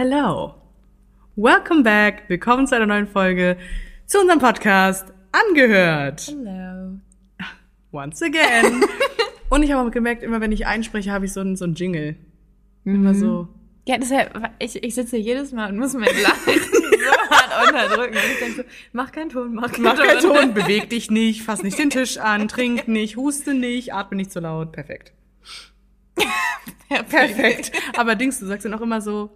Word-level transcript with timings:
Hello. 0.00 0.54
Welcome 1.34 1.82
back. 1.82 2.22
Willkommen 2.28 2.68
zu 2.68 2.76
einer 2.76 2.86
neuen 2.86 3.08
Folge 3.08 3.56
zu 4.06 4.20
unserem 4.20 4.38
Podcast 4.38 5.12
Angehört. 5.32 6.28
Hello. 6.28 7.00
Once 7.90 8.22
again. 8.22 8.84
Und 9.50 9.64
ich 9.64 9.72
habe 9.72 9.84
auch 9.84 9.90
gemerkt, 9.90 10.22
immer 10.22 10.40
wenn 10.40 10.52
ich 10.52 10.68
einspreche, 10.68 11.10
habe 11.10 11.24
ich 11.24 11.32
so 11.32 11.40
einen, 11.40 11.56
so 11.56 11.64
einen 11.64 11.74
Jingle. 11.74 12.14
Immer 12.84 13.12
so. 13.12 13.48
Ja, 13.88 13.98
deshalb, 13.98 14.40
ich, 14.60 14.80
ich 14.84 14.94
sitze 14.94 15.16
jedes 15.16 15.50
Mal 15.50 15.68
und 15.70 15.78
muss 15.78 15.94
mein 15.94 16.04
Lachen 16.22 16.54
so 16.62 17.36
hart 17.36 17.68
unterdrücken. 17.68 18.14
Und 18.14 18.32
ich 18.34 18.38
denke 18.38 18.54
so, 18.54 18.62
mach 18.92 19.10
keinen 19.10 19.30
Ton, 19.30 19.52
mach 19.52 19.72
keinen 19.72 19.82
Mach 19.82 19.96
Ton. 19.96 20.06
keinen 20.06 20.20
Ton, 20.20 20.54
beweg 20.54 20.90
dich 20.90 21.10
nicht, 21.10 21.42
fass 21.42 21.64
nicht 21.64 21.76
den 21.76 21.90
Tisch 21.90 22.18
an, 22.18 22.46
trink 22.48 22.86
nicht, 22.86 23.16
huste 23.16 23.52
nicht, 23.52 23.94
atme 23.94 24.16
nicht 24.16 24.30
zu 24.30 24.38
laut. 24.38 24.70
Perfekt. 24.70 25.12
Perfekt. 26.88 27.72
Aber 27.96 28.14
Dings, 28.14 28.38
du 28.38 28.46
sagst 28.46 28.64
dann 28.64 28.74
auch 28.74 28.80
immer 28.80 29.00
so, 29.00 29.32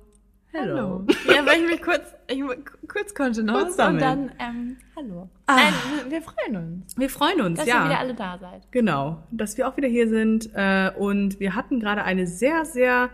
hello. 0.53 0.77
Hallo. 0.77 1.07
Ja, 1.34 1.46
weil 1.46 1.61
ich 1.62 1.71
mich 1.71 1.82
kurz, 1.82 2.02
ich, 2.29 2.42
kurz 2.88 3.15
konnte 3.15 3.42
noch. 3.42 3.61
Kurz 3.61 3.77
sammeln. 3.77 3.95
und 3.97 4.01
dann, 4.02 4.33
ähm, 4.38 4.77
hallo. 4.97 5.28
Ah. 5.47 5.56
Nein, 5.56 5.75
wir, 6.11 6.23
freuen 6.23 6.56
uns, 6.56 6.97
Wir 6.98 7.09
freuen 7.11 7.41
uns, 7.41 7.59
dass 7.59 7.69
ja. 7.69 7.83
ihr 7.83 7.88
wieder 7.91 7.98
alle 7.98 8.15
da 8.15 8.38
seid. 8.38 8.62
Genau, 8.70 9.23
dass 9.30 9.56
wir 9.56 9.69
auch 9.69 9.77
wieder 9.77 9.88
hier 9.88 10.09
sind. 10.09 10.51
Äh, 10.55 10.91
und 10.98 11.41
wir 11.41 11.55
hatten 11.55 11.80
gerade 11.80 12.05
eine 12.05 12.27
sehr, 12.27 12.65
sehr 12.65 13.11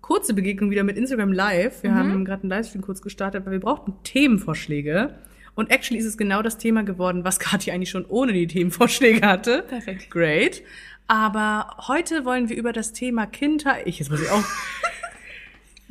kurze 0.00 0.34
Begegnung 0.34 0.70
wieder 0.70 0.82
mit 0.84 0.96
Instagram 0.96 1.32
Live. 1.32 1.82
Wir 1.82 1.90
Mhm. 1.92 1.96
haben 1.96 2.24
gerade 2.24 2.42
einen 2.42 2.50
Livestream 2.50 2.82
kurz 2.82 3.02
gestartet, 3.02 3.44
weil 3.46 3.52
wir 3.52 3.60
brauchten 3.60 3.94
Themenvorschläge. 4.04 5.14
Und 5.54 5.70
actually 5.70 5.98
ist 6.00 6.06
es 6.06 6.16
genau 6.16 6.40
das 6.42 6.56
Thema 6.58 6.82
geworden, 6.82 7.24
was 7.24 7.38
Kathi 7.40 7.70
eigentlich 7.72 7.90
schon 7.90 8.04
ohne 8.06 8.32
die 8.32 8.46
Themenvorschläge 8.46 9.26
hatte. 9.26 9.62
Perfekt. 9.68 10.10
Great. 10.10 10.62
Aber 11.08 11.76
heute 11.88 12.24
wollen 12.24 12.48
wir 12.48 12.56
über 12.56 12.72
das 12.72 12.92
Thema 12.92 13.26
Kindheit. 13.26 13.86
Ich, 13.86 13.98
jetzt 13.98 14.10
muss 14.10 14.22
ich 14.22 14.30
auch. 14.30 14.42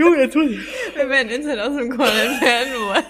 Junge, 0.01 0.17
jetzt 0.17 0.35
muss 0.35 0.49
ich. 0.51 0.59
Wir 0.95 1.09
werden 1.09 1.29
Inside 1.29 1.63
aus 1.63 1.75
dem 1.77 1.89
Call 1.95 2.09
entfernen 2.09 2.73
wollen. 2.87 3.03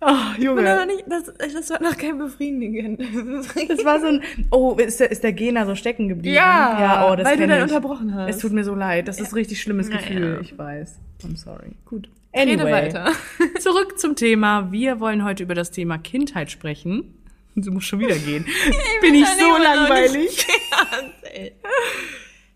Oh, 0.00 0.06
Und 0.36 0.42
Junge. 0.44 0.72
aber 0.72 0.86
nicht, 0.86 1.04
das, 1.08 1.24
das 1.38 1.70
war 1.70 1.82
noch 1.82 1.96
kein 1.96 2.18
befriedigend. 2.18 3.00
Das 3.00 3.84
war 3.84 4.00
so 4.00 4.06
ein. 4.06 4.22
Oh, 4.52 4.74
ist 4.76 5.00
der, 5.00 5.10
ist 5.10 5.24
der 5.24 5.32
Gena 5.32 5.66
so 5.66 5.74
stecken 5.74 6.08
geblieben? 6.08 6.36
Ja, 6.36 6.78
ja 6.80 7.10
oh, 7.10 7.16
das 7.16 7.26
weil 7.26 7.36
du 7.36 7.48
dann 7.48 7.56
ich. 7.58 7.62
unterbrochen 7.64 8.14
hast. 8.14 8.30
Es 8.30 8.38
tut 8.38 8.52
mir 8.52 8.62
so 8.62 8.76
leid. 8.76 9.08
Das 9.08 9.18
ist 9.18 9.32
ein 9.32 9.34
richtig 9.34 9.60
schlimmes 9.60 9.88
Ja, 9.88 9.96
Gefühl. 9.96 10.34
ja. 10.34 10.40
Ich 10.40 10.56
weiß. 10.56 10.98
I'm 11.24 11.36
sorry. 11.36 11.72
gut. 11.84 12.08
Anyway. 12.32 12.62
Rede 12.62 12.70
weiter. 12.70 13.12
Zurück 13.58 13.98
zum 13.98 14.14
Thema. 14.14 14.70
Wir 14.70 15.00
wollen 15.00 15.24
heute 15.24 15.42
über 15.42 15.54
das 15.56 15.72
Thema 15.72 15.98
Kindheit 15.98 16.52
sprechen. 16.52 17.14
Du 17.56 17.72
musst 17.72 17.86
schon 17.88 17.98
wieder 17.98 18.14
gehen. 18.14 18.44
Bin 19.00 19.14
ich 19.14 19.24
kann 19.24 19.36
so 19.38 19.46
immer 19.46 19.58
noch 19.58 19.64
langweilig? 19.64 20.46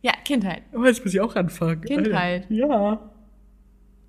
Ja, 0.03 0.13
Kindheit. 0.25 0.63
Oh, 0.73 0.85
jetzt 0.85 1.05
muss 1.05 1.15
ich 1.15 1.21
auch 1.21 1.35
anfangen. 1.37 1.81
Kindheit. 1.83 2.43
Alter. 2.51 2.55
Ja. 2.55 3.11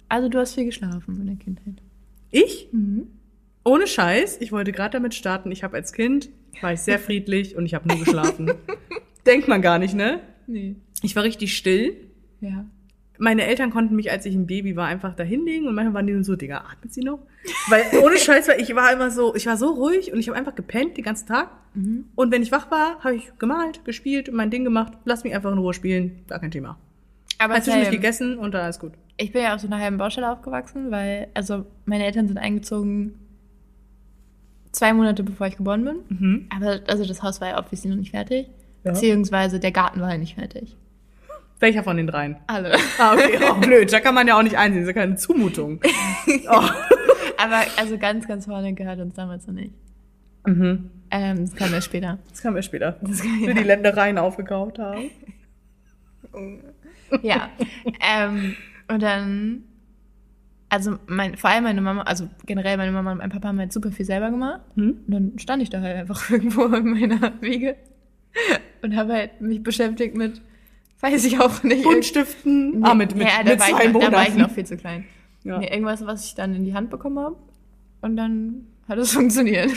Also 0.10 0.30
du 0.30 0.40
hast 0.40 0.56
viel 0.56 0.66
geschlafen 0.66 1.20
in 1.22 1.28
der 1.28 1.36
Kindheit. 1.36 1.82
Ich? 2.32 2.68
Mhm. 2.72 3.08
Ohne 3.64 3.88
Scheiß. 3.88 4.42
Ich 4.42 4.52
wollte 4.52 4.72
gerade 4.72 4.98
damit 4.98 5.14
starten. 5.14 5.52
Ich 5.52 5.64
habe 5.64 5.76
als 5.78 5.94
Kind, 5.94 6.30
war 6.62 6.74
ich 6.74 6.82
sehr 6.82 7.00
friedlich 7.00 7.56
und 7.56 7.66
ich 7.66 7.74
habe 7.74 7.88
nur 7.88 7.98
geschlafen. 7.98 8.52
Denkt 9.26 9.48
man 9.48 9.62
gar 9.62 9.80
nicht, 9.80 9.94
ne? 9.94 10.20
Nee. 10.48 10.76
Ich 11.02 11.16
war 11.16 11.24
richtig 11.24 11.56
still. 11.56 11.96
Ja. 12.42 12.66
Meine 13.20 13.46
Eltern 13.46 13.70
konnten 13.70 13.96
mich, 13.96 14.12
als 14.12 14.26
ich 14.26 14.34
ein 14.34 14.48
Baby 14.48 14.76
war, 14.76 14.88
einfach 14.88 15.14
da 15.16 15.24
hinlegen 15.24 15.68
und 15.68 15.76
manchmal 15.76 15.94
waren 15.94 16.08
die 16.08 16.24
so, 16.24 16.36
Digga, 16.36 16.66
atmet 16.70 16.94
sie 16.94 17.02
noch? 17.02 17.20
Weil 17.70 17.84
ohne 18.04 18.18
Scheiß, 18.18 18.48
weil 18.48 18.60
ich 18.60 18.74
war 18.76 18.92
immer 18.92 19.12
so, 19.12 19.36
ich 19.36 19.46
war 19.46 19.56
so 19.56 19.72
ruhig 19.72 20.12
und 20.12 20.20
ich 20.20 20.28
habe 20.28 20.38
einfach 20.38 20.56
gepennt 20.56 20.98
den 20.98 21.04
ganzen 21.04 21.28
Tag. 21.28 21.50
Mhm. 21.76 22.06
Und 22.16 22.32
wenn 22.32 22.42
ich 22.42 22.52
wach 22.52 22.72
war, 22.72 23.00
habe 23.04 23.16
ich 23.16 23.32
gemalt, 23.38 23.86
gespielt, 23.86 24.32
mein 24.34 24.50
Ding 24.50 24.64
gemacht. 24.64 24.94
Lass 25.06 25.24
mich 25.24 25.36
einfach 25.36 25.52
in 25.52 25.60
Ruhe 25.60 25.74
spielen, 25.74 26.24
gar 26.28 26.40
kein 26.40 26.52
Thema. 26.52 26.78
Aber 27.38 27.56
Hat 27.56 27.64
zwischendurch 27.64 27.88
same. 27.90 27.98
gegessen 27.98 28.38
und 28.38 28.54
da 28.54 28.68
ist 28.68 28.80
gut. 28.80 28.94
ich 29.18 29.32
bin 29.32 29.44
ja 29.44 29.54
auf 29.54 29.62
so 29.62 29.68
einer 29.68 29.80
halben 29.80 29.98
Baustelle 29.98 30.32
aufgewachsen, 30.32 30.90
weil, 30.92 31.28
also 31.34 31.66
meine 31.86 32.06
Eltern 32.06 32.28
sind 32.28 32.38
eingezogen 32.38 33.14
zwei 34.72 34.92
Monate 34.94 35.24
bevor 35.24 35.48
ich 35.48 35.58
geboren 35.58 35.86
bin. 35.86 35.96
Mhm. 36.10 36.48
Aber 36.56 36.80
also 36.88 37.06
das 37.06 37.22
Haus 37.24 37.40
war 37.42 37.50
ja 37.50 37.60
obviously 37.60 37.90
noch 37.90 37.98
nicht 37.98 38.12
fertig. 38.12 38.48
Ja. 38.84 38.92
Beziehungsweise 38.92 39.60
der 39.60 39.72
Garten 39.72 40.02
war 40.02 40.12
ja 40.12 40.18
nicht 40.18 40.36
fertig. 40.36 40.76
Welcher 41.60 41.84
von 41.84 41.98
den 41.98 42.08
dreien? 42.08 42.38
Alle. 42.48 42.76
Ah, 42.98 43.14
okay, 43.14 43.40
oh, 43.50 43.56
blöd. 43.56 43.92
Da 43.92 44.00
kann 44.00 44.16
man 44.16 44.28
ja 44.28 44.38
auch 44.38 44.44
nicht 44.44 44.58
einsehen, 44.58 44.84
das 44.84 44.90
ist 44.90 44.96
ja 44.96 45.02
keine 45.02 45.16
Zumutung. 45.16 45.80
Oh. 46.50 46.70
Aber 47.38 47.62
also 47.78 47.98
ganz, 47.98 48.28
ganz 48.28 48.46
vorne 48.46 48.74
gehört 48.74 49.00
uns 49.00 49.16
damals 49.16 49.48
noch 49.48 49.54
nicht. 49.54 49.74
Mhm. 50.46 50.90
Ähm, 51.12 51.46
das 51.46 51.56
kam 51.56 51.74
erst 51.74 51.88
später. 51.88 52.20
Das 52.30 52.42
kann 52.42 52.56
wir 52.56 52.62
später. 52.62 52.98
Das 53.02 53.24
wir 53.24 53.50
ja. 53.50 53.54
die 53.54 53.64
Ländereien 53.64 54.18
aufgekauft 54.18 54.80
haben. 54.80 55.10
Ja. 57.22 57.50
ähm, 58.02 58.56
und 58.88 59.04
dann, 59.04 59.66
also 60.70 60.98
mein, 61.06 61.38
vor 61.38 61.52
allem 61.52 61.64
meine 61.64 61.80
Mama, 61.80 62.02
also 62.02 62.28
generell 62.48 62.78
meine 62.78 62.92
Mama 62.92 63.12
und 63.12 63.20
mein 63.20 63.30
Papa 63.30 63.50
haben 63.50 63.60
halt 63.60 63.72
super 63.72 63.92
viel 63.92 64.06
selber 64.06 64.32
gemacht. 64.32 64.62
Hm? 64.76 64.98
Und 65.06 65.14
dann 65.14 65.34
stand 65.38 65.62
ich 65.62 65.70
da 65.70 65.82
halt 65.82 65.96
einfach 65.96 66.28
irgendwo 66.32 66.66
in 66.66 66.90
meiner 66.90 67.40
Wiege 67.42 67.76
und 68.82 68.96
habe 68.96 69.14
halt 69.14 69.42
mich 69.42 69.62
beschäftigt 69.62 70.18
mit, 70.18 70.42
weiß 71.04 71.24
ich 71.26 71.40
auch 71.40 71.62
nicht. 71.64 71.84
Buntstiften. 71.84 72.84
Ah, 72.84 72.94
mit, 72.96 73.16
mit, 73.16 73.28
ja, 73.28 73.44
da, 73.44 73.52
mit 73.52 73.60
war 73.60 73.68
zwei 73.68 73.86
ich 73.86 73.92
noch, 73.94 74.00
da 74.02 74.12
war 74.12 74.24
ich 74.24 74.30
Monaten. 74.30 74.42
noch 74.42 74.52
viel 74.52 74.66
zu 74.66 74.78
klein. 74.78 75.06
Ja. 75.44 75.60
Nee, 75.60 75.68
irgendwas, 75.72 76.06
was 76.06 76.26
ich 76.26 76.36
dann 76.36 76.56
in 76.56 76.64
die 76.66 76.74
Hand 76.74 76.90
bekommen 76.90 77.20
habe. 77.20 77.36
Und 78.02 78.16
dann 78.18 78.68
hat 78.88 78.98
es 78.98 79.12
funktioniert. 79.14 79.72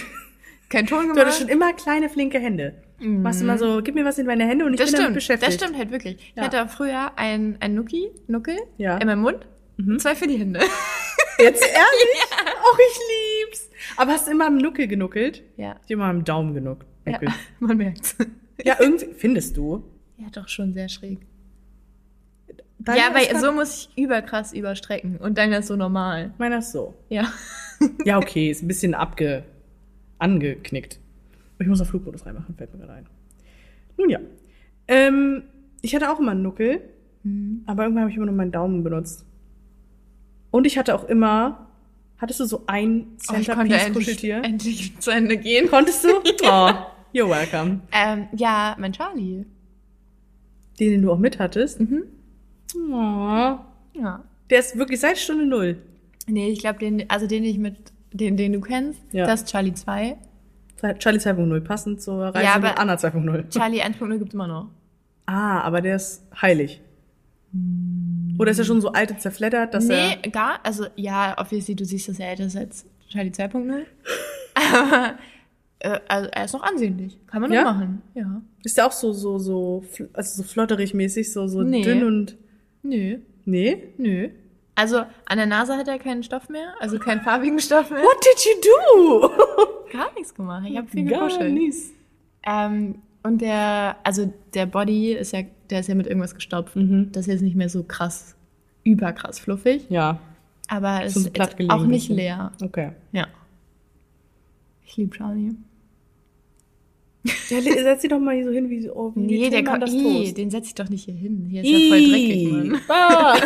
Kein 0.68 0.86
Ton 0.86 1.02
Du 1.02 1.08
gemacht. 1.08 1.20
hattest 1.26 1.40
schon 1.40 1.48
immer 1.48 1.72
kleine, 1.74 2.08
flinke 2.08 2.38
Hände. 2.38 2.74
Mhm. 2.98 3.22
Machst 3.22 3.40
immer 3.42 3.58
so, 3.58 3.82
gib 3.82 3.94
mir 3.94 4.04
was 4.04 4.18
in 4.18 4.26
meine 4.26 4.46
Hände 4.46 4.64
und 4.64 4.72
ich 4.74 4.80
das 4.80 4.90
bin 4.90 5.00
damit 5.02 5.22
stimmt, 5.22 5.40
beschäftigt. 5.40 5.60
das 5.60 5.66
stimmt 5.66 5.78
halt 5.78 5.90
wirklich. 5.92 6.16
Ich 6.16 6.32
Ja. 6.36 6.44
hatte 6.44 6.66
früher 6.68 7.12
ein, 7.16 7.56
ein 7.60 7.74
Nucki, 7.74 8.10
Nuckel 8.26 8.56
Ja. 8.78 8.96
in 8.98 9.06
meinem 9.06 9.20
Mund, 9.22 9.46
Mhm. 9.76 9.98
zwei 9.98 10.14
für 10.14 10.26
die 10.26 10.38
Hände. 10.38 10.60
Jetzt 11.38 11.62
ehrlich? 11.62 12.22
Ach, 12.32 12.78
ich 12.78 12.98
lieb's. 13.44 13.70
Aber 13.98 14.12
hast 14.12 14.26
du 14.26 14.30
immer 14.32 14.46
am 14.46 14.56
Nuckel 14.56 14.86
genuckelt? 14.88 15.42
Ja. 15.56 15.76
Ich 15.84 15.90
immer 15.90 16.06
am 16.06 16.24
Daumen 16.24 16.54
genuckt. 16.54 16.86
Ja, 17.06 17.20
man 17.60 17.76
merkt's. 17.76 18.16
Ja, 18.64 18.76
irgendwie, 18.80 19.12
findest 19.16 19.56
du? 19.56 19.84
Ja, 20.18 20.26
doch 20.32 20.48
schon 20.48 20.72
sehr 20.72 20.88
schräg. 20.88 21.20
Deiner 22.78 22.98
ja, 22.98 23.14
weil 23.14 23.38
so 23.40 23.52
muss 23.52 23.88
ich 23.96 24.02
überkrass 24.04 24.52
überstrecken 24.52 25.16
und 25.16 25.36
deiner 25.38 25.58
ist 25.58 25.66
so 25.68 25.76
normal. 25.76 26.32
Meiner 26.38 26.58
ist 26.58 26.72
so. 26.72 26.94
Ja. 27.08 27.26
Ja, 28.04 28.18
okay, 28.18 28.50
ist 28.50 28.62
ein 28.62 28.68
bisschen 28.68 28.94
abge, 28.94 29.42
angeknickt. 30.18 30.98
Aber 31.56 31.62
Ich 31.64 31.68
muss 31.68 31.80
auf 31.80 31.88
Flugmodus 31.88 32.24
reinmachen, 32.26 32.54
fällt 32.54 32.72
mir 32.72 32.80
gerade 32.80 32.92
ein. 32.92 33.06
Nun 33.98 34.10
ja. 34.10 34.20
Ähm, 34.88 35.42
ich 35.82 35.94
hatte 35.94 36.10
auch 36.12 36.20
immer 36.20 36.30
einen 36.32 36.42
Nuckel, 36.42 36.80
Mhm. 37.22 37.62
aber 37.66 37.82
irgendwann 37.82 38.02
habe 38.02 38.10
ich 38.10 38.16
immer 38.16 38.26
nur 38.26 38.34
meinen 38.36 38.52
Daumen 38.52 38.84
benutzt. 38.84 39.24
Und 40.52 40.66
ich 40.66 40.78
hatte 40.78 40.94
auch 40.94 41.04
immer, 41.04 41.66
hattest 42.18 42.38
du 42.40 42.44
so 42.44 42.62
ein 42.66 43.16
Oh, 43.28 43.32
konnte 43.32 43.50
endlich, 43.52 43.54
Centerpiece-Kuscheltier? 43.82 44.44
endlich 44.44 44.98
zu 45.00 45.10
Ende 45.10 45.36
gehen. 45.36 45.68
Konntest 45.68 46.04
du? 46.04 46.08
Oh, 46.44 46.70
you're 47.12 47.28
welcome. 47.28 47.80
Ähm, 47.92 48.28
ja, 48.36 48.76
mein 48.78 48.92
Charlie. 48.92 49.44
Den, 50.78 50.90
den 50.90 51.02
du 51.02 51.12
auch 51.12 51.18
mit 51.18 51.38
hattest? 51.38 51.80
Mhm. 51.80 52.02
Oh. 52.90 53.58
Ja. 53.94 54.24
Der 54.50 54.58
ist 54.58 54.76
wirklich 54.76 55.00
seit 55.00 55.18
Stunde 55.18 55.46
Null. 55.46 55.78
Nee, 56.28 56.48
ich 56.50 56.58
glaube, 56.60 56.78
den, 56.78 57.08
also 57.08 57.26
den 57.26 57.44
ich 57.44 57.58
mit, 57.58 57.76
den, 58.12 58.36
den 58.36 58.52
du 58.52 58.60
kennst, 58.60 59.00
Ja. 59.12 59.26
das 59.26 59.42
ist 59.42 59.50
Charlie 59.50 59.74
2. 59.74 60.16
Charlie 60.98 61.18
2.0, 61.18 61.60
passend 61.60 62.02
zur 62.02 62.20
Reise 62.26 62.44
Ja, 62.44 62.58
mit 62.58 62.70
aber- 62.70 62.78
Anna 62.78 62.94
2.0. 62.96 63.48
Charlie 63.48 63.80
1.0 63.82 64.18
gibt's 64.18 64.34
immer 64.34 64.46
noch. 64.46 64.68
Ah, 65.24 65.60
aber 65.62 65.80
der 65.80 65.96
ist 65.96 66.22
heilig. 66.40 66.80
Oder 68.38 68.50
ist 68.50 68.58
er 68.58 68.64
schon 68.66 68.80
so 68.82 68.92
alt 68.92 69.10
und 69.10 69.20
zerfleddert, 69.20 69.72
dass 69.72 69.86
nee, 69.86 70.18
er... 70.22 70.30
gar, 70.30 70.60
also 70.62 70.86
ja, 70.96 71.34
obviously, 71.38 71.74
du 71.74 71.84
siehst, 71.86 72.08
dass 72.08 72.18
er 72.20 72.28
älter 72.30 72.44
ist 72.46 72.56
als 72.56 72.84
Charlie 73.08 73.30
2.0. 73.30 73.84
Aber 74.54 75.14
äh, 75.80 75.98
also 76.08 76.28
er 76.32 76.44
ist 76.44 76.52
noch 76.54 76.62
ansehnlich. 76.62 77.18
Kann 77.26 77.40
man 77.42 77.50
noch 77.50 77.56
Ja? 77.56 77.64
machen. 77.64 78.02
Ja. 78.14 78.42
Ist 78.64 78.76
der 78.78 78.86
auch 78.86 78.92
so, 78.92 79.12
so, 79.12 79.38
so, 79.38 79.84
fl- 79.92 80.08
also 80.12 80.42
so 80.42 80.48
flotterig 80.48 80.94
mäßig, 80.94 81.32
so, 81.32 81.46
so 81.48 81.62
Nee. 81.62 81.82
dünn 81.82 82.04
und... 82.04 82.36
Nö, 82.82 83.18
Nee? 83.44 83.88
nö. 83.98 84.28
Also 84.74 84.98
an 85.24 85.38
der 85.38 85.46
Nase 85.46 85.76
hat 85.76 85.88
er 85.88 85.98
keinen 85.98 86.22
Stoff 86.22 86.48
mehr, 86.48 86.74
also 86.80 86.98
keinen 86.98 87.22
farbigen 87.22 87.58
Stoff 87.58 87.90
mehr. 87.90 88.00
What 88.00 88.16
did 88.22 88.44
you 88.44 88.60
do? 88.62 89.30
Gar 89.92 90.12
nichts 90.14 90.34
gemacht. 90.34 90.66
Ich 90.68 90.76
habe 90.76 90.86
viel 90.88 91.04
Gar 91.08 91.28
gekuschelt. 91.28 91.54
nichts. 91.54 91.92
Ähm, 92.44 92.96
und 93.22 93.40
der, 93.40 93.96
also 94.04 94.32
der 94.54 94.66
Body 94.66 95.12
ist 95.14 95.32
ja, 95.32 95.40
der 95.70 95.80
ist 95.80 95.88
ja 95.88 95.94
mit 95.94 96.06
irgendwas 96.06 96.34
gestopft. 96.34 96.76
Mhm. 96.76 97.10
Das 97.12 97.22
ist 97.26 97.32
jetzt 97.32 97.40
nicht 97.42 97.56
mehr 97.56 97.68
so 97.70 97.82
krass, 97.84 98.36
überkrass 98.84 99.38
fluffig. 99.38 99.86
Ja, 99.88 100.20
Aber 100.68 101.02
es 101.04 101.14
So 101.14 101.20
ist 101.20 101.32
platt 101.32 101.48
jetzt 101.48 101.56
gelegen 101.56 101.72
auch 101.72 101.84
nicht 101.86 102.02
bisschen. 102.08 102.16
leer. 102.16 102.52
okay. 102.62 102.92
Ja. 103.12 103.26
Ich 104.84 104.96
liebe 104.96 105.16
Charlie. 105.16 105.52
Ja, 107.48 107.60
setz 107.60 108.02
dich 108.02 108.10
doch 108.10 108.18
mal 108.20 108.34
hier 108.34 108.44
so 108.44 108.50
hin, 108.50 108.68
wie 108.70 108.80
so, 108.82 108.92
oh, 108.94 109.12
wie 109.14 109.20
Nee, 109.20 109.50
der 109.50 109.64
kommt, 109.64 109.86
den 109.88 110.50
setze 110.50 110.68
ich 110.68 110.74
doch 110.74 110.88
nicht 110.88 111.04
hier 111.04 111.14
hin. 111.14 111.46
Hier 111.50 111.62
ist 111.62 111.70
ja 111.70 111.78
voll 111.88 112.08
dreckig, 112.08 112.52
Mann. 112.52 112.80
Ah. 112.88 113.36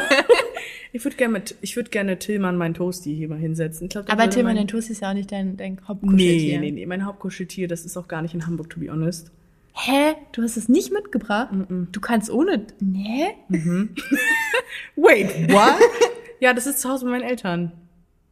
Ich 0.92 1.04
würde 1.04 1.16
gerne, 1.16 1.42
würde 1.76 1.90
gerne 1.90 2.18
Tillmann 2.18 2.56
mein 2.56 2.74
Toasty 2.74 3.14
hier 3.14 3.28
mal 3.28 3.38
hinsetzen. 3.38 3.88
Glaub, 3.88 4.10
Aber 4.12 4.28
Tillmann, 4.28 4.54
mein- 4.54 4.62
dein 4.62 4.68
Toast 4.68 4.90
ist 4.90 5.02
ja 5.02 5.10
auch 5.10 5.14
nicht 5.14 5.30
dein, 5.30 5.56
dein 5.56 5.74
Nee, 5.74 5.80
Hauptkuscheltier. 5.86 6.60
nee, 6.60 6.70
nee, 6.72 6.86
mein 6.86 7.06
Hauptkuscheltier, 7.06 7.68
das 7.68 7.84
ist 7.84 7.96
auch 7.96 8.08
gar 8.08 8.22
nicht 8.22 8.34
in 8.34 8.46
Hamburg, 8.46 8.70
to 8.70 8.80
be 8.80 8.90
honest. 8.90 9.30
Hä? 9.72 10.14
Du 10.32 10.42
hast 10.42 10.56
es 10.56 10.68
nicht 10.68 10.92
mitgebracht? 10.92 11.50
Du 11.92 12.00
kannst 12.00 12.28
ohne. 12.30 12.66
Nee? 12.80 13.26
Wait, 14.96 15.50
what? 15.52 15.78
ja, 16.40 16.52
das 16.52 16.66
ist 16.66 16.80
zu 16.80 16.88
Hause 16.88 17.04
bei 17.04 17.12
meinen 17.12 17.22
Eltern. 17.28 17.72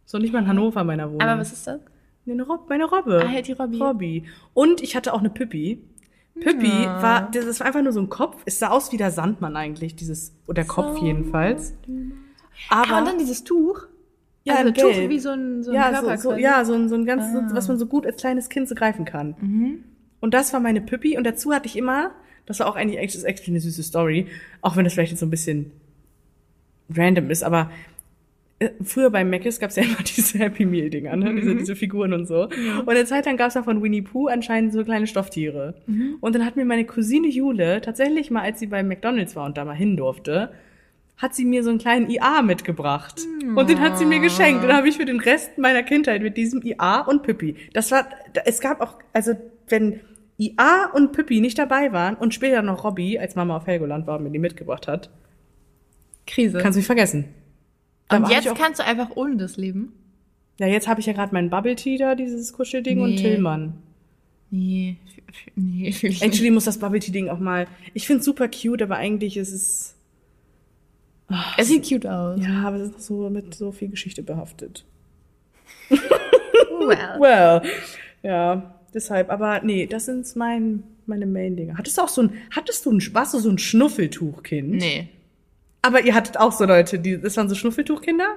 So 0.05 0.19
nicht 0.19 0.33
mal 0.33 0.41
in 0.41 0.49
Hannover, 0.49 0.85
meiner 0.85 1.09
Wohnung. 1.09 1.21
Aber 1.21 1.41
was 1.41 1.53
ist 1.53 1.67
das? 1.67 1.81
Eine 2.31 2.43
Rob 2.47 2.69
meine 2.69 2.85
Robbe. 2.85 3.25
Ah, 3.27 3.31
ja, 3.33 3.43
die 3.43 3.53
Robby. 3.53 3.79
Robby. 3.79 4.25
Und 4.55 4.83
ich 4.83 4.97
hatte 4.97 5.13
auch 5.15 5.21
eine 5.21 5.31
Püppi. 5.31 5.81
Püppi 6.41 6.67
Ja. 6.69 7.03
war, 7.03 7.31
das 7.33 7.59
war 7.61 7.67
einfach 7.67 7.83
nur 7.83 7.93
so 7.93 8.01
ein 8.01 8.09
Kopf. 8.09 8.43
Es 8.45 8.59
sah 8.59 8.69
aus 8.69 8.93
wie 8.93 8.97
der 8.97 9.11
Sandmann 9.11 9.57
eigentlich, 9.57 9.97
dieses, 9.97 10.33
oder 10.47 10.65
Kopf 10.65 10.99
jedenfalls. 11.03 11.75
Aber, 12.71 12.93
Ah, 12.95 12.99
und 13.01 13.07
dann 13.07 13.19
dieses 13.19 13.45
Tuch. 13.45 13.87
ja, 14.45 14.55
also 14.57 14.69
in 14.69 14.75
Tuch 14.75 14.83
Gelb. 14.93 15.11
wie 15.11 15.19
so 15.19 15.31
ein, 15.31 15.63
so 15.65 15.71
ein 15.71 15.75
ja, 15.75 15.91
Körper 15.91 16.17
so, 16.19 16.31
so, 16.31 16.37
ja, 16.37 16.65
so 16.65 16.75
ein, 16.75 16.89
so 16.89 16.95
ein 16.95 17.05
ganz, 17.07 17.23
Ah. 17.35 17.41
Mhm. 17.43 17.49
so, 17.51 17.55
was 17.57 17.69
man 17.69 17.79
so 17.79 17.87
gut 17.87 18.07
als 18.07 18.17
kleines 18.21 18.49
Kind 18.49 18.69
so 18.69 18.75
greifen 18.75 19.05
kann. 19.05 19.83
Und 20.21 20.35
das 20.35 20.53
war 20.53 20.61
meine 20.61 20.81
Püppi. 20.81 21.17
Und 21.19 21.25
dazu 21.25 21.53
hatte 21.53 21.67
ich 21.67 21.77
immer, 21.77 22.13
das 22.47 22.61
war 22.61 22.67
auch 22.69 22.77
eigentlich 22.77 22.99
echt, 23.01 23.15
das 23.15 23.23
ist 23.23 23.29
echt 23.29 23.47
eine 23.49 23.61
süße 23.61 23.83
Story, 23.83 24.27
auch 24.63 24.77
wenn 24.77 24.85
das 24.85 24.93
vielleicht 24.95 25.11
jetzt 25.13 25.21
so 25.21 25.27
ein 25.27 25.31
bisschen 25.31 25.73
random 26.95 27.31
ist, 27.31 27.43
aber 27.45 27.71
früher 28.83 29.11
bei 29.11 29.25
Mc's 29.25 29.61
gab 29.61 29.71
es 29.71 29.77
ja 29.77 29.85
immer 29.85 30.03
diese 30.17 30.39
Happy 30.39 30.67
Meal 30.67 30.91
Dinger, 30.91 31.17
ne? 31.17 31.35
diese, 31.35 31.55
diese 31.55 31.77
Figuren 31.77 32.13
und 32.13 32.27
so. 32.27 32.45
Und 32.45 32.89
eine 32.89 33.05
Zeit 33.05 33.27
lang 33.27 33.37
gab 33.37 33.49
es 33.49 33.55
ja 33.55 33.63
von 33.63 33.83
Winnie 33.83 34.03
Pooh 34.03 34.29
anscheinend 34.29 34.73
so 34.73 34.85
kleine 34.85 35.07
Stofftiere. 35.07 35.75
Und 36.21 36.35
dann 36.35 36.45
hat 36.45 36.57
mir 36.57 36.65
meine 36.65 36.85
Cousine 36.85 37.29
Jule 37.29 37.81
tatsächlich 37.81 38.31
mal, 38.31 38.43
als 38.43 38.59
sie 38.59 38.67
bei 38.67 38.83
McDonald's 38.83 39.37
war 39.37 39.47
und 39.47 39.57
da 39.57 39.65
mal 39.65 39.75
hin 39.75 39.97
durfte, 39.97 40.51
hat 41.17 41.35
sie 41.35 41.45
mir 41.45 41.65
so 41.65 41.71
einen 41.71 41.79
kleinen 41.79 42.09
IA 42.09 42.43
mitgebracht. 42.43 43.21
Und 43.57 43.69
den 43.69 43.81
hat 43.81 43.99
sie 43.99 44.05
mir 44.07 44.21
geschenkt. 44.21 44.63
Und 44.63 44.69
dann 44.69 44.77
habe 44.77 44.89
ich 44.89 44.97
für 44.97 45.05
den 45.05 45.21
Rest 45.21 45.59
meiner 45.59 45.83
Kindheit 45.83 46.23
mit 46.23 46.37
diesem 46.37 46.63
IA 46.63 47.01
und 47.01 47.23
Püppi. 47.23 47.57
Das 47.73 47.91
war, 47.91 48.09
es 48.45 48.61
gab 48.61 48.81
auch, 48.81 48.99
also 49.13 49.33
wenn 49.69 50.01
IA 50.39 50.91
und 50.95 51.13
Püppi 51.13 51.41
nicht 51.41 51.59
dabei 51.59 51.93
waren 51.93 52.15
und 52.15 52.35
später 52.35 52.63
noch 52.63 52.85
Robby, 52.85 53.19
als 53.19 53.35
Mama 53.35 53.57
auf 53.57 53.67
Helgoland 53.67 54.07
war 54.07 54.19
und 54.19 54.25
mir 54.25 54.31
die 54.31 54.39
mitgebracht 54.39 54.87
hat, 54.87 55.11
Krise. 56.27 56.59
kannst 56.59 56.77
du 56.77 56.81
mich 56.81 56.87
vergessen. 56.87 57.25
Und 58.11 58.29
jetzt 58.31 58.55
kannst 58.55 58.81
du 58.81 58.85
einfach 58.85 59.11
ohne 59.17 59.37
das 59.37 59.57
leben? 59.57 59.93
Ja, 60.59 60.67
jetzt 60.67 60.89
habe 60.89 61.01
ich 61.01 61.07
ja 61.07 61.13
gerade 61.13 61.33
meinen 61.33 61.51
Bubble 61.51 61.77
Tea 61.77 61.99
da, 61.99 62.15
dieses 62.15 62.53
Kuschelding 62.53 63.01
und 63.01 63.11
Nee. 63.11 63.17
Tillmann. 63.17 63.75
Nee, 64.51 64.97
nee. 65.55 65.89
Actually 66.21 66.51
muss 66.51 66.65
das 66.65 66.79
Bubble 66.79 67.01
Tea 67.01 67.13
Ding 67.13 67.29
auch 67.29 67.39
mal. 67.39 67.67
Ich 67.95 68.07
find's 68.07 68.25
super 68.25 68.49
cute, 68.49 68.83
aber 68.83 68.97
eigentlich 68.97 69.37
ist 69.37 69.53
es. 69.53 69.95
Es 71.59 71.69
sieht 71.69 71.87
cute 71.89 72.07
aus. 72.07 72.41
Ja, 72.41 72.67
aber 72.67 72.77
es 72.79 72.91
ist 72.91 73.03
so 73.03 73.29
mit 73.29 73.55
so 73.55 73.71
viel 73.73 73.89
Geschichte 73.89 74.23
behaftet. 74.23 74.85
Well. 76.81 77.21
Well, 77.21 77.63
ja, 78.23 78.75
deshalb. 78.95 79.31
Aber 79.31 79.61
nee, 79.63 79.87
das 79.87 80.07
sind 80.07 80.35
mein, 80.37 80.85
meine 81.07 81.27
Main-Dinger. 81.27 81.77
Hattest 81.77 81.99
du 81.99 82.03
auch 82.03 82.09
so 82.09 82.23
ein, 82.23 82.31
hattest 82.55 82.87
du 82.87 82.93
ein, 82.93 83.03
warst 83.13 83.35
du 83.35 83.39
so 83.41 83.51
ein 83.51 83.59
Schnuffeltuchkind? 83.59 84.71
Nee, 84.71 85.09
Aber 85.89 86.03
ihr 86.03 86.15
hattet 86.15 86.39
auch 86.39 86.53
so 86.53 86.67
Leute, 86.67 86.99
die, 86.99 87.19
das 87.19 87.37
waren 87.39 87.49
so 87.49 87.55
Schnuffeltuchkinder? 87.55 88.37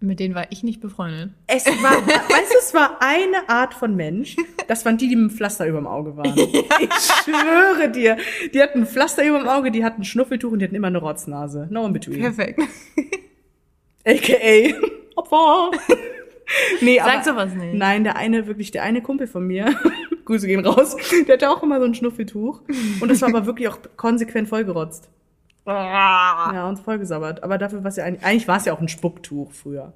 mit 0.00 0.20
denen 0.20 0.34
war 0.34 0.46
ich 0.50 0.62
nicht 0.62 0.80
befreundet. 0.80 1.30
Es 1.46 1.64
war, 1.66 2.06
weißt 2.06 2.52
du, 2.52 2.58
es 2.58 2.74
war 2.74 2.98
eine 3.00 3.48
Art 3.48 3.72
von 3.72 3.96
Mensch. 3.96 4.36
Das 4.68 4.84
waren 4.84 4.98
die, 4.98 5.08
die 5.08 5.16
mit 5.16 5.30
dem 5.30 5.36
Pflaster 5.36 5.66
über 5.66 5.78
dem 5.78 5.86
Auge 5.86 6.16
waren. 6.16 6.34
Ich 6.36 7.24
schwöre 7.24 7.90
dir. 7.90 8.18
Die 8.52 8.62
hatten 8.62 8.80
ein 8.80 8.86
Pflaster 8.86 9.24
über 9.24 9.38
dem 9.38 9.48
Auge, 9.48 9.70
die 9.70 9.84
hatten 9.84 10.02
ein 10.02 10.04
Schnuffeltuch 10.04 10.52
und 10.52 10.58
die 10.58 10.66
hatten 10.66 10.74
immer 10.74 10.88
eine 10.88 10.98
Rotznase. 10.98 11.68
No 11.70 11.86
in 11.86 11.92
between. 11.92 12.20
Perfekt. 12.20 12.60
AKA 14.04 14.74
Opfer. 15.16 15.70
Nee, 16.80 16.98
Sag 16.98 17.14
aber, 17.14 17.24
sowas 17.24 17.54
nicht. 17.54 17.74
Nein, 17.74 18.04
der 18.04 18.16
eine, 18.16 18.46
wirklich, 18.46 18.70
der 18.70 18.82
eine 18.82 19.02
Kumpel 19.02 19.26
von 19.26 19.46
mir, 19.46 19.74
Grüße 20.26 20.46
gehen 20.46 20.64
raus, 20.64 20.96
der 21.26 21.34
hatte 21.34 21.50
auch 21.50 21.62
immer 21.62 21.80
so 21.80 21.86
ein 21.86 21.94
Schnuffeltuch. 21.94 22.60
Und 23.00 23.10
das 23.10 23.22
war 23.22 23.30
aber 23.30 23.46
wirklich 23.46 23.68
auch 23.68 23.78
konsequent 23.96 24.48
vollgerotzt. 24.48 25.08
Ah. 25.66 26.50
Ja, 26.54 26.68
und 26.68 26.78
vollgesabbert. 26.78 27.42
Aber 27.42 27.58
dafür 27.58 27.82
war 27.82 27.88
es 27.88 27.96
ja 27.96 28.04
eigentlich, 28.04 28.24
eigentlich 28.24 28.48
war 28.48 28.56
es 28.58 28.64
ja 28.66 28.72
auch 28.72 28.80
ein 28.80 28.88
Spucktuch 28.88 29.50
früher. 29.52 29.92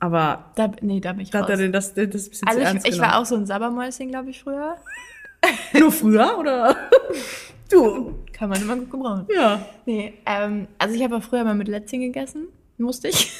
Aber 0.00 0.44
Da, 0.54 0.70
nee, 0.80 1.00
da 1.00 1.12
bin 1.12 1.22
ich 1.22 1.30
da 1.30 1.40
hat 1.40 1.48
er 1.48 1.54
raus. 1.56 1.60
den 1.60 1.72
das, 1.72 1.94
das 1.94 2.04
ein 2.04 2.10
bisschen 2.10 2.48
Also 2.48 2.58
zu 2.58 2.62
ich, 2.62 2.66
ernst 2.68 2.86
ich 2.86 2.92
genommen. 2.94 3.10
war 3.12 3.20
auch 3.20 3.24
so 3.26 3.36
ein 3.36 3.46
Sabbermäuschen, 3.46 4.08
glaube 4.08 4.30
ich, 4.30 4.42
früher. 4.42 4.76
Nur 5.78 5.92
früher, 5.92 6.38
oder? 6.38 6.76
du, 7.70 8.14
Kann 8.32 8.48
man 8.50 8.60
immer 8.62 8.76
gut 8.76 8.90
gebrauchen. 8.90 9.26
ja. 9.34 9.64
Nee, 9.86 10.14
ähm, 10.26 10.66
also 10.78 10.94
ich 10.94 11.02
habe 11.02 11.16
auch 11.16 11.22
früher 11.22 11.44
mal 11.44 11.54
mit 11.54 11.68
Lätzchen 11.68 12.00
gegessen. 12.00 12.48
Musste 12.80 13.08
ich. 13.08 13.32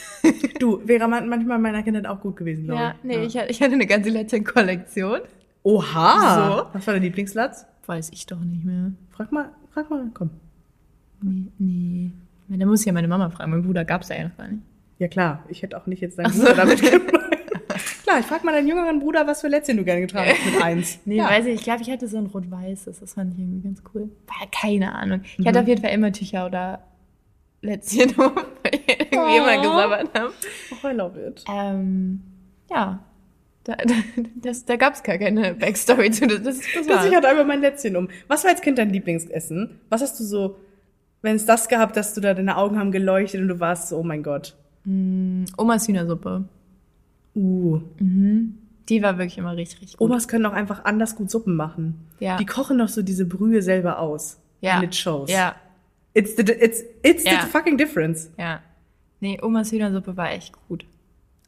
Du, 0.59 0.81
wäre 0.85 1.07
man- 1.07 1.29
manchmal 1.29 1.57
in 1.59 1.63
meiner 1.63 1.83
Kindheit 1.85 2.07
auch 2.07 2.21
gut 2.21 2.37
gewesen, 2.37 2.65
glaube 2.65 2.81
Ja, 2.81 2.91
ich. 2.99 3.05
nee, 3.05 3.25
Ich, 3.25 3.37
hatte- 3.37 3.51
ich 3.51 3.63
hatte 3.63 3.75
eine 3.75 3.87
ganze 3.87 4.11
Lätzchen-Kollektion. 4.11 5.21
Oha! 5.63 6.65
So. 6.65 6.67
Was 6.73 6.87
war 6.89 6.95
dein 6.95 7.03
Lieblingslatz? 7.05 7.67
Weiß 7.87 8.11
ich 8.13 8.27
doch 8.27 8.41
nicht 8.41 8.65
mehr. 8.65 8.93
Frag 9.11 9.31
mal, 9.31 9.51
frag 9.73 9.91
mal, 9.91 10.11
komm. 10.13 10.31
Nee, 11.23 11.47
nee. 11.59 12.11
Da 12.59 12.65
muss 12.67 12.81
ich 12.81 12.87
ja 12.87 12.93
meine 12.93 13.09
Mama 13.09 13.29
fragen. 13.31 13.51
Mein 13.51 13.63
Bruder 13.63 13.85
gab's 13.85 14.09
ja 14.09 14.23
noch 14.25 14.37
gar 14.37 14.49
nicht. 14.49 14.63
Ja 14.99 15.09
klar, 15.09 15.45
ich 15.49 15.63
hätte 15.63 15.77
auch 15.77 15.87
nicht 15.87 16.01
jetzt 16.01 16.19
deinen 16.19 16.33
Bruder 16.33 16.55
damit 16.55 16.81
gemeint. 16.83 17.13
klar, 18.03 18.19
ich 18.21 18.27
frag 18.27 18.43
mal 18.45 18.53
deinen 18.53 18.67
jüngeren 18.69 18.99
Bruder, 19.01 19.27
was 19.27 19.43
für 19.43 19.49
Lätzchen 19.49 19.77
du 19.77 19.85
gerne 19.85 20.01
getragen 20.01 20.31
hast 20.31 20.53
mit 20.55 20.63
eins. 20.63 20.99
Nee, 21.05 21.17
ja. 21.19 21.29
weiß 21.29 21.47
ich. 21.47 21.55
Ich 21.57 21.63
glaube, 21.63 21.83
ich 21.83 21.91
hatte 21.91 22.09
so 22.09 22.17
ein 22.19 22.27
rot-weißes. 22.27 23.01
Das 23.01 23.15
fand 23.15 23.35
ich 23.35 23.39
irgendwie 23.41 23.61
ganz 23.69 23.83
cool. 23.95 24.11
War 24.27 24.49
keine 24.51 24.95
Ahnung. 24.95 25.21
Ich 25.39 25.47
hatte 25.47 25.61
auf 25.61 25.69
jeden 25.69 25.83
Fall 25.83 25.93
immer 25.93 26.11
Tücher 26.13 26.47
oder 26.47 26.81
Lätzchen, 27.63 28.11
wo 28.17 28.25
ich 28.73 28.81
irgendwie 28.89 29.19
Oh. 29.19 29.37
immer 29.37 29.63
gesabbert 29.63 30.11
habe. 30.19 30.33
Oh, 30.83 30.89
I 30.89 30.93
love 30.93 31.21
it. 31.21 31.45
Ähm, 31.53 32.23
ja. 32.71 33.01
Da, 33.65 33.75
da, 33.77 33.95
das, 34.37 34.65
da 34.65 34.77
gab's 34.77 35.03
gar 35.03 35.19
keine 35.19 35.55
Backstory 35.55 36.11
zu. 36.11 36.27
Das, 36.27 36.43
das, 36.43 36.61
das 36.75 36.87
Das 36.87 37.05
ich 37.05 37.15
hatte 37.15 37.29
einfach 37.29 37.45
mein 37.47 37.61
Lätzchen 37.61 37.97
um. 37.97 38.09
Was 38.27 38.43
war 38.45 38.51
als 38.53 38.63
Kind 38.63 38.79
dein 38.79 38.91
Lieblingsessen? 38.91 39.79
Was 39.91 40.01
hast 40.01 40.19
du 40.19 40.25
so, 40.25 40.57
wenn 41.23 41.37
es 41.37 41.45
das 41.47 41.69
gehabt, 41.69 41.97
dass 41.97 42.15
du 42.15 42.21
da 42.21 42.35
deine 42.35 42.57
Augen 42.57 42.79
haben 42.79 42.93
geleuchtet 42.93 43.41
und 43.41 43.49
du 43.49 43.61
warst 43.61 43.89
so, 43.89 43.99
oh 43.99 44.03
mein 44.03 44.23
Gott. 44.23 44.57
Omas 45.57 45.87
Hühnersuppe. 45.89 46.45
Uh. 47.35 47.81
Die 48.89 49.03
war 49.03 49.19
wirklich 49.19 49.39
immer 49.39 49.55
richtig, 49.57 49.83
richtig 49.83 49.99
gut. 49.99 50.09
Omas 50.11 50.29
können 50.29 50.47
auch 50.47 50.53
einfach 50.53 50.85
anders 50.85 51.15
gut 51.17 51.31
Suppen 51.31 51.57
machen. 51.57 52.07
Ja. 52.21 52.37
Die 52.39 52.47
kochen 52.47 52.79
doch 52.79 52.89
so 52.89 53.03
diese 53.03 53.27
Brühe 53.27 53.61
selber 53.63 53.99
aus. 53.99 54.39
ja. 54.61 54.75
And 54.77 54.85
it 54.85 54.95
shows. 54.95 55.31
Ja, 55.31 55.55
It's 56.15 56.35
the, 56.37 56.43
it's, 56.43 56.83
it's 57.03 57.25
Ja. 57.25 57.43
the 57.43 57.47
fucking 57.49 57.77
difference. 57.77 58.31
ja. 58.39 58.61
Nee, 59.21 59.39
Omas 59.43 59.73
Hühnersuppe 59.73 60.17
war 60.17 60.31
echt 60.31 60.53
gut. 60.69 60.85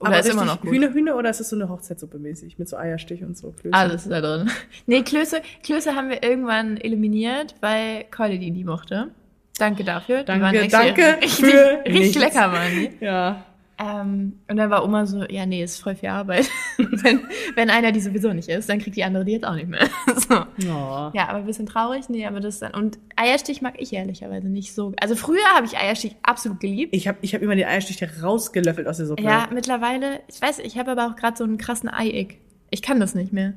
Oder 0.00 0.08
Aber 0.10 0.18
ist 0.20 0.28
immer 0.28 0.44
noch 0.44 0.60
gut. 0.60 0.70
Hühner, 0.72 0.92
Hühner 0.92 1.16
oder 1.16 1.30
ist 1.30 1.40
es 1.40 1.50
so 1.50 1.56
eine 1.56 1.68
Hochzeitssuppe 1.68 2.18
mäßig 2.18 2.58
mit 2.58 2.68
so 2.68 2.76
Eierstich 2.76 3.22
und 3.22 3.36
so? 3.38 3.52
Klöße? 3.52 3.72
Alles 3.74 4.02
ist 4.02 4.10
da 4.10 4.20
drin. 4.20 4.50
Nee, 4.86 5.02
Klöße, 5.02 5.40
Klöße 5.62 5.94
haben 5.94 6.08
wir 6.08 6.22
irgendwann 6.22 6.76
eliminiert, 6.78 7.54
weil 7.60 8.04
Keule 8.10 8.38
die 8.40 8.50
nie 8.50 8.64
mochte. 8.64 9.10
Danke 9.60 9.84
dafür. 9.84 10.24
Danke, 10.24 10.68
danke 10.68 11.18
richtig, 11.22 11.44
für 11.44 11.84
richtig 11.84 12.00
nichts. 12.00 12.18
lecker 12.18 12.52
waren 12.52 12.70
die. 12.70 13.04
Ja. 13.04 13.44
Ähm, 13.80 14.40
und 14.46 14.56
dann 14.56 14.68
war 14.68 14.84
Oma 14.84 15.06
so, 15.06 15.24
ja, 15.24 15.46
nee, 15.46 15.62
ist 15.62 15.82
voll 15.82 15.94
viel 15.94 16.10
Arbeit. 16.10 16.50
wenn, 16.76 17.20
wenn 17.54 17.70
einer 17.70 17.92
die 17.92 18.00
sowieso 18.00 18.32
nicht 18.34 18.48
isst, 18.48 18.68
dann 18.68 18.78
kriegt 18.78 18.96
die 18.96 19.04
andere 19.04 19.24
die 19.24 19.32
jetzt 19.32 19.46
auch 19.46 19.54
nicht 19.54 19.68
mehr. 19.68 19.88
so. 20.16 20.34
Oh. 20.70 21.10
Ja, 21.14 21.28
aber 21.28 21.38
ein 21.38 21.46
bisschen 21.46 21.64
traurig, 21.64 22.08
nee, 22.10 22.26
aber 22.26 22.40
das 22.40 22.58
dann. 22.58 22.74
Und 22.74 22.98
Eierstich 23.16 23.62
mag 23.62 23.74
ich 23.78 23.92
ehrlicherweise 23.92 24.48
nicht 24.48 24.74
so. 24.74 24.92
Also 25.00 25.14
früher 25.16 25.44
habe 25.54 25.64
ich 25.66 25.78
Eierstich 25.78 26.16
absolut 26.22 26.60
geliebt. 26.60 26.94
Ich 26.94 27.08
habe 27.08 27.18
ich 27.22 27.34
hab 27.34 27.40
immer 27.40 27.56
den 27.56 27.66
Eierstich 27.66 28.02
rausgelöffelt 28.22 28.86
aus 28.86 28.98
der 28.98 29.06
Suppe. 29.06 29.22
Ja, 29.22 29.48
mittlerweile, 29.52 30.20
ich 30.28 30.42
weiß, 30.42 30.58
ich 30.58 30.78
habe 30.78 30.90
aber 30.90 31.06
auch 31.06 31.16
gerade 31.16 31.38
so 31.38 31.44
einen 31.44 31.56
krassen 31.56 31.88
Ei-Ick. 31.88 32.38
Ich 32.70 32.82
kann 32.82 33.00
das 33.00 33.14
nicht 33.14 33.32
mehr. 33.32 33.54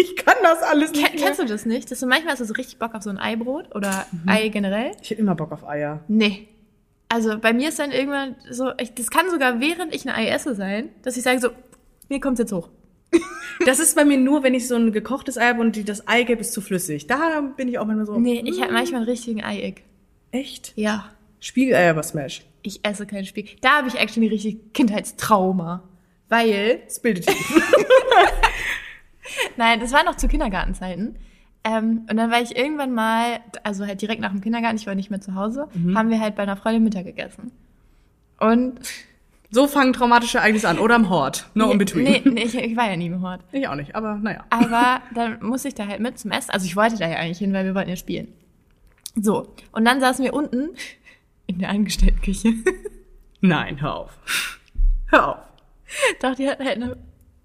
Ich 0.00 0.16
kann 0.16 0.36
das 0.42 0.62
alles 0.62 0.92
nicht 0.92 1.06
Ken, 1.06 1.16
kennst 1.20 1.40
du 1.40 1.44
das 1.44 1.66
nicht? 1.66 1.90
Dass 1.90 2.00
du 2.00 2.06
manchmal 2.06 2.32
hast 2.32 2.40
du 2.40 2.44
so 2.44 2.54
richtig 2.54 2.78
Bock 2.78 2.94
auf 2.94 3.02
so 3.02 3.10
ein 3.10 3.18
Eibrot 3.18 3.74
oder 3.74 4.06
Mhm. 4.12 4.28
Ei 4.28 4.48
generell? 4.48 4.92
Ich 5.02 5.10
hätte 5.10 5.20
immer 5.20 5.34
Bock 5.34 5.52
auf 5.52 5.66
Eier. 5.68 6.02
Nee. 6.08 6.48
Also 7.08 7.38
bei 7.38 7.52
mir 7.52 7.68
ist 7.70 7.78
dann 7.78 7.90
irgendwann 7.90 8.36
so, 8.48 8.70
ich, 8.80 8.94
das 8.94 9.10
kann 9.10 9.28
sogar 9.30 9.60
während 9.60 9.94
ich 9.94 10.08
ein 10.08 10.14
Ei 10.14 10.28
esse 10.28 10.54
sein, 10.54 10.90
dass 11.02 11.16
ich 11.16 11.22
sage 11.24 11.40
so, 11.40 11.48
mir 12.08 12.20
kommt's 12.20 12.40
jetzt 12.40 12.52
hoch. 12.52 12.68
Das 13.66 13.78
ist 13.78 13.94
bei 13.94 14.06
mir 14.06 14.16
nur, 14.16 14.42
wenn 14.42 14.54
ich 14.54 14.66
so 14.66 14.74
ein 14.76 14.90
gekochtes 14.90 15.36
Ei 15.36 15.46
habe 15.48 15.60
und 15.60 15.76
die, 15.76 15.84
das 15.84 16.08
Eigelb 16.08 16.40
ist 16.40 16.54
zu 16.54 16.62
flüssig. 16.62 17.06
Da 17.06 17.42
bin 17.58 17.68
ich 17.68 17.78
auch 17.78 17.84
manchmal 17.84 18.06
so. 18.06 18.18
Nee, 18.18 18.42
ich 18.46 18.62
habe 18.62 18.72
manchmal 18.72 19.02
einen 19.02 19.10
richtigen 19.10 19.44
Ei-Ick. 19.44 19.82
Echt? 20.30 20.72
Ja. 20.76 21.10
Spiegeleier 21.40 21.92
bei 21.92 22.02
Smash. 22.02 22.42
Ich 22.62 22.80
esse 22.86 23.04
kein 23.06 23.26
Spiel. 23.26 23.44
Da 23.60 23.76
habe 23.78 23.88
ich 23.88 23.96
actually 23.98 24.28
richtig 24.28 24.72
Kindheitstrauma. 24.72 25.82
Weil, 26.30 26.80
Das 26.86 27.00
bildet. 27.00 27.26
nein, 29.56 29.80
das 29.80 29.92
war 29.92 30.04
noch 30.04 30.16
zu 30.16 30.28
Kindergartenzeiten. 30.28 31.16
Ähm, 31.62 32.06
und 32.10 32.16
dann 32.16 32.30
war 32.30 32.40
ich 32.40 32.56
irgendwann 32.56 32.92
mal, 32.92 33.40
also 33.64 33.86
halt 33.86 34.00
direkt 34.00 34.20
nach 34.22 34.30
dem 34.30 34.40
Kindergarten, 34.40 34.76
ich 34.76 34.86
war 34.86 34.94
nicht 34.94 35.10
mehr 35.10 35.20
zu 35.20 35.34
Hause, 35.34 35.68
haben 35.94 36.08
wir 36.08 36.18
halt 36.20 36.34
bei 36.34 36.42
einer 36.42 36.56
Freundin 36.56 36.84
Mittag 36.84 37.04
gegessen. 37.04 37.52
Und 38.38 38.80
So 39.50 39.66
fangen 39.66 39.92
traumatische 39.92 40.38
Ereignisse 40.38 40.68
an. 40.68 40.78
Oder 40.78 40.94
am 40.94 41.10
Hort. 41.10 41.50
No 41.54 41.70
in 41.72 41.78
between. 41.78 42.04
Nee, 42.04 42.22
nee 42.24 42.44
ich, 42.44 42.54
ich 42.70 42.76
war 42.76 42.88
ja 42.88 42.96
nie 42.96 43.06
im 43.06 43.20
Hort. 43.20 43.42
Ich 43.52 43.66
auch 43.66 43.74
nicht, 43.74 43.94
aber 43.94 44.14
naja. 44.14 44.44
Aber 44.48 45.02
dann 45.14 45.42
musste 45.42 45.68
ich 45.68 45.74
da 45.74 45.86
halt 45.86 46.00
mit 46.00 46.18
zum 46.18 46.30
Essen. 46.30 46.50
Also 46.50 46.66
ich 46.66 46.76
wollte 46.76 46.96
da 46.96 47.08
ja 47.08 47.16
eigentlich 47.16 47.38
hin, 47.38 47.52
weil 47.52 47.64
wir 47.64 47.74
wollten 47.74 47.90
ja 47.90 47.96
spielen. 47.96 48.28
So. 49.16 49.54
Und 49.72 49.84
dann 49.84 50.00
saßen 50.00 50.24
wir 50.24 50.34
unten 50.34 50.70
in 51.46 51.58
der 51.58 51.70
Angestelltenküche. 51.70 52.54
Nein, 53.40 53.80
hör 53.82 53.96
auf. 53.96 54.18
Hör 55.08 55.28
auf. 55.28 55.38
Doch, 56.22 56.36
die 56.36 56.48
hatten 56.48 56.64
halt 56.64 56.76
eine, 56.76 56.96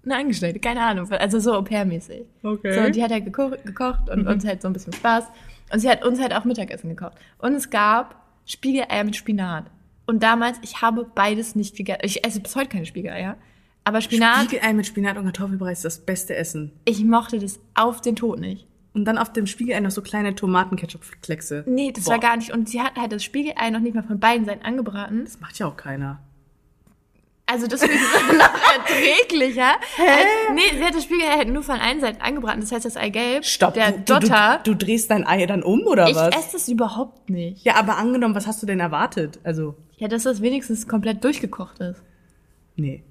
Eine 0.06 0.16
Angestellte, 0.16 0.60
keine 0.60 0.82
Ahnung. 0.82 1.10
Also 1.10 1.40
so 1.40 1.52
Au-pair-mäßig. 1.54 2.22
Okay. 2.42 2.74
So, 2.74 2.80
und 2.80 2.94
die 2.94 3.02
hat 3.02 3.10
halt 3.10 3.24
gekocht, 3.24 3.64
gekocht 3.64 4.08
und 4.08 4.26
uns 4.26 4.46
halt 4.46 4.62
so 4.62 4.68
ein 4.68 4.72
bisschen 4.72 4.92
Spaß. 4.92 5.24
Und 5.72 5.80
sie 5.80 5.90
hat 5.90 6.04
uns 6.04 6.20
halt 6.20 6.32
auch 6.32 6.44
Mittagessen 6.44 6.88
gekocht. 6.88 7.14
Und 7.38 7.54
es 7.54 7.70
gab 7.70 8.22
Spiegeleier 8.44 9.02
mit 9.02 9.16
Spinat. 9.16 9.64
Und 10.06 10.22
damals, 10.22 10.58
ich 10.62 10.80
habe 10.80 11.04
beides 11.12 11.56
nicht 11.56 11.76
gegessen. 11.76 12.02
Ich 12.04 12.24
esse 12.24 12.38
bis 12.38 12.54
heute 12.54 12.68
keine 12.68 12.86
Spiegeleier. 12.86 13.36
Aber 13.82 14.00
Spinat, 14.00 14.44
Spiegelei 14.44 14.72
mit 14.74 14.86
Spinat 14.86 15.16
und 15.16 15.24
Kartoffelbrei 15.24 15.72
ist 15.72 15.84
das 15.84 15.98
beste 15.98 16.36
Essen. 16.36 16.72
ich 16.84 17.04
mochte 17.04 17.40
das 17.40 17.58
auf 17.74 18.00
den 18.00 18.14
Tod 18.14 18.38
nicht. 18.38 18.66
Und 18.94 19.04
dann 19.04 19.18
auf 19.18 19.32
dem 19.32 19.46
Spiegelei 19.46 19.80
noch 19.80 19.90
so 19.90 20.00
kleine 20.00 20.34
Tomatenketchup-Kleckse. 20.34 21.64
Nee, 21.66 21.92
das 21.92 22.04
Boah. 22.04 22.12
war 22.12 22.18
gar 22.20 22.36
nicht. 22.36 22.52
Und 22.52 22.68
sie 22.68 22.80
hat 22.80 22.96
halt 22.96 23.12
das 23.12 23.22
Spiegelei 23.24 23.70
noch 23.70 23.80
nicht 23.80 23.94
mal 23.94 24.02
von 24.02 24.18
beiden 24.18 24.46
Seiten 24.46 24.64
angebraten. 24.64 25.24
Das 25.24 25.40
macht 25.40 25.58
ja 25.58 25.66
auch 25.66 25.76
keiner. 25.76 26.20
Also 27.56 27.66
das 27.68 27.82
ist 27.82 27.90
noch 28.36 28.54
erträglicher. 28.74 29.72
Hä? 29.96 30.52
nee, 30.54 30.60
sie 30.76 30.84
hat 30.84 30.94
das 30.94 31.04
Spiegelei 31.04 31.44
nur 31.44 31.62
von 31.62 31.76
einer 31.80 32.00
Seite 32.00 32.20
angebraten. 32.20 32.60
Das 32.60 32.70
heißt, 32.72 32.84
das 32.84 32.96
Eigelb, 32.96 33.44
Stopp. 33.44 33.72
der 33.74 33.92
du, 33.92 34.00
Dotter, 34.14 34.60
Du, 34.62 34.74
du 34.74 34.84
drehst 34.84 35.10
dein 35.10 35.26
Ei 35.26 35.46
dann 35.46 35.62
um, 35.62 35.86
oder 35.86 36.06
ich 36.08 36.14
was? 36.14 36.34
esse 36.36 36.52
das 36.52 36.68
überhaupt 36.68 37.30
nicht. 37.30 37.64
Ja, 37.64 37.76
aber 37.76 37.96
angenommen, 37.96 38.34
was 38.34 38.46
hast 38.46 38.62
du 38.62 38.66
denn 38.66 38.80
erwartet? 38.80 39.38
Also, 39.42 39.74
Ja, 39.96 40.08
dass 40.08 40.24
das 40.24 40.42
wenigstens 40.42 40.86
komplett 40.86 41.24
durchgekocht 41.24 41.78
ist. 41.80 42.02
nee, 42.76 43.02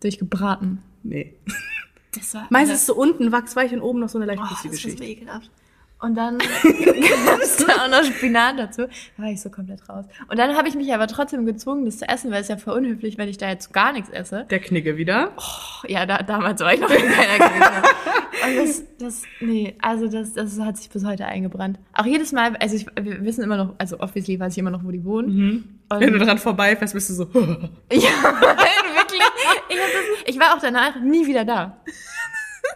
Durchgebraten. 0.00 0.82
nee. 1.02 1.34
Das 2.14 2.34
war 2.34 2.46
Meistens 2.50 2.84
so 2.86 2.94
unten 2.94 3.32
wachsweich 3.32 3.72
und 3.72 3.80
oben 3.80 4.00
noch 4.00 4.08
so 4.08 4.18
eine 4.18 4.26
leicht 4.26 4.40
Oh, 4.42 4.46
flüssige 4.46 4.68
das 4.70 4.76
ist 4.78 4.82
Geschichte. 4.84 5.04
so 5.04 5.10
ekelhaft. 5.10 5.50
Und 6.02 6.16
dann 6.16 6.38
gab 7.28 7.40
es 7.40 7.56
da 7.58 7.84
auch 7.84 7.88
noch 7.88 8.04
Spinat 8.04 8.58
dazu. 8.58 8.82
Da 9.16 9.22
war 9.22 9.30
ich 9.30 9.40
so 9.40 9.50
komplett 9.50 9.88
raus. 9.88 10.04
Und 10.28 10.36
dann 10.36 10.56
habe 10.56 10.68
ich 10.68 10.74
mich 10.74 10.92
aber 10.92 11.06
trotzdem 11.06 11.46
gezwungen, 11.46 11.84
das 11.84 11.98
zu 11.98 12.08
essen, 12.08 12.32
weil 12.32 12.42
es 12.42 12.48
ja 12.48 12.56
voll 12.56 12.76
unhöflich, 12.76 13.18
wenn 13.18 13.28
ich 13.28 13.38
da 13.38 13.48
jetzt 13.48 13.72
gar 13.72 13.92
nichts 13.92 14.10
esse. 14.10 14.44
Der 14.50 14.58
Knicke 14.58 14.96
wieder. 14.96 15.30
Oh, 15.36 15.86
ja, 15.86 16.04
da, 16.04 16.18
damals 16.18 16.60
war 16.60 16.74
ich 16.74 16.80
noch 16.80 16.90
in 16.90 17.08
keiner 17.08 17.48
Krise. 17.48 17.82
Und 18.44 18.56
das, 18.56 18.82
das, 18.98 19.22
nee, 19.40 19.76
also 19.80 20.08
das, 20.08 20.32
das 20.32 20.58
hat 20.58 20.76
sich 20.76 20.90
bis 20.90 21.04
heute 21.04 21.26
eingebrannt. 21.26 21.78
Auch 21.92 22.06
jedes 22.06 22.32
Mal, 22.32 22.56
also 22.56 22.74
ich, 22.74 22.86
wir 23.00 23.24
wissen 23.24 23.44
immer 23.44 23.56
noch, 23.56 23.74
also 23.78 24.00
obviously 24.00 24.40
weiß 24.40 24.52
ich 24.54 24.58
immer 24.58 24.70
noch, 24.70 24.82
wo 24.82 24.90
die 24.90 25.04
wohnen. 25.04 25.80
Und, 25.88 26.00
Wenn 26.00 26.12
du 26.12 26.18
dran 26.18 26.38
vorbeifährst, 26.38 26.94
bist 26.94 27.10
du 27.10 27.14
so. 27.14 27.24
ja, 27.34 27.40
wirklich. 27.92 29.22
Ich, 29.68 29.76
das, 29.76 30.34
ich 30.34 30.40
war 30.40 30.56
auch 30.56 30.60
danach 30.60 31.00
nie 31.00 31.26
wieder 31.26 31.44
da. 31.44 31.76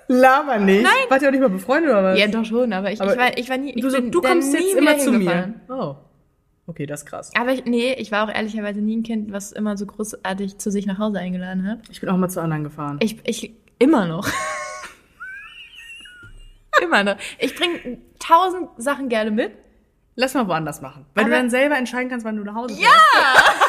Laber 0.08 0.58
nicht. 0.58 0.82
Nein. 0.82 0.92
Wart 1.08 1.22
ihr 1.22 1.28
auch 1.28 1.32
nicht 1.32 1.40
mal 1.40 1.50
befreundet 1.50 1.90
oder 1.90 2.04
was? 2.04 2.18
Ja, 2.18 2.26
doch 2.28 2.44
schon, 2.44 2.72
aber 2.72 2.92
ich, 2.92 3.00
Aber 3.00 3.12
ich, 3.12 3.18
war, 3.18 3.38
ich 3.38 3.48
war 3.50 3.58
nie. 3.58 3.72
Ich 3.74 3.82
du 3.82 3.90
so, 3.90 3.96
bin 3.96 4.10
du 4.10 4.20
kommst 4.20 4.52
nie 4.52 4.58
jetzt 4.60 4.76
immer 4.76 4.98
zu 4.98 5.12
mir. 5.12 5.54
Oh. 5.68 5.96
Okay, 6.68 6.86
das 6.86 7.02
ist 7.02 7.06
krass. 7.06 7.30
Aber 7.38 7.52
ich, 7.52 7.64
nee, 7.64 7.92
ich 7.94 8.10
war 8.10 8.24
auch 8.28 8.34
ehrlicherweise 8.34 8.80
nie 8.80 8.96
ein 8.96 9.02
Kind, 9.04 9.32
was 9.32 9.52
immer 9.52 9.76
so 9.76 9.86
großartig 9.86 10.58
zu 10.58 10.70
sich 10.70 10.86
nach 10.86 10.98
Hause 10.98 11.20
eingeladen 11.20 11.68
hat. 11.68 11.78
Ich 11.90 12.00
bin 12.00 12.10
auch 12.10 12.16
mal 12.16 12.28
zu 12.28 12.40
anderen 12.40 12.64
gefahren. 12.64 12.96
Ich, 13.00 13.18
ich, 13.24 13.52
immer 13.78 14.06
noch. 14.06 14.28
immer 16.82 17.04
noch. 17.04 17.16
Ich 17.38 17.54
bringe 17.54 17.98
tausend 18.18 18.68
Sachen 18.78 19.08
gerne 19.08 19.30
mit. 19.30 19.52
Lass 20.16 20.34
mal 20.34 20.48
woanders 20.48 20.80
machen. 20.80 21.04
Weil 21.14 21.24
Aber- 21.24 21.34
du 21.34 21.40
dann 21.40 21.50
selber 21.50 21.76
entscheiden 21.76 22.08
kannst, 22.08 22.24
wann 22.26 22.36
du 22.36 22.42
nach 22.42 22.54
Hause 22.54 22.74
fährst. 22.74 22.90
Ja! 22.90 23.65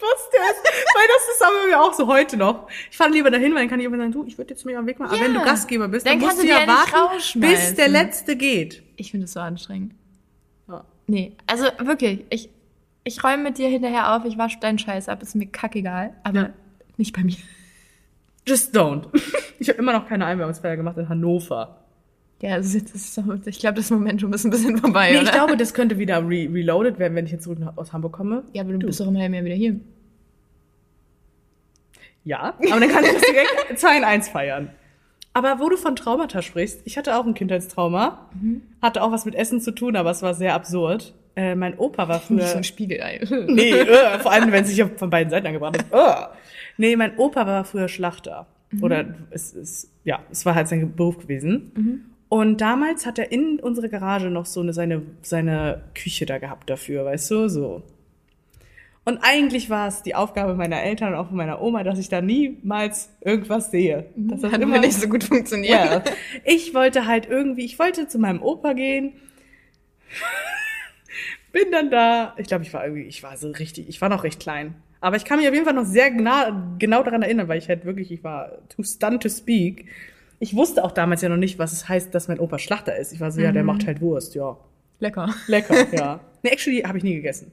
Ich 0.00 0.02
wusste 0.02 0.36
es. 0.36 0.72
Weil 0.94 1.06
das 1.08 1.36
ist 1.36 1.42
aber 1.42 1.66
mir 1.68 1.80
auch 1.80 1.92
so 1.92 2.06
heute 2.06 2.36
noch. 2.36 2.68
Ich 2.90 2.96
fahre 2.96 3.10
lieber 3.10 3.30
dahin, 3.30 3.52
weil 3.54 3.60
dann 3.62 3.68
kann 3.68 3.80
ich 3.80 3.84
irgendwann 3.84 4.12
sagen, 4.12 4.12
du, 4.12 4.26
ich 4.26 4.38
würde 4.38 4.50
jetzt 4.54 4.64
mir 4.64 4.78
am 4.78 4.86
Weg 4.86 4.98
machen. 4.98 5.10
Aber 5.10 5.18
Ja. 5.20 5.24
wenn 5.26 5.34
du 5.34 5.42
Gastgeber 5.42 5.88
bist, 5.88 6.06
Dann 6.06 6.18
dann, 6.18 6.28
musst 6.28 6.42
du 6.42 6.46
ja 6.46 6.66
warten, 6.66 7.40
bis 7.40 7.74
der 7.74 7.88
Letzte 7.88 8.36
geht. 8.36 8.82
Ich 8.96 9.10
finde 9.10 9.24
es 9.26 9.32
so 9.32 9.40
anstrengend. 9.40 9.94
Ja. 10.68 10.84
Nee, 11.06 11.36
also 11.46 11.64
wirklich, 11.80 12.24
ich, 12.30 12.48
ich 13.04 13.22
räume 13.24 13.42
mit 13.42 13.58
dir 13.58 13.68
hinterher 13.68 14.14
auf, 14.16 14.24
ich 14.24 14.38
wasche 14.38 14.58
deinen 14.60 14.78
Scheiß 14.78 15.08
ab, 15.08 15.22
ist 15.22 15.34
mir 15.34 15.46
kackegal, 15.46 16.14
aber 16.24 16.38
Ja. 16.40 16.50
nicht 16.96 17.14
bei 17.14 17.22
mir. 17.22 17.36
Just 18.46 18.74
don't. 18.76 19.04
Ich 19.62 19.68
habe 19.68 19.78
immer 19.78 19.92
noch 19.92 20.08
keine 20.08 20.24
Einweihungsfeier 20.24 20.76
gemacht 20.76 20.96
in 20.96 21.10
Hannover. 21.10 21.84
Ja, 22.42 22.56
ist, 22.56 22.74
das 22.74 22.94
ist 22.94 23.14
so, 23.14 23.22
ich 23.44 23.58
glaube, 23.58 23.76
das 23.76 23.90
Momentum 23.90 24.32
ist 24.32 24.44
ein 24.44 24.50
bisschen 24.50 24.78
vorbei, 24.78 25.10
Nee, 25.10 25.18
oder? 25.18 25.24
ich 25.26 25.32
glaube, 25.32 25.56
das 25.56 25.74
könnte 25.74 25.98
wieder 25.98 26.18
re 26.26 26.48
reloaded 26.52 26.98
werden, 26.98 27.14
wenn 27.14 27.26
ich 27.26 27.32
jetzt 27.32 27.44
zurück 27.44 27.58
nach, 27.58 27.76
aus 27.76 27.92
Hamburg 27.92 28.12
komme. 28.12 28.44
ja, 28.54 28.62
aber 28.62 28.72
du, 28.72 28.78
bist 28.86 28.98
doch 29.00 29.08
im 29.08 29.18
halben 29.18 29.34
Jahr 29.34 29.44
wieder 29.44 29.54
hier. 29.54 29.76
Ja, 32.24 32.54
aber 32.70 32.80
dann 32.80 32.88
kann 32.88 33.04
ich 33.04 33.12
das 33.12 33.22
direkt 33.22 33.50
2 33.78 33.96
in 33.98 34.04
1 34.04 34.28
feiern. 34.28 34.70
Aber 35.32 35.58
wo 35.60 35.68
du 35.68 35.76
von 35.76 35.96
Traumata 35.96 36.42
sprichst, 36.42 36.80
ich 36.84 36.98
hatte 36.98 37.16
auch 37.16 37.24
ein 37.24 37.34
Kindheitstrauma. 37.34 38.28
Hatte 38.82 39.02
auch 39.02 39.12
was 39.12 39.24
mit 39.24 39.34
Essen 39.34 39.60
zu 39.60 39.70
tun, 39.72 39.94
aber 39.96 40.10
es 40.10 40.22
war 40.22 40.34
sehr 40.34 40.54
absurd. 40.54 41.14
Äh, 41.36 41.54
mein 41.54 41.78
Opa 41.78 42.08
war 42.08 42.16
Nicht 42.16 42.26
so 42.28 42.34
früher... 42.36 42.56
ein 42.56 42.64
Spiegelei. 42.64 43.20
Nee, 43.46 43.70
äh, 43.70 44.18
vor 44.18 44.32
allem, 44.32 44.50
wenn 44.50 44.64
es 44.64 44.70
sich 44.74 44.84
von 44.96 45.08
beiden 45.08 45.30
Seiten 45.30 45.46
angebracht 45.46 45.76
ist. 45.76 45.86
Äh. 45.92 46.26
Nee, 46.78 46.96
mein 46.96 47.16
Opa 47.16 47.46
war 47.46 47.64
früher 47.64 47.88
Schlachter. 47.88 48.46
Oder 48.82 49.14
es 49.30 49.52
ist, 49.52 49.90
ja, 50.04 50.20
es 50.30 50.44
war 50.46 50.54
halt 50.54 50.68
sein 50.68 50.94
Beruf 50.94 51.18
gewesen. 51.18 52.06
Und 52.30 52.60
damals 52.60 53.06
hat 53.06 53.18
er 53.18 53.32
in 53.32 53.58
unsere 53.58 53.88
Garage 53.88 54.30
noch 54.30 54.46
so 54.46 54.60
eine, 54.60 54.72
seine, 54.72 55.02
seine 55.20 55.82
Küche 55.96 56.26
da 56.26 56.38
gehabt 56.38 56.70
dafür, 56.70 57.04
weißt 57.04 57.28
du, 57.32 57.48
so. 57.48 57.82
Und 59.04 59.18
eigentlich 59.22 59.68
war 59.68 59.88
es 59.88 60.04
die 60.04 60.14
Aufgabe 60.14 60.54
meiner 60.54 60.80
Eltern 60.80 61.12
und 61.12 61.18
auch 61.18 61.26
von 61.26 61.36
meiner 61.36 61.60
Oma, 61.60 61.82
dass 61.82 61.98
ich 61.98 62.08
da 62.08 62.20
niemals 62.20 63.10
irgendwas 63.20 63.72
sehe. 63.72 64.10
Dass 64.14 64.42
das 64.42 64.52
Hat 64.52 64.60
immer 64.60 64.76
immer 64.76 64.86
nicht 64.86 65.00
so 65.00 65.08
gut 65.08 65.24
funktioniert. 65.24 65.72
ja. 65.72 66.04
Ich 66.44 66.72
wollte 66.72 67.06
halt 67.06 67.28
irgendwie, 67.28 67.64
ich 67.64 67.80
wollte 67.80 68.06
zu 68.06 68.20
meinem 68.20 68.40
Opa 68.42 68.74
gehen. 68.74 69.14
Bin 71.52 71.72
dann 71.72 71.90
da. 71.90 72.34
Ich 72.36 72.46
glaube, 72.46 72.62
ich 72.62 72.72
war 72.72 72.84
irgendwie, 72.84 73.08
ich 73.08 73.24
war 73.24 73.36
so 73.36 73.50
richtig, 73.50 73.88
ich 73.88 74.00
war 74.00 74.08
noch 74.08 74.22
recht 74.22 74.38
klein. 74.38 74.76
Aber 75.00 75.16
ich 75.16 75.24
kann 75.24 75.38
mich 75.38 75.48
auf 75.48 75.54
jeden 75.54 75.64
Fall 75.64 75.74
noch 75.74 75.84
sehr 75.84 76.12
genau, 76.12 76.52
genau 76.78 77.02
daran 77.02 77.22
erinnern, 77.22 77.48
weil 77.48 77.58
ich 77.58 77.68
halt 77.68 77.84
wirklich, 77.84 78.12
ich 78.12 78.22
war 78.22 78.52
too 78.68 78.84
stunned 78.84 79.20
to 79.20 79.28
speak. 79.28 79.86
Ich 80.40 80.56
wusste 80.56 80.82
auch 80.84 80.90
damals 80.92 81.22
ja 81.22 81.28
noch 81.28 81.36
nicht, 81.36 81.58
was 81.58 81.72
es 81.72 81.88
heißt, 81.88 82.12
dass 82.14 82.26
mein 82.26 82.40
Opa 82.40 82.58
Schlachter 82.58 82.96
ist. 82.98 83.12
Ich 83.12 83.20
war 83.20 83.30
so, 83.30 83.40
ja, 83.40 83.52
der 83.52 83.62
macht 83.62 83.86
halt 83.86 84.00
Wurst, 84.00 84.34
ja. 84.34 84.56
Lecker. 84.98 85.32
Lecker, 85.46 85.86
ja. 85.94 86.20
Nee, 86.42 86.50
actually 86.50 86.80
habe 86.80 86.98
ich 86.98 87.04
nie 87.04 87.14
gegessen. 87.14 87.52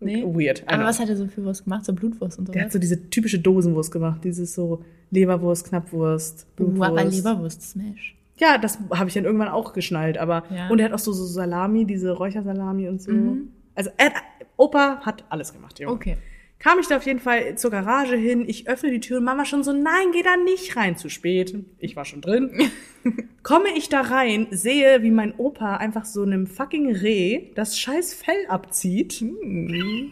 Nee? 0.00 0.22
Weird. 0.24 0.62
Aber 0.66 0.84
was 0.84 1.00
hat 1.00 1.08
er 1.08 1.16
so 1.16 1.26
für 1.26 1.44
Wurst 1.44 1.64
gemacht? 1.64 1.84
So 1.84 1.92
Blutwurst 1.92 2.38
und 2.38 2.46
so 2.46 2.52
Der 2.52 2.62
hat 2.64 2.72
so 2.72 2.78
diese 2.78 3.10
typische 3.10 3.40
Dosenwurst 3.40 3.90
gemacht, 3.90 4.22
dieses 4.22 4.54
so 4.54 4.84
Leberwurst, 5.10 5.68
Knappwurst, 5.68 6.46
Uh, 6.52 6.54
Blutwurst. 6.64 6.90
aber 6.90 7.04
Leberwurst 7.04 7.62
Smash. 7.62 8.14
Ja, 8.38 8.56
das 8.58 8.78
habe 8.94 9.08
ich 9.08 9.14
dann 9.14 9.24
irgendwann 9.24 9.48
auch 9.48 9.72
geschnallt, 9.72 10.16
aber 10.16 10.44
Ja. 10.54 10.68
und 10.68 10.78
er 10.78 10.84
hat 10.86 10.92
auch 10.92 10.98
so, 11.00 11.12
so 11.12 11.24
Salami, 11.24 11.84
diese 11.84 12.12
Räuchersalami 12.12 12.88
und 12.88 13.02
so. 13.02 13.10
Mhm. 13.10 13.48
Also 13.74 13.90
er, 13.96 14.12
Opa 14.56 15.00
hat 15.00 15.24
alles 15.28 15.52
gemacht, 15.52 15.80
Junge. 15.80 15.92
Okay. 15.92 16.16
Kam 16.58 16.80
ich 16.80 16.88
da 16.88 16.96
auf 16.96 17.06
jeden 17.06 17.20
Fall 17.20 17.56
zur 17.56 17.70
Garage 17.70 18.16
hin, 18.16 18.44
ich 18.48 18.68
öffne 18.68 18.90
die 18.90 18.98
Tür 18.98 19.18
und 19.18 19.24
Mama 19.24 19.44
schon 19.44 19.62
so, 19.62 19.72
nein, 19.72 20.10
geh 20.12 20.22
da 20.22 20.36
nicht 20.36 20.74
rein, 20.76 20.96
zu 20.96 21.08
spät. 21.08 21.54
Ich 21.78 21.94
war 21.94 22.04
schon 22.04 22.20
drin. 22.20 22.70
Komme 23.44 23.68
ich 23.76 23.88
da 23.88 24.00
rein, 24.00 24.48
sehe, 24.50 25.02
wie 25.02 25.12
mein 25.12 25.34
Opa 25.36 25.76
einfach 25.76 26.04
so 26.04 26.22
einem 26.22 26.48
fucking 26.48 26.94
Reh 26.96 27.52
das 27.54 27.78
scheiß 27.78 28.14
Fell 28.14 28.46
abzieht. 28.48 29.22
Mhm. 29.22 30.10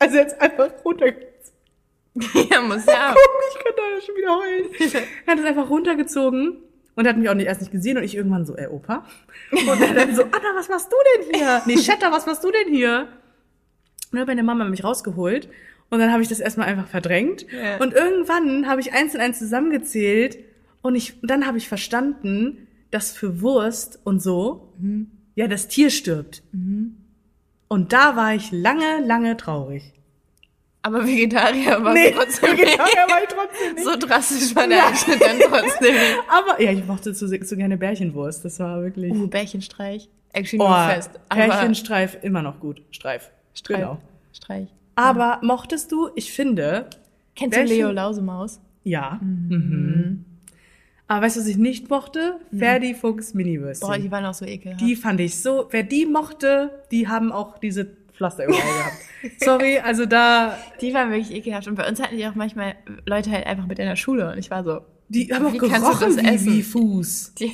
Also 0.00 0.16
jetzt 0.16 0.40
einfach 0.40 0.72
runtergezogen. 0.84 1.30
ja, 2.50 2.60
muss 2.62 2.84
ja. 2.86 3.14
Ich 3.50 3.64
kann 3.64 3.72
da 3.76 4.00
schon 4.04 4.16
wieder 4.16 4.36
heulen. 4.36 5.04
Er 5.26 5.32
hat 5.32 5.38
es 5.38 5.44
einfach 5.44 5.70
runtergezogen 5.70 6.58
und 6.96 7.06
hat 7.06 7.16
mich 7.16 7.28
auch 7.28 7.34
nicht, 7.34 7.46
erst 7.46 7.60
nicht 7.60 7.72
gesehen 7.72 7.96
und 7.96 8.04
ich 8.04 8.16
irgendwann 8.16 8.46
so, 8.46 8.56
ey, 8.56 8.66
Opa. 8.68 9.04
Und 9.50 9.80
er 9.80 9.94
dann 9.94 10.14
so, 10.14 10.22
Anna, 10.22 10.54
was 10.56 10.68
machst 10.68 10.92
du 10.92 10.96
denn 11.16 11.34
hier? 11.34 11.62
Nee, 11.66 11.78
Shatter, 11.78 12.12
was 12.12 12.26
machst 12.26 12.44
du 12.44 12.50
denn 12.50 12.72
hier? 12.72 13.08
Und 14.10 14.12
dann 14.12 14.20
hat 14.20 14.26
meine 14.28 14.42
Mama 14.42 14.64
mich 14.64 14.84
rausgeholt 14.84 15.48
und 15.90 15.98
dann 15.98 16.12
habe 16.12 16.22
ich 16.22 16.28
das 16.28 16.40
erstmal 16.40 16.68
einfach 16.68 16.86
verdrängt. 16.86 17.46
Ja. 17.50 17.78
Und 17.78 17.94
irgendwann 17.94 18.66
habe 18.68 18.80
ich 18.80 18.92
eins 18.92 19.14
und 19.14 19.20
eins 19.20 19.38
zusammengezählt 19.38 20.38
und 20.82 20.94
ich, 20.94 21.18
dann 21.22 21.46
habe 21.46 21.58
ich 21.58 21.68
verstanden, 21.68 22.68
dass 22.90 23.10
für 23.12 23.40
Wurst 23.40 23.98
und 24.04 24.22
so, 24.22 24.72
ja, 25.34 25.48
das 25.48 25.66
Tier 25.66 25.90
stirbt. 25.90 26.42
Und 27.68 27.92
da 27.92 28.14
war 28.14 28.34
ich 28.34 28.52
lange, 28.52 29.00
lange 29.04 29.36
traurig. 29.36 29.94
Aber 30.86 31.02
Vegetarier 31.06 31.82
war 31.82 31.94
Nee, 31.94 32.10
trotzdem 32.14 32.50
Vegetarier 32.52 33.06
war 33.08 33.22
ich 33.22 33.28
trotzdem 33.34 33.74
nicht. 33.74 33.84
so 33.84 33.96
drastisch 33.96 34.54
war 34.54 34.68
der 34.68 34.86
Einschnitt 34.86 35.18
dann 35.20 35.38
trotzdem 35.40 35.94
nicht. 35.94 36.16
Aber 36.28 36.60
ja, 36.60 36.72
ich 36.72 36.84
mochte 36.86 37.14
zu, 37.14 37.26
zu 37.40 37.56
gerne 37.56 37.78
Bärchenwurst. 37.78 38.44
Das 38.44 38.60
war 38.60 38.82
wirklich. 38.82 39.10
Uh, 39.12 39.26
Bärchenstreich. 39.26 40.10
Actually 40.34 40.62
oh, 40.62 40.68
nur 40.68 40.88
fest. 40.90 41.10
Aber 41.30 41.46
Bärchenstreif 41.46 42.18
immer 42.22 42.42
noch 42.42 42.60
gut. 42.60 42.82
Streif. 42.90 43.30
Streich. 43.54 43.78
Genau. 43.78 43.98
Streich. 44.34 44.68
Aber 44.94 45.38
mochtest 45.42 45.90
du? 45.90 46.10
Ich 46.16 46.32
finde, 46.32 46.90
Kennst 47.34 47.56
du 47.56 47.62
Bärchen- 47.62 47.76
Leo 47.76 47.90
Lausemaus? 47.90 48.60
ja. 48.84 49.18
Mhm. 49.22 50.26
Aber 51.06 51.26
weißt 51.26 51.36
du, 51.36 51.40
was 51.40 51.46
ich 51.46 51.58
nicht 51.58 51.90
mochte? 51.90 52.36
Ferdi 52.56 52.94
Fuchs 52.94 53.34
Miniwürstchen. 53.34 53.86
Boah, 53.88 53.98
die 53.98 54.10
waren 54.10 54.24
auch 54.24 54.32
so 54.34 54.46
ekelhaft. 54.46 54.80
die 54.80 54.96
fand 54.96 55.20
ich 55.20 55.36
so. 55.36 55.66
Wer 55.70 55.82
die 55.82 56.06
mochte, 56.06 56.82
die 56.90 57.08
haben 57.08 57.30
auch 57.30 57.58
diese 57.58 57.86
Pflaster 58.16 58.44
überall 58.44 58.60
gehabt. 58.62 59.40
Sorry, 59.42 59.78
also 59.78 60.06
da. 60.06 60.58
Die 60.80 60.94
waren 60.94 61.10
wirklich 61.10 61.32
ekelhaft. 61.32 61.66
Und 61.68 61.74
bei 61.76 61.88
uns 61.88 62.00
hatten 62.00 62.16
die 62.16 62.26
auch 62.26 62.34
manchmal 62.34 62.74
Leute 63.06 63.30
halt 63.30 63.46
einfach 63.46 63.66
mit 63.66 63.78
in 63.78 63.86
der 63.86 63.96
Schule. 63.96 64.30
Und 64.30 64.38
ich 64.38 64.50
war 64.50 64.62
so, 64.64 64.80
Die 65.08 65.32
haben 65.32 65.46
auch 65.46 65.52
Wie 65.52 65.58
kannst 65.58 65.76
du 65.76 65.80
gerochen 65.80 66.16
das 66.16 66.24
wie, 66.24 66.28
essen? 66.34 66.52
wie 66.52 66.62
Fuß. 66.62 67.34
die, 67.38 67.52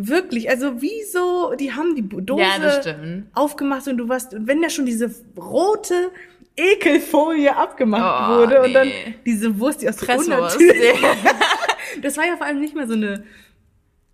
Wirklich, 0.00 0.48
also 0.48 0.80
wieso, 0.80 1.54
die 1.58 1.72
haben 1.72 1.96
die 1.96 2.08
Dose 2.08 2.40
Ja, 2.40 3.02
aufgemacht 3.34 3.88
und 3.88 3.96
du 3.96 4.08
warst, 4.08 4.32
und 4.32 4.46
wenn 4.46 4.62
da 4.62 4.70
schon 4.70 4.86
diese 4.86 5.12
rote, 5.36 6.12
Ekelfolie 6.56 7.54
abgemacht 7.56 8.30
Oh, 8.30 8.36
wurde 8.38 8.62
und 8.62 8.72
dann 8.74 8.86
nee. 8.88 9.14
diese 9.26 9.58
Wurst, 9.58 9.82
die 9.82 9.88
aus 9.88 9.96
Presswurst. 9.96 10.58
Das 12.02 12.16
war 12.16 12.26
ja 12.26 12.36
vor 12.36 12.46
allem 12.46 12.60
nicht 12.60 12.74
mal 12.76 12.86
so 12.86 12.94
eine, 12.94 13.24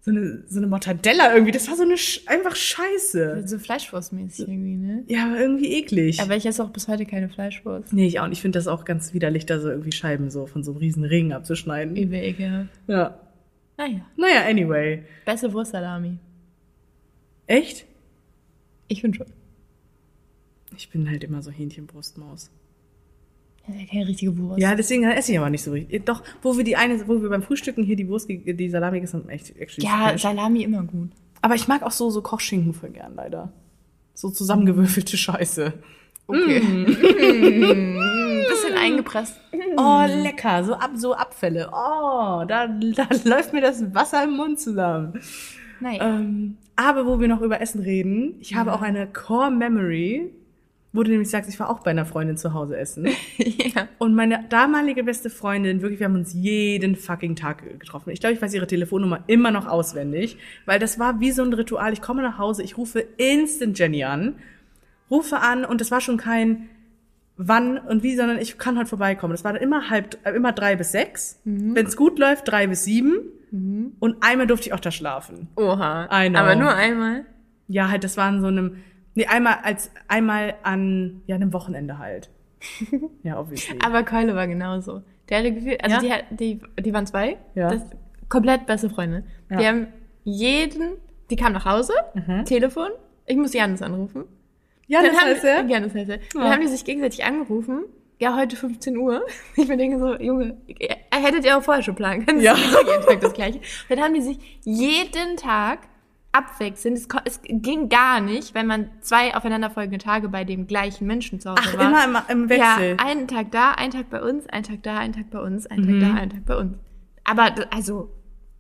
so 0.04 0.11
eine, 0.11 0.44
so 0.46 0.58
eine 0.58 0.66
Mortadella 0.66 1.32
irgendwie. 1.32 1.52
Das 1.52 1.66
war 1.66 1.76
so 1.76 1.82
eine, 1.82 1.96
Sch 1.96 2.20
einfach 2.26 2.54
Scheiße. 2.54 3.44
so 3.46 3.58
Fleischwurstmäßig 3.58 4.46
irgendwie, 4.49 4.76
ne? 4.76 5.02
Ja, 5.06 5.25
aber 5.26 5.40
irgendwie 5.40 5.73
eklig. 5.73 6.20
Aber 6.20 6.37
ich 6.37 6.44
esse 6.44 6.62
auch 6.62 6.68
bis 6.70 6.88
heute 6.88 7.06
keine 7.06 7.30
Fleischwurst. 7.30 7.92
nee, 7.92 8.06
ich 8.06 8.20
auch 8.20 8.26
nicht. 8.28 8.37
Ich 8.38 8.42
finde 8.42 8.58
das 8.58 8.66
auch 8.66 8.84
ganz 8.84 9.14
widerlich, 9.14 9.46
da 9.46 9.58
so 9.61 9.70
irgendwie 9.70 9.92
Scheiben 9.92 10.30
so 10.30 10.46
von 10.46 10.62
so 10.62 10.73
einem 10.73 10.78
riesen 10.80 11.04
Ring 11.04 11.32
abzuschneiden. 11.32 11.96
Übel 11.96 12.18
ekelhaft. 12.23 12.68
Ja. 12.87 13.18
Naja, 13.78 14.00
Naja, 14.16 14.42
anyway. 14.46 15.02
beste 15.25 15.52
Wurstsalami. 15.52 16.18
Echt? 17.46 17.87
Ich 18.88 19.00
finde 19.00 19.16
schon. 19.18 19.26
Ich 20.76 20.90
bin 20.90 21.08
halt 21.08 21.25
immer 21.25 21.42
so 21.42 21.50
Hähnchenbrustmaus. 21.50 22.50
Das 23.66 23.76
ist 23.76 23.83
ja 23.83 23.88
keine 23.88 24.09
richtige 24.09 24.37
Wurst. 24.37 24.61
Ja, 24.61 24.75
deswegen 24.75 25.04
esse 25.04 25.33
ich 25.33 25.38
aber 25.38 25.49
nicht 25.50 25.62
so 25.62 25.73
richtig. 25.73 26.04
Doch, 26.04 26.23
wo 26.42 26.56
wir 26.56 26.64
die 26.64 26.76
eine, 26.76 27.06
wo 27.09 27.23
wir 27.23 27.30
beim 27.30 27.42
Frühstücken 27.42 27.83
hier 27.83 27.97
die 27.97 28.09
Wurst, 28.09 28.28
die 28.28 28.68
Salami 28.68 28.99
gegessen 28.99 29.21
haben, 29.21 29.28
echt, 29.30 29.56
actually 29.59 29.87
ja. 29.87 30.16
Salami 30.18 30.62
immer 30.62 30.83
gut. 30.83 31.11
Aber 31.40 31.54
ich 31.54 31.66
mag 31.68 31.83
auch 31.83 31.90
so, 31.90 32.11
so 32.11 32.23
Kochschinken 32.23 32.75
voll 32.75 32.90
gern, 32.90 33.14
leider. 33.14 33.52
So 34.14 34.30
zusammengewürfelte 34.30 35.16
Scheiße. 35.16 35.73
Okay. 36.26 36.61
Mm. 36.61 36.87
Bisschen 38.49 38.76
eingepresst. 38.78 39.40
Oh, 39.76 40.04
lecker. 40.06 40.64
So, 40.64 40.75
ab, 40.75 40.92
so 40.94 41.14
Abfälle. 41.14 41.68
Oh, 41.73 42.44
da, 42.47 42.66
da 42.66 43.09
läuft 43.25 43.52
mir 43.52 43.61
das 43.61 43.94
Wasser 43.94 44.25
im 44.25 44.37
Mund 44.37 44.61
zusammen. 44.61 45.21
Naja. 45.80 46.16
Ähm, 46.16 46.56
aber 46.76 47.06
wo 47.06 47.21
wir 47.21 47.28
noch 47.28 47.40
über 47.40 47.61
Essen 47.61 47.80
reden, 47.80 48.37
ich 48.40 48.54
habe 48.54 48.73
auch 48.73 48.83
eine 48.83 49.06
Core 49.06 49.50
Memory, 49.50 50.30
wo 50.94 51.02
du 51.02 51.10
nämlich 51.10 51.28
sagst, 51.28 51.50
ich 51.50 51.58
war 51.58 51.68
auch 51.68 51.80
bei 51.80 51.90
einer 51.90 52.06
Freundin 52.06 52.36
zu 52.36 52.54
Hause 52.54 52.78
essen. 52.78 53.08
ja. 53.36 53.88
Und 53.98 54.14
meine 54.14 54.44
damalige 54.48 55.02
beste 55.02 55.28
Freundin, 55.28 55.82
wirklich, 55.82 55.98
wir 55.98 56.06
haben 56.06 56.14
uns 56.14 56.32
jeden 56.32 56.94
fucking 56.94 57.34
Tag 57.34 57.80
getroffen. 57.80 58.10
Ich 58.10 58.20
glaube, 58.20 58.34
ich 58.34 58.40
weiß 58.40 58.54
ihre 58.54 58.68
Telefonnummer 58.68 59.24
immer 59.26 59.50
noch 59.50 59.66
auswendig, 59.66 60.38
weil 60.66 60.78
das 60.78 61.00
war 61.00 61.18
wie 61.18 61.32
so 61.32 61.42
ein 61.42 61.52
Ritual. 61.52 61.92
Ich 61.92 62.00
komme 62.00 62.22
nach 62.22 62.38
Hause, 62.38 62.62
ich 62.62 62.78
rufe 62.78 63.00
instant 63.16 63.76
Jenny 63.76 64.04
an, 64.04 64.36
rufe 65.10 65.40
an 65.40 65.64
und 65.64 65.80
es 65.80 65.90
war 65.90 66.00
schon 66.00 66.16
kein 66.16 66.68
wann 67.36 67.76
und 67.78 68.04
wie, 68.04 68.14
sondern 68.14 68.38
ich 68.38 68.56
kann 68.58 68.78
heute 68.78 68.88
vorbeikommen. 68.88 69.32
Das 69.32 69.42
war 69.42 69.52
dann 69.52 69.62
immer 69.62 69.90
halb, 69.90 70.16
äh, 70.24 70.30
immer 70.30 70.52
drei 70.52 70.76
bis 70.76 70.92
sechs. 70.92 71.40
Wenn 71.74 71.86
es 71.86 71.96
gut 71.96 72.20
läuft, 72.20 72.46
drei 72.46 72.68
bis 72.68 72.84
sieben. 72.84 73.16
Und 73.98 74.16
einmal 74.20 74.46
durfte 74.46 74.68
ich 74.68 74.72
auch 74.72 74.80
da 74.80 74.92
schlafen. 74.92 75.48
Oha. 75.56 76.06
Aber 76.08 76.54
nur 76.54 76.72
einmal. 76.72 77.24
Ja, 77.66 77.90
halt, 77.90 78.04
das 78.04 78.16
war 78.16 78.26
an 78.26 78.40
so 78.40 78.46
einem, 78.46 78.76
nee, 79.14 79.26
einmal 79.26 79.59
als, 79.62 79.90
einmal 80.09 80.54
an, 80.62 81.23
ja, 81.26 81.37
einem 81.37 81.52
Wochenende 81.52 81.99
halt. 81.99 82.30
Ja, 83.23 83.38
obviously. 83.40 83.78
Aber 83.85 84.02
Keule 84.04 84.35
war 84.35 84.47
genauso. 84.47 85.02
Der 85.28 85.38
hatte 85.38 85.52
Gefühl, 85.52 85.76
also 85.83 86.06
Ja? 86.06 86.18
die, 86.30 86.59
die, 86.76 86.83
die 86.83 86.92
waren 86.94 87.06
zwei. 87.06 87.37
Ja. 87.54 87.71
Das, 87.71 87.83
komplett 88.28 88.66
beste 88.66 88.88
Freunde. 88.90 89.25
Ja. 89.50 89.56
Die 89.59 89.66
haben 89.66 89.87
jeden, 90.25 90.92
die 91.30 91.37
kamen 91.37 91.52
nach 91.54 91.66
Hause, 91.66 91.92
Telefon, 92.47 92.88
ich 93.26 93.37
muss 93.37 93.52
Janis 93.52 93.83
anrufen. 93.83 94.25
ja, 94.87 95.02
Dann 95.02 95.12
haben, 95.16 95.28
heißt 95.30 95.44
ja. 95.44 95.62
Ja, 95.62 95.80
das 95.80 95.94
heißt 95.94 96.09
ja. 96.11 96.16
Dann 96.35 96.50
haben 96.50 96.61
die 96.62 96.68
sich 96.68 96.85
gegenseitig 96.85 97.25
angerufen. 97.25 97.85
Ja, 98.21 98.37
heute 98.37 98.56
15 98.56 98.97
Uhr. 98.97 99.23
Ich 99.56 99.68
mir 99.68 99.76
denke 99.76 99.99
so, 99.99 100.14
Junge, 100.16 100.56
ihr- 100.66 100.97
hättet 101.12 101.44
ihr 101.44 101.56
auch 101.59 101.62
vorher 101.62 101.83
schon 101.83 101.94
planen 101.94 102.25
können. 102.26 102.40
Ja. 102.40 102.52
Das 102.54 102.62
ist 102.62 102.87
jeden 102.88 103.02
Tag 103.06 103.21
das 103.21 103.33
Gleiche. 103.35 103.61
Dann 103.88 104.00
haben 104.00 104.14
die 104.14 104.23
sich 104.23 104.61
jeden 104.64 105.37
Tag 105.37 105.80
abwechselnd. 106.35 106.99
Es, 106.99 107.09
es 107.25 107.41
ging 107.43 107.88
gar 107.88 108.21
nicht, 108.21 108.55
wenn 108.55 108.67
man 108.67 108.91
zwei 109.00 109.35
aufeinanderfolgende 109.35 109.99
Tage 109.99 110.29
bei 110.29 110.45
dem 110.45 110.67
gleichen 110.67 111.07
Menschen 111.07 111.41
zu 111.41 111.50
Hause 111.50 111.62
Ach, 111.64 111.79
war. 111.79 112.05
immer 112.05 112.25
im, 112.29 112.43
im 112.43 112.49
Wechsel. 112.49 112.97
Ja, 112.99 113.05
einen 113.07 113.29
Tag 113.29 113.50
da, 113.53 113.73
einen 113.73 113.93
Tag 113.93 114.11
bei 114.11 114.21
uns, 114.23 114.47
einen 114.49 114.64
Tag 114.64 114.83
da, 114.83 114.99
einen 114.99 115.12
Tag 115.12 115.31
bei 115.31 115.41
uns, 115.41 115.67
einen 115.67 115.85
Mhm. 115.87 116.00
Tag 116.00 116.11
da, 116.11 116.21
einen 116.21 116.31
Tag 116.31 116.45
bei 116.45 116.57
uns. 116.57 116.76
Aber 117.25 117.55
also 117.71 118.11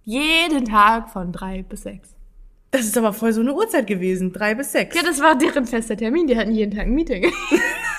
jeden 0.04 0.64
Tag 0.64 1.10
von 1.10 1.32
drei 1.32 1.62
bis 1.62 1.82
sechs. 1.82 2.10
Das 2.70 2.82
ist 2.86 2.96
aber 2.98 3.12
voll 3.12 3.32
so 3.32 3.40
eine 3.40 3.54
Uhrzeit 3.54 3.86
gewesen. 3.86 4.32
Drei 4.32 4.54
bis 4.54 4.72
sechs. 4.72 4.96
Ja, 4.96 5.02
das 5.02 5.20
war 5.20 5.36
deren 5.38 5.64
fester 5.66 5.96
Termin. 5.96 6.26
Die 6.26 6.36
hatten 6.36 6.50
jeden 6.52 6.72
Tag 6.76 6.86
ein 6.86 6.94
Meeting. 6.94 7.30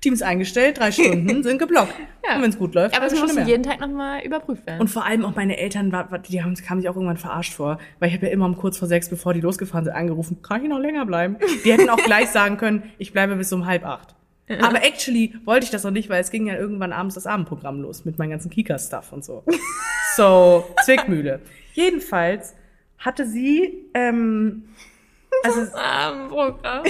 Teams 0.00 0.22
eingestellt, 0.22 0.78
drei 0.78 0.92
Stunden 0.92 1.42
sind 1.42 1.58
geblockt. 1.58 1.94
Ja. 2.24 2.36
Und 2.36 2.42
wenn 2.42 2.50
es 2.50 2.58
gut 2.58 2.74
läuft, 2.74 2.96
Aber 2.96 3.06
es 3.06 3.34
mehr. 3.34 3.44
jeden 3.46 3.62
Tag 3.62 3.80
nochmal 3.80 4.20
überprüft 4.22 4.66
werden. 4.66 4.80
Und 4.80 4.88
vor 4.88 5.04
allem 5.04 5.24
auch 5.24 5.34
meine 5.34 5.56
Eltern, 5.58 5.92
die 6.28 6.42
haben, 6.42 6.54
kamen 6.54 6.80
sich 6.80 6.88
auch 6.88 6.94
irgendwann 6.96 7.16
verarscht 7.16 7.54
vor. 7.54 7.78
Weil 7.98 8.08
ich 8.08 8.14
habe 8.14 8.26
ja 8.26 8.32
immer 8.32 8.46
um 8.46 8.56
kurz 8.56 8.78
vor 8.78 8.88
sechs, 8.88 9.08
bevor 9.08 9.34
die 9.34 9.40
losgefahren 9.40 9.84
sind, 9.84 9.94
angerufen, 9.94 10.42
kann 10.42 10.62
ich 10.62 10.68
noch 10.68 10.78
länger 10.78 11.06
bleiben? 11.06 11.36
Die 11.64 11.72
hätten 11.72 11.88
auch 11.88 11.96
gleich 11.96 12.28
sagen 12.28 12.56
können, 12.56 12.82
ich 12.98 13.12
bleibe 13.12 13.36
bis 13.36 13.52
um 13.52 13.66
halb 13.66 13.84
acht. 13.84 14.14
Aber 14.48 14.84
actually 14.84 15.34
wollte 15.44 15.64
ich 15.64 15.70
das 15.70 15.82
noch 15.82 15.90
nicht, 15.90 16.08
weil 16.08 16.20
es 16.20 16.30
ging 16.30 16.46
ja 16.46 16.54
irgendwann 16.54 16.92
abends 16.92 17.16
das 17.16 17.26
Abendprogramm 17.26 17.80
los 17.80 18.04
mit 18.04 18.18
meinem 18.18 18.30
ganzen 18.30 18.50
Kika-Stuff 18.50 19.12
und 19.12 19.24
so. 19.24 19.42
So, 20.16 20.64
Zwickmühle. 20.82 21.40
Jedenfalls 21.74 22.54
hatte 22.96 23.26
sie, 23.26 23.84
ähm, 23.92 24.64
also, 25.42 25.76
Abendprogramm. 25.76 26.84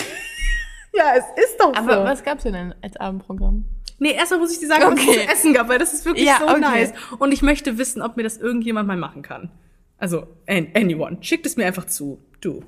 Ja, 0.96 1.14
es 1.16 1.24
ist 1.44 1.56
doch 1.61 1.74
so. 1.74 1.80
Aber 1.80 2.04
was 2.04 2.22
gab's 2.24 2.42
denn 2.44 2.52
denn 2.54 2.74
als 2.82 2.96
Abendprogramm? 2.96 3.64
Nee, 3.98 4.12
erstmal 4.12 4.40
muss 4.40 4.52
ich 4.52 4.59
dir 4.59 4.66
sagen, 4.68 4.82
was 4.85 4.94
es 5.00 5.09
Okay. 5.09 5.24
zu 5.26 5.32
essen 5.32 5.54
gab, 5.54 5.68
weil 5.68 5.78
das 5.78 5.94
ist 5.94 6.04
wirklich 6.04 6.26
Ja, 6.26 6.38
so 6.40 6.48
okay. 6.48 6.61
nice. 6.61 6.92
Und 7.18 7.32
ich 7.32 7.40
möchte 7.42 7.78
wissen, 7.78 8.02
ob 8.02 8.16
mir 8.16 8.22
das 8.24 8.37
irgendjemand 8.37 8.87
mal 8.87 8.96
machen 8.96 9.22
kann. 9.22 9.50
Also, 9.98 10.26
an- 10.46 10.68
anyone. 10.74 11.16
Schickt 11.22 11.46
es 11.46 11.56
mir 11.56 11.64
einfach 11.66 11.87
zu. 11.87 12.20
Du. 12.42 12.62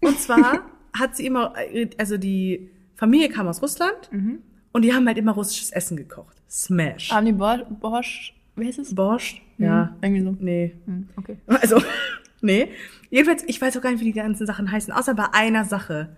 Und 0.00 0.18
zwar 0.20 0.62
hat 0.92 1.16
sie 1.16 1.24
immer, 1.26 1.54
also 1.96 2.18
die 2.18 2.70
Familie 2.96 3.28
kam 3.30 3.48
aus 3.48 3.62
Russland 3.62 4.10
Mhm. 4.12 4.42
und 4.72 4.82
die 4.82 4.92
haben 4.92 5.06
halt 5.06 5.16
immer 5.16 5.32
russisches 5.32 5.70
Essen 5.70 5.96
gekocht. 5.96 6.36
Smash. 6.50 7.10
Haben 7.12 7.26
die 7.26 7.32
Bo 7.32 7.54
Bosch, 7.80 8.34
wie 8.56 8.66
heißt 8.66 8.78
es? 8.78 8.94
Borscht? 8.94 9.40
Ja. 9.56 9.96
Irgendwie 10.02 10.22
so. 10.22 10.36
Nee. 10.38 10.74
Hm, 10.84 11.08
Okay. 11.16 11.36
Also, 11.46 11.80
nee. 12.42 12.68
Jedenfalls, 13.10 13.42
ich 13.46 13.60
weiß 13.60 13.74
auch 13.78 13.80
gar 13.82 13.90
nicht, 13.90 14.00
wie 14.00 14.04
die 14.04 14.12
ganzen 14.12 14.46
Sachen 14.46 14.70
heißen, 14.70 14.92
außer 14.92 15.14
bei 15.14 15.32
einer 15.32 15.64
Sache. 15.64 16.14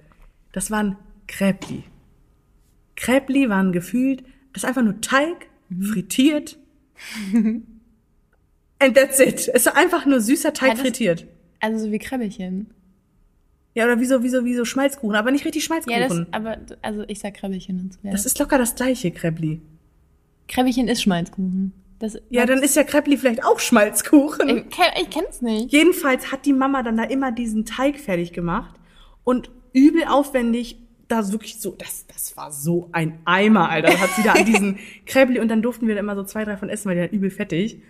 Das 0.52 0.70
waren 0.72 0.96
Kräbli. 1.30 1.84
Kräbli 2.96 3.48
waren 3.48 3.72
gefühlt, 3.72 4.24
das 4.52 4.64
ist 4.64 4.68
einfach 4.68 4.82
nur 4.82 5.00
Teig, 5.00 5.48
frittiert. 5.80 6.58
And 8.78 8.94
that's 8.96 9.20
it. 9.20 9.48
Es 9.48 9.66
ist 9.66 9.76
einfach 9.76 10.06
nur 10.06 10.20
süßer 10.20 10.52
Teig 10.52 10.68
Ja, 10.70 10.74
das- 10.74 10.82
frittiert. 10.82 11.26
Also 11.60 11.86
so 11.86 11.92
wie 11.92 11.98
Krabbelchen. 11.98 12.70
Ja, 13.74 13.84
oder 13.84 14.00
wie 14.00 14.06
so, 14.06 14.22
wie 14.22 14.28
so, 14.28 14.44
wie 14.44 14.54
so 14.54 14.64
Schmalzkuchen, 14.64 15.14
aber 15.14 15.30
nicht 15.30 15.44
richtig 15.44 15.62
Ja, 15.62 15.66
Schmalzkuchen. 15.66 16.26
das, 16.30 16.32
aber, 16.32 16.58
also 16.82 17.04
ich 17.06 17.20
sag 17.20 17.34
Krabbelchen 17.34 17.78
und 17.80 17.92
so. 17.92 17.98
Ja. 18.02 18.10
das 18.10 18.26
ist 18.26 18.38
locker 18.38 18.58
das 18.58 18.74
gleiche 18.74 19.10
Kräbli. 19.12 19.60
Krabbelchen 20.48 20.88
ist 20.88 21.02
Schmalzkuchen. 21.02 21.72
Das, 22.00 22.18
Ja, 22.30 22.46
dann 22.46 22.62
ist 22.62 22.74
ja 22.76 22.82
Kräbli 22.82 23.16
vielleicht 23.18 23.44
auch 23.44 23.60
Schmalzkuchen. 23.60 24.48
Ich, 24.48 24.64
ich 25.02 25.10
kenn's 25.10 25.42
nicht. 25.42 25.70
Jedenfalls 25.70 26.32
hat 26.32 26.46
die 26.46 26.54
Mama 26.54 26.82
dann 26.82 26.96
da 26.96 27.04
immer 27.04 27.30
diesen 27.30 27.66
Teig 27.66 28.00
fertig 28.00 28.32
gemacht 28.32 28.74
und 29.22 29.50
übel 29.74 30.04
aufwendig 30.08 30.78
da 31.11 31.31
wirklich 31.33 31.61
so, 31.61 31.75
das, 31.77 32.07
das 32.07 32.37
war 32.37 32.53
so 32.53 32.88
ein 32.92 33.20
Eimer, 33.25 33.68
Alter. 33.68 33.90
Da 33.90 33.99
hat 33.99 34.11
sie 34.11 34.23
da 34.23 34.33
an 34.33 34.44
diesen 34.44 34.79
Kräbli 35.07 35.40
und 35.40 35.49
dann 35.49 35.62
durften 35.62 35.88
wir 35.88 35.94
da 35.94 36.01
immer 36.01 36.14
so 36.14 36.25
zwei, 36.25 36.44
drei 36.44 36.57
von 36.57 36.68
essen, 36.68 36.88
weil 36.88 36.96
die 36.96 37.03
halt 37.03 37.12
übel 37.12 37.31
fettig. 37.31 37.83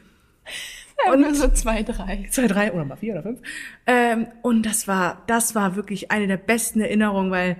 Und 1.11 1.21
nur 1.21 1.35
so 1.35 1.49
zwei, 1.49 1.83
drei. 1.83 2.27
Zwei, 2.31 2.47
drei 2.47 2.73
oder 2.73 2.85
mal 2.85 2.97
vier 2.97 3.15
oder 3.15 3.23
fünf. 3.23 3.41
Ähm, 3.87 4.29
und 4.43 4.65
das 4.65 4.87
war, 4.87 5.23
das 5.27 5.55
war 5.55 5.77
wirklich 5.77 6.11
eine 6.11 6.27
der 6.27 6.37
besten 6.37 6.81
Erinnerungen, 6.81 7.31
weil 7.31 7.57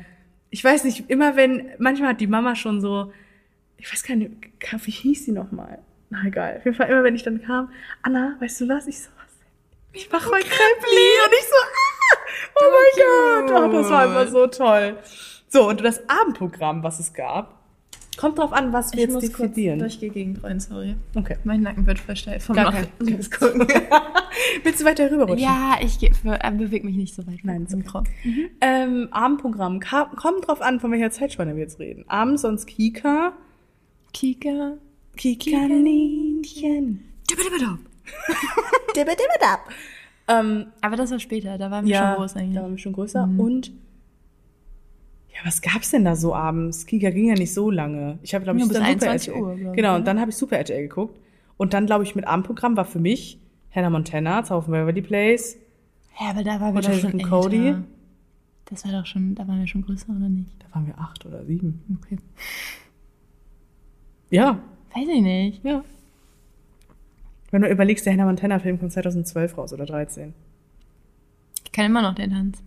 ich 0.51 0.63
weiß 0.63 0.85
nicht, 0.85 1.09
immer 1.09 1.37
wenn, 1.37 1.71
manchmal 1.79 2.11
hat 2.11 2.21
die 2.21 2.27
Mama 2.27 2.55
schon 2.55 2.81
so, 2.81 3.13
ich 3.79 3.91
weiß 3.91 4.03
gar 4.03 4.17
nicht, 4.17 4.33
wie 4.85 4.91
hieß 4.91 5.25
sie 5.25 5.33
nochmal? 5.33 5.79
Na 6.11 6.25
egal. 6.27 6.59
Auf 6.59 6.65
jeden 6.65 6.77
Fall, 6.77 6.91
immer 6.91 7.05
wenn 7.05 7.15
ich 7.15 7.23
dann 7.23 7.41
kam, 7.41 7.71
Anna, 8.03 8.37
weißt 8.41 8.63
du 8.63 8.69
was? 8.69 8.87
Ich 8.89 9.01
so, 9.01 9.09
was? 9.17 9.33
Ich 9.93 10.11
mach 10.11 10.29
mal 10.31 10.41
Kräbli 10.41 11.09
und 11.25 11.33
ich 11.33 11.47
so, 11.47 11.57
ah, 11.57 12.19
oh 12.57 12.71
mein 12.75 13.49
Gott, 13.49 13.63
oh, 13.63 13.73
das 13.73 13.91
war 13.91 14.03
einfach 14.03 14.29
so 14.29 14.47
toll. 14.49 14.99
So, 15.53 15.69
und 15.69 15.83
das 15.83 16.01
Abendprogramm, 16.09 16.83
was 16.85 17.01
es 17.01 17.13
gab, 17.13 17.59
kommt 18.17 18.39
drauf 18.39 18.53
an, 18.53 18.73
was 18.73 18.93
wir 18.93 19.01
Ich 19.01 19.05
jetzt 19.07 19.15
muss 19.15 19.33
kurz 19.33 19.49
definieren. 19.51 19.81
durch 19.81 19.99
die 19.99 20.09
Gegend 20.11 20.45
rein, 20.45 20.61
sorry. 20.61 20.95
Okay. 21.17 21.37
Mein 21.43 21.63
Nacken 21.63 21.87
wird 21.87 21.99
voll 21.99 22.15
steif 22.17 22.45
vom 22.45 22.55
Gar 22.55 22.71
kein- 22.73 22.87
gucken. 23.31 23.67
Willst 24.63 24.81
du 24.81 24.85
weiter 24.85 25.11
rüberrutschen? 25.11 25.39
Ja, 25.39 25.77
ich 25.83 26.01
äh, 26.03 26.51
bewege 26.53 26.87
mich 26.87 26.95
nicht 26.97 27.15
so 27.15 27.27
weit. 27.27 27.41
Nein, 27.43 27.67
vom 27.67 27.81
okay. 27.81 28.03
Mikro. 28.25 28.51
Ähm, 28.61 29.09
Abendprogramm. 29.11 29.81
Ka 29.81 30.05
kommt 30.17 30.47
drauf 30.47 30.61
an, 30.63 30.79
von 30.79 30.93
welcher 30.93 31.11
Zeitspanne 31.11 31.55
wir 31.57 31.63
jetzt 31.63 31.81
reden. 31.81 32.05
Abends 32.09 32.43
sonst 32.43 32.67
Kika. 32.67 33.33
Kika. 34.13 34.75
Kikaninchen. 35.17 37.05
Dibbidibidab. 37.31 37.79
Dibbidibidab. 38.97 39.61
Ähm, 40.29 40.67
Aber 40.81 40.97
das 40.97 41.11
war 41.11 41.19
später, 41.19 41.59
da 41.59 41.71
waren 41.71 41.85
wir 41.87 41.93
ja, 41.93 42.11
schon 42.13 42.17
groß 42.23 42.37
eigentlich. 42.37 42.55
da 42.55 42.63
waren 42.63 42.71
wir 42.73 42.79
schon 42.79 42.93
größer. 42.93 43.29
Und 43.39 43.73
ja, 45.35 45.41
was 45.47 45.63
gab's 45.63 45.91
denn 45.91 46.05
da 46.05 46.17
so 46.17 46.35
abends? 46.35 46.87
Kika 46.87 47.11
ging 47.11 47.27
ja 47.29 47.35
nicht 47.35 47.55
so 47.55 47.71
lange. 47.71 48.19
Ich 48.23 48.35
habe, 48.35 48.45
glaube 48.45 48.59
ich, 48.59 48.65
Ja, 48.65 48.69
bis 48.69 48.77
dann 48.79 48.85
Super 48.85 49.11
21 49.11 49.29
RTL. 49.29 49.43
Uhr, 49.43 49.57
glaub 49.57 49.77
Genau, 49.77 49.93
ne? 49.93 49.99
und 49.99 50.07
dann 50.07 50.21
habe 50.21 50.31
ich 50.31 50.37
Super 50.37 50.57
RTL 50.59 50.83
geguckt. 50.83 51.19
Und 51.57 51.75
dann, 51.75 51.87
glaube 51.87 52.05
ich, 52.05 52.15
mit 52.15 52.27
Abendprogramm 52.27 52.77
war 52.77 52.85
für 52.85 52.99
mich 53.01 53.39
Hannah 53.75 53.91
Montana, 53.91 54.43
Zauber 54.45 54.63
von 54.63 54.73
Beverly 54.73 55.03
Place. 55.03 55.57
Ja, 56.21 56.31
aber 56.31 56.43
da 56.43 56.61
waren 56.61 56.75
wir 56.75 56.83
doch 56.83 56.93
schon 56.93 57.13
älter. 57.19 57.29
Cody. 57.29 57.75
Das 58.67 58.85
war 58.85 58.93
doch 58.93 59.07
schon, 59.07 59.35
da 59.35 59.47
waren 59.49 59.61
wir 59.61 59.67
schon 59.67 59.83
größer, 59.83 60.09
oder 60.11 60.29
nicht? 60.29 60.51
Da 60.61 60.75
waren 60.75 60.87
wir 60.87 60.99
acht 60.99 61.25
oder 61.27 61.45
sieben. 61.45 61.83
Okay. 62.05 62.19
Ja, 64.31 64.61
Weiß 64.95 65.09
ich 65.09 65.23
nicht. 65.23 65.65
ja. 65.65 65.85
Wenn 67.53 67.63
du 67.63 67.69
überlegst, 67.69 68.07
der 68.07 68.13
Hannah 68.13 68.27
Montana-Film 68.27 68.79
kommt 68.79 68.93
2012 68.93 69.59
raus 69.59 69.73
oder 69.73 69.85
13. 69.87 70.35
Ich 71.65 71.73
kann 71.73 71.87
immer 71.87 72.03
noch 72.03 72.15
den 72.15 72.31
Tanz. 72.31 72.63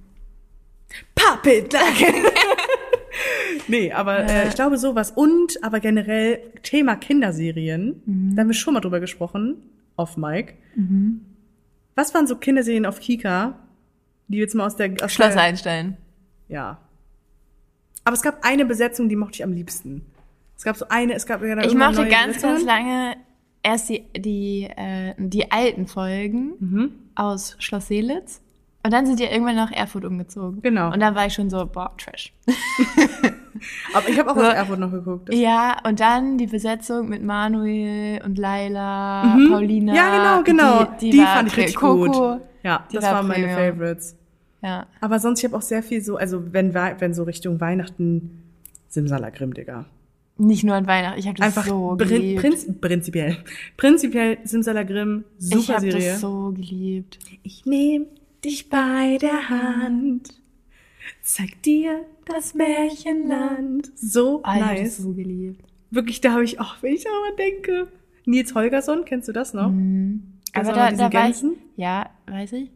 It 1.46 1.74
like. 1.74 2.14
nee, 3.68 3.92
aber 3.92 4.20
äh, 4.30 4.48
ich 4.48 4.56
glaube 4.56 4.78
sowas. 4.78 5.12
Und 5.12 5.64
aber 5.64 5.80
generell 5.80 6.40
Thema 6.64 6.96
Kinderserien. 6.96 8.02
Da 8.36 8.42
haben 8.42 8.48
wir 8.50 8.54
schon 8.54 8.74
mal 8.74 8.80
drüber 8.82 9.00
gesprochen. 9.00 9.56
Auf 9.96 10.18
Mike. 10.18 10.56
Was 11.96 12.14
waren 12.14 12.26
so 12.26 12.36
Kinderserien 12.36 12.86
auf 12.86 13.00
Kika, 13.00 13.60
die 14.28 14.38
jetzt 14.38 14.56
mal 14.56 14.66
aus 14.66 14.76
der... 14.76 14.92
Aus 15.04 15.14
Schloss 15.14 15.34
der, 15.34 15.44
Einstein. 15.44 15.98
Ja. 16.48 16.80
Aber 18.04 18.16
es 18.16 18.22
gab 18.24 18.44
eine 18.44 18.66
Besetzung, 18.66 19.08
die 19.10 19.16
mochte 19.16 19.36
ich 19.36 19.44
am 19.44 19.54
liebsten. 19.54 20.04
Es 20.58 20.64
gab 20.64 20.78
so 20.78 20.86
eine, 20.90 21.14
es 21.14 21.26
gab 21.26 21.44
ja 21.44 21.58
Ich 21.64 21.76
mochte 21.76 22.08
ganz, 22.08 22.12
ganz 22.12 22.36
Besetzungen. 22.42 22.66
lange 22.66 23.16
erst 23.62 23.90
die, 23.90 24.04
die, 24.18 24.64
äh, 24.76 25.14
die 25.18 25.52
alten 25.52 25.88
Folgen 25.88 26.54
Mhm. 26.60 26.92
aus 27.16 27.56
Schloss 27.60 27.88
Seelitz. 27.88 28.42
Und 28.86 28.92
dann 28.92 29.06
sind 29.06 29.20
die 29.20 29.24
irgendwann 29.24 29.56
nach 29.56 29.72
Erfurt 29.72 30.04
umgezogen. 30.06 30.62
Genau. 30.62 30.92
Und 30.92 31.00
dann 31.00 31.16
war 31.16 31.26
ich 31.28 31.34
schon 31.34 31.50
so, 31.50 31.66
boah, 31.66 31.94
Trash. 31.98 32.34
Aber 33.94 34.10
ich 34.10 34.18
habe 34.20 34.32
auch 34.32 34.36
So. 34.36 34.42
aus 34.42 34.54
Erfurt 34.54 34.80
noch 34.80 34.92
geguckt. 34.92 35.34
Ja, 35.34 35.78
und 35.88 36.00
dann 36.00 36.38
die 36.38 36.48
Besetzung 36.48 37.10
mit 37.10 37.24
Manuel 37.24 38.22
und 38.24 38.38
Laila, 38.38 39.38
Paulina. 39.50 39.92
Mhm. 39.92 39.98
Ja, 39.98 40.42
genau, 40.42 40.44
genau. 40.44 40.84
Die, 41.00 41.10
die, 41.10 41.18
Die 41.18 41.24
fand 41.24 41.48
ich 41.50 41.58
richtig 41.58 41.76
Coco. 41.76 42.06
gut. 42.36 42.42
Ja, 42.64 42.86
Die 42.92 42.96
das 42.96 43.04
war 43.06 43.14
waren 43.16 43.28
meine 43.28 43.48
Premium. 43.48 43.60
Favorites. 43.76 44.16
Ja. 44.62 44.88
Aber 45.02 45.20
sonst, 45.20 45.40
ich 45.40 45.46
habe 45.46 45.58
auch 45.58 45.62
sehr 45.62 45.84
viel 45.84 46.02
so, 46.02 46.16
also 46.16 46.54
wenn, 46.54 46.74
wenn 46.74 47.14
so 47.14 47.24
Richtung 47.24 47.60
Weihnachten, 47.60 48.44
Simsalagrim, 48.88 49.54
Digga. 49.54 49.86
Nicht 50.38 50.64
nur 50.64 50.76
an 50.76 50.88
Weihnachten. 50.88 51.20
Ich 51.20 51.28
habe 51.28 51.38
das 51.38 51.46
Einfach 51.48 51.66
so 51.66 51.96
prin 51.98 52.08
geliebt. 52.08 52.42
prinz 52.42 52.66
prinzipiell. 52.82 53.38
Prinzipiell 53.78 54.38
Simsalagrim, 54.46 55.26
ich 55.40 55.50
super 55.50 55.74
habe 55.76 55.92
Serie. 55.92 56.12
das 56.12 56.22
so 56.22 56.52
geliebt. 56.56 57.20
Ich 57.44 57.66
nehm 57.66 58.06
dich 58.44 58.70
bei 58.70 59.18
der 59.22 59.50
Hand, 59.50 60.30
zeig 61.22 61.62
dir 61.64 62.06
das 62.26 62.54
Märchenland. 62.54 63.92
So 63.96 64.38
Oh, 64.38 64.40
ich 64.56 64.62
hab 64.62 64.74
nice. 64.76 64.98
so 64.98 65.14
geliebt. 65.14 65.62
Wirklich, 65.92 66.22
da 66.22 66.32
habe 66.34 66.44
ich 66.44 66.60
auch, 66.60 66.76
wenn 66.82 66.94
ich 66.94 67.04
daran 67.04 67.36
denke. 67.38 67.88
Nils 68.26 68.56
Holgersson, 68.56 69.06
kennst 69.06 69.28
du 69.28 69.32
das 69.34 69.54
noch? 69.54 69.70
Mhm. 69.70 70.40
Das 70.54 70.68
Aber 70.68 70.76
da, 70.78 70.92
da 70.92 71.14
war 71.14 71.30
ich, 71.30 71.44
ja, 71.76 72.10
weiß 72.28 72.54
ich. 72.54 72.72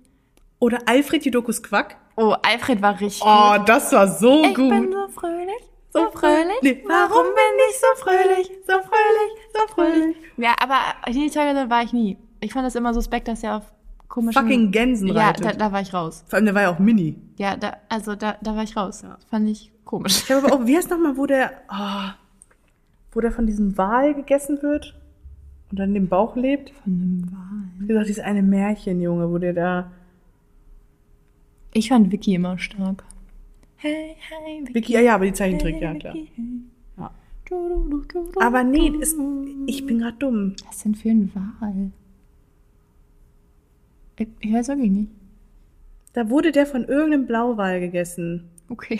Oder 0.60 0.80
Alfred 0.88 1.24
Judokus 1.26 1.62
Quack. 1.62 1.98
Oh, 2.16 2.34
Alfred 2.42 2.82
war 2.82 3.00
richtig 3.00 3.22
Oh, 3.24 3.56
das 3.66 3.92
war 3.94 4.08
so 4.08 4.44
Ich 4.44 4.56
gut. 4.56 4.70
bin 4.70 4.92
so 4.92 5.08
fröhlich, 5.10 5.62
so 5.94 6.10
fröhlich. 6.12 6.58
Nee, 6.63 6.84
warum 6.88 7.24
bin 7.26 7.60
ich 7.70 7.78
so 7.80 8.02
fröhlich, 8.04 8.48
so 8.66 8.74
fröhlich, 8.74 9.32
so 9.54 9.74
fröhlich? 9.74 10.16
Ja, 10.38 10.56
aber 10.60 10.80
Nils 11.12 11.36
Holgersson 11.36 11.70
war 11.70 11.84
ich 11.84 11.94
nie. 11.94 12.18
Ich 12.42 12.54
fand 12.54 12.66
das 12.66 12.76
immer 12.76 12.94
suspekt, 12.94 13.28
dass 13.28 13.44
er 13.44 13.58
auf 13.58 13.63
komischen... 14.08 14.41
Fucking 14.41 14.72
Gänsen 14.72 15.08
Ja, 15.10 15.28
reitet. 15.28 15.46
da, 15.46 15.52
da 15.54 15.72
war 15.72 15.82
ich 15.82 15.93
raus. 15.93 16.24
Vor 16.28 16.38
allem, 16.38 16.46
der 16.46 16.56
war 16.56 16.62
ja 16.63 16.70
auch 16.70 16.80
Mini. 16.80 17.15
Ja, 17.38 17.56
da, 17.58 17.78
also 17.89 18.15
da, 18.15 18.38
da 18.41 18.56
war 18.56 18.63
ich 18.63 18.76
raus. 18.76 19.02
Das 19.02 19.24
fand 19.26 19.50
ich 19.50 19.72
komisch. 19.86 20.24
Ich 20.24 20.32
habe 20.32 20.46
aber 20.48 20.56
auch, 20.56 20.65
wie 20.65 20.76
heißt 20.76 20.89
nochmal, 20.89 21.17
wo 21.17 21.26
der, 21.26 21.52
oh, 21.72 22.12
wo 23.12 23.22
der 23.22 23.32
von 23.32 23.46
diesem 23.48 23.78
Wal 23.78 24.13
gegessen 24.15 24.62
wird 24.62 24.96
und 25.72 25.80
dann 25.80 25.96
im 25.96 26.08
Bauch 26.08 26.36
lebt? 26.36 26.72
Von 26.84 26.93
einem 26.93 27.32
Wal. 27.32 27.70
Wie 27.80 27.88
gesagt, 27.88 28.08
dieses 28.10 28.24
eine 28.24 28.41
Märchen, 28.43 29.02
Junge, 29.02 29.30
wo 29.30 29.38
der 29.38 29.54
da, 29.54 29.91
Ich 31.74 31.89
fand 31.89 32.12
Vicky 32.12 32.36
immer 32.36 32.58
stark. 32.58 33.04
Hey, 33.78 34.15
hey, 34.17 34.62
Vicky. 34.62 34.74
Vicky, 34.74 34.93
ja, 34.93 35.02
ja, 35.02 35.15
aber 35.15 35.26
die 35.26 35.34
Zeichentrick, 35.34 35.80
ja, 35.80 35.89
hey, 35.91 36.00
klar. 36.00 36.13
Vicky. 36.15 36.32
Ja. 36.98 37.12
Du, 37.48 37.70
du, 37.70 37.89
du, 37.89 38.02
du, 38.08 38.32
du. 38.32 38.41
Aber 38.41 38.63
nee, 38.63 38.89
ist, 39.00 39.15
ich 39.67 39.86
bin 39.86 40.00
grad 40.00 40.22
dumm. 40.22 40.56
Was 40.65 40.82
denn 40.82 40.96
für 40.96 41.10
ein 41.10 41.32
Wal? 41.36 41.91
Ich, 44.18 44.28
ich 44.40 44.54
weiß 44.54 44.68
wirklich 44.70 44.92
nicht. 44.92 45.12
Da 46.14 46.30
wurde 46.30 46.52
der 46.52 46.66
von 46.66 46.86
irgendeinem 46.86 47.26
Blauwal 47.28 47.80
gegessen. 47.80 48.50
Okay. 48.70 49.00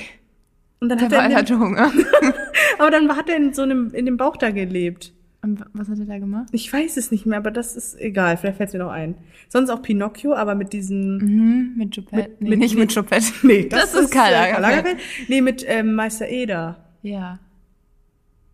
Und 0.80 0.90
dann 0.90 1.00
Der 1.00 1.08
hat 1.08 1.14
er, 1.14 1.20
Wal 1.20 1.32
in 1.32 1.38
hat 1.38 1.52
Hunger. 1.52 1.92
aber 2.80 2.92
dann 2.92 3.10
hat 3.16 3.30
er 3.30 3.38
in 3.38 3.54
so 3.54 3.64
einem, 3.64 3.92
in 3.94 4.06
dem 4.06 4.18
Bauch 4.18 4.38
da 4.38 4.52
gelebt. 4.52 5.14
Und 5.42 5.64
was 5.74 5.88
hat 5.90 6.00
er 6.00 6.06
da 6.06 6.18
gemacht? 6.20 6.50
Ich 6.52 6.72
weiß 6.72 6.98
es 6.98 7.10
nicht 7.12 7.26
mehr, 7.26 7.38
aber 7.38 7.52
das 7.52 7.76
ist 7.76 8.00
egal, 8.00 8.38
vielleicht 8.38 8.58
fällt 8.58 8.70
es 8.70 8.74
mir 8.74 8.80
noch 8.80 8.92
ein. 8.92 9.16
Sonst 9.50 9.70
auch 9.70 9.82
Pinocchio, 9.82 10.34
aber 10.34 10.56
mit 10.56 10.74
diesen, 10.74 11.18
Mhm, 11.18 11.74
mit 11.78 11.96
Choupette. 11.96 12.30
Mit- 12.30 12.42
nee, 12.42 12.50
mit- 12.50 12.60
nicht 12.60 12.76
mit 12.78 12.90
nee. 12.90 12.94
Choupette. 12.96 13.26
nee, 13.44 13.68
Das 13.70 13.94
ist 13.94 14.12
Karl 14.12 14.34
äh, 14.34 14.60
Lagerfeld. 14.60 14.98
Nee, 15.28 15.42
mit 15.42 15.64
ähm, 15.68 15.94
Meister 15.96 16.28
Eder. 16.28 16.84
Ja. 17.02 17.40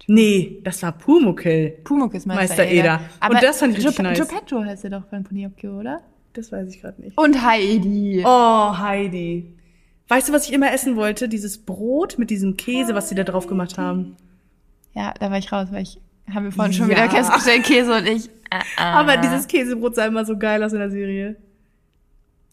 Nee, 0.07 0.59
das 0.63 0.83
war 0.83 0.91
Pumuckl. 0.91 1.69
Pumuck 1.83 2.13
ist 2.13 2.25
Meister, 2.27 2.41
Meister 2.41 2.67
Eder. 2.67 2.99
Aber 3.21 3.35
Und 3.35 3.43
das 3.43 3.59
fand 3.59 3.77
ich 3.77 3.85
richtig 3.85 3.97
Gepp- 3.99 4.03
nice. 4.03 4.19
Geppetto 4.19 4.63
heißt 4.63 4.83
er 4.83 4.89
doch 4.91 5.07
von 5.09 5.23
Pinocchio, 5.23 5.79
oder? 5.79 6.01
Das 6.33 6.51
weiß 6.51 6.69
ich 6.69 6.81
gerade 6.81 7.01
nicht. 7.01 7.17
Und 7.17 7.41
Heidi. 7.43 8.23
Oh, 8.25 8.77
Heidi. 8.77 9.53
Weißt 10.07 10.29
du, 10.29 10.33
was 10.33 10.47
ich 10.47 10.53
immer 10.53 10.71
essen 10.73 10.95
wollte? 10.95 11.29
Dieses 11.29 11.57
Brot 11.59 12.17
mit 12.17 12.29
diesem 12.29 12.57
Käse, 12.57 12.95
was 12.95 13.09
sie 13.09 13.15
da 13.15 13.23
drauf 13.23 13.47
gemacht 13.47 13.77
haben. 13.77 14.15
Ja, 14.93 15.13
da 15.19 15.31
war 15.31 15.37
ich 15.37 15.51
raus, 15.51 15.67
weil 15.71 15.83
ich, 15.83 15.99
haben 16.33 16.45
wir 16.45 16.51
vorhin 16.51 16.73
schon 16.73 16.89
Ja. 16.89 16.97
wieder 16.97 17.09
festgestellt, 17.09 17.63
Käse 17.63 17.95
und 17.97 18.07
ich. 18.07 18.29
Äh, 18.51 18.57
äh. 18.77 18.81
Aber 18.83 19.17
dieses 19.17 19.47
Käsebrot 19.47 19.95
sah 19.95 20.05
immer 20.05 20.25
so 20.25 20.37
geil 20.37 20.63
aus 20.63 20.73
in 20.73 20.79
der 20.79 20.91
Serie. 20.91 21.35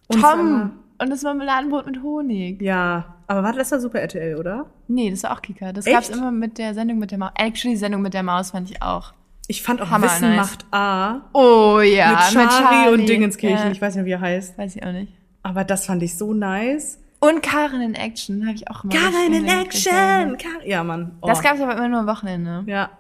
Und 0.09 0.21
Tom. 0.21 0.41
immer- 0.41 0.71
Und 0.99 1.11
das 1.11 1.23
Marmeladenbrot 1.23 1.87
mit 1.87 2.03
Honig. 2.03 2.61
Ja, 2.61 3.17
aber 3.27 3.43
warte, 3.43 3.59
das 3.59 3.73
war 3.73 3.81
Super 3.81 4.01
RTL, 4.01 4.37
oder? 4.37 4.67
Nee, 4.89 5.11
das 5.11 5.23
war 5.23 5.33
auch 5.33 5.41
Kika. 5.43 5.73
Das 5.73 5.87
Echt? 5.87 5.95
gab's 5.95 6.09
immer 6.11 6.31
mit 6.31 6.59
der 6.59 6.75
Sendung 6.75 6.99
mit 6.99 7.11
der 7.11 7.19
Maus. 7.19 7.31
Actually, 7.37 7.75
die 7.75 7.79
Sendung 7.81 8.03
mit 8.03 8.13
der 8.13 8.23
Maus 8.23 8.51
fand 8.51 8.71
ich 8.71 8.83
auch. 8.83 9.13
Ich 9.51 9.63
fand 9.63 9.83
auch 9.83 9.91
Hammer 9.91 10.07
Wissen 10.07 10.29
nice. 10.31 10.37
macht 10.37 10.65
A 10.71 11.23
Oh 11.33 11.81
ja, 11.81 12.11
mit 12.11 12.19
Charlie, 12.33 12.49
Charlie. 12.49 12.93
und 12.95 13.07
Dingenskirchen. 13.09 13.59
Ja, 13.67 13.71
Ich 13.73 13.81
weiß 13.81 13.97
nicht, 13.97 14.05
wie 14.05 14.13
er 14.13 14.21
heißt. 14.21 14.57
weiß 14.57 14.77
ich 14.77 14.85
auch 14.87 14.93
nicht. 14.93 15.13
Aber 15.43 15.65
das 15.65 15.87
fand 15.87 16.03
ich 16.05 16.17
so 16.17 16.33
nice. 16.33 16.99
Und 17.19 17.43
Karin 17.43 17.81
in 17.81 17.95
Action 17.97 18.47
habe 18.47 18.55
ich 18.55 18.71
auch 18.71 18.85
immer. 18.85 18.93
Karin 18.95 19.33
in 19.33 19.47
Action! 19.47 19.93
gerne. 19.93 20.37
Kar 20.37 20.65
ja, 20.65 20.85
Mann. 20.85 21.17
Oh. 21.21 21.27
Das 21.27 21.43
gab's 21.43 21.61
aber 21.61 21.73
immer 21.77 21.89
nur 21.89 21.99
am 22.01 22.07
Wochenende. 22.07 22.63
Ja. 22.67 22.91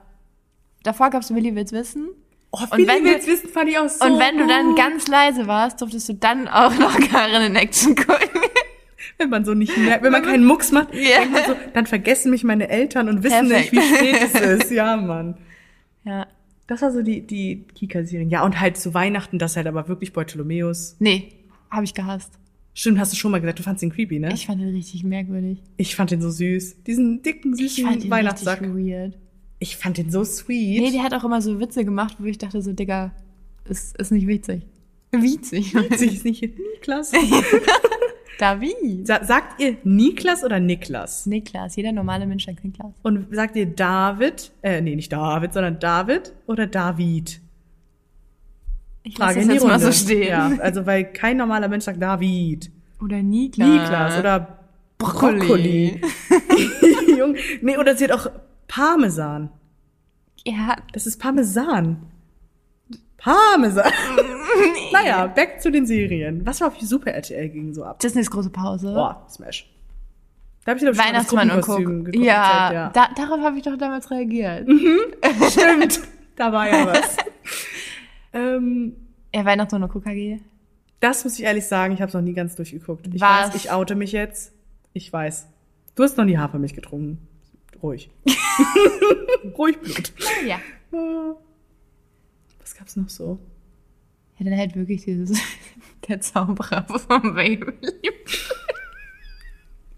Davor 0.83 1.11
gab's 1.11 1.33
Willi 1.33 1.55
will's 1.55 1.71
wissen. 1.73 2.09
Oh, 2.51 2.59
Willi 2.73 2.89
wenn 2.89 3.05
du- 3.05 3.11
will's 3.11 3.29
wissen, 3.29 3.49
fand 3.49 3.69
ich 3.71 3.79
auch 3.79 3.89
so 3.89 4.05
und 4.05 4.19
wenn 4.19 4.37
du 4.37 4.47
dann 4.49 4.67
gut. 4.71 4.77
ganz 4.79 5.07
leise 5.07 5.47
warst, 5.47 5.81
durftest 5.81 6.09
du 6.09 6.15
dann 6.15 6.49
auch 6.49 6.75
noch 6.77 6.99
Karin 7.13 7.43
in 7.43 7.55
Action 7.57 7.95
gucken. 7.95 8.29
Wenn 9.19 9.31
man 9.31 9.45
so 9.45 9.55
nicht 9.55 9.77
merkt, 9.79 10.03
wenn 10.03 10.11
man 10.13 10.23
keinen 10.23 10.45
Mucks 10.45 10.73
macht, 10.73 10.93
denkt 10.93 11.31
man 11.33 11.45
so, 11.47 11.55
dann 11.75 11.87
vergessen 11.87 12.31
mich 12.33 12.43
meine 12.43 12.69
Eltern 12.69 13.09
und 13.09 13.23
wissen 13.23 13.49
Perfekt. 13.49 13.73
nicht, 13.73 13.85
wie 13.93 13.97
spät 13.97 14.31
es 14.35 14.41
ist. 14.41 14.71
Ja, 14.73 14.97
Mann. 14.97 15.37
ja. 16.05 16.27
Das 16.71 16.83
war 16.83 16.93
so 16.93 17.03
die, 17.03 17.23
die 17.27 17.65
Kika-Serien. 17.75 18.31
Ja, 18.31 18.45
und 18.45 18.61
halt 18.61 18.77
zu 18.77 18.95
Weihnachten, 18.95 19.41
das 19.41 19.57
halt 19.57 19.67
aber 19.67 19.89
wirklich 19.89 20.13
Bartholomäus. 20.13 20.95
Nee, 21.01 21.33
habe 21.69 21.83
ich 21.83 21.95
gehasst. 21.95 22.35
Stimmt, 22.75 23.01
hast 23.01 23.13
du 23.13 23.17
schon 23.17 23.33
mal 23.33 23.41
gesagt, 23.41 23.59
du 23.59 23.65
fandst 23.65 23.83
den 23.83 23.91
creepy, 23.91 24.21
ne? 24.21 24.33
Ich 24.33 24.47
fand 24.47 24.61
den 24.61 24.69
richtig 24.69 25.03
merkwürdig. 25.03 25.59
Ich 25.79 25.97
fand 25.97 26.13
den 26.13 26.23
so 26.23 26.31
süß. 26.31 26.85
Diesen 26.85 27.23
dicken, 27.23 27.55
Ich 27.55 27.75
süßen 27.75 27.85
fand 27.85 28.05
den 28.05 28.11
Weihnachtssack. 28.13 28.63
weird. 28.63 29.19
Ich 29.59 29.77
fand 29.79 29.99
den 29.99 30.13
so 30.13 30.23
sweet. 30.23 30.81
Nee, 30.81 30.93
der 30.93 31.03
hat 31.03 31.13
auch 31.13 31.25
immer 31.25 31.43
so 31.43 31.59
Witze 31.59 31.85
gemacht, 31.85 32.19
wo 32.21 32.27
ich 32.27 32.39
dachte 32.39 32.63
so, 32.63 32.73
Digga, 32.73 33.11
ist, 33.69 33.97
ist 33.99 34.13
nicht 34.13 34.29
witzig. 34.29 34.63
Witzig. 35.11 35.75
Witzig 35.75 36.15
ist 36.15 36.25
nicht 36.25 36.41
Niklas. 36.77 37.11
David. 38.41 39.07
Sa 39.07 39.25
sagt 39.25 39.61
ihr 39.61 39.77
Niklas 39.85 40.45
oder 40.45 40.61
Niklas? 40.61 41.27
Niklas, 41.27 41.77
jeder 41.77 41.93
normale 41.93 42.27
Mensch 42.27 42.47
sagt 42.47 42.65
Niklas. 42.65 42.93
Und 43.03 43.27
sagt 43.35 43.57
ihr 43.57 43.67
David, 43.67 44.53
äh, 44.63 44.81
nee, 44.81 44.97
nicht 44.97 45.13
David, 45.13 45.53
sondern 45.53 45.79
David 45.79 46.33
oder 46.47 46.67
David? 46.67 47.41
Ich 49.03 49.17
Frage 49.17 49.41
lasse 49.41 49.47
das 49.47 49.55
jetzt 49.55 49.67
mal 49.67 49.81
so 49.81 49.93
stehen. 49.93 50.29
Ja, 50.29 50.53
also 50.61 50.87
weil 50.87 51.05
kein 51.05 51.37
normaler 51.37 51.69
Mensch 51.69 51.85
sagt 51.85 52.01
David. 52.01 52.71
Oder 53.03 53.23
Niklas. 53.23 53.69
Niklas 53.69 54.19
oder 54.19 54.59
Brokkoli. 54.99 56.01
Jung, 57.19 57.37
nee, 57.63 57.77
oder 57.79 57.97
sie 57.97 58.05
hat 58.05 58.13
auch 58.13 58.31
Parmesan. 58.69 59.51
Ja, 60.45 60.77
Das 60.93 61.07
ist 61.07 61.21
Parmesan. 61.21 62.10
Parmesan. 63.21 63.93
naja, 64.93 65.27
back 65.27 65.61
zu 65.61 65.71
den 65.71 65.87
Serien. 65.87 66.45
Was 66.47 66.61
war 66.61 66.69
auf 66.69 66.81
Super 66.81 67.13
RTL 67.13 67.49
ging 67.51 67.73
so 67.75 67.85
ab? 67.85 68.01
Disneys 68.01 68.31
große 68.31 68.51
Pause. 68.51 68.93
Boah, 68.93 69.27
Smash. 69.29 69.69
Da 70.65 70.73
hab 70.73 70.77
ich, 70.77 70.83
glaub 70.83 70.95
ich, 70.95 71.01
Weihnachtsmann 71.01 71.51
und 71.51 71.67
Cook. 71.69 72.15
Ja, 72.15 72.73
ja. 72.73 72.91
Da, 72.91 73.09
darauf 73.17 73.41
habe 73.41 73.57
ich 73.57 73.63
doch 73.63 73.77
damals 73.79 74.11
reagiert. 74.11 74.69
Stimmt. 75.51 76.01
Da 76.37 76.53
war 76.53 76.69
ja 76.69 76.87
was. 76.87 77.17
ähm, 78.33 78.97
Ja, 79.35 79.45
Weihnachtsmann 79.45 79.83
und 79.83 79.95
Cook 79.95 80.07
AG. 80.07 80.41
das 81.01 81.25
muss 81.25 81.39
ich 81.39 81.45
ehrlich 81.45 81.67
sagen, 81.67 81.95
ich 81.95 82.01
habe 82.01 82.09
es 82.09 82.15
noch 82.15 82.21
nie 82.23 82.35
ganz 82.35 82.57
durchgeguckt. 82.57 83.07
Ich 83.13 83.21
Was? 83.21 83.49
weiß, 83.49 83.55
ich 83.55 83.71
oute 83.71 83.95
mich 83.95 84.13
jetzt. 84.13 84.53
Ich 84.93 85.13
weiß. 85.13 85.47
Du 85.95 86.03
hast 86.03 86.17
noch 86.19 86.25
nie 86.25 86.39
Hafermilch 86.39 86.75
getrunken. 86.75 87.27
Ruhig. 87.83 88.11
Ruhig 89.57 89.79
Blut. 89.81 90.13
Ja. 90.47 90.57
Was 90.91 91.50
gab's 92.81 92.97
noch 92.97 93.11
so? 93.11 93.39
Ja, 94.39 94.47
dann 94.47 94.59
halt 94.59 94.75
wirklich 94.75 95.05
dieses, 95.05 95.39
der 96.09 96.21
Zauberer 96.21 96.87
vom 96.89 97.37
Waverly. 97.37 98.11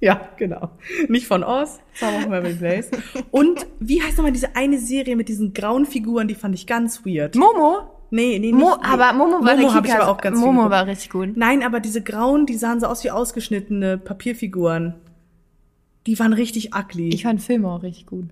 Ja, 0.01 0.29
genau. 0.37 0.71
Nicht 1.09 1.29
von 1.29 1.45
Oz, 1.45 1.79
Zauber 1.95 2.23
von 2.23 2.33
Waverly 2.33 2.57
Place. 2.57 2.91
Und 3.31 3.67
wie 3.79 4.03
heißt 4.03 4.17
nochmal 4.17 4.33
diese 4.33 4.57
eine 4.57 4.79
Serie 4.79 5.15
mit 5.15 5.29
diesen 5.29 5.55
grauen 5.55 5.87
Figuren, 5.87 6.27
die 6.27 6.35
fand 6.35 6.57
ich 6.57 6.67
ganz 6.67 7.07
weird. 7.07 7.37
Momo? 7.37 7.83
Nee, 8.11 8.41
nee, 8.41 8.51
nicht. 8.51 8.55
Mo 8.55 8.77
nee. 8.77 8.89
aber 8.89 9.13
Momo 9.13 9.45
war 9.45 9.57
Momo 9.57 9.69
richtig 9.69 9.95
aber 9.95 10.09
auch 10.09 10.21
ganz 10.21 10.39
Momo 10.39 10.69
war 10.69 10.87
richtig 10.87 11.11
gut. 11.11 11.37
Nein, 11.37 11.63
aber 11.63 11.79
diese 11.79 12.03
grauen, 12.03 12.47
die 12.47 12.57
sahen 12.57 12.81
so 12.81 12.87
aus 12.87 13.05
wie 13.05 13.13
ausgeschnittene 13.13 13.97
Papierfiguren. 13.97 14.95
Die 16.09 16.19
waren 16.19 16.33
richtig 16.33 16.75
ugly. 16.75 17.11
Ich 17.11 17.23
fand 17.23 17.41
Filme 17.41 17.69
auch 17.69 17.85
richtig 17.85 18.07
gut. 18.07 18.27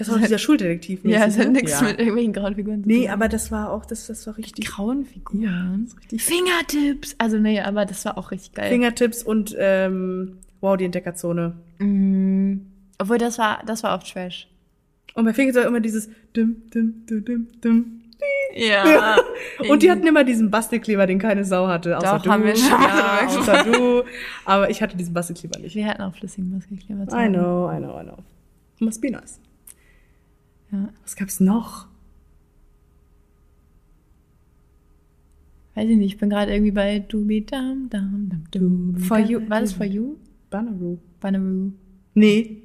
Das 0.00 0.08
war 0.08 0.16
doch 0.16 0.22
dieser 0.24 0.38
Schuldetektiv. 0.46 1.04
Ja, 1.04 1.26
es 1.26 1.38
hat 1.38 1.46
ne? 1.48 1.52
nichts 1.52 1.72
Ja. 1.80 1.82
mit 1.86 1.98
irgendwelchen 1.98 2.32
grauen 2.32 2.54
Figuren 2.54 2.82
zu 2.82 2.88
Nee, 2.88 3.02
tun. 3.04 3.10
aber 3.10 3.28
das 3.28 3.52
war 3.52 3.70
auch, 3.70 3.84
das, 3.86 4.06
das 4.06 4.26
war 4.26 4.36
richtig. 4.36 4.66
grauen 4.66 5.04
Figuren. 5.04 5.40
Ja, 5.42 5.76
das 5.78 5.92
ist 5.92 5.98
richtig. 6.00 6.22
Fingertips. 6.22 7.14
Also 7.18 7.38
nee, 7.38 7.60
aber 7.60 7.84
das 7.86 8.04
war 8.04 8.16
auch 8.18 8.30
richtig 8.30 8.54
geil. 8.54 8.70
Fingertips 8.70 9.22
und 9.22 9.54
ähm, 9.58 10.38
wow, 10.60 10.76
die 10.76 10.84
Entdeckerzone. 10.86 11.54
Mm, 11.78 12.56
obwohl 12.98 13.18
das 13.18 13.38
war, 13.38 13.62
das 13.66 13.82
war 13.82 13.94
oft 13.96 14.12
Trash. 14.12 14.48
Und 15.14 15.24
bei 15.24 15.32
Fingertips 15.34 15.62
war 15.62 15.68
immer 15.68 15.80
dieses 15.80 16.08
dim, 16.36 16.62
dim, 16.74 17.04
dim, 17.06 17.24
dim, 17.24 17.48
dim. 17.62 17.86
Ja. 18.54 19.16
Und 19.70 19.82
die 19.82 19.90
hatten 19.90 20.06
immer 20.06 20.24
diesen 20.24 20.50
Bastelkleber, 20.50 21.06
den 21.06 21.18
keine 21.18 21.44
Sau 21.44 21.68
hatte. 21.68 21.96
Außer 21.96 22.16
Doch, 22.16 22.22
du. 22.22 22.30
haben 22.30 22.44
wir 22.44 22.54
schon 22.56 22.68
ja, 22.70 23.20
außer 23.26 23.64
du. 23.64 24.02
Aber 24.44 24.68
ich 24.70 24.82
hatte 24.82 24.96
diesen 24.96 25.14
Bastelkleber 25.14 25.58
nicht. 25.60 25.74
Wir 25.74 25.86
hatten 25.86 26.02
auch 26.02 26.14
flüssigen 26.14 26.50
Bastelkleber. 26.50 27.02
I 27.12 27.28
know, 27.28 27.70
I 27.72 27.78
know, 27.78 27.98
I 27.98 28.04
know. 28.04 28.18
Must 28.80 29.00
be 29.00 29.10
nice. 29.10 29.38
Ja. 30.72 30.88
Was 31.02 31.16
gab's 31.16 31.40
noch? 31.40 31.86
Weiß 35.74 35.88
ich 35.88 35.96
nicht, 35.96 36.14
ich 36.14 36.18
bin 36.18 36.30
gerade 36.30 36.52
irgendwie 36.52 36.72
bei 36.72 36.98
Dam 36.98 37.88
Dam 37.88 38.28
Dam 38.28 38.44
Dum. 38.50 38.96
For 38.98 39.18
You. 39.18 39.40
War 39.48 39.60
das 39.60 39.72
For 39.72 39.86
You? 39.86 40.16
Banneroo. 40.50 40.98
Banneroo. 41.20 41.72
Nee, 42.14 42.62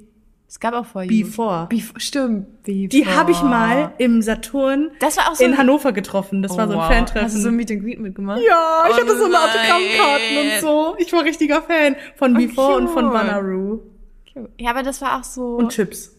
Es 0.48 0.58
gab 0.60 0.74
auch 0.74 0.84
For 0.86 1.02
You. 1.04 1.24
Before. 1.24 1.66
Before. 1.68 2.00
Stimmt. 2.00 2.62
Before. 2.64 2.88
Die 2.88 3.06
habe 3.06 3.30
ich 3.30 3.42
mal 3.42 3.92
im 3.98 4.22
Saturn 4.22 4.90
Das 5.00 5.16
war 5.16 5.30
auch 5.30 5.34
so 5.36 5.44
in 5.44 5.56
Hannover 5.56 5.92
getroffen. 5.92 6.42
Das 6.42 6.56
war 6.56 6.66
so 6.66 6.72
ein 6.74 6.78
Oh, 6.78 6.82
wow. 6.82 6.88
Fantreffen. 6.88 7.24
Hast 7.26 7.36
du 7.36 7.40
so 7.40 7.48
ein 7.48 7.56
Meet 7.56 7.70
and 7.70 7.82
Greet 7.82 8.00
mitgemacht? 8.00 8.40
ja, 8.46 8.84
ich 8.88 8.94
Oh 8.94 9.00
hatte 9.00 9.16
so 9.16 9.24
eine. 9.24 9.36
Autogrammkarten 9.38 10.36
und 10.38 10.60
so. 10.60 10.94
Ich 10.98 11.12
war 11.12 11.24
richtiger 11.24 11.62
Fan 11.62 11.96
von 12.16 12.34
Oh, 12.34 12.38
Before 12.38 12.76
und 12.76 12.88
von. 12.88 13.10
Banneroo. 13.12 13.80
Ja, 14.58 14.70
aber 14.70 14.82
das 14.82 15.00
war 15.00 15.18
auch 15.18 15.24
so. 15.24 15.56
Und 15.56 15.70
Chips. 15.70 16.12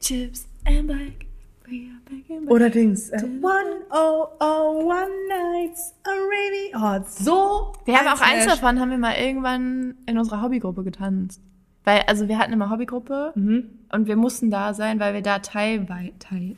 Chips 0.00 0.46
and 0.66 0.86
Bike. 0.88 1.26
We 1.68 1.86
are 1.86 2.00
back 2.04 2.28
in 2.28 2.48
Oder 2.48 2.68
Dings. 2.70 3.10
Äh, 3.10 3.22
one 3.40 3.84
oh 3.90 4.26
oh 4.40 4.84
one 4.86 5.08
nights 5.28 5.94
a 6.04 6.10
really. 6.10 6.72
Oh, 6.74 7.04
so. 7.08 7.72
Wir 7.84 7.96
haben 7.98 8.08
auch 8.08 8.20
eins 8.20 8.46
davon, 8.46 8.80
haben 8.80 8.90
wir 8.90 8.98
mal 8.98 9.14
irgendwann 9.14 9.94
in 10.06 10.18
unserer 10.18 10.42
Hobbygruppe 10.42 10.82
getanzt. 10.82 11.40
Weil, 11.84 12.02
also 12.08 12.28
wir 12.28 12.38
hatten 12.38 12.52
immer 12.52 12.70
Hobbygruppe 12.70 13.32
Mhm. 13.36 13.64
und 13.92 14.06
wir 14.08 14.16
mussten 14.16 14.50
da 14.50 14.74
sein, 14.74 14.98
weil 15.00 15.14
wir 15.14 15.22
da 15.22 15.38
teilweise, 15.38 16.12
teil, 16.18 16.56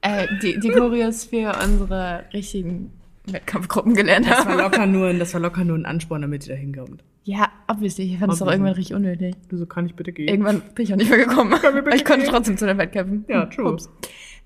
äh, 0.00 0.26
die, 0.40 0.58
die 0.60 0.70
Choreos 0.70 1.24
für 1.24 1.52
unsere 1.62 2.24
richtigen 2.32 2.92
Wettkampfgruppen 3.26 3.94
gelernt 3.94 4.26
Das 4.30 4.46
war 4.46 4.52
haben. 4.52 4.58
locker 4.60 4.86
nur, 4.86 5.08
ein- 5.08 5.18
das 5.18 5.34
war 5.34 5.40
locker 5.40 5.64
nur 5.64 5.76
ein 5.76 5.84
Ansporn, 5.86 6.22
damit 6.22 6.46
ihr 6.46 6.54
da 6.54 6.60
hinkommt. 6.60 7.02
Ja, 7.28 7.50
obviously, 7.66 8.04
ich 8.04 8.18
fand 8.18 8.32
es 8.32 8.38
doch 8.38 8.50
irgendwann 8.50 8.72
richtig 8.72 8.96
unnötig. 8.96 9.34
Du 9.50 9.58
so, 9.58 9.66
kann 9.66 9.84
ich 9.84 9.94
bitte 9.94 10.12
gehen? 10.12 10.28
Irgendwann 10.28 10.62
bin 10.74 10.82
ich 10.82 10.94
auch 10.94 10.96
nicht 10.96 11.10
mehr 11.10 11.18
gekommen. 11.18 11.52
Aber 11.52 11.94
ich 11.94 12.02
konnte 12.02 12.22
gehen? 12.22 12.30
trotzdem 12.30 12.56
zu 12.56 12.64
den 12.64 12.78
Wettkämpfen. 12.78 13.26
Ja, 13.28 13.44
true. 13.44 13.70
ups. 13.70 13.90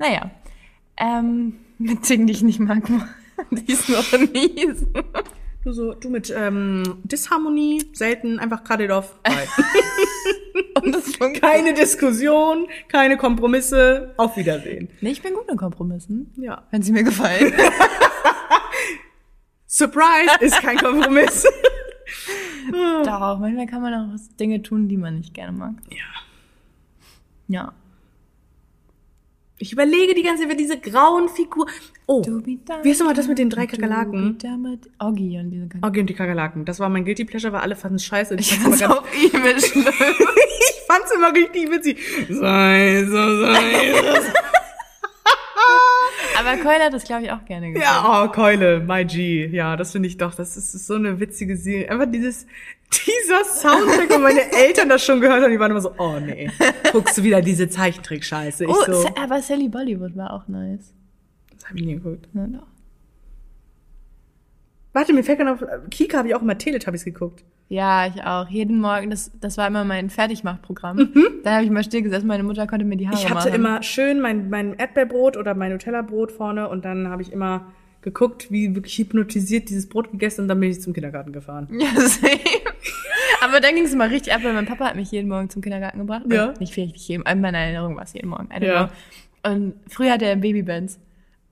Naja. 0.01 0.33
Ähm, 0.97 1.59
mit 1.79 2.09
Dingen, 2.09 2.27
die 2.27 2.33
ich 2.33 2.43
nicht 2.43 2.59
mag, 2.59 2.83
die 3.53 3.73
ist 3.73 3.89
noch 3.89 4.11
mies. 4.19 4.85
Du 5.63 5.71
so, 5.71 5.95
du 5.95 6.11
mit 6.11 6.35
ähm, 6.37 6.97
Disharmonie, 7.05 7.85
selten, 7.93 8.41
einfach. 8.41 8.65
Bye. 8.65 8.83
Und 10.83 10.93
das 10.93 11.17
keine 11.41 11.75
Diskussion, 11.75 12.67
keine 12.89 13.17
Kompromisse, 13.17 14.13
auf 14.17 14.37
Wiedersehen. 14.37 14.89
Nee, 15.01 15.11
ich 15.11 15.23
bin 15.23 15.35
gut 15.35 15.49
in 15.49 15.57
Kompromissen. 15.57 16.33
Ja. 16.35 16.67
Wenn 16.73 16.83
sie 16.83 16.91
mir 16.91 17.05
gefallen. 17.05 17.55
Surprise 19.69 20.35
ist 20.41 20.61
kein 20.61 20.79
Kompromiss. 20.79 21.47
Doch, 23.05 23.39
manchmal 23.39 23.67
kann 23.67 23.83
man 23.83 23.95
auch 23.95 24.19
Dinge 24.39 24.63
tun, 24.63 24.89
die 24.89 24.97
man 24.97 25.19
nicht 25.19 25.35
gerne 25.35 25.53
mag. 25.57 25.75
ja. 25.91 25.99
Ja. 27.49 27.73
Ich 29.59 29.73
überlege 29.73 30.13
die 30.15 30.25
ganze 30.25 30.49
Zeit, 30.49 30.59
diese 30.59 30.77
grauen 30.81 31.29
Figuren. 31.29 31.69
Oh, 32.07 32.21
wie 32.25 32.59
heißt 32.89 32.99
nochmal 32.99 33.15
das 33.15 33.29
mit 33.29 33.39
den 33.39 33.49
drei 33.49 33.67
Kakerlaken? 33.69 34.37
Oggi 34.99 35.39
und 35.39 35.51
diese 35.51 35.69
Kakerlaken. 35.69 35.85
Oggi 35.85 36.01
und 36.01 36.07
die 36.11 36.15
Kakerlaken. 36.15 36.65
Das 36.65 36.81
war 36.81 36.89
mein 36.89 37.05
Guilty 37.05 37.25
Pleasure, 37.25 37.53
weil 37.53 37.61
alle 37.61 37.77
fanden 37.77 37.95
es 37.97 38.05
scheiße. 38.05 38.35
Ich 38.41 38.59
fand's 38.59 38.81
fand's 38.81 38.81
immer 38.81 38.99
auch 38.99 39.05
übel 39.15 39.57
ich 39.57 40.83
fand's 40.89 41.13
immer 41.15 41.33
richtig 41.33 41.71
witzig. 41.71 41.97
Sei 42.29 43.05
so, 43.05 43.13
sei 43.13 43.93
so. 43.93 44.33
Aber 46.39 46.57
Keule 46.57 46.85
hat 46.85 46.93
das, 46.93 47.05
glaube 47.05 47.25
ich, 47.25 47.33
auch 47.33 47.45
gerne 47.45 47.69
geguckt. 47.69 47.85
Ja, 47.85 48.25
oh, 48.25 48.29
Keule, 48.29 48.81
my 48.81 49.05
G. 49.05 49.47
Ja, 49.47 49.77
das 49.77 49.93
finde 49.93 50.09
ich 50.09 50.17
doch, 50.17 50.35
das 50.35 50.57
ist 50.57 50.73
so 50.87 50.95
eine 50.95 51.21
witzige 51.21 51.57
Serie. 51.57 51.91
Einfach 51.91 52.11
dieses, 52.11 52.47
dieser 53.07 53.45
Soundtrack, 53.45 54.11
wo 54.11 54.19
meine 54.19 54.53
Eltern 54.53 54.89
das 54.89 55.05
schon 55.05 55.21
gehört 55.21 55.43
haben, 55.43 55.51
die 55.51 55.59
waren 55.59 55.71
immer 55.71 55.81
so, 55.81 55.95
oh 55.99 56.19
nee, 56.21 56.51
guckst 56.93 57.19
du 57.19 57.23
wieder 57.23 57.41
diese 57.41 57.69
Zeichentrick-Scheiße. 57.69 58.65
Ich 58.65 58.71
Oh, 58.71 58.85
so, 58.87 59.09
aber 59.17 59.41
Sally 59.43 59.69
Bollywood 59.69 60.17
war 60.17 60.33
auch 60.33 60.49
nice. 60.49 60.93
das 61.55 61.69
hab 61.69 61.77
ich 61.77 61.85
nie 61.85 61.95
geguckt. 61.95 62.29
Ja, 62.35 62.47
doch. 62.47 62.67
Warte, 64.93 65.13
mir 65.13 65.25
fällt 65.25 65.39
gerade 65.39 65.53
auf, 65.53 65.65
Kika 65.91 66.19
habe 66.19 66.29
ich 66.29 66.35
auch 66.35 66.43
immer 66.43 66.59
Teletubbies 66.59 67.05
geguckt. 67.05 67.45
Ja, 67.69 68.07
ich 68.07 68.23
auch. 68.23 68.49
Jeden 68.51 68.79
Morgen, 68.79 69.09
das, 69.09 69.31
das 69.41 69.57
war 69.57 69.67
immer 69.67 69.85
mein 69.85 70.11
Fertigmachprogramm. 70.11 71.09
Da 71.45 71.55
habe 71.55 71.65
ich 71.65 71.71
mal 71.71 71.83
still 71.83 72.03
gesessen, 72.03 72.27
meine 72.27 72.43
Mutter 72.43 72.67
konnte 72.67 72.85
mir 72.85 72.97
die 72.97 73.09
Haare 73.09 73.17
Ich 73.19 73.25
hatte 73.31 73.49
machen. 73.49 73.55
immer 73.55 73.83
schön 73.83 74.21
mein, 74.21 74.51
mein 74.51 74.75
Erdbeerbrot 74.75 75.39
oder 75.39 75.55
mein 75.55 75.73
Nutella-Brot 75.73 76.31
vorne 76.33 76.69
und 76.69 76.85
dann 76.85 77.09
habe 77.09 77.23
ich 77.23 77.33
immer 77.33 77.73
geguckt, 78.03 78.51
wie 78.51 78.75
wirklich 78.75 78.99
hypnotisiert 78.99 79.71
dieses 79.71 79.89
Brot 79.89 80.11
gegessen 80.11 80.43
und 80.43 80.49
dann 80.49 80.61
bin 80.61 80.71
ich 80.71 80.83
zum 80.83 80.93
Kindergarten 80.93 81.33
gefahren. 81.33 81.69
Ja, 81.73 81.89
same. 81.97 82.39
Aber 83.43 83.61
dann 83.61 83.75
ging 83.75 83.85
es 83.85 83.93
immer 83.95 84.11
richtig 84.11 84.35
ab, 84.35 84.41
weil 84.45 84.53
mein 84.53 84.67
Papa 84.67 84.85
hat 84.87 84.97
mich 84.97 85.11
jeden 85.11 85.29
Morgen 85.29 85.49
zum 85.49 85.63
Kindergarten 85.63 85.99
gebracht. 86.01 86.25
Ja. 86.31 86.51
Äh, 86.51 86.59
Nicht 86.59 86.77
richtig 86.77 87.09
jeden, 87.09 87.25
in 87.25 87.41
meiner 87.41 87.59
Erinnerung 87.59 87.97
war 87.97 88.03
es 88.05 88.13
jeden 88.13 88.29
Morgen. 88.29 88.49
I 88.53 88.57
don't 88.61 88.67
Ja. 88.67 88.85
know. 89.45 89.51
Und 89.53 89.75
früher 89.89 90.13
hatte 90.13 90.27
er 90.27 90.37
Babybands. 90.37 90.99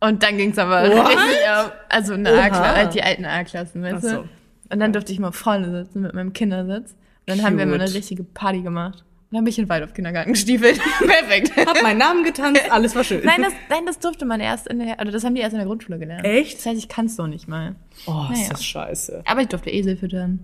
Und 0.01 0.23
dann 0.23 0.37
ging 0.39 0.51
es 0.51 0.59
aber 0.59 0.83
What? 0.91 1.09
richtig 1.09 1.49
ab. 1.49 1.85
Also 1.89 2.15
eine 2.15 2.33
Oha. 2.33 2.41
A-Klasse, 2.45 2.77
halt 2.77 2.95
die 2.95 3.03
alten 3.03 3.25
A-Klassen, 3.27 3.83
weißt 3.83 3.97
Ach 3.97 4.01
so. 4.03 4.09
du? 4.23 4.29
Und 4.73 4.81
dann 4.81 4.93
durfte 4.93 5.13
ich 5.13 5.19
mal 5.19 5.33
vorne 5.33 5.71
sitzen 5.85 6.01
mit 6.03 6.15
meinem 6.15 6.33
Kindersitz. 6.33 6.93
Und 6.93 6.97
dann 7.39 7.43
haben 7.43 7.59
wir 7.59 7.67
Cute. 7.67 7.81
eine 7.81 7.93
richtige 7.95 8.25
Party 8.25 8.63
gemacht. 8.63 9.05
Und 9.31 9.37
dann 9.37 9.45
bin 9.45 9.51
ich 9.51 9.59
in 9.59 9.69
Wald 9.69 9.85
auf 9.85 9.93
Kindergarten 9.95 10.33
gestiefelt. 10.33 10.81
Perfekt. 10.99 11.55
Hab 11.57 11.83
meinen 11.83 11.99
Namen 11.99 12.25
getanzt, 12.25 12.63
alles 12.71 12.97
war 12.97 13.05
schön. 13.05 13.21
Nein 13.25 13.43
das, 13.43 13.53
nein, 13.69 13.85
das 13.87 13.99
durfte 13.99 14.25
man 14.25 14.41
erst 14.41 14.67
in 14.69 14.79
der, 14.81 14.95
oder 15.01 15.11
das 15.13 15.23
haben 15.23 15.35
die 15.35 15.41
erst 15.41 15.53
in 15.53 15.59
der 15.59 15.67
Grundschule 15.67 15.99
gelernt. 15.99 16.25
Echt? 16.25 16.59
Das 16.59 16.67
heißt, 16.67 16.79
ich 16.79 16.89
kann 16.89 17.07
es 17.07 17.17
noch 17.19 17.29
nicht 17.29 17.47
mal. 17.47 17.77
oh, 18.07 18.25
ist 18.33 18.39
Naja. 18.39 18.49
das 18.51 18.65
scheiße. 18.65 19.23
Aber 19.27 19.41
ich 19.43 19.49
durfte 19.49 19.71
Esel 19.71 19.97
füttern. 19.97 20.41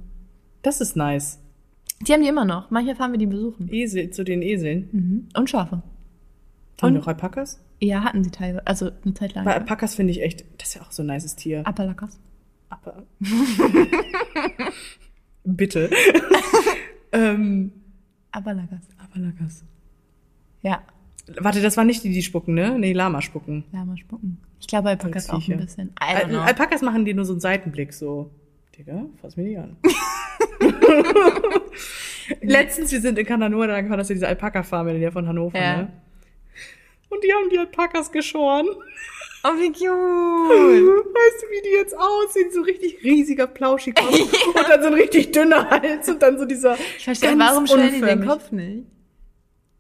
Das 0.62 0.81
ist 0.81 0.97
nice. 0.97 1.40
Die 2.07 2.12
haben 2.12 2.23
die 2.23 2.29
immer 2.29 2.45
noch. 2.45 2.71
Manchmal 2.71 2.95
fahren 2.95 3.12
wir 3.12 3.19
die 3.19 3.27
besuchen. 3.27 3.73
Esel 3.73 4.11
zu 4.11 4.23
den 4.23 4.42
Eseln. 4.42 4.88
Mhm. 4.92 5.29
Und 5.37 5.51
Schafe. 5.51 5.77
Haben 5.77 5.83
Und- 6.83 6.95
wir 6.95 7.03
auch 7.03 7.07
Alpakas? 7.09 7.61
Ja, 7.80 8.04
hatten 8.04 8.24
sie 8.24 8.30
teilweise. 8.30 8.66
Also 8.66 8.90
eine 9.04 9.14
Zeit 9.14 9.34
lang. 9.34 9.44
Bei 9.44 9.54
Alpakas 9.54 9.94
finde 9.94 10.12
ich 10.12 10.22
echt, 10.22 10.44
das 10.58 10.68
ist 10.68 10.74
ja 10.74 10.82
auch 10.82 10.92
so 10.92 11.02
ein 11.02 11.06
nices 11.06 11.36
Tier. 11.36 11.66
Apalakas. 11.66 12.18
Aber 12.70 13.04
Bitte. 15.44 15.90
ähm, 17.12 17.72
Apalakas. 18.32 18.80
Alpakas. 18.98 19.64
Ja, 20.62 20.82
Warte, 21.40 21.60
das 21.60 21.76
waren 21.76 21.88
nicht 21.88 22.04
die, 22.04 22.12
die 22.12 22.22
spucken, 22.22 22.54
ne? 22.54 22.78
Nee, 22.78 22.92
Lama 22.92 23.20
spucken. 23.20 23.64
Lama 23.72 23.96
spucken. 23.96 24.38
Ich 24.60 24.68
glaube, 24.68 24.90
Alpakas 24.90 25.28
auch 25.30 25.46
ein 25.48 25.58
bisschen. 25.58 25.90
Al. 25.96 26.36
Alpakas 26.36 26.82
machen 26.82 27.04
dir 27.04 27.14
nur 27.14 27.24
so 27.24 27.32
einen 27.32 27.40
Seitenblick, 27.40 27.92
so. 27.92 28.30
Digga, 28.78 29.06
fass 29.20 29.36
mich 29.36 29.46
nicht 29.48 29.58
an. 29.58 29.76
Letztens, 32.42 32.92
wir 32.92 33.00
sind 33.00 33.18
in 33.18 33.26
Kananur, 33.26 33.66
da 33.66 33.88
war 33.88 33.96
das 33.96 34.08
ja 34.08 34.14
diese 34.14 34.28
Alpaka-Farm 34.28 34.88
in 34.88 35.00
der 35.00 35.10
von 35.12 35.26
Hannover, 35.26 35.58
Ja. 35.58 35.76
ne? 35.78 35.92
Und 37.09 37.23
die 37.25 37.33
haben 37.33 37.49
die 37.51 37.59
Alpakas 37.59 38.11
geschoren. 38.12 38.66
Oh, 39.45 39.57
wie 39.59 39.71
cute. 39.71 39.85
Weißt 41.14 41.42
du, 41.42 41.47
wie 41.51 41.62
die 41.62 41.77
jetzt 41.77 41.97
aussehen? 41.97 42.51
So 42.51 42.62
richtig 42.62 43.03
riesiger 43.05 43.47
Plauschikopf 43.47 44.11
und 44.55 44.69
dann 44.69 44.81
so 44.83 44.88
ein 44.88 44.95
richtig 44.95 45.31
dünner 45.33 45.71
Hals 45.71 46.09
und 46.09 46.21
dann 46.21 46.38
so 46.38 46.45
dieser. 46.45 46.77
Ich 46.99 47.05
verstehe, 47.05 47.38
warum 47.38 47.66
stellen 47.66 47.95
die 47.95 48.01
den. 48.01 48.27
Kopf 48.27 48.51
nicht? 48.51 48.87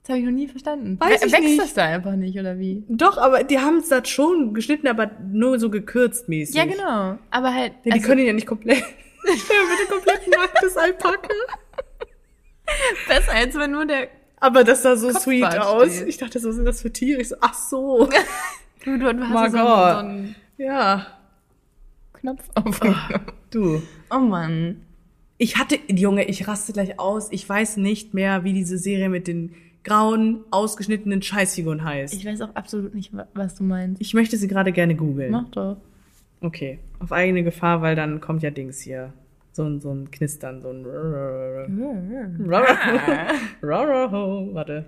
Das 0.02 0.10
habe 0.10 0.20
ich 0.20 0.24
noch 0.26 0.32
nie 0.32 0.46
verstanden. 0.46 1.00
Weiß 1.00 1.20
We- 1.22 1.26
ich 1.26 1.32
Wächst 1.32 1.44
nicht. 1.48 1.60
das 1.60 1.74
da 1.74 1.84
einfach 1.86 2.12
nicht, 2.14 2.38
oder 2.38 2.60
wie? 2.60 2.84
Doch, 2.88 3.18
aber 3.18 3.42
die 3.42 3.58
haben 3.58 3.78
es 3.78 3.88
da 3.88 4.04
schon 4.04 4.54
geschnitten, 4.54 4.86
aber 4.86 5.10
nur 5.32 5.58
so 5.58 5.68
gekürzt 5.68 6.28
mäßig. 6.28 6.54
Ja, 6.54 6.64
genau. 6.64 7.18
Aber 7.32 7.52
halt. 7.52 7.72
Ja, 7.82 7.86
die 7.86 7.92
also, 7.94 8.06
können 8.06 8.20
ihn 8.20 8.26
ja 8.28 8.32
nicht 8.34 8.46
komplett. 8.46 8.78
Stell 9.24 9.56
bitte 9.66 9.92
komplett 9.92 10.28
nacktes 10.28 10.76
Alpaka. 10.76 11.28
besser, 13.08 13.32
als 13.32 13.54
wenn 13.56 13.72
nur 13.72 13.84
der. 13.84 14.08
Aber 14.38 14.64
das 14.64 14.82
sah 14.82 14.96
so 14.96 15.06
Kopfbart 15.08 15.22
sweet 15.22 15.58
aus. 15.58 15.94
steht. 15.96 16.08
Ich 16.08 16.16
dachte, 16.18 16.42
was 16.42 16.54
sind 16.54 16.64
das 16.64 16.82
für 16.82 16.92
Tiere? 16.92 17.20
Ich 17.20 17.28
so, 17.28 17.36
ach 17.40 17.54
so. 17.54 18.08
Du, 18.84 18.96
du, 18.98 19.12
du 19.14 19.28
hast 19.30 19.50
so, 19.50 19.58
so 19.58 19.66
einen 19.66 20.36
ja. 20.58 21.06
Knopf 22.12 22.44
aufgenommen. 22.54 22.98
Du. 23.50 23.82
Oh 24.14 24.18
Mann. 24.20 24.82
Ich 25.38 25.56
hatte, 25.58 25.76
Junge, 25.88 26.24
ich 26.28 26.46
raste 26.46 26.72
gleich 26.72 27.00
aus. 27.00 27.28
Ich 27.32 27.48
weiß 27.48 27.78
nicht 27.78 28.14
mehr, 28.14 28.44
wie 28.44 28.52
diese 28.52 28.78
Serie 28.78 29.08
mit 29.08 29.26
den 29.26 29.54
grauen, 29.82 30.44
ausgeschnittenen 30.52 31.20
Scheißfiguren 31.20 31.84
heißt. 31.84 32.14
Ich 32.14 32.20
Ich, 32.20 32.26
weiß 32.26 32.40
auch 32.42 32.54
absolut 32.54 32.94
nicht, 32.94 33.12
wa- 33.16 33.26
was 33.34 33.56
du 33.56 33.64
meinst. 33.64 34.14
möchte 34.14 34.36
sie 34.36 34.46
gerade 34.48 34.70
gerne 34.70 34.94
googeln. 34.94 35.32
Mach 35.32 35.48
doch. 35.50 35.78
Okay, 36.40 36.78
auf 37.00 37.10
eigene 37.10 37.42
Gefahr, 37.42 37.82
weil 37.82 37.96
dann 37.96 38.20
kommt 38.20 38.42
ja 38.44 38.50
Dings 38.50 38.80
hier. 38.80 39.12
So 39.56 39.64
ein, 39.64 39.80
so 39.80 39.90
ein 39.90 40.10
Knistern, 40.10 40.60
so 40.60 40.68
ein. 40.68 40.84
Warte. 44.52 44.84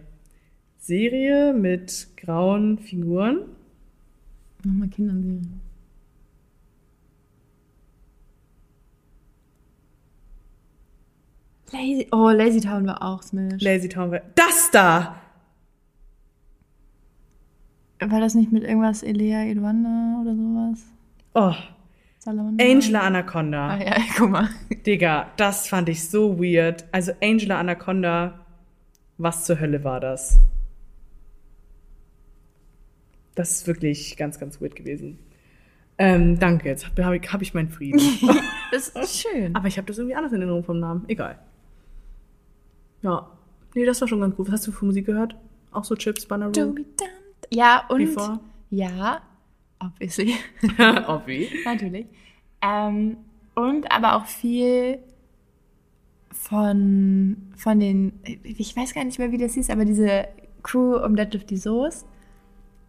Serie 0.76 1.54
mit 1.54 2.08
grauen 2.18 2.78
Figuren. 2.78 3.46
Nochmal 4.64 4.88
Kinderserien. 4.88 5.60
Lazy, 11.72 12.06
oh, 12.12 12.30
Lazy 12.30 12.60
Town 12.60 12.86
war 12.86 13.02
auch 13.02 13.22
Smash. 13.22 13.60
Lazy 13.62 13.88
Town. 13.88 14.10
war- 14.10 14.22
Das 14.34 14.70
da! 14.70 15.16
war 18.00 18.20
das 18.20 18.34
nicht 18.34 18.52
mit 18.52 18.62
irgendwas 18.62 19.02
Elea 19.02 19.42
Edwanda 19.44 20.20
oder 20.22 20.34
sowas? 20.36 20.84
Oh, 21.34 21.54
Salamander? 22.28 22.62
Angela 22.62 23.00
Anaconda. 23.00 23.68
Ah 23.68 23.82
ja, 23.82 23.96
guck 24.18 24.30
mal. 24.30 24.48
Digga, 24.84 25.30
das 25.38 25.66
fand 25.66 25.88
ich 25.88 26.08
so 26.10 26.38
weird. 26.38 26.84
Also 26.92 27.12
Angela 27.22 27.58
Anaconda, 27.58 28.44
was 29.16 29.46
zur 29.46 29.58
Hölle 29.58 29.82
war 29.82 29.98
das? 29.98 30.38
Das 33.34 33.52
ist 33.52 33.66
wirklich 33.66 34.16
ganz, 34.18 34.38
ganz 34.38 34.60
weird 34.60 34.76
gewesen. 34.76 35.18
Ähm, 35.96 36.38
danke, 36.38 36.68
jetzt 36.68 36.86
habe 36.86 37.16
ich, 37.16 37.32
hab 37.32 37.40
ich 37.40 37.54
meinen 37.54 37.70
Frieden. 37.70 38.00
Das 38.70 38.90
ist 38.90 39.22
schön. 39.22 39.56
Aber 39.56 39.66
ich 39.66 39.78
habe 39.78 39.86
das 39.86 39.96
irgendwie 39.96 40.14
anders 40.14 40.30
in 40.30 40.42
Erinnerung 40.42 40.62
vom 40.62 40.78
Namen. 40.78 41.06
Egal. 41.08 41.38
Ja. 43.00 43.30
Nee, 43.74 43.86
das 43.86 43.98
war 44.02 44.08
schon 44.08 44.20
ganz 44.20 44.36
gut. 44.36 44.48
Was 44.48 44.52
hast 44.52 44.66
du 44.66 44.72
für 44.72 44.84
Musik 44.84 45.06
gehört? 45.06 45.36
Auch 45.72 45.84
so 45.84 45.96
Chips, 45.96 46.26
Banner. 46.26 46.52
Ja, 47.50 47.86
und. 47.88 47.96
Before? 47.96 48.40
Ja, 48.68 49.22
obviously. 49.80 50.34
Obvi. 51.06 51.48
Natürlich. 51.64 52.06
Ähm, 52.62 53.16
und 53.54 53.90
aber 53.90 54.16
auch 54.16 54.26
viel 54.26 54.98
von, 56.30 57.36
von 57.56 57.80
den, 57.80 58.12
ich 58.42 58.76
weiß 58.76 58.94
gar 58.94 59.04
nicht 59.04 59.18
mehr, 59.18 59.32
wie 59.32 59.38
das 59.38 59.54
hieß, 59.54 59.70
aber 59.70 59.84
diese 59.84 60.26
Crew 60.62 60.96
um 60.96 61.16
Deadlift 61.16 61.50
die 61.50 61.56
Soße. 61.56 62.04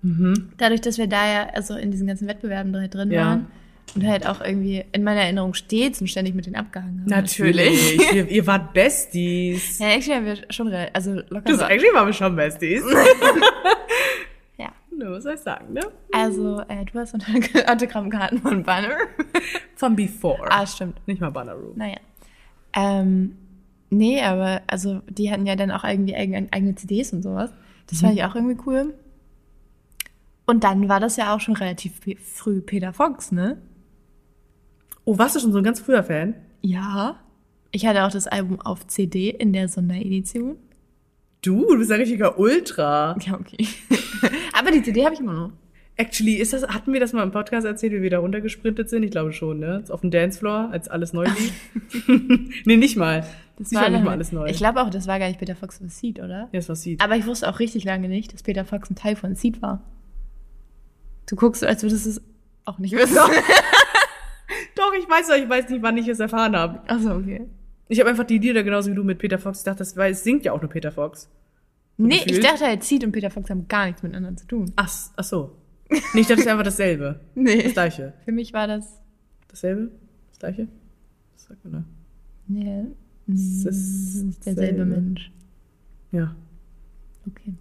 Mhm. 0.01 0.49
Dadurch, 0.57 0.81
dass 0.81 0.97
wir 0.97 1.07
da 1.07 1.27
ja 1.31 1.47
also 1.53 1.75
in 1.75 1.91
diesen 1.91 2.07
ganzen 2.07 2.27
Wettbewerben 2.27 2.71
drin 2.71 2.89
drin 2.89 3.11
Ja. 3.11 3.25
waren 3.25 3.47
und 3.95 4.05
halt 4.07 4.27
auch 4.27 4.39
irgendwie 4.39 4.83
in 4.91 5.03
meiner 5.03 5.21
Erinnerung 5.21 5.53
stets 5.55 5.99
und 5.99 6.07
ständig 6.07 6.35
mit 6.35 6.45
denen 6.45 6.55
abgehangen 6.55 7.01
haben. 7.01 7.09
Natürlich. 7.09 7.99
ihr, 8.13 8.27
ihr 8.29 8.47
wart 8.47 8.73
Besties. 8.73 9.79
Ja, 9.79 9.87
actually 9.87 10.15
haben 10.15 10.25
wir 10.25 10.37
schon, 10.51 10.71
also 10.93 11.15
locker. 11.29 11.41
Das 11.45 11.57
so- 11.59 11.65
eigentlich 11.65 11.93
waren 11.93 12.05
wir 12.07 12.13
schon 12.13 12.35
Besties. 12.35 12.83
Ne, 14.99 15.09
was 15.11 15.23
soll 15.23 15.35
ich 15.35 15.39
sagen, 15.39 15.71
ne? 15.73 15.81
Also, 16.11 16.59
äh, 16.67 16.83
du 16.83 16.99
hast 16.99 17.15
Autog- 17.15 17.65
Autogrammkarten 17.71 18.39
von 18.39 18.63
Banner. 18.63 18.95
Von 19.75 19.95
Before. 19.95 20.45
ah, 20.51 20.67
stimmt. 20.67 20.99
Nicht 21.07 21.21
mal 21.21 21.29
Banner 21.29 21.53
Room. 21.53 21.77
Naja. 21.77 21.95
Ähm, 22.73 23.37
nee, 23.89 24.21
aber 24.21 24.61
also 24.67 24.99
die 25.09 25.31
hatten 25.31 25.45
ja 25.45 25.55
dann 25.55 25.71
auch 25.71 25.85
irgendwie 25.85 26.15
eigene, 26.15 26.49
eigene 26.51 26.75
CDs 26.75 27.13
und 27.13 27.21
sowas. 27.23 27.51
Das 27.87 28.01
fand 28.01 28.15
ich 28.15 28.23
auch 28.25 28.35
irgendwie 28.35 28.57
cool. 28.65 28.93
Und 30.45 30.65
dann 30.65 30.89
war 30.89 30.99
das 30.99 31.15
ja 31.15 31.33
auch 31.33 31.39
schon 31.39 31.55
relativ 31.55 32.01
früh 32.21 32.59
Peter 32.59 32.91
Fox, 32.91 33.31
ne? 33.31 33.61
Oh, 35.05 35.17
warst 35.17 35.37
du 35.37 35.39
schon 35.39 35.53
so 35.53 35.59
ein 35.59 35.63
ganz 35.63 35.79
früher 35.79 36.03
Fan? 36.03 36.35
Ja. 36.61 37.19
Ich 37.71 37.85
hatte 37.85 38.03
auch 38.03 38.11
das 38.11 38.27
Album 38.27 38.59
auf 38.59 38.85
CD 38.87 39.29
in 39.29 39.53
der 39.53 39.69
Sonderedition. 39.69 40.57
Du, 41.41 41.65
du 41.65 41.77
bist 41.77 41.91
ein 41.91 41.99
richtiger 41.99 42.37
Ultra. 42.37 43.15
Ja, 43.21 43.35
okay. 43.35 43.67
aber 44.53 44.71
die 44.71 44.83
CD 44.83 45.05
habe 45.05 45.13
ich 45.13 45.21
immer 45.21 45.33
noch. 45.33 45.51
Actually, 45.95 46.35
ist 46.35 46.53
das, 46.53 46.67
hatten 46.67 46.93
wir 46.93 46.99
das 46.99 47.11
mal 47.11 47.23
im 47.23 47.31
Podcast 47.31 47.65
erzählt, 47.65 47.91
wie 47.93 48.01
wir 48.01 48.09
da 48.09 48.19
runtergesprintet 48.19 48.89
sind? 48.89 49.03
Ich 49.03 49.11
glaube 49.11 49.33
schon, 49.33 49.59
ne? 49.59 49.83
Auf 49.89 50.01
dem 50.01 50.11
Dancefloor, 50.11 50.69
als 50.71 50.87
alles 50.87 51.11
neu 51.11 51.25
lief. 51.25 51.53
nee, 52.65 52.77
nicht 52.77 52.95
mal. 52.95 53.25
Das 53.57 53.73
war 53.73 53.89
nicht 53.89 54.03
mal 54.03 54.11
alles 54.11 54.31
neu. 54.31 54.47
Ich 54.47 54.57
glaube 54.57 54.81
auch, 54.81 54.89
das 54.89 55.07
war 55.07 55.19
gar 55.19 55.27
nicht 55.27 55.39
Peter 55.39 55.55
Fox 55.55 55.77
von 55.77 55.89
Seed, 55.89 56.19
oder? 56.19 56.43
ja, 56.43 56.47
das 56.53 56.69
war 56.69 56.77
Seed. 56.77 57.01
Aber 57.01 57.17
ich 57.17 57.25
wusste 57.25 57.49
auch 57.49 57.59
richtig 57.59 57.83
lange 57.83 58.07
nicht, 58.07 58.33
dass 58.33 58.43
Peter 58.43 58.63
Fox 58.63 58.89
ein 58.89 58.95
Teil 58.95 59.17
von 59.17 59.35
Seed 59.35 59.61
war. 59.61 59.83
Du 61.27 61.35
guckst 61.35 61.65
als 61.65 61.83
würdest 61.83 62.05
du 62.05 62.11
es 62.11 62.21
auch 62.63 62.79
nicht 62.79 62.95
wissen. 62.95 63.15
Doch, 64.75 64.93
ich 64.93 65.09
weiß 65.09 65.27
doch, 65.27 65.35
ich 65.35 65.49
weiß 65.49 65.69
nicht, 65.69 65.81
wann 65.81 65.97
ich 65.97 66.07
es 66.07 66.19
erfahren 66.19 66.55
habe. 66.55 66.79
Achso, 66.87 67.15
okay. 67.15 67.45
Ich 67.89 67.99
habe 67.99 68.09
einfach 68.09 68.23
die 68.23 68.37
Lieder 68.37 68.63
genauso 68.63 68.89
wie 68.91 68.95
du 68.95 69.03
mit 69.03 69.17
Peter 69.17 69.37
Fox 69.39 69.63
gedacht, 69.63 69.79
das, 69.81 69.97
weil 69.97 70.11
es 70.13 70.23
singt 70.23 70.45
ja 70.45 70.53
auch 70.53 70.61
nur 70.61 70.69
Peter 70.69 70.91
Fox. 70.91 71.29
Nee, 71.97 72.15
ich 72.17 72.25
gefühlt? 72.27 72.45
dachte 72.45 72.65
halt, 72.65 72.83
Seed 72.83 73.03
und 73.03 73.11
Peter 73.11 73.29
Fox 73.29 73.49
haben 73.49 73.67
gar 73.67 73.87
nichts 73.87 74.03
miteinander 74.03 74.37
zu 74.37 74.47
tun. 74.47 74.71
Ach, 74.77 74.89
ach 75.17 75.23
so. 75.23 75.55
Nee, 75.89 76.21
ich 76.21 76.27
dachte, 76.27 76.35
es 76.35 76.45
ist 76.45 76.47
einfach 76.47 76.63
dasselbe. 76.63 77.19
Das 77.35 77.43
Nee. 77.43 77.71
gleiche. 77.73 78.13
Für 78.23 78.31
mich 78.31 78.53
war 78.53 78.67
das. 78.67 79.01
Dasselbe? 79.49 79.91
Das 80.29 80.39
gleiche? 80.39 80.67
Was 81.33 81.43
sagt 81.45 81.65
man 81.65 81.73
da? 81.73 81.83
Nee, 82.47 82.85
Es 83.27 83.63
das 83.63 83.75
ist 83.75 84.45
derselbe 84.45 84.77
selbe. 84.77 84.85
Mensch. 84.85 85.31
Ja. 86.11 86.35
Okay. 87.27 87.53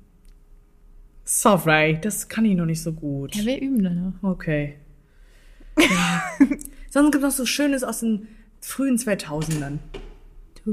Sorry, 1.24 1.98
das 2.00 2.28
kann 2.28 2.44
ich 2.44 2.54
noch 2.56 2.64
nicht 2.66 2.82
so 2.82 2.92
gut. 2.92 3.34
Ja, 3.34 3.44
wir 3.44 3.60
üben 3.60 3.82
da 3.82 3.90
noch. 3.90 4.12
Okay. 4.22 4.76
Ja. 5.78 6.22
Sonst 6.90 7.12
gibt 7.12 7.16
es 7.16 7.30
noch 7.30 7.30
so 7.36 7.44
Schönes 7.44 7.82
aus 7.84 8.00
den 8.00 8.28
frühen 8.60 8.96
2000ern. 8.96 9.78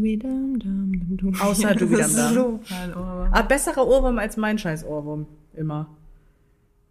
Dum, 0.02 0.60
dum, 0.60 1.18
dum. 1.18 1.34
Außer 1.42 1.80
ist 1.82 2.18
Dam. 2.18 2.34
so. 2.34 2.60
Ah, 3.32 3.42
besserer 3.44 3.88
Ohrwurm 3.88 4.20
als 4.20 4.38
mein 4.38 4.58
scheiß 4.58 4.86
Ohrwurm. 4.86 5.26
Immer. 5.56 5.88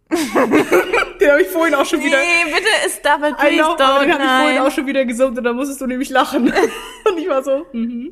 den 0.09 1.31
habe 1.31 1.41
ich 1.41 1.47
vorhin 1.47 1.73
auch 1.73 1.85
schon 1.85 1.99
wieder... 1.99 2.17
Nee, 2.17 2.51
bitte, 2.51 2.89
stop 2.89 3.21
it, 3.23 3.31
I 3.31 3.47
please 3.47 3.57
know, 3.57 3.73
aber 3.73 4.01
don't. 4.01 4.03
den 4.05 4.13
habe 4.13 4.23
ich 4.23 4.29
vorhin 4.29 4.59
auch 4.59 4.71
schon 4.71 4.87
wieder 4.87 5.05
gesummt 5.05 5.37
und 5.37 5.43
da 5.43 5.53
musstest 5.53 5.81
du 5.81 5.87
nämlich 5.87 6.09
lachen. 6.09 6.43
und 7.11 7.17
ich 7.17 7.27
war 7.27 7.43
so, 7.43 7.65
mhm. 7.73 8.11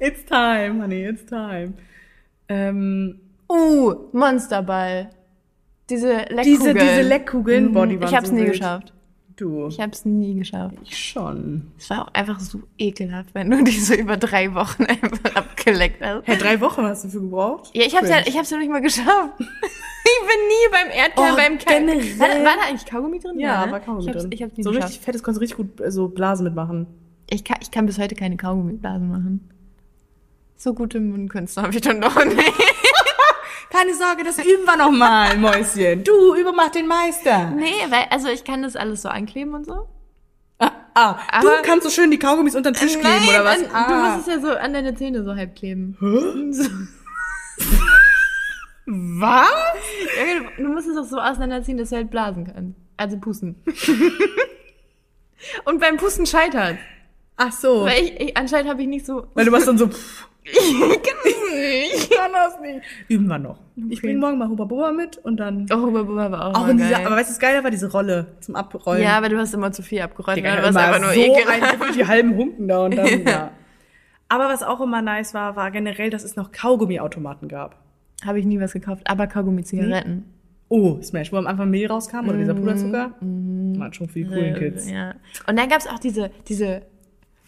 It's 0.00 0.24
time, 0.24 0.82
honey, 0.82 1.04
it's 1.06 1.24
time. 1.26 1.74
Ähm, 2.48 3.20
Uh, 3.52 3.94
Monsterball. 4.12 5.10
Diese 5.88 6.08
Leckkugeln. 6.28 6.44
diese, 6.44 6.74
diese 6.74 7.02
Leckkugeln, 7.02 7.72
Mhm. 7.72 8.02
Ich 8.02 8.14
hab's 8.14 8.28
so 8.28 8.34
nie 8.34 8.42
wild. 8.42 8.52
geschafft. 8.52 8.92
Du. 9.40 9.68
Ich 9.68 9.80
hab's 9.80 10.04
nie 10.04 10.34
geschafft. 10.34 10.74
Ich 10.84 10.98
schon. 10.98 11.72
Es 11.78 11.88
war 11.88 12.02
auch 12.08 12.14
einfach 12.14 12.38
so 12.40 12.60
ekelhaft, 12.76 13.34
wenn 13.34 13.50
du 13.50 13.64
die 13.64 13.70
so 13.80 13.94
über 13.94 14.18
drei 14.18 14.54
Wochen 14.54 14.84
einfach 14.88 15.34
abgeleckt 15.34 16.02
hast. 16.04 16.26
Hä, 16.26 16.36
drei 16.36 16.60
Wochen 16.60 16.82
hast 16.82 17.04
du 17.04 17.08
für 17.08 17.20
gebraucht? 17.20 17.70
Ja, 17.74 17.84
ich 17.86 17.96
hab's 17.96 18.08
ja, 18.10 18.16
Cringe. 18.16 18.28
ich 18.28 18.36
hab's 18.36 18.50
ja 18.50 18.58
nicht 18.58 18.70
mal 18.70 18.80
geschafft. 18.82 19.32
Ich 20.02 20.26
bin 20.26 20.48
nie 20.48 20.72
beim 20.72 20.98
Erdkern, 20.98 21.32
Oh, 21.32 21.36
beim 21.36 21.58
Kern. 21.58 21.86
generell. 21.86 22.18
War, 22.18 22.28
war 22.28 22.56
da 22.56 22.68
eigentlich 22.68 22.86
Kaugummi 22.86 23.18
drin? 23.20 23.38
Ja, 23.38 23.66
ne? 23.66 23.72
war 23.72 23.80
Kaugummi 23.80 24.02
ich 24.02 24.08
hab's, 24.08 24.22
drin. 24.22 24.32
Ich 24.32 24.42
hab's 24.42 24.56
nie 24.56 24.62
so 24.64 24.70
geschafft. 24.70 24.88
richtig 24.88 25.04
fettes 25.04 25.22
konntest 25.22 25.38
du 25.38 25.42
richtig 25.42 25.56
gut 25.78 25.86
äh, 25.86 25.90
so 25.92 26.08
Blasen 26.08 26.44
mitmachen. 26.44 26.86
Ich 27.28 27.44
kann, 27.44 27.58
ich 27.60 27.70
kann 27.70 27.86
bis 27.86 27.98
heute 27.98 28.14
keine 28.14 28.36
Kaugummiblasen 28.36 29.08
machen. 29.08 29.48
So 30.56 30.74
gute 30.74 31.00
Mundkünste 31.00 31.62
habe 31.62 31.74
ich 31.74 31.80
dann 31.82 32.00
doch 32.00 32.22
nicht. 32.24 32.52
Keine 33.70 33.94
Sorge, 33.94 34.24
das 34.24 34.38
üben 34.38 34.64
wir 34.64 34.76
noch 34.76 34.90
mal, 34.90 35.36
Mäuschen. 35.38 36.02
Du, 36.02 36.34
übermach 36.34 36.70
den 36.70 36.88
Meister. 36.88 37.50
Nee, 37.50 37.72
weil, 37.88 38.06
also 38.10 38.28
ich 38.28 38.42
kann 38.44 38.62
das 38.62 38.74
alles 38.74 39.02
so 39.02 39.08
ankleben 39.08 39.54
und 39.54 39.64
so. 39.64 39.88
Ah, 40.58 40.72
ah 40.94 41.18
Aber- 41.30 41.56
du 41.56 41.62
kannst 41.62 41.84
so 41.84 41.90
schön 41.90 42.10
die 42.10 42.18
Kaugummis 42.18 42.56
unter 42.56 42.72
den 42.72 42.80
Tisch 42.80 42.98
kleben, 42.98 43.28
oder 43.28 43.44
was? 43.44 43.58
an, 43.58 43.66
ah. 43.72 43.88
du 43.88 43.94
musst 43.94 44.28
es 44.28 44.34
ja 44.34 44.40
so 44.40 44.50
an 44.56 44.72
deine 44.72 44.94
Zähne 44.96 45.22
so 45.24 45.36
halb 45.36 45.54
kleben. 45.54 45.96
So. 46.52 46.64
was? 48.86 49.48
Ja, 50.18 50.40
du- 50.56 50.62
Du 50.64 50.68
musst 50.68 50.88
es 50.88 50.96
auch 50.96 51.04
so 51.04 51.18
auseinanderziehen, 51.18 51.78
dass 51.78 51.90
du 51.90 51.96
halt 51.96 52.10
blasen 52.10 52.50
kannst. 52.52 52.78
Also 52.96 53.18
pusten. 53.18 53.62
und 55.64 55.80
beim 55.80 55.96
Pusten 55.96 56.26
scheitert. 56.26 56.76
Ach 57.36 57.52
so. 57.52 57.84
Weil 57.84 58.04
ich, 58.04 58.20
ich 58.20 58.36
anscheinend 58.36 58.68
habe 58.68 58.82
ich 58.82 58.88
nicht 58.88 59.06
so. 59.06 59.26
Weil 59.34 59.44
du 59.46 59.50
machst 59.52 59.68
dann 59.68 59.78
so, 59.78 59.86
pff, 59.88 60.26
ich 60.42 61.02
kann 61.02 61.16
es 61.24 61.40
ich 61.52 62.10
kann 62.10 62.32
das 62.32 62.60
nicht. 62.60 62.80
Üben 63.08 63.26
wir 63.26 63.38
noch. 63.38 63.58
Ich 63.88 64.00
bring 64.00 64.18
morgen 64.18 64.38
mal 64.38 64.48
Huba 64.48 64.64
Buba 64.64 64.92
mit 64.92 65.18
und 65.18 65.38
dann... 65.38 65.66
Oh, 65.72 65.76
Huba 65.76 66.02
Buba 66.02 66.30
war 66.30 66.46
auch, 66.46 66.54
Auch 66.64 66.68
in 66.68 66.78
dieser, 66.78 66.90
geil. 66.90 67.06
aber 67.06 67.16
weißt 67.16 67.28
du, 67.28 67.32
das 67.32 67.38
Geile 67.40 67.62
war 67.64 67.70
diese 67.70 67.90
Rolle 67.90 68.26
zum 68.40 68.56
Abrollen. 68.56 69.02
ja, 69.02 69.16
aber 69.16 69.28
du 69.28 69.38
hast 69.38 69.52
immer 69.54 69.72
zu 69.72 69.82
viel 69.82 70.00
abgerollt. 70.00 70.36
Digga, 70.36 70.50
ne? 70.50 70.56
Du 70.56 70.62
warst 70.62 70.78
einfach 70.78 71.00
nur 71.00 71.12
so 71.12 71.20
ekelhaft. 71.20 71.94
die 71.96 72.06
halben 72.06 72.36
Hunken 72.36 72.68
da 72.68 72.84
und 72.84 72.96
dann, 72.96 73.06
ja. 73.26 73.50
Aber 74.28 74.44
was 74.48 74.62
auch 74.62 74.80
immer 74.80 75.02
nice 75.02 75.34
war, 75.34 75.56
war 75.56 75.70
generell, 75.70 76.10
dass 76.10 76.24
es 76.24 76.36
noch 76.36 76.52
Kaugummiautomaten 76.52 77.48
gab. 77.48 77.76
Habe 78.24 78.38
ich 78.38 78.44
nie 78.46 78.60
was 78.60 78.72
gekauft, 78.72 79.02
aber 79.06 79.26
Kaugummi-Zigaretten. 79.26 80.24
Oh, 80.68 81.02
Smash, 81.02 81.32
wo 81.32 81.36
am 81.36 81.48
Anfang 81.48 81.68
Mehl 81.68 81.88
rauskam 81.88 82.28
oder 82.28 82.38
dieser 82.38 82.54
Puderzucker. 82.54 83.10
Waren 83.20 83.92
schon 83.92 84.08
viel 84.08 84.28
coolen 84.28 84.54
Kids. 84.54 84.86
Mhm. 84.86 84.92
Ja. 84.94 85.14
Und 85.48 85.58
dann 85.58 85.68
gab's 85.68 85.88
auch 85.88 85.98
diese, 85.98 86.30
diese 86.48 86.82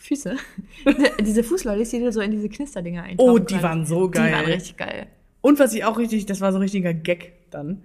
Füße, 0.03 0.37
diese, 1.21 1.45
Fußlollis, 1.45 1.91
die 1.91 2.01
du 2.01 2.11
so 2.11 2.21
in 2.21 2.33
diese 2.33 2.49
Knisterdinger 2.49 3.05
eintauchen 3.05 3.31
Oh, 3.31 3.39
die 3.39 3.63
waren 3.63 3.87
so 3.87 4.09
Die 4.09 4.19
waren 4.19 4.31
geil. 4.31 4.45
richtig 4.47 4.77
geil. 4.77 5.07
Und 5.41 5.59
was 5.61 5.73
ich 5.75 5.85
auch 5.85 5.97
richtig, 5.99 6.27
das 6.27 6.41
war 6.41 6.51
so 6.53 6.59
ein 6.59 6.63
richtiger 6.63 6.93
Gag 6.93 7.33
dann. 7.51 7.83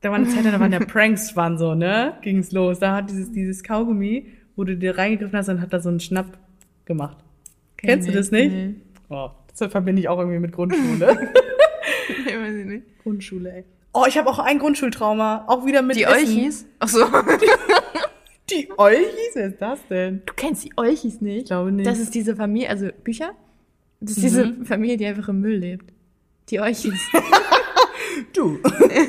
Da 0.00 0.10
war 0.10 0.16
eine 0.16 0.28
Zeit, 0.28 0.44
da 0.46 0.58
waren 0.58 0.72
ja 0.72 0.78
Pranks 0.86 1.36
waren 1.36 1.58
so, 1.58 1.74
ne? 1.74 2.14
Ging's 2.22 2.52
los. 2.52 2.78
Da 2.78 2.96
hat 2.96 3.10
dieses, 3.10 3.30
dieses 3.32 3.62
Kaugummi, 3.62 4.26
wo 4.56 4.64
du 4.64 4.76
dir 4.76 4.96
reingegriffen 4.96 5.38
hast, 5.38 5.48
dann 5.48 5.60
hat 5.60 5.72
da 5.72 5.80
so 5.80 5.90
ein 5.90 6.00
Schnapp, 6.00 6.38
gemacht. 6.84 7.18
Kenn 7.76 7.88
Kennst 7.88 8.08
du 8.08 8.12
ich 8.12 8.16
das 8.16 8.30
nicht? 8.30 8.52
Nee. 8.52 8.74
Oh, 9.08 9.30
das 9.54 9.70
verbinde 9.70 10.00
ich 10.00 10.08
auch 10.08 10.18
irgendwie 10.18 10.38
mit 10.38 10.52
Grundschule. 10.52 10.96
nee, 12.26 12.36
weiß 12.38 12.54
ich 12.54 12.66
nicht. 12.66 13.02
Grundschule, 13.02 13.52
ey. 13.52 13.64
Oh, 13.92 14.04
ich 14.08 14.16
habe 14.18 14.28
auch 14.28 14.38
ein 14.38 14.58
Grundschultrauma. 14.58 15.44
Auch 15.46 15.66
wieder 15.66 15.82
mit 15.82 15.96
Die 15.96 16.04
Essen. 16.04 16.14
Olchis? 16.14 16.66
Ach 16.78 16.88
so. 16.88 17.04
Die 18.50 18.68
Olchis? 18.76 19.34
Wer 19.34 19.46
ist 19.46 19.60
das 19.60 19.78
denn? 19.88 20.22
Du 20.26 20.34
kennst 20.34 20.64
die 20.64 20.72
Olchis 20.76 21.20
nicht? 21.20 21.38
Ich 21.38 21.44
glaube 21.46 21.72
nicht. 21.72 21.86
Das 21.86 21.98
ist 21.98 22.14
diese 22.14 22.36
Familie, 22.36 22.68
also 22.68 22.88
Bücher? 23.02 23.32
Das 24.00 24.16
ist 24.16 24.22
diese 24.22 24.52
Familie, 24.64 24.96
die 24.96 25.06
einfach 25.06 25.28
im 25.28 25.40
Müll 25.40 25.56
lebt. 25.56 25.92
Die 26.50 26.60
Olchis. 26.60 27.00
Du. 28.32 28.58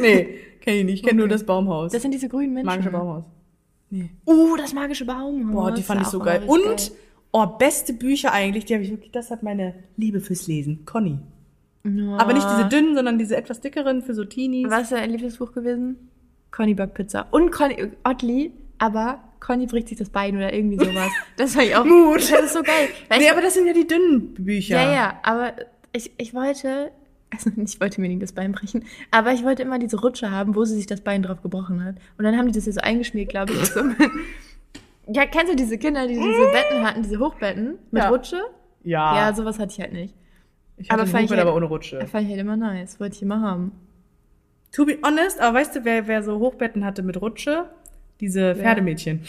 nee, 0.02 0.40
kenn 0.62 0.76
ich 0.76 0.86
nicht. 0.86 0.96
Ich 0.96 1.04
kenne 1.04 1.20
nur 1.20 1.28
das 1.28 1.46
Baumhaus. 1.46 1.92
Das 1.92 2.02
sind 2.02 2.14
diese 2.14 2.30
grünen 2.30 2.54
Menschen. 2.54 2.68
magische 2.68 2.92
Baumhaus. 2.92 3.24
Nee. 3.90 4.10
Uh, 4.26 4.56
das 4.56 4.74
magische 4.74 5.06
Baumhaus. 5.06 5.54
Boah, 5.54 5.72
die 5.72 5.84
fand 5.84 6.02
ich 6.02 6.08
so 6.08 6.20
geil. 6.20 6.44
Und, 6.48 6.92
oh, 7.32 7.46
beste 7.46 7.94
Bücher 7.94 8.32
eigentlich, 8.32 8.66
die 8.66 8.74
habe 8.74 8.84
ich 8.84 8.92
wirklich, 8.92 9.12
das 9.12 9.32
hat 9.32 9.44
meine 9.44 9.76
Liebe 9.98 10.22
fürs 10.22 10.48
Lesen. 10.48 10.86
Conny. 10.86 11.20
Ja. 11.84 12.18
Aber 12.18 12.34
nicht 12.34 12.48
diese 12.50 12.68
dünnen, 12.68 12.96
sondern 12.96 13.20
diese 13.20 13.36
etwas 13.36 13.62
dickeren 13.62 14.02
für 14.02 14.16
so 14.16 14.26
Teenies. 14.26 14.70
Was 14.70 14.84
ist 14.84 14.92
dein 14.94 15.12
Lieblingsbuch 15.12 15.52
gewesen? 15.52 16.10
Conny 16.52 16.74
backt 16.74 16.96
Pizza. 16.96 17.28
Und 17.32 17.52
Conny, 17.52 17.92
Oddly, 18.04 18.52
aber 18.80 19.19
Conny 19.39 19.65
bricht 19.67 19.89
sich 19.89 19.97
das 19.97 20.09
Bein 20.09 20.36
oder 20.36 20.53
irgendwie 20.53 20.78
sowas. 20.84 21.11
Das 21.38 21.53
fand 21.53 21.67
ich 21.67 21.76
auch. 21.76 21.86
Mut. 21.86 22.17
Das 22.32 22.45
ist 22.45 22.53
so 22.53 22.63
geil. 22.63 22.89
Weil 23.09 23.19
Nee, 23.19 23.26
ich, 23.26 23.32
aber 23.32 23.41
das 23.41 23.53
sind 23.53 23.67
ja 23.67 23.73
die 23.73 23.86
dünnen 23.88 24.34
Bücher. 24.34 24.76
ja, 24.82 24.91
ja, 24.93 25.19
aber 25.23 25.53
ich, 25.93 26.11
ich 26.17 26.34
wollte, 26.34 26.91
also 27.32 27.51
ich 27.63 27.80
wollte 27.80 28.01
mir 28.01 28.07
nicht 28.09 28.21
das 28.23 28.34
Bein 28.34 28.51
brechen, 28.51 28.84
aber 29.11 29.34
ich 29.34 29.43
wollte 29.43 29.61
immer 29.63 29.80
diese 29.80 29.99
Rutsche 29.99 30.32
haben, 30.32 30.55
wo 30.55 30.65
sie 30.65 30.76
sich 30.76 30.88
das 30.88 31.01
Bein 31.01 31.21
drauf 31.23 31.41
gebrochen 31.41 31.84
hat. 31.84 31.95
Und 32.17 32.23
dann 32.26 32.38
haben 32.38 32.47
die 32.47 32.53
das 32.53 32.65
ja 32.65 32.71
so 32.73 32.82
eingeschmiert, 32.82 33.30
glaube 33.30 33.53
ich. 33.53 33.65
So 33.65 33.82
ja, 35.07 35.26
kennst 35.28 35.51
du 35.51 35.55
diese 35.55 35.78
Kinder, 35.78 36.07
die 36.07 36.15
diese 36.15 36.51
Betten 36.51 36.84
hatten, 36.86 37.03
diese 37.03 37.19
Hochbetten 37.19 37.78
mit 37.91 38.01
Ja. 38.03 38.09
Rutsche? 38.09 38.41
Ja. 38.84 39.15
Ja, 39.30 39.34
sowas 39.36 39.59
hatte 39.59 39.71
ich 39.73 39.80
halt 39.80 39.93
nicht. 39.93 40.15
ich 40.78 40.89
hatte 40.89 41.01
aber 41.01 41.09
fand 41.09 41.26
ich 41.26 41.30
Hochbett, 41.30 41.38
halt- 41.39 41.47
aber 41.47 41.55
ohne 41.55 41.65
Rutsche. 41.67 41.99
Fand 42.07 42.23
ich 42.26 42.30
halt 42.32 42.39
immer 42.41 42.57
nice. 42.57 42.99
Wollte 42.99 43.15
ich 43.15 43.21
immer 43.21 43.41
haben. 43.41 43.71
To 44.71 44.86
be 44.86 44.97
honest, 45.05 45.39
aber 45.39 45.59
weißt 45.59 45.76
du, 45.76 45.86
wer, 45.86 46.07
wer 46.07 46.23
so 46.23 46.39
Hochbetten 46.39 46.84
hatte 46.84 47.03
mit 47.03 47.21
Rutsche? 47.21 47.69
Diese 48.20 48.55
Pferdemädchen. 48.55 49.22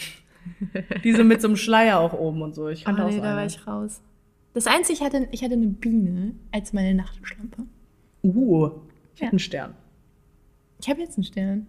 Diese 1.03 1.23
mit 1.23 1.41
so 1.41 1.47
einem 1.49 1.57
Schleier 1.57 1.99
auch 1.99 2.13
oben 2.13 2.41
und 2.41 2.55
so. 2.55 2.69
Ich 2.69 2.83
Oh, 2.83 2.85
kannte 2.85 3.03
auch 3.03 3.09
nee, 3.09 3.15
so 3.17 3.21
da 3.21 3.35
war 3.35 3.45
ich 3.45 3.67
raus. 3.67 4.01
Das 4.53 4.65
Einzige, 4.65 4.93
ich 4.99 5.03
hatte, 5.03 5.27
ich 5.31 5.43
hatte 5.43 5.53
eine 5.53 5.67
Biene 5.67 6.33
als 6.51 6.73
meine 6.73 6.93
Nachtschlampe. 6.95 7.63
Uh, 8.23 8.71
ich 9.13 9.19
Ja. 9.21 9.25
hatte 9.27 9.33
einen 9.33 9.39
Stern. 9.39 9.75
Ich 10.81 10.89
habe 10.89 11.01
jetzt 11.01 11.17
einen 11.17 11.25
Stern. 11.25 11.67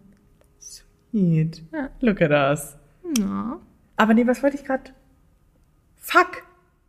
Sweet. 0.60 1.62
Ja. 1.72 1.90
Look 2.00 2.22
at 2.22 2.30
us. 2.30 2.76
Ja. 3.18 3.58
Aber 3.96 4.14
nee, 4.14 4.26
was 4.26 4.42
wollte 4.42 4.56
ich 4.56 4.64
gerade? 4.64 4.92
Fuck! 5.96 6.44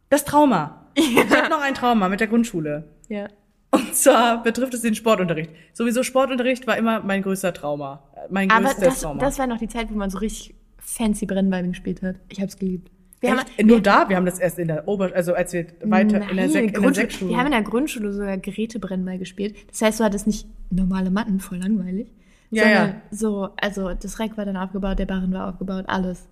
Das 0.10 0.26
Trauma. 0.26 0.76
Ich 0.96 1.16
habe 1.18 1.50
noch 1.50 1.62
ein 1.62 1.76
Trauma 1.76 2.10
mit 2.10 2.20
der 2.20 2.28
Grundschule. 2.28 2.84
Ja. 3.08 3.30
Und 3.72 3.94
zwar 3.96 4.42
betrifft 4.42 4.74
es 4.74 4.82
den 4.82 4.96
Sportunterricht. 4.96 5.52
Sowieso 5.74 6.02
Sportunterricht 6.04 6.66
war 6.66 6.78
immer 6.78 7.02
mein 7.02 7.22
größter 7.22 7.54
Trauma. 7.54 8.04
Äh, 8.16 8.20
Mein 8.30 8.50
Aber 8.50 8.66
größtes 8.66 8.84
das, 8.84 9.02
Trauma. 9.02 9.20
das 9.20 9.38
war 9.40 9.48
noch 9.48 9.58
die 9.60 9.68
Zeit, 9.68 9.90
wo 9.92 9.96
man 9.96 10.10
so 10.10 10.18
richtig 10.18 10.56
fancy 10.80 11.26
Brennball 11.28 11.68
gespielt 11.68 12.02
hat. 12.02 12.16
Ich 12.30 12.42
hab's 12.42 12.58
geliebt. 12.58 12.90
Wir 13.20 13.32
haben, 13.32 13.40
Echt? 13.58 13.66
Nur 13.68 13.82
da? 13.82 14.08
Wir 14.10 14.16
haben 14.16 14.26
das 14.26 14.40
erst 14.40 14.58
in 14.60 14.70
der 14.70 14.88
Ober... 14.88 15.12
Also 15.14 15.34
als 15.34 15.52
wir 15.54 15.68
weiter 15.84 16.22
in 16.22 16.26
der, 16.28 16.34
Nein, 16.36 16.50
Sek 16.50 16.76
in 16.78 16.82
der. 16.82 17.30
Wir 17.30 17.38
haben 17.38 17.46
in 17.48 17.52
der 17.52 17.62
Grundschule 17.64 18.14
sogar 18.14 18.38
Gerätebrennball 18.38 19.18
gespielt. 19.20 19.56
Das 19.70 19.82
heißt, 19.82 20.00
du 20.00 20.04
hattest 20.06 20.26
nicht 20.26 20.48
normale 20.70 21.12
Matten, 21.12 21.40
voll 21.42 21.58
langweilig. 21.58 22.08
Ja, 22.50 22.68
ja. 22.68 22.96
so, 23.12 23.50
also 23.62 23.94
das 23.94 24.18
Reck 24.20 24.38
war 24.38 24.46
dann 24.46 24.58
aufgebaut, 24.58 24.98
der 24.98 25.06
Barren 25.06 25.32
war 25.34 25.50
aufgebaut, 25.50 25.86
alles. 25.88 26.28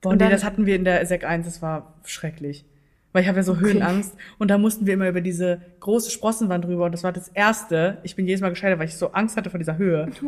Boah, 0.00 0.10
Und 0.10 0.18
nee, 0.18 0.24
dann- 0.24 0.30
das 0.30 0.44
hatten 0.44 0.64
wir 0.64 0.76
in 0.76 0.84
der 0.84 1.04
Sek 1.04 1.24
1, 1.24 1.44
das 1.44 1.60
war 1.60 1.94
schrecklich. 2.04 2.64
Weil 3.12 3.22
ich 3.22 3.28
habe 3.28 3.38
ja 3.38 3.42
so 3.42 3.56
Höhenangst 3.56 4.14
und 4.38 4.50
da 4.50 4.58
mussten 4.58 4.86
wir 4.86 4.94
immer 4.94 5.08
über 5.08 5.20
diese 5.20 5.60
große 5.80 6.10
Sprossenwand 6.10 6.64
drüber 6.64 6.86
und 6.86 6.92
das 6.92 7.04
war 7.04 7.12
das 7.12 7.28
erste. 7.28 7.98
Ich 8.02 8.16
bin 8.16 8.26
jedes 8.26 8.42
Mal 8.42 8.50
gescheitert, 8.50 8.78
weil 8.78 8.86
ich 8.86 8.96
so 8.96 9.12
Angst 9.12 9.36
hatte 9.36 9.50
vor 9.50 9.58
dieser 9.58 9.78
Höhe. 9.78 10.10
Oh 10.22 10.26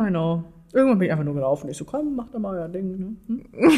I 0.00 0.08
know. 0.08 0.44
Irgendwann 0.72 0.98
bin 0.98 1.06
ich 1.06 1.12
einfach 1.12 1.24
nur 1.24 1.34
gelaufen. 1.34 1.68
Ich 1.68 1.76
so, 1.76 1.84
komm, 1.84 2.14
mach 2.16 2.28
doch 2.28 2.38
mal 2.38 2.56
euer 2.56 2.68
Ding. 2.68 2.98
Ne? 2.98 3.16
Hm? 3.26 3.42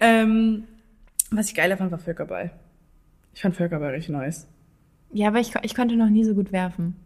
ähm, 0.00 0.64
was 1.30 1.48
ich 1.48 1.54
geiler 1.54 1.76
fand, 1.76 1.90
war 1.90 1.98
Völkerball. 1.98 2.52
Ich 3.34 3.42
fand 3.42 3.56
Völkerball 3.56 3.90
richtig 3.90 4.10
nice. 4.10 4.48
Ja, 5.12 5.28
aber 5.28 5.40
ich, 5.40 5.52
ich 5.62 5.74
konnte 5.74 5.96
noch 5.96 6.08
nie 6.08 6.24
so 6.24 6.34
gut 6.34 6.52
werfen. 6.52 6.96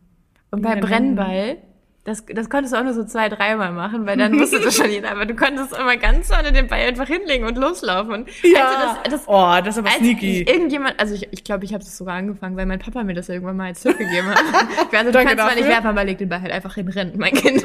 Und 0.50 0.62
bei 0.62 0.76
Brennball, 0.76 1.56
das, 2.04 2.22
das 2.26 2.50
konntest 2.50 2.74
du 2.74 2.78
auch 2.78 2.84
nur 2.84 2.92
so 2.92 3.04
zwei, 3.04 3.30
dreimal 3.30 3.72
machen, 3.72 4.04
weil 4.04 4.18
dann 4.18 4.38
wusste 4.38 4.60
das 4.60 4.76
schon 4.76 4.90
jeder. 4.90 5.10
Aber 5.10 5.24
du 5.24 5.34
konntest 5.34 5.74
immer 5.74 5.96
ganz 5.96 6.28
vorne 6.28 6.52
den 6.52 6.66
Ball 6.68 6.80
einfach 6.80 7.06
hinlegen 7.06 7.46
und 7.46 7.56
loslaufen. 7.56 8.12
Und 8.12 8.28
also 8.28 8.98
das, 9.04 9.10
das, 9.10 9.22
oh, 9.26 9.54
das 9.64 9.76
ist 9.76 9.78
aber 9.78 9.90
sneaky. 9.90 10.42
irgendjemand, 10.42 11.00
also 11.00 11.14
ich, 11.14 11.28
ich 11.30 11.44
glaube, 11.44 11.64
ich 11.64 11.72
habe 11.72 11.82
das 11.82 11.96
sogar 11.96 12.16
angefangen, 12.16 12.58
weil 12.58 12.66
mein 12.66 12.78
Papa 12.78 13.02
mir 13.04 13.14
das 13.14 13.30
irgendwann 13.30 13.56
mal 13.56 13.68
als 13.68 13.80
Tipp 13.80 13.96
gegeben 13.96 14.28
hat. 14.28 14.38
Ich 14.84 14.92
weiß, 14.92 15.06
du 15.06 15.12
Danke 15.12 15.28
kannst 15.28 15.44
zwar 15.44 15.46
nicht 15.46 15.60
dafür. 15.60 15.68
werfen, 15.68 15.86
aber 15.86 16.04
leg 16.04 16.18
den 16.18 16.28
Ball 16.28 16.42
halt 16.42 16.52
einfach 16.52 16.74
hin, 16.74 16.88
rennt, 16.88 17.16
mein 17.16 17.32
Kind. 17.32 17.64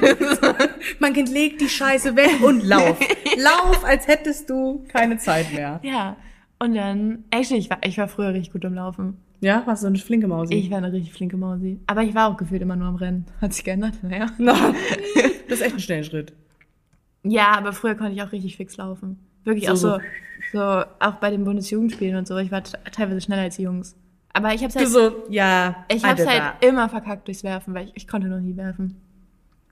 Mein 1.00 1.14
Kind 1.14 1.30
legt 1.30 1.62
die 1.62 1.70
Scheiße 1.70 2.16
weg 2.16 2.42
und 2.42 2.64
lauf. 2.64 2.98
lauf, 3.38 3.84
als 3.84 4.08
hättest 4.08 4.50
du 4.50 4.86
keine 4.92 5.18
Zeit 5.18 5.52
mehr. 5.54 5.80
ja. 5.84 6.16
Und 6.62 6.76
dann, 6.76 7.24
actually, 7.32 7.60
ich 7.60 7.70
war, 7.70 7.78
ich 7.84 7.98
war 7.98 8.08
früher 8.10 8.34
richtig 8.34 8.52
gut 8.52 8.66
im 8.66 8.74
Laufen. 8.74 9.18
Ja, 9.42 9.64
warst 9.66 9.84
du 9.84 9.88
eine 9.88 9.98
flinke 9.98 10.28
Mausi? 10.28 10.54
Ich 10.54 10.70
war 10.70 10.80
eine 10.80 10.92
richtig 10.92 11.14
flinke 11.14 11.38
Mausi. 11.38 11.80
Aber 11.88 12.02
ich 12.04 12.14
war 12.14 12.30
auch 12.30 12.38
gefühlt 12.38 12.62
immer 12.62 12.76
nur 12.76 12.88
am 12.88 12.96
Rennen. 12.96 13.26
Hat 13.42 13.54
sich 13.54 13.64
geändert, 13.64 13.94
naja. 14.04 14.28
Na, 14.38 14.54
das 15.48 15.60
ist 15.60 15.62
echt 15.62 15.76
ein 15.76 15.80
schnellen 15.80 16.04
Schritt. 16.04 16.34
Ja, 17.24 17.52
aber 17.58 17.74
früher 17.74 17.96
konnte 17.96 18.14
ich 18.14 18.22
auch 18.22 18.32
richtig 18.32 18.58
fix 18.58 18.78
laufen. 18.78 19.20
Wirklich 19.44 19.66
So, 19.68 19.72
auch 19.74 19.78
so, 19.78 20.00
so. 20.54 20.62
auch 21.00 21.16
bei 21.16 21.32
den 21.32 21.44
Bundesjugendspielen 21.44 22.16
und 22.18 22.28
so. 22.28 22.38
Ich 22.38 22.52
war 22.52 22.64
teilweise 22.64 23.22
schneller 23.22 23.44
als 23.44 23.56
die 23.58 23.64
Jungs. 23.64 23.96
Aber 24.34 24.54
ich 24.54 24.64
hab's 24.64 24.74
Du 24.74 24.80
halt, 24.82 24.90
so, 24.90 25.12
ja. 25.30 25.86
ich 25.92 26.04
hab's 26.04 26.26
halt 26.26 26.64
immer 26.64 26.88
verkackt 26.88 27.28
durchs 27.28 27.44
Werfen, 27.44 27.74
weil 27.74 27.88
ich, 27.88 27.92
ich 27.96 28.08
konnte 28.08 28.28
noch 28.28 28.40
nie 28.40 28.56
werfen. 28.56 28.96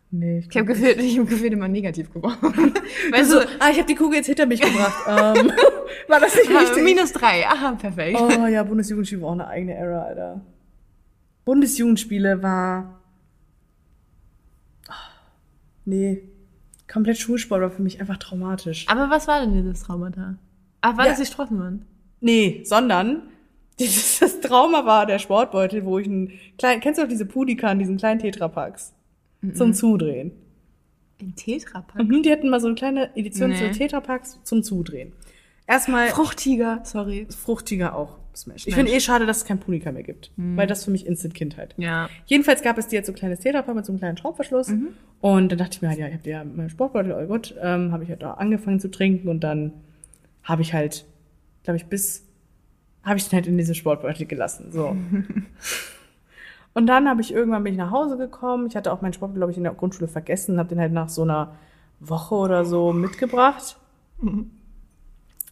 Nee, 0.10 0.46
Ich 0.50 0.56
habe 0.56 0.66
gefühlt, 0.68 0.98
ich 1.02 1.20
hab 1.20 1.28
gefühlt 1.28 1.52
immer 1.52 1.68
negativ 1.68 2.12
geworfen. 2.14 2.74
Weißt 3.12 3.30
so, 3.30 3.40
du, 3.42 3.46
ah, 3.60 3.70
ich 3.72 3.78
habe 3.78 3.88
die 3.88 3.96
Kugel 3.96 4.16
jetzt 4.18 4.28
hinter 4.28 4.46
mich 4.46 4.62
gebracht. 4.62 5.04
ähm, 5.08 5.52
war 6.08 6.20
das 6.22 6.34
nicht 6.36 6.50
ah, 6.50 6.60
richtig? 6.60 6.84
minus 6.84 7.12
drei. 7.12 7.46
Aha, 7.46 7.74
perfekt. 7.74 8.18
Oh 8.20 8.46
ja, 8.48 8.64
Bundesjugendspiele 8.64 9.22
war 9.22 9.30
auch 9.30 9.34
eine 9.34 9.48
eigene 9.48 9.74
Era, 9.76 10.04
Alter. 10.04 10.42
Bundesjugendspiele 11.46 12.42
war. 12.42 13.02
Ah, 14.88 14.94
Nee. 15.86 16.24
Komplett 16.90 17.18
Schulsport 17.18 17.62
war 17.62 17.70
für 17.70 17.82
mich 17.82 18.00
einfach 18.00 18.16
traumatisch. 18.18 18.86
Aber 18.88 19.10
was 19.10 19.28
war 19.28 19.42
denn 19.42 19.54
dieses 19.54 19.82
Traumata? 19.84 20.36
Ach, 20.80 20.96
war 20.98 21.04
Ja. 21.06 21.12
das 21.12 21.20
die 21.20 21.26
Strassenwand? 21.26 21.86
Nee, 22.22 22.62
sondern 22.64 23.24
dieses, 23.78 24.20
das 24.20 24.40
Trauma 24.40 24.86
war 24.86 25.06
der 25.06 25.20
Sportbeutel, 25.20 25.84
wo 25.84 26.00
ich 26.00 26.08
einen 26.08 26.32
kleinen, 26.58 26.80
kennst 26.80 26.98
du 26.98 27.02
noch 27.04 27.10
diese 27.10 27.26
Pudikan, 27.26 27.78
diesen 27.78 27.98
kleinen 27.98 28.20
Tetrapacks? 28.22 28.94
Zum 29.54 29.74
Zudrehen. 29.74 30.32
Ein 31.22 31.36
Tetrapack? 31.36 32.04
Mhm, 32.04 32.22
die 32.24 32.32
hatten 32.32 32.50
mal 32.50 32.60
so 32.60 32.68
eine 32.68 32.76
kleine 32.76 33.16
Edition 33.16 33.50
Nee. 33.50 33.58
zu 33.58 33.72
Tetrapacks 33.72 34.40
zum 34.44 34.64
Zudrehen. 34.64 35.14
Erstmal 35.68 36.08
Fruchtiger, 36.10 36.82
sorry. 36.84 37.28
Fruchtiger 37.30 37.96
auch. 37.96 38.18
Smash. 38.36 38.68
Ich 38.68 38.76
finde 38.76 38.92
eh 38.92 39.00
schade, 39.00 39.26
dass 39.26 39.38
es 39.38 39.46
kein 39.46 39.60
Punika 39.60 39.92
mehr 39.92 40.04
gibt. 40.04 40.32
Weil 40.38 40.68
das 40.68 40.86
für 40.86 40.92
mich 40.92 41.08
Instant 41.08 41.34
Kindheit. 41.34 41.74
Ja. 41.78 42.08
Jedenfalls 42.28 42.62
gab 42.62 42.78
es 42.78 42.88
die 42.88 42.96
jetzt 42.96 43.08
so 43.08 43.12
ein 43.12 43.16
kleines 43.16 43.40
Tetrapack 43.40 43.74
mit 43.76 43.84
so 43.86 43.92
einem 43.92 43.98
kleinen 44.00 44.16
Schraubverschluss. 44.18 44.72
Und 45.22 45.52
dann 45.52 45.58
dachte 45.58 45.72
ich 45.78 45.82
mir 45.82 45.90
halt, 45.90 45.98
ja, 46.00 46.08
ich 46.08 46.14
habe 46.14 46.30
ja 46.30 46.44
meinen 46.44 46.70
Sportbeutel, 46.70 47.12
oh 47.14 47.26
gut, 47.28 47.56
ähm, 47.60 47.92
habe 47.92 48.04
ich 48.04 48.10
halt 48.12 48.22
da 48.22 48.36
angefangen 48.36 48.80
zu 48.80 48.92
trinken 48.92 49.28
und 49.28 49.40
dann 49.44 49.74
habe 50.44 50.62
ich 50.62 50.74
halt, 50.74 51.06
glaube 51.64 51.78
ich, 51.78 51.88
bis, 51.88 52.26
habe 53.04 53.18
ich 53.18 53.28
den 53.28 53.38
halt 53.38 53.48
in 53.48 53.58
diesem 53.58 53.74
Sportbeutel 53.74 54.28
gelassen. 54.28 54.72
So. 54.72 54.96
und 56.78 56.86
dann 56.86 57.10
habe 57.10 57.22
ich 57.22 57.34
irgendwann 57.34 57.64
bin 57.64 57.74
ich 57.74 57.80
nach 57.80 57.90
Hause 57.90 58.18
gekommen. 58.18 58.68
Ich 58.68 58.76
hatte 58.76 58.94
auch 58.94 59.02
meinen 59.02 59.14
Sportbeutel, 59.14 59.40
glaube 59.40 59.52
ich, 59.52 59.58
in 59.58 59.64
der 59.64 59.74
Grundschule 59.74 60.08
vergessen, 60.08 60.60
habe 60.60 60.70
den 60.70 60.80
halt 60.80 60.94
nach 60.94 61.10
so 61.10 61.24
einer 61.24 61.56
Woche 62.00 62.36
oder 62.36 62.66
so 62.66 62.94
mitgebracht. 62.94 63.78
Und 64.22 64.52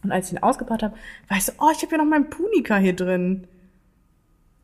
als 0.08 0.28
ich 0.28 0.34
ihn 0.34 0.42
ausgepackt 0.44 0.84
habe, 0.84 0.94
war 1.26 1.36
ich 1.36 1.44
so, 1.44 1.50
oh, 1.58 1.70
ich 1.72 1.82
habe 1.82 1.90
ja 1.90 1.98
noch 1.98 2.04
meinen 2.04 2.30
Punika 2.30 2.76
hier 2.76 2.94
drin. 2.94 3.48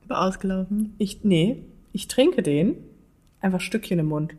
War 0.07 0.29
ausgelaufen. 0.29 0.95
Ich, 0.99 1.25
nee, 1.25 1.65
ich 1.93 2.07
trinke 2.07 2.45
den. 2.45 2.77
Einfach 3.41 3.61
Stückchen 3.61 3.99
im 3.99 4.07
Mund. 4.07 4.37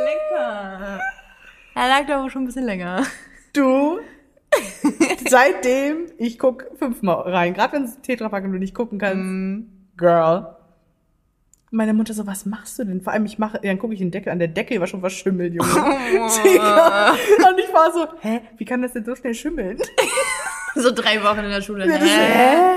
Lecker. 0.00 0.98
Er 1.76 1.88
lag 1.88 2.04
da 2.08 2.18
aber 2.18 2.30
schon 2.30 2.42
ein 2.42 2.46
bisschen 2.46 2.66
länger. 2.66 3.04
Du, 3.52 4.00
seitdem, 5.28 6.06
ich 6.18 6.38
guck 6.38 6.66
fünfmal 6.78 7.20
rein. 7.30 7.54
Gerade 7.54 7.74
wenn 7.74 7.84
es 7.84 8.00
Tetrapack 8.00 8.44
und 8.44 8.52
du 8.52 8.58
nicht 8.58 8.74
gucken 8.74 8.98
kannst. 8.98 9.66
Girl. 9.96 10.56
Meine 11.72 11.94
Mutter 11.94 12.14
so, 12.14 12.26
was 12.26 12.46
machst 12.46 12.80
du 12.80 12.84
denn? 12.84 13.00
Vor 13.00 13.12
allem, 13.12 13.26
ich 13.26 13.38
mache, 13.38 13.60
dann 13.62 13.78
gucke 13.78 13.92
ich 13.94 14.00
den 14.00 14.10
Deckel 14.10 14.32
an. 14.32 14.40
Der 14.40 14.48
Deckel 14.48 14.80
war 14.80 14.88
schon 14.88 15.00
verschimmelt, 15.00 15.54
Junge. 15.54 15.68
Digga. 16.44 17.10
Und 17.12 17.58
ich 17.58 17.72
war 17.72 17.92
so, 17.92 18.06
hä, 18.20 18.40
wie 18.56 18.64
kann 18.64 18.82
das 18.82 18.92
denn 18.92 19.04
so 19.04 19.14
schnell 19.14 19.34
schimmeln? 19.34 19.78
so 20.74 20.90
drei 20.92 21.22
Wochen 21.22 21.44
in 21.44 21.50
der 21.50 21.62
Schule. 21.62 21.86
Ja, 21.86 21.94
Hä? 21.94 22.06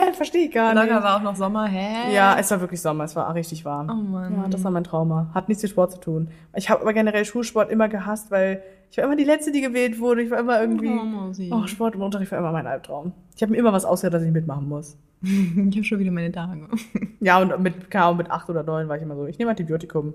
hä? 0.09 0.13
Verstehe 0.13 0.45
ich 0.45 0.51
gar 0.51 0.75
Locker 0.75 0.93
nicht. 0.93 1.03
war 1.03 1.17
auch 1.17 1.23
noch 1.23 1.35
Sommer, 1.35 1.65
hä? 1.65 2.13
Ja, 2.13 2.37
es 2.39 2.51
war 2.51 2.61
wirklich 2.61 2.81
Sommer, 2.83 3.05
es 3.05 3.15
war 3.15 3.33
richtig 3.33 3.65
warm. 3.65 3.89
Oh 3.89 3.95
Mann. 3.95 4.35
Ja, 4.43 4.47
das 4.47 4.63
war 4.63 4.69
mein 4.69 4.83
Trauma. 4.83 5.31
Hat 5.33 5.49
nichts 5.49 5.63
mit 5.63 5.71
Sport 5.71 5.93
zu 5.93 5.99
tun. 5.99 6.29
Ich 6.55 6.69
habe 6.69 6.81
aber 6.81 6.93
generell 6.93 7.25
Schulsport 7.25 7.71
immer 7.71 7.89
gehasst, 7.89 8.29
weil 8.29 8.61
ich 8.93 8.97
war 8.97 9.05
immer 9.05 9.15
die 9.15 9.23
Letzte, 9.23 9.51
die 9.51 9.61
gewählt 9.61 9.99
wurde. 9.99 10.21
Ich 10.21 10.29
war 10.29 10.37
immer 10.37 10.61
irgendwie. 10.61 11.49
Oh. 11.51 11.55
Oh, 11.55 11.65
Sport 11.65 11.95
im 11.95 12.03
Unterricht 12.03 12.31
war 12.31 12.37
immer 12.37 12.51
mein 12.51 12.67
Albtraum. 12.67 13.11
Ich 13.35 13.41
habe 13.41 13.51
mir 13.51 13.57
immer 13.57 13.73
was 13.73 13.85
ausgehört, 13.85 14.13
dass 14.13 14.21
ich 14.21 14.31
mitmachen 14.31 14.69
muss. 14.69 14.97
Ich 15.23 15.75
habe 15.75 15.83
schon 15.83 15.97
wieder 15.97 16.11
meine 16.11 16.31
Tage. 16.31 16.67
Ja, 17.19 17.41
und 17.41 17.59
mit, 17.59 17.95
Ahnung, 17.95 18.17
mit 18.17 18.29
acht 18.29 18.51
oder 18.51 18.61
neun 18.61 18.87
war 18.89 18.97
ich 18.97 19.01
immer 19.01 19.15
so, 19.15 19.25
ich 19.25 19.39
nehme 19.39 19.49
Antibiotikum. 19.49 20.13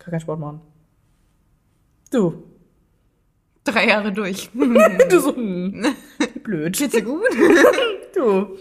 Kann 0.00 0.10
keinen 0.10 0.20
Sport 0.20 0.40
machen. 0.40 0.62
Du. 2.10 2.42
Drei 3.62 3.86
Jahre 3.86 4.10
durch. 4.10 4.50
Du 5.08 5.20
so, 5.20 5.36
hm, 5.36 5.94
blöd. 6.42 6.76
Geht's 6.76 6.92
dir 6.92 7.02
gut? 7.02 7.22
Du. 8.16 8.56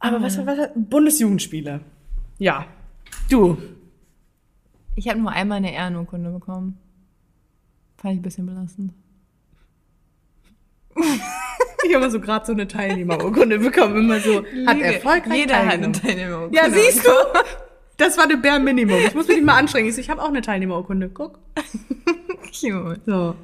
Aber 0.00 0.20
was 0.20 0.36
war 0.36 0.46
was? 0.48 0.70
Bundesjugendspiele. 0.74 1.80
Ja. 2.38 2.66
Du. 3.30 3.56
Ich 4.94 5.08
habe 5.08 5.18
nur 5.18 5.30
einmal 5.30 5.58
eine 5.58 5.72
Ehrenurkunde 5.72 6.30
bekommen. 6.30 6.78
Fand 7.96 8.14
ich 8.14 8.20
ein 8.20 8.22
bisschen 8.22 8.46
belastend. 8.46 8.92
Ich 11.84 11.94
habe 11.94 12.10
so 12.10 12.20
gerade 12.20 12.46
so 12.46 12.52
eine 12.52 12.68
Teilnehmerurkunde 12.68 13.58
bekommen, 13.58 13.96
immer 13.96 14.20
so, 14.20 14.44
hat 14.66 14.78
erfolgreich 14.80 15.40
Jeder 15.40 15.66
hat 15.66 15.74
eine. 15.74 15.92
Teilnehmerurkunde. 15.92 16.56
Ja, 16.56 16.70
siehst 16.70 17.04
du? 17.04 17.10
Das 17.96 18.16
war 18.18 18.26
der 18.26 18.36
Bare 18.36 18.60
Minimum. 18.60 18.98
Ich 19.06 19.14
muss 19.14 19.28
mich 19.28 19.36
nicht 19.36 19.46
mal 19.46 19.58
anstrengen. 19.58 19.88
Ich, 19.88 19.94
so, 19.94 20.00
ich 20.00 20.10
habe 20.10 20.22
auch 20.22 20.28
eine 20.28 20.42
Teilnehmerurkunde. 20.42 21.08
Guck. 21.10 21.38
Cute. 22.52 23.00
So. 23.06 23.34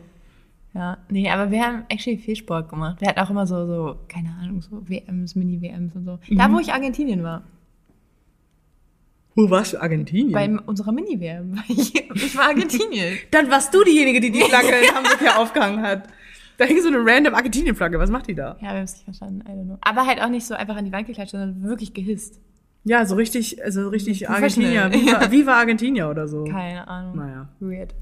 Ja, 0.74 0.98
nee, 1.08 1.28
aber 1.30 1.50
wir 1.50 1.64
haben 1.64 1.84
actually 1.88 2.18
viel 2.18 2.36
Sport 2.36 2.68
gemacht. 2.68 3.00
Wir 3.00 3.08
hatten 3.08 3.18
auch 3.20 3.30
immer 3.30 3.46
so, 3.46 3.66
so 3.66 3.96
keine 4.06 4.28
Ahnung, 4.40 4.60
so 4.60 4.88
WMs, 4.88 5.34
Mini-WMs 5.34 5.96
und 5.96 6.04
so. 6.04 6.18
Da, 6.30 6.52
wo 6.52 6.58
ich 6.58 6.72
Argentinien 6.72 7.22
war. 7.22 7.42
Wo 9.38 9.48
warst 9.50 9.72
du? 9.72 9.80
Argentinien? 9.80 10.32
Bei 10.32 10.50
unserer 10.66 10.90
Mini-WM. 10.90 11.56
war 11.56 11.62
Ich, 11.68 12.36
war 12.36 12.46
Argentinien. 12.46 13.18
Dann 13.30 13.48
warst 13.48 13.72
du 13.72 13.84
diejenige, 13.84 14.18
die 14.18 14.32
die 14.32 14.40
Flagge 14.40 14.70
in 14.84 14.92
Hamburg 14.92 15.16
hier 15.20 15.38
aufgehangen 15.38 15.80
hat. 15.80 16.08
Da 16.56 16.64
hing 16.64 16.82
so 16.82 16.88
eine 16.88 16.98
random 16.98 17.36
Argentinien-Flagge. 17.36 18.00
Was 18.00 18.10
macht 18.10 18.26
die 18.26 18.34
da? 18.34 18.56
Ja, 18.56 18.62
wir 18.62 18.68
haben 18.70 18.78
es 18.78 18.94
nicht 18.94 19.04
verstanden, 19.04 19.44
I 19.46 19.52
don't 19.52 19.64
know. 19.66 19.78
Aber 19.80 20.06
halt 20.06 20.20
auch 20.20 20.28
nicht 20.28 20.44
so 20.44 20.54
einfach 20.54 20.74
an 20.74 20.86
die 20.86 20.90
Wand 20.90 21.06
geklatscht, 21.06 21.30
sondern 21.30 21.62
wirklich 21.62 21.94
gehisst. 21.94 22.40
Ja, 22.82 23.06
so 23.06 23.14
richtig, 23.14 23.62
also 23.62 23.88
richtig. 23.90 24.28
Argentinier. 24.28 24.90
Viva, 24.92 25.30
Viva 25.30 25.52
Argentinier 25.52 26.10
oder 26.10 26.26
so. 26.26 26.42
Keine 26.42 26.88
Ahnung. 26.88 27.16
Naja. 27.18 27.48
Weird. 27.60 27.94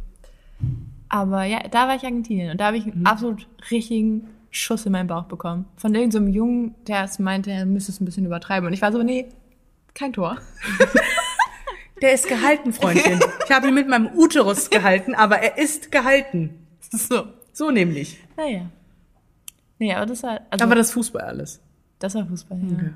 Aber 1.11 1.45
ja, 1.45 1.59
da 1.71 1.87
war 1.87 1.97
ich 1.97 2.05
Argentinien 2.05 2.51
und 2.51 2.63
da 2.63 2.69
habe 2.69 2.79
ich 2.79 2.87
einen 2.87 3.05
absolut 3.05 3.47
richtigen 3.71 4.27
Schuss 4.51 4.87
in 4.87 4.93
meinen 4.93 5.07
Bauch 5.07 5.25
bekommen. 5.25 5.67
Von 5.77 5.95
irgendeinem 5.95 6.29
so 6.29 6.33
Jungen, 6.33 6.75
der 6.89 7.05
es 7.05 7.19
meinte, 7.19 7.51
er 7.51 7.67
müsste 7.67 7.93
es 7.93 8.01
ein 8.01 8.07
bisschen 8.07 8.25
übertreiben. 8.25 8.67
Und 8.67 8.73
ich 8.73 8.81
war 8.81 8.91
so, 8.91 9.03
nee, 9.03 9.27
kein 9.93 10.15
Tor. 10.15 10.39
Der 12.03 12.13
ist 12.13 12.29
gehalten, 12.29 12.73
Freundchen. 12.73 13.21
Ich 13.45 13.51
habe 13.51 13.69
ihn 13.69 13.75
mit 13.75 13.89
meinem 13.89 14.11
Uterus 14.15 14.71
gehalten, 14.71 15.15
aber 15.15 15.39
er 15.39 15.59
ist 15.59 15.91
gehalten. 15.91 16.67
So. 16.91 17.25
So 17.53 17.71
nämlich. 17.71 18.19
Naja. 18.37 18.67
Nee, 19.79 19.95
aber 19.95 20.07
das 20.07 20.23
war, 20.23 20.41
also, 20.51 20.65
Aber 20.65 20.75
das 20.75 20.93
Fußball 20.93 21.23
alles. 21.23 21.61
das 21.99 22.15
war 22.15 22.27
Fußball, 22.27 22.59
ja. 22.59 22.67
Okay. 22.67 22.93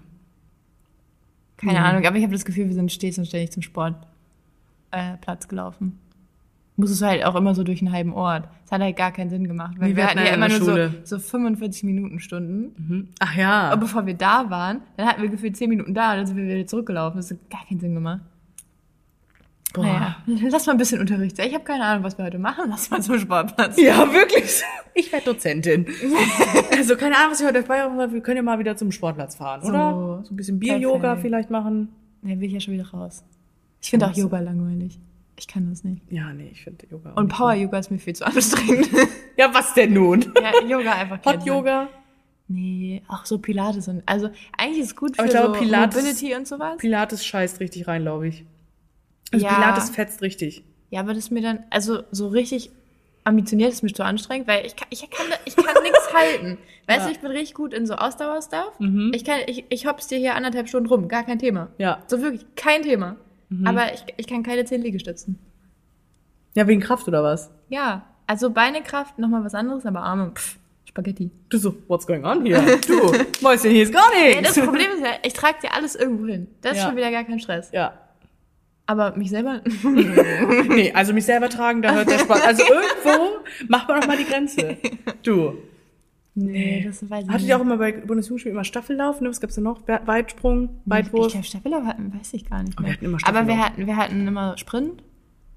Keine 1.57 1.83
Ahnung, 1.83 2.07
aber 2.07 2.17
ich 2.17 2.23
habe 2.23 2.33
das 2.33 2.45
Gefühl, 2.45 2.69
wir 2.69 2.75
sind 2.75 2.91
stets 2.93 3.19
und 3.19 3.27
ständig 3.27 3.53
zum 3.53 3.63
Sportplatz 3.63 4.07
äh, 4.91 5.17
Platz 5.19 5.49
gelaufen. 5.49 5.99
Musstest 6.77 7.03
du 7.03 7.07
halt 7.07 7.25
auch 7.25 7.37
immer 7.37 7.55
so 7.55 7.65
durch 7.65 7.83
einen 7.83 7.93
halben 7.93 8.15
Ort. 8.15 8.49
Das 8.65 8.73
hat 8.73 8.81
halt 8.81 8.97
gar 8.97 9.13
keinen 9.13 9.29
Sinn 9.29 9.47
gemacht, 9.47 9.75
weil 9.79 9.91
Wie 9.91 9.97
wir 9.97 10.07
hatten 10.07 10.19
ja 10.19 10.35
immer 10.35 10.49
nur 10.49 10.61
so, 10.61 10.89
so 11.05 11.19
45 11.19 11.85
Minuten 11.85 12.21
Stunden. 12.21 12.75
Mhm. 12.77 13.09
Ach 13.19 13.35
ja. 13.35 13.73
Und 13.75 13.81
bevor 13.81 14.07
wir 14.07 14.15
da 14.15 14.49
waren, 14.49 14.81
dann 14.97 15.07
hatten 15.07 15.21
wir 15.21 15.29
gefühlt 15.29 15.57
10 15.57 15.69
Minuten 15.69 15.93
da 15.93 16.13
und 16.13 16.19
dann 16.19 16.27
sind 16.27 16.37
wir 16.37 16.45
wieder 16.45 16.67
zurückgelaufen. 16.67 17.19
Das 17.19 17.31
hat 17.31 17.39
gar 17.51 17.67
keinen 17.67 17.81
Sinn 17.81 17.95
gemacht. 17.95 18.21
Boah. 19.73 20.17
Naja, 20.27 20.49
lass 20.51 20.67
mal 20.67 20.73
ein 20.73 20.79
bisschen 20.79 21.01
Unterricht. 21.01 21.39
Ich 21.39 21.55
habe 21.55 21.65
keine 21.65 21.85
Ahnung, 21.85 22.03
was 22.05 22.19
wir 22.19 22.25
heute 22.25 22.39
machen. 22.39 22.65
Lass 22.69 22.91
mal 22.91 23.01
zum 23.03 23.19
Sportplatz. 23.19 23.81
Ja, 23.81 24.13
wirklich. 24.13 24.63
Ich 24.95 25.13
werde 25.13 25.27
Dozentin. 25.27 25.87
also 26.77 26.97
keine 26.97 27.17
Ahnung, 27.17 27.31
was 27.33 27.41
ich 27.41 27.47
heute 27.47 27.63
dabei 27.63 27.83
habe. 27.83 28.13
Wir 28.13 28.21
können 28.21 28.39
ja 28.39 28.43
mal 28.43 28.59
wieder 28.59 28.77
zum 28.77 28.91
Sportplatz 28.91 29.37
fahren, 29.37 29.61
So. 29.63 29.69
oder? 29.69 30.23
So 30.25 30.35
ein 30.35 30.37
bisschen 30.37 30.59
Bier-Yoga 30.59 31.17
vielleicht 31.17 31.51
machen. 31.51 31.89
Ja, 32.23 32.39
will 32.39 32.49
ich 32.49 32.53
ja 32.53 32.61
schon 32.61 32.75
wieder 32.75 32.89
raus. 32.91 33.23
Ich 33.81 33.91
finde 33.91 34.07
auch? 34.09 34.15
Yoga 34.15 34.41
langweilig. 34.41 34.99
Ich 35.39 35.47
kann 35.49 35.71
das 35.71 35.85
nicht. 35.85 36.03
Ja, 36.11 36.33
nee, 36.35 36.51
ich 36.53 36.65
finde 36.65 36.87
Yoga. 36.91 37.13
auch 37.13 37.17
Und 37.17 37.29
Power-Yoga 37.29 37.79
ist 37.79 37.91
mir 37.91 37.99
viel 37.99 38.15
zu 38.15 38.27
anstrengend. 38.27 38.87
so. 38.87 38.99
Ja, 39.39 39.55
was 39.55 39.73
denn 39.73 39.95
nun? 39.95 40.35
ja, 40.43 40.67
Yoga 40.69 40.93
einfach. 40.93 41.25
Hot-Yoga? 41.25 41.89
Nee, 42.49 43.01
auch 43.09 43.25
so 43.25 43.39
Pilates 43.39 43.87
und 43.89 44.03
also 44.07 44.29
eigentlich 44.59 44.81
ist 44.81 44.87
es 44.89 44.97
gut 44.97 45.15
für 45.17 45.21
Aber 45.23 45.29
ich 45.29 45.35
glaube, 45.39 45.55
so 45.59 45.65
Pilates- 45.65 45.95
Mobility 46.03 46.35
und 46.35 46.47
sowas. 46.49 46.77
Pilates 46.79 47.25
scheißt 47.25 47.61
richtig 47.61 47.87
rein, 47.89 48.03
glaube 48.03 48.29
ich. 48.29 48.45
Also 49.33 49.47
Ja. 49.47 49.55
Pilates 49.55 49.91
fetzt 49.91 50.23
richtig. 50.23 50.65
ja, 50.91 51.01
aber 51.01 51.11
das 51.15 51.25
ist 51.25 51.31
mir 51.31 51.43
dann 51.43 51.65
also 51.71 52.03
so 52.11 52.29
richtig 52.29 52.71
ambitioniert 53.25 53.71
ist 53.73 53.83
mir 53.83 53.93
zu 53.93 54.03
anstrengend, 54.05 54.49
weil 54.49 54.65
ich 54.67 54.75
kann 54.77 54.89
ich 54.91 55.09
kann 55.11 55.27
ich 55.45 55.55
kann 55.57 55.83
nichts 55.83 56.13
halten. 56.15 56.59
Weißt 56.87 57.01
Ja. 57.01 57.07
du, 57.07 57.13
ich 57.13 57.21
bin 57.21 57.31
richtig 57.31 57.55
gut 57.55 57.75
in 57.75 57.87
so 57.87 57.95
Ausdauerstuff. 57.95 58.79
Mhm. 58.81 59.13
Ich 59.15 59.25
kann 59.25 59.41
ich 59.47 59.65
ich 59.69 59.87
hops 59.87 60.09
dir 60.09 60.19
hier 60.19 60.35
anderthalb 60.35 60.69
Stunden 60.69 60.89
rum, 60.89 61.07
gar 61.09 61.23
kein 61.25 61.39
Thema. 61.39 61.69
Ja. 61.79 62.03
So 62.07 62.23
wirklich 62.23 62.45
kein 62.57 62.83
Thema. 62.83 63.17
Mhm. 63.51 63.67
Aber 63.67 63.93
ich, 63.93 64.05
ich 64.17 64.27
kann 64.27 64.43
keine 64.43 64.65
zehn 64.65 64.81
Liegestützen. 64.83 65.39
Ja, 66.55 66.67
wegen 66.67 66.81
Kraft 66.81 67.07
oder 67.09 67.23
was? 67.23 67.51
Ja, 67.69 68.07
also 68.27 68.51
Beinekraft 68.51 69.19
nochmal 69.19 69.45
was 69.45 69.55
anderes, 69.55 69.87
aber 69.87 70.01
Arme, 70.01 70.33
pff, 70.35 70.57
Spaghetti. 70.87 71.31
Du 71.49 71.59
so, 71.59 71.75
what's 71.89 72.07
going 72.07 72.25
on 72.25 72.45
here? 72.45 72.79
Du, 72.87 73.13
Mäuschen, 73.43 73.71
hier 73.71 73.85
ist 73.85 73.93
gar 73.93 74.03
Ja, 74.15 74.41
nichts. 74.41 74.55
das 74.55 74.65
Problem 74.65 74.91
ist 74.93 75.01
ja, 75.05 75.13
ich 75.23 75.33
trage 75.33 75.59
dir 75.63 75.75
alles 75.75 75.95
irgendwo 75.95 76.27
hin. 76.27 76.49
Das 76.63 76.73
ist 76.73 76.79
Ja. 76.79 76.87
schon 76.89 76.97
wieder 76.97 77.11
gar 77.13 77.23
kein 77.25 77.39
Stress. 77.39 77.71
Ja. 77.73 77.93
Aber 78.91 79.17
mich 79.17 79.31
selber. 79.31 79.61
Nee, 80.69 80.93
also 80.93 81.13
mich 81.13 81.25
selber 81.25 81.49
tragen, 81.49 81.81
da 81.83 81.95
hört 81.95 82.11
der 82.11 82.19
Spaß. 82.19 82.43
Also 82.43 82.63
irgendwo 83.05 83.45
macht 83.69 83.89
man 83.89 84.01
doch 84.01 84.09
mal 84.09 84.17
die 84.17 84.25
Grenze. 84.25 84.77
Du. 85.23 85.55
nee, 86.35 86.83
das 86.85 87.09
weiß 87.09 87.25
ich 87.25 87.31
Hattet 87.31 87.47
ihr 87.49 87.57
auch 87.57 87.61
immer 87.61 87.77
bei 87.77 87.93
Bundesjugendspielen 87.93 88.57
immer 88.57 88.65
Staffellauf? 88.65 89.21
Ne? 89.21 89.29
Was 89.29 89.41
gab's 89.41 89.55
denn 89.55 89.65
noch? 89.65 89.87
We- 89.87 90.01
Weitsprung, 90.07 90.65
Ich 90.85 90.91
Weitwurf? 90.91 91.33
glaube, 91.33 91.47
Staffellauf 91.47 91.85
hatten, 91.85 92.13
weiß 92.15 92.33
ich 92.35 92.49
gar 92.49 92.63
nicht 92.63 92.77
Aber 92.79 92.83
mehr. 92.89 92.91
wir 92.91 92.97
hatten 92.97 93.05
immer 93.05 93.19
Aber 93.29 93.47
wir 93.49 93.59
hatten, 93.59 93.87
wir 93.87 93.97
hatten 93.97 94.27
immer 94.29 94.59
Sprint, 94.59 95.03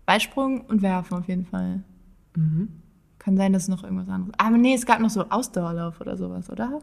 Weitsprung 0.05 0.61
und 0.61 0.81
Werfen 0.81 1.17
auf 1.17 1.27
jeden 1.27 1.45
Fall. 1.45 1.83
Mhm. 2.35 2.69
Kann 3.19 3.37
sein, 3.37 3.53
dass 3.53 3.63
es 3.63 3.69
noch 3.69 3.83
irgendwas 3.83 4.09
anderes. 4.09 4.33
Aber 4.37 4.57
nee, 4.57 4.73
es 4.75 4.85
gab 4.85 4.99
noch 4.99 5.09
so 5.09 5.25
Ausdauerlauf 5.29 6.01
oder 6.01 6.17
sowas, 6.17 6.49
oder? 6.49 6.79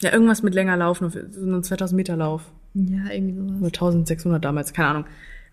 Ja, 0.00 0.12
irgendwas 0.12 0.42
mit 0.42 0.54
länger 0.54 0.76
Laufen, 0.76 1.08
so 1.08 1.18
einen 1.18 1.62
2000 1.62 1.96
Meter 1.96 2.16
Lauf. 2.16 2.50
Ja, 2.74 3.10
irgendwie 3.12 3.38
Oder 3.38 3.48
sowas. 3.58 3.72
1600 3.74 4.44
damals, 4.44 4.72
keine 4.72 4.88
Ahnung. 4.88 5.04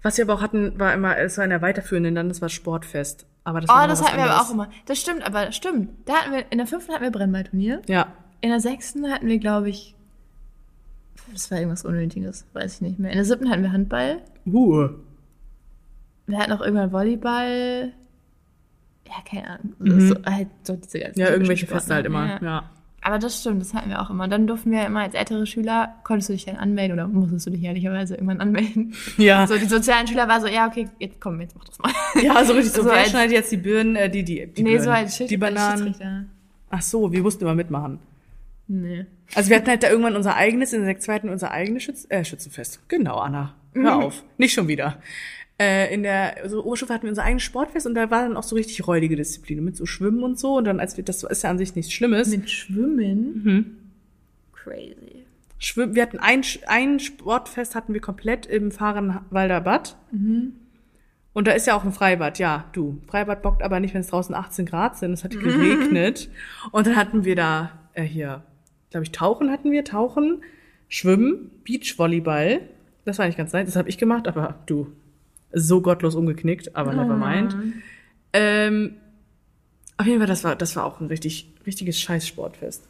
Was 0.01 0.17
wir 0.17 0.25
aber 0.25 0.35
auch 0.35 0.41
hatten, 0.41 0.79
war 0.79 0.93
immer, 0.93 1.17
es 1.17 1.37
war 1.37 1.43
in 1.43 1.49
der 1.49 1.61
weiterführenden, 1.61 2.15
dann 2.15 2.29
das 2.29 2.41
war 2.41 2.49
Sportfest. 2.49 3.25
Aber 3.43 3.61
das 3.61 3.69
war 3.69 3.83
Oh, 3.83 3.87
das 3.87 4.01
hatten 4.01 4.17
wir 4.17 4.25
aber 4.25 4.41
auch 4.41 4.51
immer. 4.51 4.69
Das 4.85 4.99
stimmt, 4.99 5.25
aber 5.25 5.51
stimmt. 5.51 5.89
Da 6.05 6.13
hatten 6.13 6.31
wir, 6.31 6.45
in 6.51 6.57
der 6.57 6.67
fünften 6.67 6.93
hatten 6.93 7.03
wir 7.03 7.11
Brennballturnier. 7.11 7.81
Ja. 7.87 8.07
In 8.41 8.49
der 8.49 8.59
sechsten 8.59 9.11
hatten 9.11 9.27
wir, 9.27 9.39
glaube 9.39 9.69
ich, 9.69 9.95
das 11.33 11.51
war 11.51 11.57
irgendwas 11.59 11.85
Unnötiges, 11.85 12.45
weiß 12.53 12.75
ich 12.75 12.81
nicht 12.81 12.99
mehr. 12.99 13.11
In 13.11 13.17
der 13.17 13.25
siebten 13.25 13.49
hatten 13.49 13.61
wir 13.61 13.71
Handball. 13.71 14.21
Uh. 14.45 14.89
Wir 16.27 16.37
hatten 16.37 16.51
auch 16.53 16.61
irgendwann 16.61 16.91
Volleyball. 16.91 17.91
Ja, 19.07 19.13
keine 19.27 19.49
Ahnung. 19.49 19.73
Mhm. 19.79 20.07
So, 20.09 20.15
halt 20.25 20.47
so 20.63 20.75
diese 20.75 20.99
ganzen 20.99 21.19
Ja, 21.19 21.29
irgendwelche. 21.29 21.65
Feste 21.67 21.93
halt 21.93 22.05
immer. 22.05 22.27
Ja. 22.27 22.39
Ja. 22.41 22.69
Aber 23.01 23.17
das 23.17 23.39
stimmt, 23.39 23.61
das 23.61 23.73
hatten 23.73 23.89
wir 23.89 24.01
auch 24.01 24.09
immer. 24.09 24.27
Dann 24.27 24.45
durften 24.45 24.71
wir 24.71 24.85
immer 24.85 25.01
als 25.01 25.13
ältere 25.15 25.45
Schüler, 25.47 25.95
konntest 26.03 26.29
du 26.29 26.33
dich 26.33 26.45
dann 26.45 26.57
anmelden 26.57 26.93
oder 26.93 27.07
musstest 27.07 27.47
du 27.47 27.51
dich 27.51 27.63
ehrlicherweise 27.63 28.15
irgendwann 28.15 28.41
anmelden. 28.41 28.93
Ja. 29.17 29.47
So, 29.47 29.57
die 29.57 29.65
sozialen 29.65 30.05
Schüler 30.07 30.27
war 30.27 30.41
so, 30.41 30.47
ja, 30.47 30.67
okay, 30.67 30.89
jetzt 30.99 31.19
komm, 31.21 31.39
jetzt 31.41 31.55
mach 31.55 31.63
das 31.65 31.79
mal. 31.79 31.91
Ja, 32.23 32.43
so 32.43 32.53
richtig 32.53 32.73
so. 32.73 32.81
So 32.83 32.89
wer 32.89 32.97
als- 32.97 33.09
schneidet 33.09 33.31
jetzt 33.33 33.51
die 33.51 33.57
Birnen, 33.57 33.95
äh, 33.95 34.09
die, 34.09 34.23
die, 34.23 34.47
die 34.47 34.63
nee, 34.63 34.71
Birnen, 34.71 34.83
so 34.83 34.89
als 34.91 35.15
Schild 35.17 35.29
Die 35.31 35.37
Bananen. 35.37 36.29
Ach 36.69 36.81
so, 36.81 37.11
wir 37.11 37.21
mussten 37.21 37.43
immer 37.43 37.55
mitmachen. 37.55 37.99
Nee. 38.67 39.05
Also 39.33 39.49
wir 39.49 39.57
hatten 39.57 39.67
halt 39.69 39.81
da 39.83 39.89
irgendwann 39.89 40.15
unser 40.15 40.35
eigenes, 40.35 40.73
in 40.73 40.85
der 40.85 40.99
zweiten 40.99 41.29
unser 41.29 41.51
eigenes 41.51 41.83
Schütz, 41.83 42.05
äh, 42.09 42.23
Schützenfest. 42.23 42.87
Genau, 42.87 43.17
Anna. 43.17 43.55
Hör 43.73 43.95
Mhm. 43.95 44.03
auf. 44.03 44.23
Nicht 44.37 44.53
schon 44.53 44.67
wieder. 44.67 44.97
Äh, 45.59 45.93
in 45.93 46.03
der 46.03 46.37
so 46.47 46.63
Oberstufe 46.63 46.93
hatten 46.93 47.03
wir 47.03 47.09
unser 47.09 47.23
eigenes 47.23 47.43
Sportfest 47.43 47.85
und 47.85 47.93
da 47.93 48.09
war 48.09 48.21
dann 48.21 48.37
auch 48.37 48.43
so 48.43 48.55
richtig 48.55 48.87
räudige 48.87 49.17
Disziplinen 49.17 49.65
mit 49.65 49.75
so 49.75 49.85
Schwimmen 49.85 50.23
und 50.23 50.39
so. 50.39 50.55
Und 50.55 50.63
dann, 50.63 50.79
als 50.79 50.95
wir, 50.95 51.03
das 51.03 51.23
ist 51.23 51.43
ja 51.43 51.49
an 51.49 51.57
sich 51.57 51.75
nichts 51.75 51.91
Schlimmes. 51.91 52.29
Mit 52.29 52.49
Schwimmen? 52.49 53.43
Mhm. 53.43 53.75
Crazy. 54.53 55.25
Schwimmen, 55.57 55.95
wir 55.95 56.03
hatten 56.03 56.19
ein, 56.19 56.43
ein 56.67 56.99
Sportfest 56.99 57.75
hatten 57.75 57.93
wir 57.93 57.99
komplett 57.99 58.45
im 58.45 58.71
Fahrenwalder 58.71 59.59
Bad. 59.59 59.97
Mhm. 60.11 60.53
Und 61.33 61.47
da 61.47 61.51
ist 61.51 61.67
ja 61.67 61.75
auch 61.75 61.83
ein 61.83 61.91
Freibad, 61.91 62.39
ja, 62.39 62.65
du. 62.71 63.01
Freibad 63.07 63.41
bockt 63.41 63.61
aber 63.61 63.81
nicht, 63.81 63.93
wenn 63.93 64.01
es 64.01 64.07
draußen 64.07 64.33
18 64.33 64.65
Grad 64.65 64.97
sind. 64.97 65.11
Es 65.11 65.25
hat 65.25 65.31
geregnet. 65.39 66.29
Und 66.71 66.87
dann 66.87 66.95
hatten 66.95 67.25
wir 67.25 67.35
da, 67.35 67.71
äh, 67.93 68.03
hier, 68.03 68.43
glaube 68.91 69.03
ich, 69.03 69.11
Tauchen 69.11 69.51
hatten 69.51 69.71
wir, 69.71 69.83
Tauchen, 69.83 70.41
Schwimmen, 70.87 71.51
Beachvolleyball. 71.65 72.61
Das 73.03 73.17
war 73.17 73.25
eigentlich 73.25 73.37
ganz 73.37 73.51
nice. 73.51 73.65
Das 73.65 73.75
habe 73.75 73.89
ich 73.89 73.97
gemacht, 73.97 74.27
aber 74.27 74.59
du, 74.65 74.93
so 75.51 75.81
gottlos 75.81 76.15
umgeknickt, 76.15 76.75
aber 76.75 76.93
never 76.93 77.15
mind. 77.15 77.55
Ähm, 78.33 78.95
Auf 79.97 80.05
jeden 80.05 80.19
Fall, 80.19 80.27
das 80.27 80.43
war, 80.43 80.55
das 80.55 80.75
war 80.75 80.85
auch 80.85 80.99
ein 81.01 81.07
richtig, 81.07 81.51
richtiges 81.65 81.99
Scheißsportfest. 81.99 82.87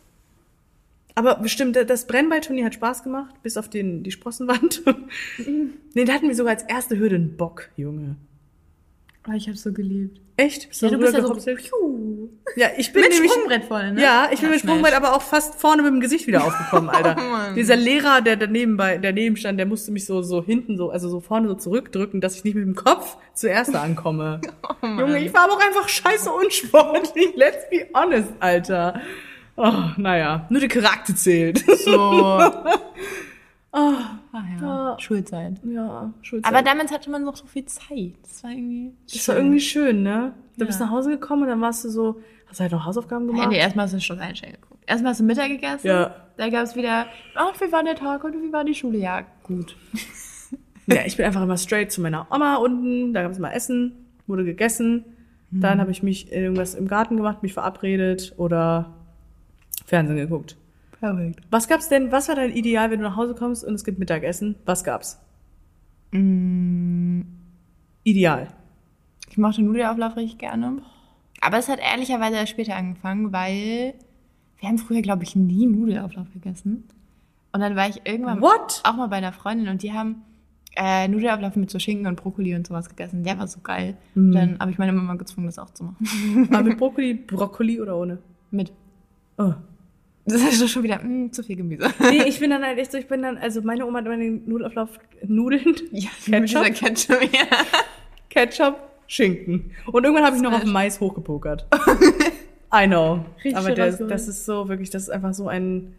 Aber 1.16 1.36
bestimmt, 1.36 1.76
das 1.76 2.07
Brennballturnier 2.07 2.66
hat 2.66 2.76
Spaß 2.76 3.03
gemacht, 3.03 3.41
bis 3.43 3.57
auf 3.57 3.70
den, 3.70 4.03
die 4.03 4.12
Sprossenwand. 4.12 4.84
nee, 5.93 6.05
da 6.05 6.14
hatten 6.14 6.28
wir 6.28 6.36
sogar 6.36 6.53
als 6.53 6.64
erste 6.64 6.97
Hürde 6.97 7.16
einen 7.16 7.36
Bock, 7.36 7.70
Junge. 7.76 8.16
Oh, 9.30 9.36
ich 9.36 9.48
hab's 9.48 9.62
so 9.64 9.72
geliebt. 9.72 10.20
Echt? 10.38 10.70
Bist 10.70 10.82
Ja, 10.82 10.90
du 10.90 10.98
bist 10.98 11.14
ja 11.14 11.22
so. 11.22 11.28
rübergehopselt? 11.28 11.60
Piu. 11.70 12.30
Ja, 12.56 12.68
ich 12.78 12.92
bin 12.94 13.04
Mit 13.04 13.12
nämlich, 13.12 13.32
Sprungbrett 13.32 13.66
vorne, 13.66 13.94
ne? 13.94 14.02
ja, 14.02 14.30
ich 14.32 14.40
bin 14.40 14.48
Ja, 14.50 14.54
mit 14.54 14.62
Sprungbrett 14.62 14.94
aber 14.94 15.14
auch 15.16 15.22
fast 15.22 15.56
vorne 15.56 15.84
mit 15.84 15.92
dem 15.92 16.00
Gesicht 16.00 16.26
wieder 16.26 16.44
aufgekommen, 16.44 16.90
Alter. 16.94 17.16
Oh. 17.20 17.54
Dieser 17.54 17.76
Lehrer, 17.76 18.22
der 18.22 18.38
daneben 18.38 18.76
bei, 18.78 18.98
daneben 18.98 19.36
stand, 19.38 19.60
der 19.60 19.66
musste 19.68 19.92
mich 19.92 20.06
so, 20.06 20.22
so 20.24 20.44
hinten 20.44 20.78
so, 20.78 20.90
also 20.90 21.10
so 21.10 21.20
vorne 21.20 21.48
so 21.50 21.54
zurückdrücken, 21.56 22.22
dass 22.22 22.36
ich 22.38 22.44
nicht 22.44 22.56
mit 22.56 22.64
dem 22.66 22.76
Kopf 22.76 23.18
zuerst 23.34 23.76
ankomme. 23.76 24.42
Oh. 24.82 24.86
Junge, 24.88 25.20
ich 25.22 25.34
war 25.34 25.42
aber 25.44 25.54
auch 25.54 25.60
einfach 25.62 25.90
scheiße 25.90 26.32
unsportlich. 26.32 27.36
Let's 27.36 27.70
be 27.70 27.86
honest, 27.94 28.30
Alter. 28.40 29.02
Oh, 29.58 29.74
naja, 29.98 30.48
nur 30.50 30.62
der 30.62 30.70
Charakter 30.70 31.14
zählt. 31.14 31.66
So. 31.84 31.92
Oh, 33.72 33.93
Ah 34.32 34.43
ja. 34.55 34.61
Ja. 34.61 34.99
Schulzeit. 34.99 35.59
ja, 35.63 36.11
Schulzeit. 36.22 36.51
Aber 36.53 36.63
damals 36.63 36.91
hatte 36.91 37.09
man 37.11 37.24
noch 37.24 37.36
so 37.36 37.45
viel 37.45 37.65
Zeit. 37.65 38.13
Das 38.24 38.43
war 38.43 38.51
irgendwie. 38.51 38.93
das 39.11 39.28
war 39.28 39.36
irgendwie 39.38 39.59
schön, 39.59 40.01
ne? 40.03 40.34
Du 40.55 40.61
Ja. 40.61 40.65
bist 40.67 40.80
nach 40.80 40.89
Hause 40.89 41.11
gekommen 41.11 41.43
und 41.43 41.49
dann 41.49 41.61
warst 41.61 41.86
du 41.86 41.89
so, 41.89 42.20
hast 42.47 42.59
du 42.59 42.63
halt 42.63 42.72
noch 42.72 42.86
Hausaufgaben 42.86 43.28
gemacht? 43.28 43.49
nee, 43.49 43.57
erstmal 43.57 43.86
hast 43.86 43.93
du 43.93 44.01
schon 44.01 44.20
einstellen 44.20 44.53
geguckt. 44.53 44.84
Erstmal 44.88 45.11
hast 45.11 45.20
du 45.20 45.24
Mittag 45.24 45.49
gegessen. 45.49 45.86
Ja. 45.88 46.15
Da 46.38 46.49
gab's 46.49 46.76
wieder, 46.76 47.05
ach, 47.36 47.53
wie 47.61 47.72
war 47.72 47.84
der 47.84 47.95
Tag 47.95 48.24
und 48.24 48.34
wie 48.41 48.51
war 48.51 48.63
die 48.63 48.74
Schule? 48.76 48.97
Ja, 48.97 49.22
gut. 49.43 49.76
Ja, 50.91 51.05
ich 51.05 51.17
bin 51.17 51.26
einfach 51.28 51.43
immer 51.43 51.57
straight 51.59 51.91
zu 51.91 52.01
meiner 52.01 52.26
Oma 52.34 52.55
unten, 52.55 53.13
da 53.13 53.22
gab 53.22 53.32
es 53.32 53.38
mal 53.38 53.51
Essen, 53.51 53.91
wurde 54.26 54.43
gegessen. 54.43 55.05
Dann 55.51 55.80
habe 55.80 55.91
ich 55.91 56.01
mich 56.01 56.32
irgendwas 56.32 56.74
im 56.74 56.88
Garten 56.88 57.15
gemacht, 57.15 57.43
mich 57.43 57.53
verabredet 57.53 58.34
oder 58.38 58.95
Fernsehen 59.86 60.17
geguckt. 60.17 60.57
Perfekt. 61.00 61.39
Was 61.50 61.68
gab's 61.68 61.88
denn, 61.89 62.12
was 62.12 62.28
war 62.28 62.36
dein 62.36 62.52
Ideal, 62.52 62.91
wenn 62.91 63.00
du 63.00 63.06
nach 63.08 63.16
Hause 63.16 63.36
kommst 63.36 63.64
und 63.64 63.74
es 63.74 63.84
gibt 63.84 64.00
Mittagessen? 64.00 64.56
Was 64.66 64.84
gab's? 64.84 65.20
Mm, 66.12 67.22
Ideal. 68.04 68.47
ich 69.30 69.38
mochte 69.38 69.62
Nudelauflauf 69.62 70.16
richtig 70.18 70.39
gerne. 70.39 70.82
Aber 71.41 71.58
es 71.58 71.70
hat 71.70 71.80
ehrlicherweise 71.80 72.36
erst 72.38 72.52
später 72.52 72.76
angefangen, 72.76 73.32
weil 73.32 73.93
wir 74.60 74.68
haben 74.70 74.78
früher, 74.78 75.02
glaube 75.02 75.24
ich, 75.24 75.36
nie 75.36 75.66
Nudelauflauf 75.68 76.28
gegessen. 76.34 76.84
Und 77.54 77.62
dann 77.62 77.76
war 77.76 77.88
ich 77.88 78.02
irgendwann 78.06 78.41
What? 78.41 78.82
auch 78.84 78.95
mal 78.95 79.08
bei 79.08 79.18
einer 79.18 79.32
Freundin 79.32 79.70
und 79.70 79.82
die 79.84 79.93
haben 79.93 80.22
äh, 80.76 81.08
Nudelauflauf 81.08 81.56
mit 81.56 81.70
so 81.72 81.80
Schinken 81.80 82.08
und 82.08 82.16
Brokkoli 82.22 82.56
und 82.56 82.68
sowas 82.68 82.89
gegessen. 82.89 83.24
Der 83.24 83.38
war 83.39 83.47
so 83.47 83.60
geil. 83.62 83.97
Mhm. 84.16 84.32
Dann 84.34 84.60
habe 84.60 84.72
ich 84.72 84.78
meine 84.78 84.91
Mama 84.93 85.16
gezwungen, 85.16 85.47
das 85.47 85.60
auch 85.60 85.70
zu 85.72 85.86
machen. 85.86 86.50
Aber 86.54 86.64
mit 86.64 86.78
Brokkoli, 86.78 87.14
Brokkoli 87.14 87.80
oder 87.80 87.95
ohne? 87.97 88.18
mit. 88.52 88.74
Oh. 89.38 89.54
Das 90.30 90.42
ist 90.42 90.62
doch 90.62 90.68
schon 90.68 90.84
wieder 90.84 91.00
mm, 91.04 91.32
zu 91.32 91.44
viel 91.44 91.56
Gemüse. 91.56 91.90
Nee, 92.00 92.24
ich 92.28 92.40
bin 92.40 92.50
dann 92.50 92.64
halt 92.64 92.78
echt 92.78 92.92
so, 92.92 92.98
ich 92.98 93.08
bin 93.08 93.22
dann, 93.22 93.38
also 93.38 93.62
meine 93.62 93.86
Oma 93.86 94.00
hat 94.00 94.06
meine 94.06 94.30
Nudelauflauf, 94.30 94.90
Nudeln, 95.26 95.76
Ja, 95.92 96.10
Ketchup? 96.26 96.64
Ketchup, 96.74 97.22
ja. 97.34 97.48
Ketchup, 98.30 98.78
Schinken. 99.08 99.72
Und 99.92 100.04
irgendwann 100.04 100.26
habe 100.26 100.36
ich 100.36 100.42
noch 100.42 100.54
auf. 100.54 100.66
Mais 100.66 101.00
hochgepokert. 101.00 101.68
I 102.74 102.86
know. 102.88 103.26
Richtig 103.38 103.58
Aber 103.58 103.72
der, 103.72 103.92
das 103.92 104.28
ist 104.28 104.46
so 104.46 104.70
wirklich, 104.70 104.90
das 104.90 105.04
ist 105.04 105.10
einfach 105.10 105.34
so 105.34 105.48
ein 105.48 105.96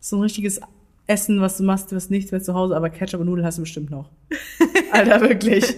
so 0.00 0.16
ein 0.16 0.22
richtiges 0.22 0.60
Essen, 1.06 1.40
was 1.40 1.58
du 1.58 1.64
machst, 1.64 1.94
was 1.94 2.10
nichts 2.10 2.32
mehr 2.32 2.42
zu 2.42 2.54
Hause, 2.54 2.76
aber 2.76 2.90
Ketchup 2.90 3.20
und 3.20 3.26
Nudeln 3.26 3.46
hast 3.46 3.58
du 3.58 3.62
bestimmt 3.62 3.90
noch. 3.90 4.10
Alter, 4.92 5.20
wirklich. 5.20 5.76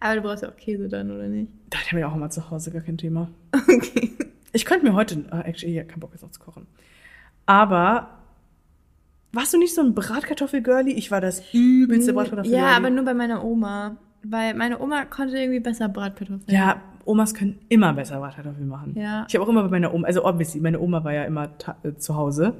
Aber 0.00 0.16
du 0.16 0.22
brauchst 0.22 0.42
ja 0.42 0.48
auch 0.48 0.56
Käse 0.56 0.88
dann, 0.88 1.10
oder 1.10 1.28
nicht? 1.28 1.50
Da 1.70 1.78
habe 1.78 1.98
ich 1.98 2.04
auch 2.04 2.14
immer 2.14 2.30
zu 2.30 2.50
Hause, 2.50 2.70
gar 2.70 2.82
kein 2.82 2.98
Thema. 2.98 3.30
Okay. 3.52 4.12
Ich 4.52 4.64
könnte 4.64 4.84
mir 4.84 4.94
heute, 4.94 5.24
ah, 5.30 5.40
actually, 5.40 5.74
ja, 5.74 5.82
kein 5.82 6.00
Bock 6.00 6.10
jetzt 6.12 6.24
auch 6.24 6.30
zu 6.30 6.40
kochen. 6.40 6.66
Aber 7.46 8.08
warst 9.32 9.52
du 9.52 9.58
nicht 9.58 9.74
so 9.74 9.82
ein 9.82 9.94
Bratkartoffel-Girlie? 9.94 10.94
Ich 10.94 11.10
war 11.10 11.20
das 11.20 11.42
übelste 11.52 12.12
Bratkartoffel-Girlie. 12.12 12.64
Ja, 12.64 12.76
aber 12.76 12.90
nur 12.90 13.04
bei 13.04 13.14
meiner 13.14 13.44
Oma. 13.44 13.96
Weil 14.22 14.54
meine 14.54 14.80
Oma 14.80 15.04
konnte 15.04 15.36
irgendwie 15.36 15.60
besser 15.60 15.88
Bratkartoffeln. 15.88 16.42
Ja, 16.46 16.80
Omas 17.04 17.34
können 17.34 17.58
immer 17.68 17.92
besser 17.92 18.18
Bratkartoffeln 18.18 18.68
machen. 18.68 18.94
Ja. 18.96 19.26
Ich 19.28 19.34
habe 19.34 19.44
auch 19.44 19.48
immer 19.48 19.62
bei 19.64 19.68
meiner 19.68 19.92
Oma, 19.92 20.06
also 20.06 20.24
obviously, 20.24 20.60
meine 20.60 20.80
Oma 20.80 21.04
war 21.04 21.12
ja 21.12 21.24
immer 21.24 21.50
äh, 21.82 21.92
zu 21.96 22.16
Hause. 22.16 22.54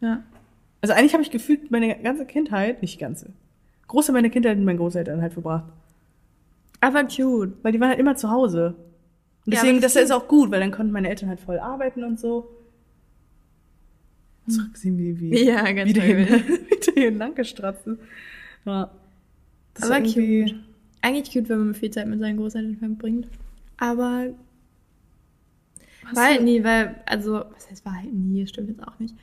Ja. 0.00 0.22
Also 0.82 0.94
eigentlich 0.94 1.14
habe 1.14 1.22
ich 1.22 1.30
gefühlt 1.30 1.70
meine 1.70 1.96
ganze 2.02 2.26
Kindheit, 2.26 2.82
nicht 2.82 2.98
ganze, 2.98 3.30
große 3.88 4.12
meine 4.12 4.30
Kindheit 4.30 4.56
mit 4.58 4.66
meinen 4.66 4.76
Großeltern 4.78 5.22
halt 5.22 5.32
verbracht. 5.32 5.64
Aber 6.80 7.04
cute. 7.04 7.54
Weil 7.62 7.72
die 7.72 7.80
waren 7.80 7.88
halt 7.88 7.98
immer 7.98 8.16
zu 8.16 8.30
Hause. 8.30 8.74
Und 9.46 9.52
Ja, 9.52 9.60
deswegen, 9.60 9.76
aber 9.76 9.82
das 9.82 9.94
das 9.94 10.04
ist 10.04 10.10
auch 10.10 10.28
gut, 10.28 10.50
weil 10.50 10.60
dann 10.60 10.72
konnten 10.72 10.92
meine 10.92 11.08
Eltern 11.08 11.28
halt 11.28 11.40
voll 11.40 11.58
arbeiten 11.58 12.04
und 12.04 12.20
so. 12.20 12.48
Zurücksehen, 14.48 14.98
wie, 14.98 15.18
wie, 15.20 15.44
Ja, 15.44 15.70
ganz 15.72 15.88
wieder 15.90 16.02
toll. 16.02 16.14
hin, 16.24 16.26
wieder 16.70 16.92
hin 17.00 17.18
lang 17.18 17.34
gestratzt 17.34 17.86
ist. 17.86 17.98
Ja. 18.64 18.90
Das 19.74 19.90
Aber 19.90 20.04
ist 20.04 20.16
irgendwie- 20.16 20.50
cute. 20.52 20.60
Eigentlich 21.02 21.32
cute, 21.32 21.48
wenn 21.50 21.58
man 21.58 21.74
viel 21.74 21.90
Zeit 21.90 22.08
mit 22.08 22.18
seinen 22.20 22.36
Großeltern 22.36 22.76
verbringt. 22.76 23.28
Aber 23.76 24.28
Hast 26.04 26.16
war 26.16 26.24
halt 26.24 26.42
nie, 26.42 26.62
weil, 26.64 26.96
also, 27.06 27.42
was 27.54 27.70
heißt 27.70 27.84
war 27.84 27.94
halt 27.94 28.12
nie, 28.12 28.46
stimmt 28.46 28.68
jetzt 28.70 28.82
auch 28.82 28.98
nicht. 28.98 29.14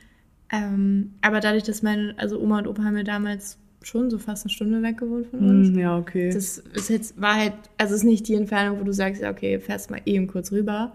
Ähm, 0.52 1.12
aber 1.22 1.40
dadurch, 1.40 1.64
dass 1.64 1.82
meine, 1.82 2.14
also 2.18 2.38
Oma 2.40 2.58
und 2.58 2.68
Opa 2.68 2.84
haben 2.84 2.94
mir 2.94 3.04
damals 3.04 3.58
schon 3.82 4.10
so 4.10 4.18
fast 4.18 4.44
eine 4.44 4.50
Stunde 4.50 4.80
weg 4.82 4.98
gewohnt 4.98 5.26
von 5.26 5.40
uns. 5.40 5.68
Hm, 5.68 5.78
ja, 5.78 5.98
okay. 5.98 6.30
Das 6.32 6.58
ist 6.58 6.88
jetzt, 6.88 7.20
war 7.20 7.34
halt, 7.34 7.54
also 7.76 7.94
ist 7.94 8.04
nicht 8.04 8.28
die 8.28 8.34
Entfernung, 8.34 8.78
wo 8.80 8.84
du 8.84 8.92
sagst, 8.92 9.20
ja, 9.20 9.30
okay, 9.30 9.58
fährst 9.58 9.90
mal 9.90 10.00
eben 10.06 10.26
kurz 10.26 10.52
rüber. 10.52 10.92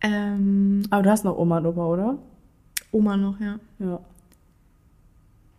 Ähm, 0.00 0.82
Aber 0.90 1.02
du 1.02 1.10
hast 1.10 1.24
noch 1.24 1.36
Oma 1.36 1.58
und 1.58 1.66
Opa, 1.66 1.86
oder? 1.86 2.18
Oma 2.94 3.16
noch, 3.16 3.40
ja. 3.40 3.58
Ja. 3.78 4.00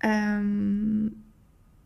Ähm, 0.02 1.24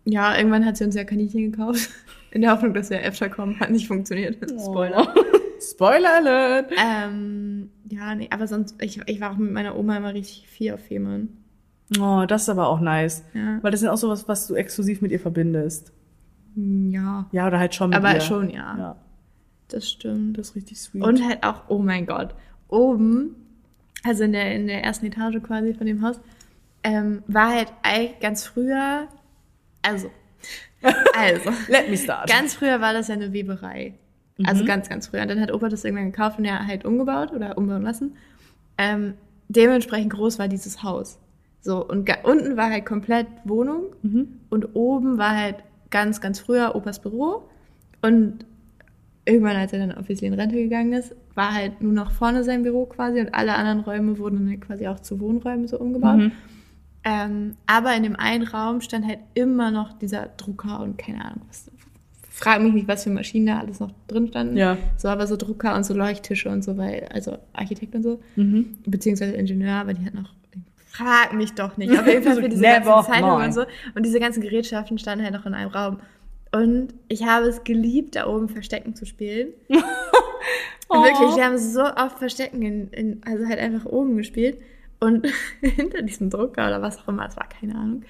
ja, 0.05 0.35
irgendwann 0.37 0.65
hat 0.65 0.77
sie 0.77 0.83
uns 0.85 0.95
ja 0.95 1.03
Kaninchen 1.03 1.51
gekauft. 1.51 1.89
In 2.31 2.41
der 2.41 2.51
Hoffnung, 2.51 2.73
dass 2.73 2.89
wir 2.89 2.99
öfter 3.01 3.29
kommen. 3.29 3.59
Hat 3.59 3.71
nicht 3.71 3.87
funktioniert. 3.87 4.37
Spoiler. 4.61 5.13
Spoiler 5.61 6.15
Alert! 6.17 6.71
Ähm, 6.77 7.69
ja, 7.89 8.15
nee, 8.15 8.29
aber 8.31 8.47
sonst, 8.47 8.75
ich, 8.81 9.01
ich 9.07 9.19
war 9.19 9.31
auch 9.33 9.37
mit 9.37 9.51
meiner 9.51 9.75
Oma 9.77 9.97
immer 9.97 10.13
richtig 10.13 10.47
viel 10.47 10.73
auf 10.73 10.79
Fehmarn. 10.81 11.29
Oh, 11.99 12.23
das 12.27 12.43
ist 12.43 12.49
aber 12.49 12.67
auch 12.69 12.79
nice. 12.79 13.23
Ja. 13.33 13.57
Weil 13.61 13.71
das 13.71 13.81
ist 13.81 13.85
ja 13.85 13.91
auch 13.91 13.97
sowas, 13.97 14.27
was 14.27 14.47
du 14.47 14.53
exklusiv 14.55 15.01
mit 15.01 15.11
ihr 15.11 15.19
verbindest. 15.19 15.91
Ja, 16.55 17.27
Ja, 17.31 17.47
oder 17.47 17.59
halt 17.59 17.75
schon 17.75 17.89
mit 17.89 17.97
aber 17.97 18.13
ihr. 18.13 18.21
schon, 18.21 18.49
ja, 18.51 18.77
Ja, 18.77 18.95
Das 19.69 19.89
stimmt. 19.89 20.37
das 20.37 20.49
ist 20.49 20.55
richtig 20.55 20.79
sweet. 20.79 21.03
Und 21.03 21.27
halt 21.27 21.43
auch, 21.43 21.63
oh 21.67 21.79
mein 21.79 22.05
Gott, 22.05 22.35
oben, 22.69 23.35
also 24.03 24.23
in 24.23 24.31
der, 24.31 24.55
in 24.55 24.67
der 24.67 24.83
ersten 24.83 25.05
Etage 25.05 25.41
quasi 25.43 25.73
von 25.73 25.87
dem 25.87 26.01
Haus, 26.01 26.19
ähm, 26.83 27.23
war 27.27 27.49
halt 27.49 27.73
eigentlich 27.83 28.19
ganz 28.19 28.45
früher, 28.45 29.07
also, 29.81 30.09
also, 31.17 31.51
Let 31.67 31.89
me 31.89 31.97
start. 31.97 32.29
ganz 32.29 32.55
früher 32.55 32.79
war 32.79 32.93
das 32.93 33.09
ja 33.09 33.15
eine 33.15 33.33
Weberei. 33.33 33.95
Also 34.45 34.63
ganz, 34.63 34.87
ganz 34.87 35.07
früher. 35.07 35.21
Und 35.23 35.27
dann 35.27 35.41
hat 35.41 35.51
Opa 35.51 35.67
das 35.67 35.83
irgendwann 35.83 36.11
gekauft 36.11 36.39
und 36.39 36.45
ja 36.45 36.65
halt 36.65 36.85
umgebaut 36.85 37.33
oder 37.33 37.57
umbauen 37.57 37.81
lassen. 37.81 38.15
Ähm, 38.77 39.15
dementsprechend 39.49 40.13
groß 40.13 40.39
war 40.39 40.47
dieses 40.47 40.81
Haus. 40.81 41.19
So, 41.61 41.85
und 41.85 42.09
unten 42.23 42.55
war 42.55 42.69
halt 42.69 42.85
komplett 42.85 43.27
Wohnung 43.43 43.87
und 44.49 44.75
oben 44.75 45.17
war 45.17 45.35
halt 45.35 45.57
ganz, 45.89 46.21
ganz 46.21 46.39
früher 46.39 46.73
Opas 46.75 47.01
Büro. 47.01 47.49
Und 48.01 48.45
irgendwann, 49.29 49.55
als 49.55 49.71
er 49.73 49.79
dann 49.79 49.97
obviously 49.97 50.27
in 50.27 50.33
Rente 50.33 50.55
gegangen 50.55 50.93
ist, 50.93 51.15
war 51.35 51.53
halt 51.53 51.81
nur 51.81 51.93
noch 51.93 52.11
vorne 52.11 52.43
sein 52.43 52.63
Büro 52.63 52.85
quasi 52.85 53.19
und 53.19 53.33
alle 53.33 53.55
anderen 53.55 53.79
Räume 53.81 54.17
wurden 54.17 54.45
dann 54.47 54.59
quasi 54.59 54.87
auch 54.87 54.99
zu 54.99 55.19
Wohnräumen 55.19 55.67
so 55.67 55.77
umgebaut. 55.79 56.17
Mhm. 56.17 56.31
Ähm, 57.03 57.55
aber 57.65 57.95
in 57.95 58.03
dem 58.03 58.15
einen 58.17 58.43
Raum 58.43 58.81
stand 58.81 59.05
halt 59.05 59.19
immer 59.33 59.71
noch 59.71 59.97
dieser 59.97 60.27
Drucker 60.37 60.81
und 60.81 60.97
keine 60.97 61.23
Ahnung 61.23 61.41
was. 61.47 61.71
Frag 62.29 62.61
mich 62.61 62.73
nicht, 62.73 62.87
was 62.87 63.03
für 63.03 63.09
Maschinen 63.09 63.47
da 63.47 63.59
alles 63.59 63.79
noch 63.79 63.91
drin 64.07 64.27
standen. 64.27 64.55
Ja. 64.57 64.77
So, 64.97 65.07
aber 65.09 65.27
so 65.27 65.35
Drucker 65.35 65.75
und 65.75 65.85
so 65.85 65.93
Leuchttische 65.93 66.49
und 66.49 66.63
so, 66.63 66.77
weil, 66.77 67.07
also 67.13 67.37
Architekt 67.53 67.95
und 67.95 68.03
so, 68.03 68.19
Mhm. 68.35 68.77
beziehungsweise 68.85 69.33
Ingenieur, 69.33 69.73
aber 69.75 69.93
die 69.93 70.05
hat 70.05 70.13
noch. 70.13 70.33
Frag 70.87 71.33
mich 71.33 71.53
doch 71.53 71.77
nicht. 71.77 71.97
Auf 71.97 72.05
jeden 72.07 72.23
Fall 72.23 72.35
für 72.35 72.49
diese 72.49 72.61
ganzen 72.63 73.03
Zeitungen 73.05 73.45
und 73.45 73.53
so. 73.53 73.61
Und 73.95 74.05
diese 74.05 74.19
ganzen 74.19 74.41
Gerätschaften 74.41 74.97
standen 74.97 75.23
halt 75.23 75.33
noch 75.33 75.45
in 75.45 75.53
einem 75.53 75.69
Raum. 75.71 75.99
Und 76.51 76.93
ich 77.07 77.25
habe 77.25 77.47
es 77.47 77.63
geliebt, 77.63 78.15
da 78.15 78.27
oben 78.27 78.49
Verstecken 78.49 78.95
zu 78.95 79.05
spielen. 79.05 79.49
Oh. 80.91 81.03
Wirklich, 81.03 81.35
wir 81.35 81.45
haben 81.45 81.57
so 81.59 81.83
oft 81.83 82.17
Verstecken 82.17 82.63
in, 82.63 82.87
in, 82.89 83.21
also 83.23 83.45
halt 83.45 83.59
einfach 83.59 83.85
oben 83.85 84.17
gespielt. 84.17 84.57
Und 84.99 85.27
hinter 85.61 86.01
diesem 86.01 86.29
Drucker 86.29 86.67
oder 86.67 86.81
was 86.81 86.97
auch 86.97 87.07
immer, 87.07 87.27
es 87.27 87.37
war 87.37 87.47
keine 87.47 87.75
Ahnung, 87.75 88.03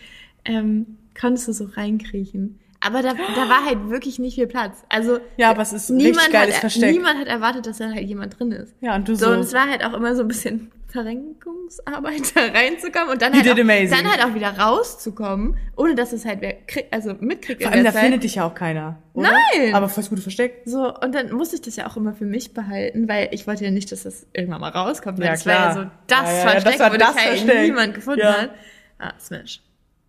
ähm, 0.45 0.97
konntest 1.19 1.49
du 1.49 1.51
so 1.53 1.65
reinkriechen. 1.65 2.57
Aber 2.79 3.01
da, 3.01 3.13
da 3.13 3.49
war 3.49 3.65
halt 3.65 3.89
wirklich 3.89 4.19
nicht 4.19 4.35
viel 4.35 4.47
Platz. 4.47 4.85
Also 4.87 5.19
Ja, 5.35 5.49
aber 5.49 5.61
es 5.61 5.73
ist 5.73 5.89
niemand 5.89 6.17
richtig 6.17 6.31
geiles 6.31 6.55
hat, 6.55 6.61
Versteck. 6.61 6.93
Niemand 6.93 7.19
hat 7.19 7.27
erwartet, 7.27 7.65
dass 7.65 7.79
da 7.79 7.89
halt 7.91 8.07
jemand 8.07 8.39
drin 8.39 8.53
ist. 8.53 8.73
Ja, 8.79 8.95
und 8.95 9.05
du 9.09 9.15
So, 9.15 9.25
so. 9.25 9.31
und 9.33 9.39
es 9.39 9.51
war 9.51 9.69
halt 9.69 9.83
auch 9.83 9.93
immer 9.93 10.15
so 10.15 10.21
ein 10.21 10.29
bisschen 10.29 10.71
Verrenkungsarbeit 10.91 12.31
da 12.35 12.41
reinzukommen 12.41 13.09
und 13.09 13.21
dann 13.21 13.33
halt, 13.33 13.47
auch, 13.49 13.55
dann 13.55 14.11
halt 14.11 14.23
auch 14.25 14.33
wieder 14.35 14.57
rauszukommen, 14.57 15.57
ohne 15.75 15.95
dass 15.95 16.13
es 16.13 16.25
halt 16.25 16.41
wer 16.41 16.53
krieg, 16.65 16.87
also 16.91 17.13
mitkriegt. 17.19 17.61
Vor 17.63 17.71
allem, 17.71 17.83
da 17.83 17.91
Zeit. 17.93 18.01
findet 18.03 18.23
dich 18.23 18.35
ja 18.35 18.45
auch 18.45 18.55
keiner. 18.55 18.97
Oder? 19.13 19.29
Nein! 19.53 19.73
Aber 19.75 19.89
voll 19.89 20.03
gut 20.05 20.19
versteckt. 20.19 20.67
So, 20.67 20.93
und 20.95 21.13
dann 21.13 21.31
musste 21.31 21.55
ich 21.55 21.61
das 21.61 21.75
ja 21.75 21.87
auch 21.87 21.97
immer 21.97 22.13
für 22.13 22.25
mich 22.25 22.53
behalten, 22.53 23.07
weil 23.07 23.29
ich 23.31 23.47
wollte 23.47 23.65
ja 23.65 23.71
nicht, 23.71 23.91
dass 23.91 24.03
das 24.03 24.25
irgendwann 24.33 24.61
mal 24.61 24.69
rauskommt. 24.71 25.19
Weil 25.19 25.25
Ja, 25.27 25.31
das 25.33 25.45
war 25.45 25.53
ja 25.53 25.71
klar. 25.71 25.73
so 25.73 25.89
das 26.07 26.19
Ja, 26.19 26.25
ja, 26.25 26.37
ja, 26.37 26.49
Versteck, 26.49 26.71
das 26.73 26.79
war 26.79 26.93
wo 26.93 26.97
das 26.97 27.15
dich 27.15 27.25
halt 27.47 27.63
niemand 27.67 27.93
gefunden 27.93 28.19
Ja. 28.21 28.33
hat. 28.41 28.49
Ah, 28.97 29.13
Smash. 29.19 29.61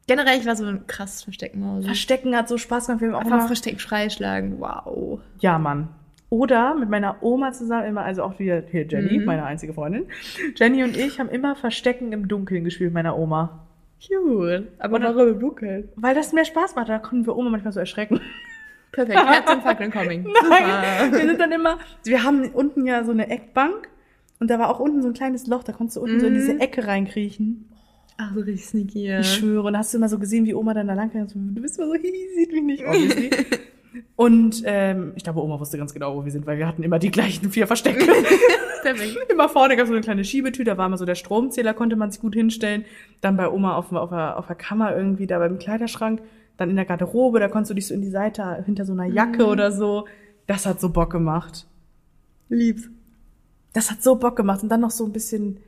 Generell, 0.07 0.41
ich 0.41 0.47
war 0.47 0.57
so 0.57 0.65
ein 0.65 0.87
krasses 0.89 1.23
Versteckmaus. 1.23 1.85
Verstecken 1.85 2.35
hat 2.35 2.49
so 2.49 2.59
Spaß 2.59 2.87
gemacht. 2.87 3.01
Wir 3.01 3.09
haben 3.09 3.15
auch 3.15 3.21
Einfach 3.21 3.37
immer 3.37 3.47
Verstecken 3.47 3.79
freischlagen, 3.79 4.59
wow. 4.59 5.21
Ja, 5.39 5.59
Mann. 5.59 5.89
Oder 6.31 6.77
mit 6.77 6.89
meiner 6.89 7.23
Oma 7.23 7.53
zusammen 7.53 7.87
immer, 7.87 8.05
also 8.05 8.23
auch 8.23 8.39
wieder 8.39 8.63
hier 8.71 8.87
Jenny, 8.87 9.19
meine 9.19 9.45
einzige 9.45 9.75
Freundin. 9.75 10.07
Jenny 10.55 10.85
und 10.85 10.97
ich 10.97 11.19
haben 11.19 11.29
immer 11.29 11.57
Verstecken 11.57 12.13
im 12.13 12.29
Dunkeln 12.29 12.63
gespielt, 12.65 12.91
mit 12.91 12.95
meiner 12.95 13.19
Oma. 13.19 13.67
Cute. 14.01 14.69
Aber 14.79 14.97
Und 14.97 15.03
warum 15.03 15.29
im 15.29 15.41
Dunkeln? 15.41 15.89
Weil 15.97 16.15
das 16.15 16.33
mehr 16.33 16.45
Spaß 16.45 16.77
macht, 16.77 16.89
da 16.89 17.01
konnten 17.01 17.27
wir 17.27 17.37
Oma 17.37 17.51
manchmal 17.51 17.73
so 17.73 17.81
erschrecken. 17.81 18.21
Perfekt, 18.93 19.19
Herzinfarkt 19.19 19.81
incoming. 19.81 20.23
Nein, 20.49 21.13
wir 21.13 21.21
sind 21.21 21.41
dann 21.41 21.53
immer, 21.53 21.79
wir 22.05 22.23
haben 22.23 22.49
unten 22.51 22.87
ja 22.87 23.05
so 23.05 23.11
eine 23.11 23.29
Eckbank 23.29 23.89
und 24.39 24.51
da 24.51 24.59
war 24.59 24.71
auch 24.71 24.81
unten 24.81 25.03
so 25.03 25.09
ein 25.09 25.15
kleines 25.15 25.49
Loch, 25.49 25.65
da 25.65 25.73
konntest 25.73 25.97
du 25.97 26.01
unten 26.01 26.21
so 26.21 26.27
in 26.27 26.35
diese 26.35 26.59
Ecke 26.61 26.87
reinkriechen. 26.87 27.69
Ach, 28.17 28.35
so 28.35 28.41
richtig 28.41 28.67
sneaky, 28.67 29.07
ja. 29.07 29.21
Ich 29.21 29.35
schwöre, 29.35 29.69
und 29.69 29.77
hast 29.77 29.93
du 29.95 29.99
immer 29.99 30.09
so 30.09 30.19
gesehen, 30.19 30.45
wie 30.45 30.55
Oma 30.55 30.75
dann 30.75 30.89
da 30.89 30.95
lang 30.95 31.11
kam. 31.11 31.27
Du 31.27 31.63
bist 31.63 31.79
immer 31.79 31.89
so, 31.89 31.95
hihi, 32.01 32.29
sieht 32.37 32.53
mich 32.53 32.63
nicht, 32.63 32.87
obviously. 32.87 33.31
Und 34.17 34.63
ähm, 34.65 35.13
ich 35.17 35.25
glaube, 35.25 35.43
Oma 35.43 35.59
wusste 35.59 35.79
ganz 35.79 35.93
genau, 35.93 36.17
wo 36.17 36.25
wir 36.25 36.33
sind, 36.33 36.47
weil 36.47 36.59
wir 36.59 36.67
hatten 36.67 36.83
immer 36.83 36.99
die 36.99 37.11
gleichen 37.11 37.51
vier 37.51 37.67
Verstecke. 37.67 38.07
Immer 39.29 39.49
vorne 39.49 39.77
gab 39.77 39.85
es 39.85 39.89
so 39.89 39.95
eine 39.95 40.03
kleine 40.03 40.25
Schiebetür, 40.25 40.65
da 40.65 40.79
war 40.79 40.87
immer 40.87 40.97
so 40.97 41.05
der 41.05 41.15
Stromzähler, 41.15 41.75
konnte 41.75 41.97
man 41.97 42.11
sich 42.11 42.21
gut 42.21 42.35
hinstellen. 42.35 42.87
Dann 43.21 43.37
bei 43.37 43.49
Oma 43.49 43.77
auf, 43.77 43.93
auf, 43.93 44.09
der, 44.09 44.39
auf 44.39 44.47
der 44.47 44.57
Kammer 44.57 44.97
irgendwie, 44.97 45.27
da 45.27 45.39
beim 45.39 45.59
Kleiderschrank. 45.59 46.23
Dann 46.57 46.71
in 46.71 46.77
der 46.77 46.87
Garderobe, 46.87 47.41
da 47.41 47.49
konntest 47.49 47.71
du 47.71 47.75
dich 47.75 47.87
so 47.87 47.95
in 47.95 48.01
die 48.01 48.11
Seite 48.11 48.63
hinter 48.65 48.85
so 48.85 48.93
einer 48.93 49.07
Jacke 49.07 49.47
oder 49.47 49.71
so. 49.71 50.07
Das 50.47 50.67
hat 50.67 50.81
so 50.81 50.89
Bock 50.91 51.11
gemacht. 51.11 51.67
Lieb's. 52.49 52.89
Das 53.73 53.91
hat 53.91 54.03
so 54.03 54.17
Bock 54.17 54.37
gemacht. 54.37 54.63
Und 54.63 54.69
dann 54.69 54.81
noch 54.81 54.91
so 54.91 55.05
ein 55.05 55.13
bisschen 55.13 55.59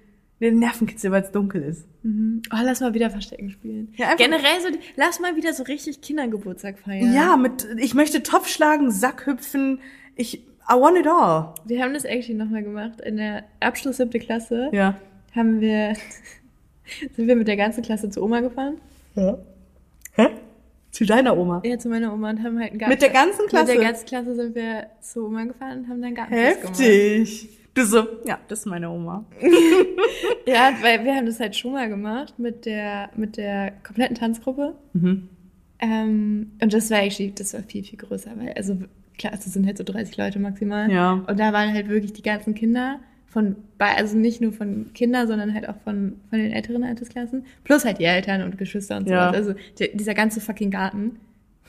den 0.51 0.59
Nervenkitzel, 0.59 1.11
weil 1.11 1.23
es 1.23 1.31
dunkel 1.31 1.63
ist. 1.63 1.87
Mhm. 2.03 2.43
Oh, 2.53 2.59
lass 2.63 2.81
mal 2.81 2.93
wieder 2.95 3.11
Verstecken 3.11 3.51
spielen. 3.51 3.93
Ja, 3.97 4.15
Generell 4.17 4.61
so, 4.61 4.69
lass 4.97 5.21
mal 5.21 5.37
wieder 5.37 5.53
so 5.55 5.63
richtig 5.63 6.01
Kindergeburtstag 6.03 6.79
feiern. 6.79 7.13
Ja, 7.15 7.37
mit, 7.37 7.67
ich 7.79 7.95
möchte 7.95 8.23
Topf 8.23 8.49
schlagen, 8.49 8.91
Sack 8.91 9.27
hüpfen. 9.27 9.81
Ich, 10.17 10.35
I 10.69 10.75
want 10.75 10.99
it 10.99 11.07
all. 11.07 11.55
Wir 11.65 11.83
haben 11.83 11.95
das 11.95 12.05
actually 12.05 12.39
nochmal 12.39 12.63
gemacht. 12.63 13.01
In 13.01 13.17
der 13.17 13.45
Abschluss 13.61 13.97
siebte 13.97 14.19
Klasse 14.19 14.69
Ja. 14.73 14.99
haben 15.35 15.61
wir, 15.61 15.95
sind 17.17 17.27
wir 17.29 17.37
mit 17.37 17.49
der 17.49 17.57
ganzen 17.57 17.83
Klasse 17.83 18.11
zu 18.11 18.23
Oma 18.23 18.41
gefahren. 18.41 18.79
ja. 19.15 19.39
Hä? 20.15 20.29
Zu 20.91 21.07
deiner 21.07 21.39
Oma. 21.39 21.63
Ja, 21.65 21.79
zu 21.79 21.89
meiner 21.89 22.13
Oma 22.13 22.29
und 22.29 22.43
haben 22.45 22.59
halt 22.59 22.73
einen 22.73 22.79
Garten. 22.79 22.93
Mit 22.93 23.01
der 23.01 23.09
ganzen 23.09 23.47
Klasse? 23.47 23.73
Mit 23.73 23.81
der 23.81 23.89
ganzen 23.89 24.05
Klasse 24.07 24.35
sind 24.35 24.55
wir 24.55 24.89
zu 25.01 25.25
Oma 25.25 25.45
gefahren 25.45 25.79
und 25.85 25.89
haben 25.89 26.03
dann 26.03 26.15
Gartenfest 26.15 26.61
gemacht. 26.61 26.79
Heftig. 26.81 27.49
Du 27.75 27.85
so, 27.87 28.07
ja, 28.27 28.39
das 28.49 28.61
ist 28.61 28.67
meine 28.67 28.91
Oma. 28.91 29.25
Ja, 30.47 30.73
weil 30.83 31.05
wir 31.05 31.15
haben 31.15 31.27
das 31.27 31.39
halt 31.39 31.55
schon 31.55 31.73
mal 31.73 31.89
gemacht 31.89 32.35
mit 32.39 32.67
der, 32.67 33.11
mit 33.17 33.37
der 33.37 33.73
kompletten 33.85 34.17
Tanzgruppe. 34.17 34.75
Mhm. 34.93 35.29
Ähm, 35.79 36.51
und 36.61 36.73
das 36.73 36.91
war 36.91 36.99
actually, 37.03 37.33
das 37.33 37.55
war 37.55 37.63
viel, 37.63 37.85
viel 37.85 37.99
größer, 37.99 38.31
weil, 38.37 38.53
also, 38.55 38.77
klar, 39.19 39.33
es 39.35 39.45
sind 39.45 39.67
halt 39.67 39.79
so 39.79 39.85
30 39.85 40.17
Leute 40.17 40.39
maximal. 40.41 40.91
Ja. 40.91 41.13
Und 41.13 41.39
da 41.39 41.53
waren 41.53 41.73
halt 41.73 41.89
wirklich 41.89 42.13
die 42.13 42.23
ganzen 42.23 42.55
Kinder 42.55 42.99
von, 43.29 43.57
bei, 43.79 43.97
also 43.97 44.17
nicht 44.19 44.41
nur 44.41 44.53
von 44.53 44.93
Kindern, 44.95 45.27
sondern 45.29 45.55
halt 45.55 45.69
auch 45.69 45.77
von, 45.85 46.15
von 46.29 46.39
den 46.41 46.53
älteren 46.53 46.83
Altersklassen. 46.85 47.47
Plus 47.65 47.85
halt 47.85 47.99
die 48.01 48.05
Eltern 48.05 48.43
und 48.43 48.59
Geschwister 48.59 48.97
und 48.97 49.09
Ja. 49.09 49.29
sowas. 49.33 49.37
Also, 49.47 49.55
die, 49.79 49.97
dieser 49.97 50.15
ganze 50.15 50.41
fucking 50.41 50.71
Garten. 50.73 51.21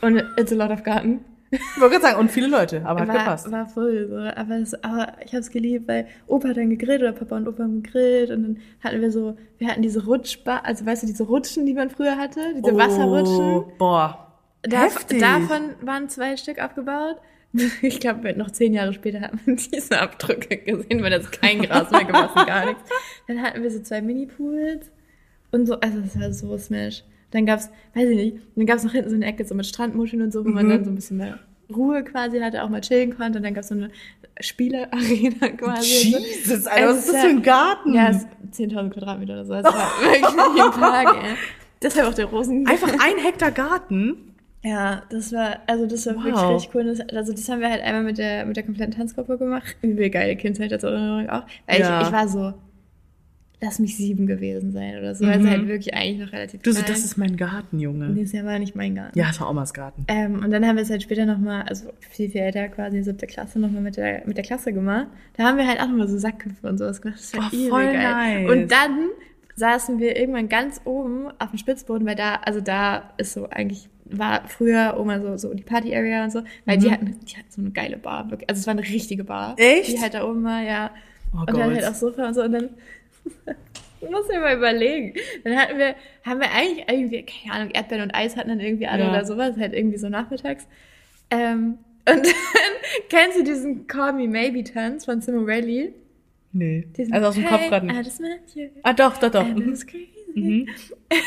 Und 0.01 0.23
it's 0.37 0.51
a 0.51 0.55
lot 0.55 0.71
of 0.71 0.83
Garten. 0.83 1.19
Ich 1.53 1.81
wollte 1.81 1.95
gerade 1.95 2.05
sagen, 2.07 2.19
und 2.19 2.31
viele 2.31 2.47
Leute, 2.47 2.85
aber 2.85 3.01
hat 3.01 3.07
war, 3.07 3.17
gepasst. 3.17 3.51
war 3.51 3.67
voll 3.67 4.07
so. 4.09 4.17
Aber, 4.17 4.55
es, 4.55 4.73
aber 4.83 5.13
ich 5.23 5.31
habe 5.31 5.39
es 5.39 5.51
geliebt, 5.51 5.87
weil 5.87 6.07
Opa 6.27 6.49
hat 6.49 6.57
dann 6.57 6.69
gegrillt 6.69 7.01
oder 7.01 7.13
Papa 7.13 7.37
und 7.37 7.47
Opa 7.47 7.63
haben 7.63 7.83
gegrillt 7.83 8.31
und 8.31 8.43
dann 8.43 8.57
hatten 8.83 9.01
wir 9.01 9.11
so, 9.11 9.37
wir 9.59 9.67
hatten 9.67 9.81
diese 9.81 10.05
Rutschbar, 10.05 10.65
also 10.65 10.85
weißt 10.85 11.03
du, 11.03 11.07
diese 11.07 11.23
Rutschen, 11.23 11.65
die 11.65 11.73
man 11.73 11.89
früher 11.89 12.17
hatte, 12.17 12.39
diese 12.55 12.75
Wasserrutschen. 12.75 13.39
Oh, 13.39 13.71
Boah. 13.77 14.33
Da, 14.63 14.83
Heftig. 14.83 15.19
davon 15.19 15.71
waren 15.81 16.09
zwei 16.09 16.37
Stück 16.37 16.59
aufgebaut. 16.59 17.17
Ich 17.83 17.99
glaube, 17.99 18.35
noch 18.35 18.49
zehn 18.49 18.73
Jahre 18.73 18.93
später 18.93 19.21
hat 19.21 19.33
man 19.45 19.55
diese 19.73 20.01
Abdrücke 20.01 20.57
gesehen, 20.57 21.03
weil 21.03 21.11
das 21.11 21.29
kein 21.29 21.61
Gras 21.61 21.91
mehr 21.91 22.03
gewachsen, 22.03 22.47
gar 22.47 22.65
nichts. 22.65 22.81
Dann 23.27 23.43
hatten 23.43 23.61
wir 23.61 23.69
so 23.69 23.79
zwei 23.81 24.01
Mini-Pools 24.01 24.91
und 25.51 25.67
so, 25.67 25.79
also 25.79 25.99
das 25.99 26.19
war 26.19 26.33
so 26.33 26.57
Smash. 26.57 27.03
Dann 27.33 27.45
gab's, 27.45 27.69
weiß 27.93 28.09
ich 28.09 28.15
nicht, 28.15 28.37
dann 28.55 28.65
gab's 28.65 28.83
noch 28.83 28.91
hinten 28.93 29.09
so 29.09 29.15
eine 29.15 29.25
Ecke 29.25 29.43
so 29.45 29.53
mit 29.55 29.65
Strandmuscheln 29.65 30.21
und 30.21 30.31
so, 30.31 30.45
wo 30.45 30.49
man 30.49 30.65
Mhm. 30.65 30.69
dann 30.69 30.85
so 30.85 30.91
ein 30.91 30.95
bisschen 30.95 31.17
mehr 31.17 31.39
Ruhe 31.73 32.03
quasi 32.03 32.39
hatte, 32.39 32.63
auch 32.63 32.69
mal 32.69 32.81
chillen 32.81 33.15
konnte. 33.17 33.39
Und 33.39 33.43
dann 33.43 33.53
gab's 33.53 33.69
so 33.69 33.75
eine 33.75 33.89
Spielearena 34.39 35.49
quasi. 35.57 36.15
Jesus, 36.17 36.67
Alter, 36.67 36.87
was 36.89 36.97
Es 36.99 37.05
ist 37.05 37.13
das 37.13 37.21
für 37.23 37.29
ein 37.29 37.41
Garten? 37.41 37.93
Ja, 37.93 38.09
es 38.09 38.25
10.000 38.57 38.89
Quadratmeter 38.91 39.33
oder 39.33 39.45
so. 39.45 39.53
Das 39.53 39.63
war 39.65 39.89
wirklich 40.01 40.63
ein 40.65 40.71
Park, 40.71 41.15
ey. 41.23 41.35
Deshalb 41.81 42.07
auch 42.07 42.13
der 42.13 42.25
Rosen. 42.25 42.67
Einfach 42.67 42.91
ein 42.91 43.17
Hektar 43.17 43.51
Garten. 43.51 44.29
Ja, 44.63 45.03
das 45.09 45.33
war, 45.33 45.57
also 45.67 45.85
das 45.85 46.05
war 46.05 46.15
Wow. 46.15 46.23
wirklich 46.23 46.49
richtig 46.49 46.75
cool. 46.75 46.83
Das, 46.85 47.01
also 47.15 47.33
das 47.33 47.49
haben 47.49 47.59
wir 47.59 47.69
halt 47.69 47.81
einmal 47.83 48.03
mit 48.03 48.17
der, 48.17 48.45
mit 48.45 48.55
der 48.55 48.63
kompletten 48.63 48.93
Tanzgruppe 48.93 49.37
gemacht. 49.37 49.75
Übel 49.81 50.09
geile 50.09 50.35
Kindheit 50.37 50.71
als 50.71 50.83
Erinnerung 50.83 51.29
auch. 51.29 51.43
Weil 51.67 51.81
Ja. 51.81 51.99
ich, 52.01 52.07
ich 52.07 52.13
war 52.13 52.27
so, 52.29 52.53
lass 53.63 53.79
mich 53.79 53.95
sieben 53.95 54.27
gewesen 54.27 54.71
sein 54.73 54.97
oder 54.97 55.15
so. 55.15 55.25
Also 55.25 55.39
Mhm. 55.45 55.49
halt 55.49 55.67
wirklich 55.67 55.93
eigentlich 55.93 56.19
noch 56.25 56.33
relativ 56.33 56.61
Du 56.61 56.71
so, 56.71 56.79
klein. 56.81 56.91
das 56.93 57.05
ist 57.05 57.17
mein 57.17 57.37
Garten, 57.37 57.79
Junge. 57.79 58.09
Nee, 58.09 58.23
das 58.23 58.33
war 58.43 58.59
nicht 58.59 58.75
mein 58.75 58.93
Garten. 58.95 59.17
Ja, 59.17 59.29
es 59.29 59.39
war 59.39 59.49
Omas 59.49 59.73
Garten. 59.73 60.05
Ähm, 60.09 60.43
und 60.43 60.51
dann 60.51 60.65
haben 60.65 60.75
wir 60.75 60.83
es 60.83 60.89
halt 60.89 61.01
später 61.03 61.25
nochmal, 61.25 61.63
also 61.63 61.89
viel, 62.09 62.29
viel 62.29 62.41
älter 62.41 62.67
quasi, 62.67 63.01
siebte 63.03 63.25
Klasse, 63.27 63.59
nochmal 63.59 63.81
mit 63.81 63.95
der, 63.97 64.23
mit 64.25 64.35
der 64.37 64.43
Klasse 64.43 64.73
gemacht. 64.73 65.07
Da 65.37 65.43
haben 65.43 65.57
wir 65.57 65.67
halt 65.67 65.79
auch 65.79 65.87
nochmal 65.87 66.07
so 66.09 66.17
Sackhüpfe 66.17 66.67
und 66.67 66.77
sowas 66.77 67.01
gemacht. 67.01 67.19
Das 67.19 67.33
war 67.37 67.49
Oh, 67.53 67.69
voll 67.69 67.85
geil. 67.93 68.43
nice. 68.43 68.49
Und 68.51 68.71
dann 68.71 69.09
saßen 69.55 69.99
wir 69.99 70.17
irgendwann 70.17 70.49
ganz 70.49 70.81
oben 70.83 71.27
auf 71.39 71.51
dem 71.51 71.57
Spitzboden, 71.59 72.05
weil 72.07 72.15
da, 72.15 72.35
also 72.43 72.59
da 72.59 73.11
ist 73.17 73.33
so 73.33 73.47
eigentlich, 73.49 73.87
war 74.05 74.47
früher 74.47 74.97
Oma 74.99 75.21
so, 75.21 75.37
so 75.37 75.53
die 75.53 75.63
Party-Area 75.63 76.23
und 76.23 76.31
so, 76.31 76.41
weil 76.65 76.77
die 76.79 76.91
hatten, 76.91 77.05
die 77.25 77.35
hatten 77.37 77.49
so 77.49 77.61
eine 77.61 77.71
geile 77.71 77.97
Bar, 77.97 78.29
wirklich. 78.31 78.49
Also 78.49 78.59
es 78.59 78.67
war 78.67 78.71
eine 78.73 78.81
richtige 78.81 79.23
Bar. 79.23 79.51
Mhm. 79.51 79.55
Echt? 79.59 79.93
Die 79.93 80.01
halt 80.01 80.15
da 80.15 80.27
oben 80.27 80.43
war, 80.43 80.61
ja. 80.61 80.91
Oh 81.35 81.39
und 81.39 81.49
dann 81.51 81.55
Gott. 81.69 81.75
halt 81.81 81.85
auch 81.85 81.95
Sofa 81.95 82.27
und 82.27 82.33
so 82.33 82.43
und 82.43 82.51
dann, 82.51 82.69
ich 84.01 84.09
muss 84.09 84.27
mir 84.27 84.39
mal 84.39 84.55
überlegen. 84.57 85.13
Dann 85.43 85.55
hatten 85.57 85.77
wir, 85.77 85.95
haben 86.25 86.39
wir 86.39 86.51
eigentlich 86.51 86.85
irgendwie, 86.89 87.25
keine 87.25 87.53
Ahnung, 87.55 87.71
Erdbeeren 87.73 88.03
und 88.03 88.15
Eis 88.15 88.35
hatten 88.37 88.49
dann 88.49 88.59
irgendwie 88.59 88.87
alle 88.87 89.03
Ja. 89.03 89.09
oder 89.09 89.25
sowas, 89.25 89.57
halt 89.57 89.73
irgendwie 89.73 89.97
so 89.97 90.09
nachmittags. 90.09 90.67
Ähm, 91.31 91.77
und 92.09 92.25
dann, 92.25 92.33
kennst 93.09 93.39
du 93.39 93.43
diesen 93.43 93.87
Call 93.87 94.13
Me 94.13 94.27
Maybe 94.27 94.63
Tanz 94.63 95.05
von 95.05 95.21
Sim 95.21 95.45
Rayleigh? 95.45 95.93
Nee. 96.51 96.85
Diesen, 96.97 97.13
Also 97.13 97.27
aus 97.29 97.35
dem 97.35 97.45
Kopf 97.45 97.67
gerade 97.67 97.85
nicht. 97.87 98.55
you. 98.55 98.67
Ah, 98.83 98.93
doch, 98.93 99.17
doch, 99.17 99.31
doch. 99.31 99.47
Mhm. 99.47 99.71
was 99.71 99.87
crazy. 99.87 100.09
Mhm. 100.35 100.67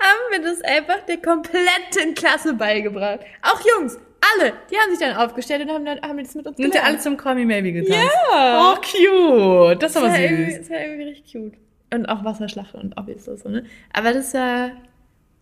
Haben 0.00 0.32
wir 0.32 0.42
das 0.42 0.60
einfach 0.62 1.00
der 1.06 1.18
kompletten 1.18 2.14
Klasse 2.14 2.54
beigebracht. 2.54 3.20
Auch 3.42 3.60
Jungs, 3.76 3.98
alle, 4.34 4.52
die 4.70 4.76
haben 4.76 4.90
sich 4.90 4.98
dann 4.98 5.16
aufgestellt 5.16 5.62
und 5.62 5.70
haben 5.70 5.84
dann 5.84 6.00
haben 6.02 6.18
das 6.18 6.34
mit 6.34 6.46
uns 6.46 6.56
Sind 6.56 6.74
ja 6.74 6.82
alle 6.82 6.98
zum 6.98 7.16
Call 7.16 7.34
Me 7.36 7.44
Maybe 7.46 7.72
getanzt? 7.72 7.98
Ja. 8.32 8.72
Oh, 8.72 8.76
cute. 8.80 9.82
Das 9.82 9.94
ist 9.94 9.96
Das 9.96 10.04
aber 10.04 10.18
irgendwie, 10.18 10.50
süß. 10.52 10.58
das 10.60 10.70
war 10.70 10.80
irgendwie 10.80 11.02
richtig 11.04 11.32
cute. 11.32 11.52
Und 11.94 12.06
auch 12.06 12.24
Wasserschlacht 12.24 12.74
und 12.74 12.98
Obis 12.98 13.24
so, 13.24 13.48
ne? 13.48 13.64
Aber 13.92 14.12
das 14.12 14.34
war, 14.34 14.70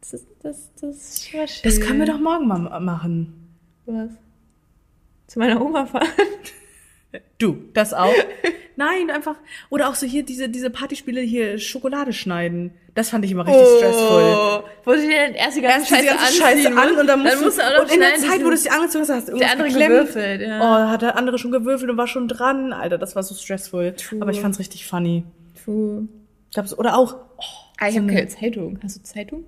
das, 0.01 0.13
ist- 0.15 0.27
das, 0.43 0.71
das 0.81 1.33
war 1.35 1.47
schön. 1.49 1.61
Das 1.65 1.81
können 1.81 1.99
wir 2.01 2.07
doch 2.07 2.21
morgen 2.21 2.47
mal 2.47 2.81
machen. 2.81 3.51
Was? 3.87 4.11
Zu 5.27 5.39
meiner 5.39 5.61
Oma 5.61 5.87
fahren? 5.87 6.07
Du, 7.45 7.59
das 7.75 7.93
auch? 7.95 8.13
Nein, 8.77 9.11
einfach. 9.11 9.37
Oder 9.71 9.89
auch 9.89 9.95
so 9.95 10.07
hier 10.07 10.25
diese, 10.25 10.49
diese 10.49 10.69
Partyspiele 10.71 11.21
hier 11.21 11.59
Schokolade 11.59 12.13
schneiden. 12.13 12.73
Das 12.95 13.11
fand 13.11 13.25
ich 13.25 13.31
immer 13.31 13.47
richtig 13.47 13.67
stressvoll. 13.79 14.65
Wo 14.85 14.93
du 14.93 15.01
dir 15.01 15.11
dann 15.27 15.35
erst 15.35 15.57
die 15.57 15.61
ganze 15.61 15.79
Erst 15.79 15.89
Scheiße 15.91 16.07
ganze 16.07 16.33
Scheiße 16.33 16.77
an 16.77 16.97
und 16.99 17.07
dann 17.07 17.23
musst, 17.23 17.41
musst 17.43 17.59
du, 17.59 17.63
auch 17.63 17.73
noch 17.77 17.83
und 17.85 17.93
in 17.93 18.01
der 18.01 18.15
Zeit, 18.17 18.41
wo 18.45 18.49
du 18.49 18.55
es 18.55 18.63
dir 18.65 18.73
angezogen 18.73 19.03
hast, 19.03 19.11
hast 19.11 19.29
du 19.29 19.37
Der 19.37 19.53
andere 19.53 19.69
geklemmt. 19.69 19.91
gewürfelt, 19.91 20.41
ja. 20.41 20.59
Oh, 20.61 20.89
hat 20.91 21.03
der 21.03 21.17
andere 21.17 21.39
schon 21.39 21.53
gewürfelt 21.53 21.91
und 21.91 21.97
war 21.97 22.07
schon 22.09 22.27
dran. 22.29 22.73
Alter, 22.73 22.99
das 22.99 23.15
war 23.15 23.23
so 23.23 23.35
stressvoll. 23.35 23.95
True. 23.95 24.21
Aber 24.23 24.31
ich 24.33 24.41
fand's 24.41 24.59
richtig 24.59 24.87
funny. 24.87 25.25
True. 25.65 26.09
Ich 26.51 26.55
glaub, 26.55 26.67
so- 26.67 26.77
oder 26.77 26.97
auch, 26.97 27.15
oh, 27.37 27.43
Ah, 27.79 27.89
ich 27.89 27.95
so 27.95 28.01
habe 28.01 28.09
eine- 28.11 28.15
keine 28.17 28.29
Zeitung. 28.29 28.79
Hast 28.83 28.97
du 28.99 29.03
Zeitung? 29.03 29.47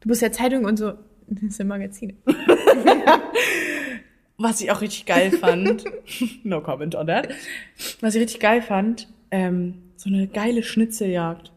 Du 0.00 0.08
bist 0.08 0.20
ja 0.22 0.30
Zeitung 0.32 0.64
und 0.64 0.78
so. 0.78 0.92
Das 1.28 1.42
ist 1.42 1.58
ja 1.58 1.64
Magazine. 1.64 2.14
was 4.38 4.60
ich 4.60 4.70
auch 4.70 4.80
richtig 4.80 5.06
geil 5.06 5.30
fand, 5.30 5.84
no 6.44 6.60
comment 6.60 6.94
on 6.94 7.06
that, 7.06 7.28
was 8.00 8.14
ich 8.14 8.22
richtig 8.22 8.40
geil 8.40 8.62
fand, 8.62 9.08
ähm, 9.30 9.82
so 9.96 10.10
eine 10.10 10.26
geile 10.26 10.62
Schnitzeljagd. 10.62 11.50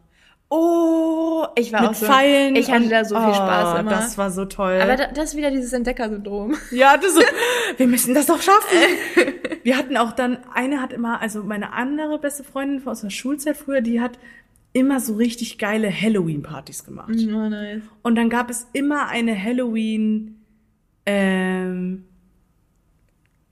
Oh, 0.50 1.46
ich 1.56 1.72
war 1.74 1.82
Mit 1.82 1.90
auch 1.90 1.94
so. 1.94 2.06
Pfeilen. 2.06 2.56
Ich 2.56 2.70
hatte 2.70 2.84
und- 2.84 2.90
da 2.90 3.04
so 3.04 3.16
viel 3.16 3.28
oh, 3.28 3.34
Spaß 3.34 3.80
immer. 3.80 3.90
Das 3.90 4.16
war 4.16 4.30
so 4.30 4.46
toll. 4.46 4.80
Aber 4.80 4.96
da, 4.96 5.08
das 5.08 5.30
ist 5.30 5.36
wieder 5.36 5.50
dieses 5.50 5.74
Entdecker-Syndrom. 5.74 6.56
ja, 6.70 6.96
das 6.96 7.14
so, 7.14 7.20
wir 7.76 7.86
müssen 7.86 8.14
das 8.14 8.26
doch 8.26 8.40
schaffen. 8.40 8.78
Wir 9.62 9.76
hatten 9.76 9.98
auch 9.98 10.12
dann, 10.12 10.38
eine 10.54 10.80
hat 10.80 10.94
immer, 10.94 11.20
also 11.20 11.42
meine 11.42 11.74
andere 11.74 12.18
beste 12.18 12.44
Freundin 12.44 12.86
aus 12.86 13.02
der 13.02 13.10
Schulzeit 13.10 13.58
früher, 13.58 13.82
die 13.82 14.00
hat 14.00 14.18
immer 14.72 15.00
so 15.00 15.16
richtig 15.16 15.58
geile 15.58 15.92
Halloween-Partys 15.92 16.84
gemacht. 16.84 17.10
Oh, 17.14 17.48
nice. 17.48 17.82
Und 18.02 18.14
dann 18.14 18.30
gab 18.30 18.48
es 18.48 18.68
immer 18.72 19.08
eine 19.08 19.42
Halloween, 19.42 20.42
ähm, 21.04 22.04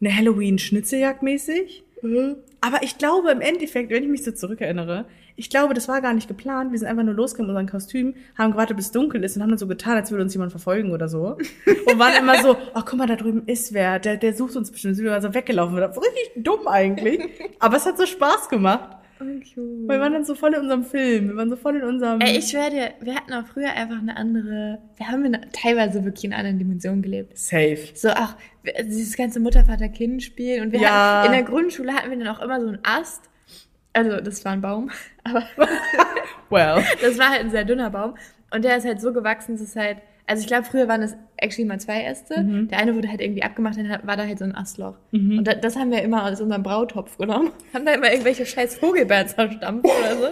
eine 0.01 0.17
Halloween-Schnitzeljagd 0.17 1.23
mäßig. 1.23 1.85
Aber 2.61 2.83
ich 2.83 2.99
glaube 2.99 3.31
im 3.31 3.41
Endeffekt, 3.41 3.91
wenn 3.91 4.03
ich 4.03 4.09
mich 4.09 4.25
so 4.25 4.33
zurückerinnere, 4.33 5.07
ich 5.39 5.51
glaube, 5.51 5.75
das 5.75 5.87
war 5.87 6.01
gar 6.01 6.15
nicht 6.15 6.29
geplant. 6.29 6.73
Wir 6.73 6.79
sind 6.79 6.89
einfach 6.89 7.05
nur 7.05 7.15
losgegangen 7.15 7.53
mit 7.53 7.61
unseren 7.61 7.71
Kostümen, 7.71 8.15
haben 8.39 8.53
gewartet, 8.53 8.79
bis 8.79 8.91
dunkel 8.91 9.23
ist 9.23 9.37
und 9.37 9.43
haben 9.43 9.51
dann 9.51 9.59
so 9.59 9.67
getan, 9.67 9.97
als 9.97 10.11
würde 10.11 10.25
uns 10.25 10.33
jemand 10.33 10.51
verfolgen 10.51 10.93
oder 10.93 11.09
so. 11.09 11.37
Und 11.87 11.99
waren 11.99 12.17
immer 12.19 12.43
so, 12.43 12.57
oh, 12.75 12.81
guck 12.85 12.95
mal, 12.95 13.07
da 13.07 13.17
drüben 13.17 13.43
ist 13.47 13.75
wer, 13.75 13.99
der, 13.99 14.17
der 14.17 14.35
sucht 14.35 14.57
uns 14.57 14.71
bestimmt. 14.71 14.97
Sind 14.97 15.05
wir 15.05 15.13
mal 15.13 15.23
so 15.23 15.35
weggelaufen. 15.35 15.77
Richtig 15.77 16.33
dumm 16.37 16.67
eigentlich. 16.67 17.21
Aber 17.59 17.77
es 17.77 17.85
hat 17.85 17.99
so 17.99 18.07
Spaß 18.07 18.49
gemacht. 18.49 18.97
Oh, 19.21 19.25
cute. 19.25 19.89
Wir 19.89 20.01
waren 20.01 20.13
dann 20.13 20.25
so 20.25 20.35
voll 20.35 20.53
in 20.55 20.61
unserem 20.61 20.85
Film. 20.85 21.29
Wir 21.29 21.37
waren 21.37 21.49
so 21.51 21.57
voll 21.57 21.77
in 21.77 21.83
unserem... 21.85 22.21
Ey, 22.21 22.39
ich 22.39 22.49
schwöre 22.51 22.71
dir, 22.71 22.91
wir 23.01 23.15
hatten 23.15 23.33
auch 23.33 23.47
früher 23.47 23.71
einfach 23.73 23.99
eine 23.99 24.17
andere, 24.17 24.79
wir 24.97 25.09
haben 25.09 25.25
in, 25.25 25.39
teilweise 25.53 26.05
wirklich 26.05 26.25
in 26.25 26.35
anderen 26.35 26.59
Dimensionen 26.59 27.03
gelebt. 27.03 27.37
Safe. 27.39 27.79
So 27.95 28.11
auch 28.11 28.35
wir- 28.63 28.75
dieses 28.85 29.17
ganze 29.17 29.41
Mutter-Vater-Kind-Spiel. 29.41 30.61
Und 30.63 30.73
wir 30.73 30.81
Ja. 30.81 31.23
hatten, 31.23 31.27
in 31.27 31.33
der 31.33 31.43
Grundschule 31.45 31.93
hatten 31.95 32.11
wir 32.11 32.19
dann 32.19 32.29
auch 32.29 32.41
immer 32.43 32.61
so 32.61 32.69
einen 32.69 32.79
Ast. 32.83 33.23
Also, 33.93 34.21
das 34.21 34.45
war 34.45 34.53
ein 34.53 34.61
Baum, 34.61 34.91
aber 35.25 35.45
Well. 36.51 36.85
das 37.01 37.19
war 37.19 37.31
halt 37.31 37.41
ein 37.41 37.51
sehr 37.51 37.65
dünner 37.65 37.91
Baum. 37.91 38.15
Und 38.51 38.65
der 38.65 38.77
ist 38.77 38.85
halt 38.85 39.01
so 39.01 39.13
gewachsen, 39.13 39.53
dass 39.57 39.63
es 39.63 39.75
halt, 39.77 39.99
also 40.27 40.41
ich 40.41 40.47
glaube, 40.47 40.65
früher 40.65 40.89
waren 40.89 41.03
es 41.03 41.15
actually 41.37 41.67
mal 41.69 41.79
zwei 41.81 42.03
Äste. 42.03 42.43
Mhm. 42.43 42.69
Der 42.69 42.79
eine 42.79 42.95
wurde 42.97 43.09
halt 43.09 43.21
irgendwie 43.21 43.43
abgemacht, 43.43 43.77
dann 43.79 43.89
war 44.05 44.17
da 44.17 44.25
halt 44.25 44.39
so 44.39 44.45
ein 44.45 44.55
Astloch. 44.57 44.97
Und 45.13 45.45
da, 45.45 45.55
das 45.55 45.77
haben 45.77 45.91
wir 45.91 46.03
immer 46.03 46.25
aus 46.25 46.41
unserem 46.41 46.63
Brautopf 46.63 47.17
genommen. 47.19 47.53
Haben 47.75 47.87
da 47.87 47.93
immer 47.93 48.11
irgendwelche 48.11 48.45
scheiß 48.47 48.77
Vogelbeeren 48.77 49.29
zerstampft 49.29 49.85
oder 49.87 50.17
so. 50.17 50.29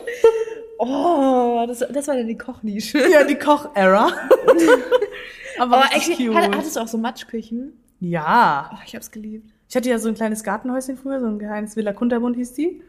Oh, 0.79 1.65
das, 1.67 1.79
das 1.91 2.09
war 2.09 2.17
dann 2.17 2.27
die 2.27 2.37
Kochnische. 2.39 2.99
Ja, 3.13 3.23
die 3.25 3.37
Koch-Era. 3.37 4.09
Aber 5.59 5.79
Oh, 5.85 5.95
actually, 5.97 6.27
cute. 6.27 6.35
hat- 6.37 6.57
hattest 6.57 6.77
du 6.77 6.81
auch 6.81 6.89
so 6.89 6.99
Matschküchen? 6.99 7.73
ja. 8.01 8.71
Oh, 8.75 8.79
ich 8.87 8.95
hab's 8.97 9.11
geliebt. 9.11 9.51
Ich 9.69 9.77
hatte 9.77 9.89
ja 9.89 9.99
so 9.99 10.09
ein 10.09 10.15
kleines 10.15 10.43
Gartenhäuschen 10.45 10.97
früher, 10.97 11.21
so 11.21 11.27
ein 11.27 11.39
kleines 11.39 11.77
Villa 11.77 11.93
Kunterbund 11.93 12.37
hieß 12.37 12.53
die. 12.55 12.83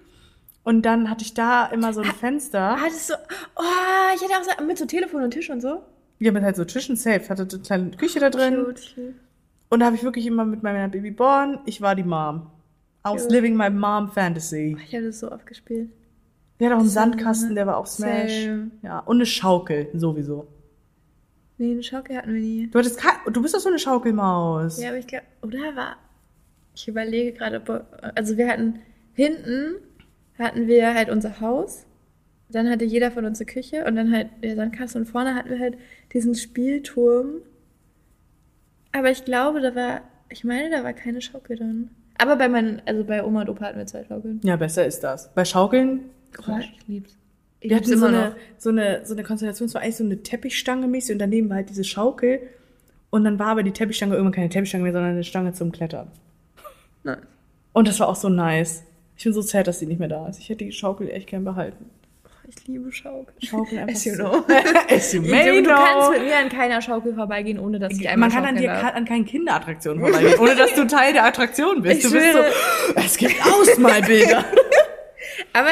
Und 0.64 0.82
dann 0.84 1.10
hatte 1.10 1.24
ich 1.24 1.34
da 1.36 1.68
immer 1.68 1.94
so 1.94 2.02
ein 2.02 2.12
Fenster. 2.12 2.78
Hattest 2.82 3.12
du, 3.12 3.14
oh, 3.56 4.16
ich 4.16 4.22
hatte 4.24 4.34
auch 4.34 4.58
so, 4.60 4.66
mit 4.66 4.78
so 4.80 4.86
Telefon 4.86 5.24
und 5.24 5.32
Tisch 5.32 5.50
und 5.52 5.62
so. 5.62 5.84
Ja, 6.20 6.32
mit 6.32 6.44
halt 6.44 6.56
so 6.56 6.66
Tischen 6.66 6.96
safe. 6.96 7.28
Hatte 7.30 7.48
eine 7.50 7.62
kleine 7.62 7.92
Küche 7.92 8.20
da 8.20 8.30
drin. 8.30 8.56
Cute, 8.56 8.96
cute. 8.96 9.14
Und 9.70 9.80
da 9.80 9.88
habe 9.88 9.96
ich 9.96 10.04
wirklich 10.04 10.26
immer 10.26 10.46
mit 10.46 10.64
meiner 10.64 10.88
Baby 10.88 11.12
born. 11.12 11.60
Ich 11.66 11.82
war 11.82 11.96
die 11.96 12.04
Mom. 12.04 12.52
I 13.06 13.10
was 13.10 13.24
Cute. 13.24 13.34
living 13.34 13.56
my 13.56 13.70
mom 13.70 14.10
fantasy. 14.10 14.78
Ich 14.84 14.96
habe 14.96 15.06
das 15.06 15.20
so 15.20 15.32
oft 15.32 15.46
gespielt. 15.46 15.90
Der 16.60 16.70
hat 16.70 16.76
auch 16.76 16.80
einen. 16.80 16.90
Sandkasten, 16.90 17.56
der 17.56 17.68
war 17.68 17.78
auch 17.78 17.86
Smash. 17.86 18.46
Same. 18.46 18.72
Ja, 18.82 19.00
und 19.00 19.18
eine 19.18 19.26
Schaukel, 19.26 19.90
sowieso. 19.94 20.48
Nee, 21.58 21.72
eine 21.72 21.84
Schaukel 21.84 22.18
hatten 22.18 22.34
wir 22.34 22.42
nie. 22.42 22.68
Du 22.68 22.80
hattest 22.80 22.98
kein, 22.98 23.14
du 23.32 23.42
bist 23.42 23.54
doch 23.54 23.60
so 23.60 23.70
eine 23.70 23.80
Schaukelmaus. 23.80 24.82
Ja, 24.82 24.90
aber 24.90 24.98
ich 24.98 25.08
glaube, 25.08 25.26
oder 25.42 25.76
war, 25.76 25.98
ich 26.74 26.88
überlege 26.88 27.34
gerade, 27.34 27.58
ob, 27.58 27.86
also 28.16 28.38
wir 28.38 28.48
hatten, 28.50 28.80
hinten 29.14 29.76
hatten 30.38 30.68
wir 30.68 30.94
halt 30.94 31.10
unser 31.10 31.40
Haus. 31.40 31.86
Dann 32.50 32.70
hatte 32.70 32.86
jeder 32.86 33.12
von 33.12 33.26
uns 33.26 33.40
eine 33.40 33.48
Küche 33.48 33.86
und 33.86 33.96
dann 33.96 34.12
halt 34.12 34.30
der 34.44 34.56
Sandkasten 34.56 35.02
und 35.02 35.08
vorne 35.08 35.36
hatten 35.36 35.50
wir 35.50 35.60
halt 35.60 35.78
diesen 36.14 36.36
Spielturm. 36.36 37.42
Aber 38.92 39.12
ich 39.12 39.26
glaube, 39.26 39.62
da 39.62 39.76
war, 39.76 40.02
ich 40.30 40.44
meine, 40.44 40.70
da 40.70 40.84
war 40.84 40.94
keine 40.94 41.22
Schaukel 41.22 41.58
drin. 41.58 41.90
Aber 42.18 42.36
bei 42.38 42.48
meinen, 42.48 42.82
also 42.86 43.04
bei 43.04 43.24
Oma 43.24 43.42
und 43.42 43.50
Opa 43.50 43.66
hatten 43.66 43.78
wir 43.78 43.86
zwei 43.88 44.06
Schaukeln. 44.06 44.40
Ja, 44.44 44.56
besser 44.56 44.86
ist 44.86 45.04
das. 45.04 45.34
Bei 45.34 45.44
Schaukeln, 45.44 46.02
Oh, 46.48 46.58
ich 46.60 46.88
lieb's. 46.88 47.18
Ich 47.60 47.70
wir 47.70 47.78
hatten 47.78 47.88
so 47.88 47.94
immer 47.94 48.08
eine, 48.08 48.30
noch. 48.30 48.36
so, 48.58 48.70
eine, 48.70 49.06
so 49.06 49.14
eine 49.14 49.24
Konstellation, 49.24 49.68
es 49.68 49.74
war 49.74 49.82
eigentlich 49.82 49.96
so 49.96 50.04
eine 50.04 50.22
Teppichstange 50.22 50.88
mäßig 50.88 51.14
und 51.14 51.20
daneben 51.20 51.50
war 51.50 51.58
halt 51.58 51.70
diese 51.70 51.84
Schaukel. 51.84 52.42
Und 53.10 53.24
dann 53.24 53.40
war 53.40 53.48
aber 53.48 53.64
die 53.64 53.72
Teppichstange 53.72 54.14
irgendwann 54.14 54.34
keine 54.34 54.50
Teppichstange 54.50 54.84
mehr, 54.84 54.94
sondern 54.94 55.12
eine 55.12 55.24
Stange 55.24 55.54
zum 55.54 55.72
Klettern. 55.72 56.12
Nice. 57.04 57.20
Und 57.74 57.88
das 57.88 58.00
war 58.00 58.10
auch 58.10 58.16
so 58.16 58.30
nice. 58.30 58.84
Ich 59.18 59.24
bin 59.24 59.34
so 59.34 59.42
sad, 59.42 59.68
dass 59.68 59.80
die 59.80 59.86
nicht 59.86 60.00
mehr 60.00 60.10
da 60.10 60.28
ist. 60.28 60.40
Ich 60.40 60.50
hätte 60.50 60.66
die 60.66 60.72
Schaukel 60.72 61.10
echt 61.10 61.28
gern 61.28 61.46
behalten. 61.46 61.90
Ich 62.48 62.68
liebe 62.68 62.92
Schaukel. 62.92 63.34
Schaukel 63.44 63.80
einfach 63.80 63.94
As 63.96 64.06
you 64.06 64.14
know. 64.16 64.44
As 64.90 65.14
you 65.14 65.22
Du, 65.22 65.30
may 65.32 65.46
du 65.46 65.64
know. 65.64 65.76
kannst 65.76 66.12
mit 66.12 66.24
mir 66.24 66.38
an 66.38 66.50
keiner 66.50 66.82
Schaukel 66.82 67.14
vorbeigehen, 67.16 67.60
ohne 67.60 67.80
dass 67.80 67.94
ich 67.94 68.08
einmal 68.08 68.30
Man 68.30 68.36
kann 68.38 68.46
an 68.46 68.56
schaukeln 68.58 68.76
dir 68.76 68.82
darf. 68.82 68.96
an 68.96 69.06
keinen 69.06 69.26
Kinderattraktionen 69.26 70.00
vorbeigehen, 70.02 70.40
ohne 70.40 70.56
dass 70.56 70.74
du 70.76 70.86
Teil 70.88 71.14
der 71.14 71.26
Attraktion 71.26 71.82
bist. 71.82 71.98
Ich 71.98 72.04
du 72.04 72.12
bist 72.12 72.34
so, 72.34 72.40
es 72.96 73.18
gibt 73.18 73.36
Ausmalbilder. 73.46 74.46
Aber 75.54 75.70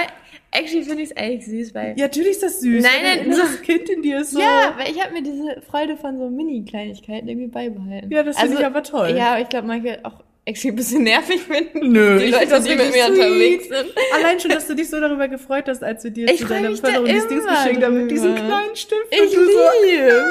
actually 0.51 0.84
finde 0.84 1.03
ich 1.03 1.11
es 1.11 1.17
eigentlich 1.17 1.45
süß, 1.45 1.76
weil... 1.76 1.93
ja, 1.97 2.05
natürlich 2.05 2.32
ist 2.32 2.43
das 2.43 2.59
süß. 2.61 2.82
Nein, 2.84 2.91
Dein 3.03 3.17
nein, 3.17 3.26
inneres 3.28 3.61
Kind 3.61 3.89
in 3.89 4.01
dir 4.01 4.21
ist 4.21 4.32
so. 4.32 4.39
Ja, 4.39 4.74
weil 4.78 4.91
ich 4.91 5.01
habe 5.01 5.13
mir 5.13 5.21
diese 5.24 5.61
Freude 5.69 5.95
von 5.97 6.17
so 6.17 6.30
Mini-Kleinigkeiten 6.30 7.28
irgendwie 7.28 7.47
beibehalten. 7.47 8.05
Also, 8.05 8.15
Ja, 8.15 8.24
das 8.24 8.39
finde 8.39 8.57
ich 8.59 8.65
aber 8.65 8.84
toll. 8.84 9.15
Ja, 9.17 9.34
aber 9.34 9.41
ich 9.41 9.49
glaube, 9.49 9.67
manche 9.67 9.99
auch 10.03 10.24
actually 10.45 10.73
ein 10.73 10.75
bisschen 10.75 11.03
nervig 11.03 11.41
finden. 11.41 11.91
Nö, 11.91 12.19
die 12.19 12.25
ich 12.25 12.31
Leute, 12.31 12.61
die 12.61 12.75
mit 12.75 12.91
mir 12.91 13.05
sweet. 13.05 13.09
unterwegs 13.09 13.67
sind. 13.67 13.93
Allein 14.13 14.39
schon, 14.39 14.51
dass 14.51 14.67
du 14.67 14.75
dich 14.75 14.89
so 14.89 14.99
darüber 14.99 15.27
gefreut 15.27 15.67
hast, 15.67 15.83
als 15.83 16.03
wir 16.03 16.11
dir 16.11 16.29
Ich 16.29 16.39
zu 16.39 16.47
deiner 16.47 16.75
Förderung 16.75 17.05
dieses 17.05 17.27
Dings 17.27 17.45
geschenkt 17.45 17.83
haben 17.83 18.01
mit 18.01 18.11
diesem 18.11 18.35
kleinen 18.35 18.75
Stift. 18.75 19.07
Ich 19.09 19.33
du 19.33 19.45
so, 19.45 19.59
liebe. 19.85 20.25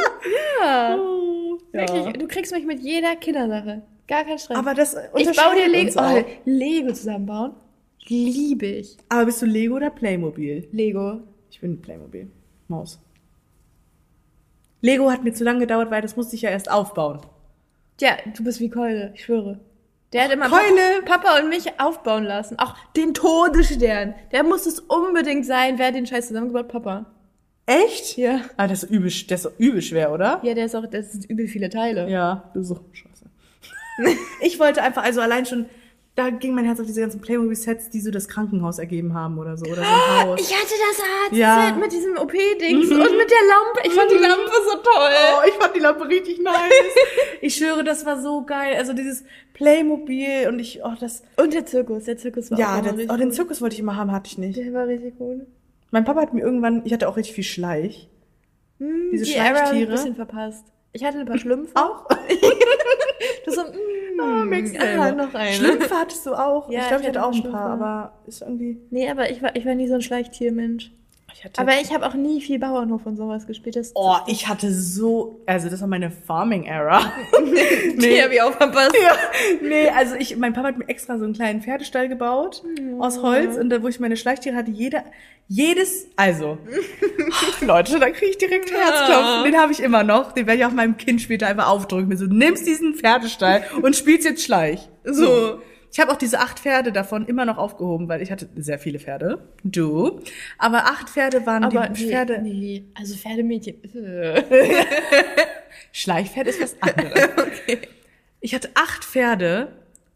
Ja. 0.60 0.98
oh, 0.98 1.58
Wirklich, 1.72 2.04
ja. 2.04 2.12
du 2.12 2.26
kriegst 2.26 2.52
mich 2.52 2.64
mit 2.64 2.80
jeder 2.80 3.16
Kindersache. 3.16 3.82
Gar 4.06 4.24
kein 4.24 4.38
Stress. 4.38 4.58
Aber 4.58 4.74
das 4.74 4.96
ich 5.16 5.36
baue 5.36 5.54
dir 5.56 5.68
Lego, 5.68 5.98
oh, 5.98 6.24
Lego 6.44 6.92
zusammenbauen. 6.92 7.52
Liebe 8.08 8.66
ich. 8.66 8.96
Aber 9.08 9.26
bist 9.26 9.40
du 9.40 9.46
Lego 9.46 9.76
oder 9.76 9.90
Playmobil? 9.90 10.68
Lego. 10.72 11.20
Ich 11.50 11.60
bin 11.60 11.80
Playmobil. 11.80 12.28
Maus. 12.68 12.98
Lego 14.80 15.10
hat 15.10 15.22
mir 15.22 15.32
zu 15.32 15.44
lange 15.44 15.60
gedauert, 15.60 15.90
weil 15.90 16.02
das 16.02 16.16
musste 16.16 16.34
ich 16.34 16.42
ja 16.42 16.50
erst 16.50 16.70
aufbauen. 16.70 17.20
Ja, 18.00 18.16
du 18.36 18.42
bist 18.42 18.58
wie 18.58 18.68
Keule, 18.68 19.12
ich 19.14 19.24
schwöre. 19.24 19.60
Der 20.12 20.24
hat 20.24 20.30
immer 20.32 20.48
Keule! 20.48 21.02
Papa, 21.04 21.38
und 21.38 21.48
mich 21.48 21.80
aufbauen 21.80 22.24
lassen. 22.24 22.58
Auch 22.58 22.74
den 22.96 23.14
Todesstern. 23.14 24.14
Der 24.30 24.42
muss 24.44 24.66
es 24.66 24.80
unbedingt 24.80 25.46
sein. 25.46 25.78
Wer 25.78 25.86
hat 25.88 25.94
den 25.94 26.06
Scheiß 26.06 26.28
zusammengebaut? 26.28 26.68
Papa. 26.68 27.06
Echt? 27.66 28.18
Ja. 28.18 28.40
Ah, 28.56 28.66
das 28.66 28.82
ist 28.82 28.90
übel, 28.90 29.10
das 29.28 29.44
ist 29.44 29.52
übel 29.58 29.80
schwer, 29.80 30.12
oder? 30.12 30.40
Ja, 30.42 30.54
der 30.54 30.66
ist 30.66 30.74
auch, 30.74 30.84
das 30.86 31.12
sind 31.12 31.30
übel 31.30 31.46
viele 31.46 31.70
Teile. 31.70 32.08
Ja, 32.10 32.50
du 32.54 32.62
so, 32.62 32.80
scheiße. 32.92 33.26
ich 34.40 34.58
wollte 34.58 34.82
einfach, 34.82 35.04
also 35.04 35.20
allein 35.20 35.46
schon, 35.46 35.66
da 36.16 36.28
ging 36.28 36.54
mein 36.54 36.64
Herz 36.66 36.78
auf 36.80 36.86
diese 36.86 37.00
ganzen 37.00 37.20
Playmobil-Sets, 37.20 37.88
die 37.88 38.00
so 38.00 38.10
das 38.10 38.28
Krankenhaus 38.28 38.78
ergeben 38.78 39.14
haben 39.14 39.38
oder 39.38 39.56
so, 39.56 39.64
oder 39.64 39.76
so 39.76 39.80
ein 39.82 40.26
Haus. 40.26 40.40
Ich 40.40 40.52
hatte 40.52 40.74
das 40.90 41.00
Arzt 41.00 41.32
Ja. 41.32 41.72
Mhm. 41.72 41.80
mit 41.80 41.92
diesem 41.92 42.18
OP-Dings 42.18 42.90
und 42.90 42.98
mit 42.98 43.30
der 43.30 43.46
Lampe. 43.48 43.80
Ich 43.84 43.92
fand 43.94 44.10
die 44.10 44.16
Lampe 44.16 44.50
so 44.70 44.76
toll. 44.78 45.10
Oh, 45.38 45.48
ich 45.48 45.54
fand 45.54 45.74
die 45.74 45.80
Lampe 45.80 46.06
richtig 46.08 46.40
nice. 46.40 46.54
ich 47.40 47.54
schwöre, 47.54 47.82
das 47.84 48.04
war 48.04 48.20
so 48.20 48.44
geil. 48.44 48.76
Also 48.76 48.92
dieses 48.92 49.24
Playmobil 49.62 50.48
und 50.48 50.58
ich, 50.58 50.80
oh, 50.84 50.92
das, 50.98 51.22
Und 51.36 51.54
der 51.54 51.66
Zirkus. 51.66 52.04
Der 52.04 52.16
Zirkus 52.16 52.50
war 52.50 52.58
auch 52.58 52.60
ja, 52.60 52.78
immer 52.78 52.92
der, 52.92 53.10
oh, 53.10 53.16
den. 53.16 53.32
Zirkus 53.32 53.60
wollte 53.60 53.74
ich 53.74 53.80
immer 53.80 53.96
haben, 53.96 54.12
hatte 54.12 54.28
ich 54.28 54.38
nicht. 54.38 54.58
Der 54.58 54.72
war 54.72 54.86
richtig 54.86 55.14
cool. 55.20 55.46
Mein 55.90 56.04
Papa 56.04 56.20
hat 56.22 56.34
mir 56.34 56.40
irgendwann, 56.42 56.82
ich 56.84 56.92
hatte 56.92 57.08
auch 57.08 57.16
richtig 57.16 57.34
viel 57.34 57.44
Schleich. 57.44 58.08
Hm, 58.78 59.10
Diese 59.12 59.24
die 59.24 59.34
Era 59.34 59.44
hab 59.44 59.52
ich 59.52 59.58
Schleichtiere. 59.60 59.90
ein 59.90 59.94
bisschen 59.96 60.14
verpasst. 60.14 60.64
Ich 60.92 61.04
hatte 61.04 61.18
ein 61.20 61.26
paar 61.26 61.38
Schlümpfe. 61.38 61.74
Auch? 61.76 62.06
Das 63.44 63.54
so, 63.56 63.62
mm, 63.62 64.20
Ah, 64.20 64.44
Max 64.44 64.72
ah, 64.78 65.12
noch 65.12 65.34
eine. 65.34 65.52
Schlümpfe 65.52 65.94
hattest 65.94 66.26
du 66.26 66.34
auch? 66.34 66.70
Ja, 66.70 66.80
ich 66.80 66.88
glaube, 66.88 67.02
ich 67.02 67.08
ich 67.08 67.08
hatte 67.08 67.24
auch 67.24 67.28
ein 67.28 67.34
Schlümpfe. 67.34 67.50
paar, 67.52 67.70
aber 67.70 68.12
ist 68.26 68.42
irgendwie. 68.42 68.78
Nee, 68.90 69.10
aber 69.10 69.30
ich 69.30 69.42
war, 69.42 69.54
ich 69.56 69.64
war 69.64 69.74
nie 69.74 69.88
so 69.88 69.94
ein 69.94 70.02
Schleichtiermensch. 70.02 70.92
Ich 71.42 71.46
hatte, 71.46 71.60
Aber 71.60 71.80
ich 71.80 71.92
habe 71.92 72.06
auch 72.06 72.14
nie 72.14 72.40
viel 72.40 72.60
Bauernhof 72.60 73.04
und 73.04 73.16
sowas 73.16 73.48
gespielt. 73.48 73.74
Das 73.74 73.90
oh, 73.96 74.14
ich 74.28 74.46
hatte 74.46 74.72
so, 74.72 75.40
also 75.44 75.68
das 75.68 75.80
war 75.80 75.88
meine 75.88 76.12
Farming-Era. 76.12 77.00
nee, 77.96 78.22
hab 78.22 78.30
ich 78.30 78.40
auch 78.40 78.52
verpasst. 78.52 78.94
Ja, 79.02 79.16
nee, 79.60 79.88
also 79.88 80.14
ich, 80.14 80.36
mein 80.36 80.52
Papa 80.52 80.68
hat 80.68 80.78
mir 80.78 80.88
extra 80.88 81.18
so 81.18 81.24
einen 81.24 81.32
kleinen 81.32 81.60
Pferdestall 81.60 82.08
gebaut 82.08 82.62
aus 83.00 83.22
Holz 83.22 83.56
und 83.56 83.70
da, 83.70 83.82
wo 83.82 83.88
ich 83.88 83.98
meine 83.98 84.16
Schleichtiere 84.16 84.54
hatte, 84.54 84.70
jeder, 84.70 85.02
jedes, 85.48 86.06
also, 86.14 86.58
Leute, 87.60 87.98
da 87.98 88.10
kriege 88.10 88.30
ich 88.30 88.38
direkt 88.38 88.70
Herzklopfen. 88.70 89.44
Den 89.44 89.58
habe 89.58 89.72
ich 89.72 89.82
immer 89.82 90.04
noch. 90.04 90.30
Den 90.30 90.46
werde 90.46 90.60
ich 90.60 90.64
auch 90.64 90.70
meinem 90.70 90.96
Kind 90.96 91.20
später 91.20 91.48
einfach 91.48 91.66
aufdrücken. 91.66 92.06
Mir 92.06 92.18
so, 92.18 92.26
nimmst 92.26 92.68
diesen 92.68 92.94
Pferdestall 92.94 93.64
und 93.82 93.96
spielst 93.96 94.24
jetzt 94.26 94.44
Schleich. 94.44 94.88
So. 95.02 95.58
Ich 95.92 96.00
habe 96.00 96.10
auch 96.10 96.16
diese 96.16 96.40
acht 96.40 96.58
Pferde 96.58 96.90
davon 96.90 97.26
immer 97.26 97.44
noch 97.44 97.58
aufgehoben, 97.58 98.08
weil 98.08 98.22
ich 98.22 98.32
hatte 98.32 98.48
sehr 98.56 98.78
viele 98.78 98.98
Pferde. 98.98 99.46
Du. 99.62 100.20
Aber 100.56 100.86
acht 100.86 101.10
Pferde 101.10 101.44
waren 101.44 101.64
Aber 101.64 101.88
die 101.88 102.04
nee, 102.04 102.08
Pferde. 102.08 102.40
Nee, 102.40 102.84
also 102.94 103.14
Pferdemädchen. 103.14 103.76
Schleichpferd 105.92 106.46
ist 106.46 106.60
was 106.60 106.76
anderes. 106.80 107.28
Ich 108.44 108.56
hatte 108.56 108.70
acht 108.74 109.04
Pferde 109.04 109.68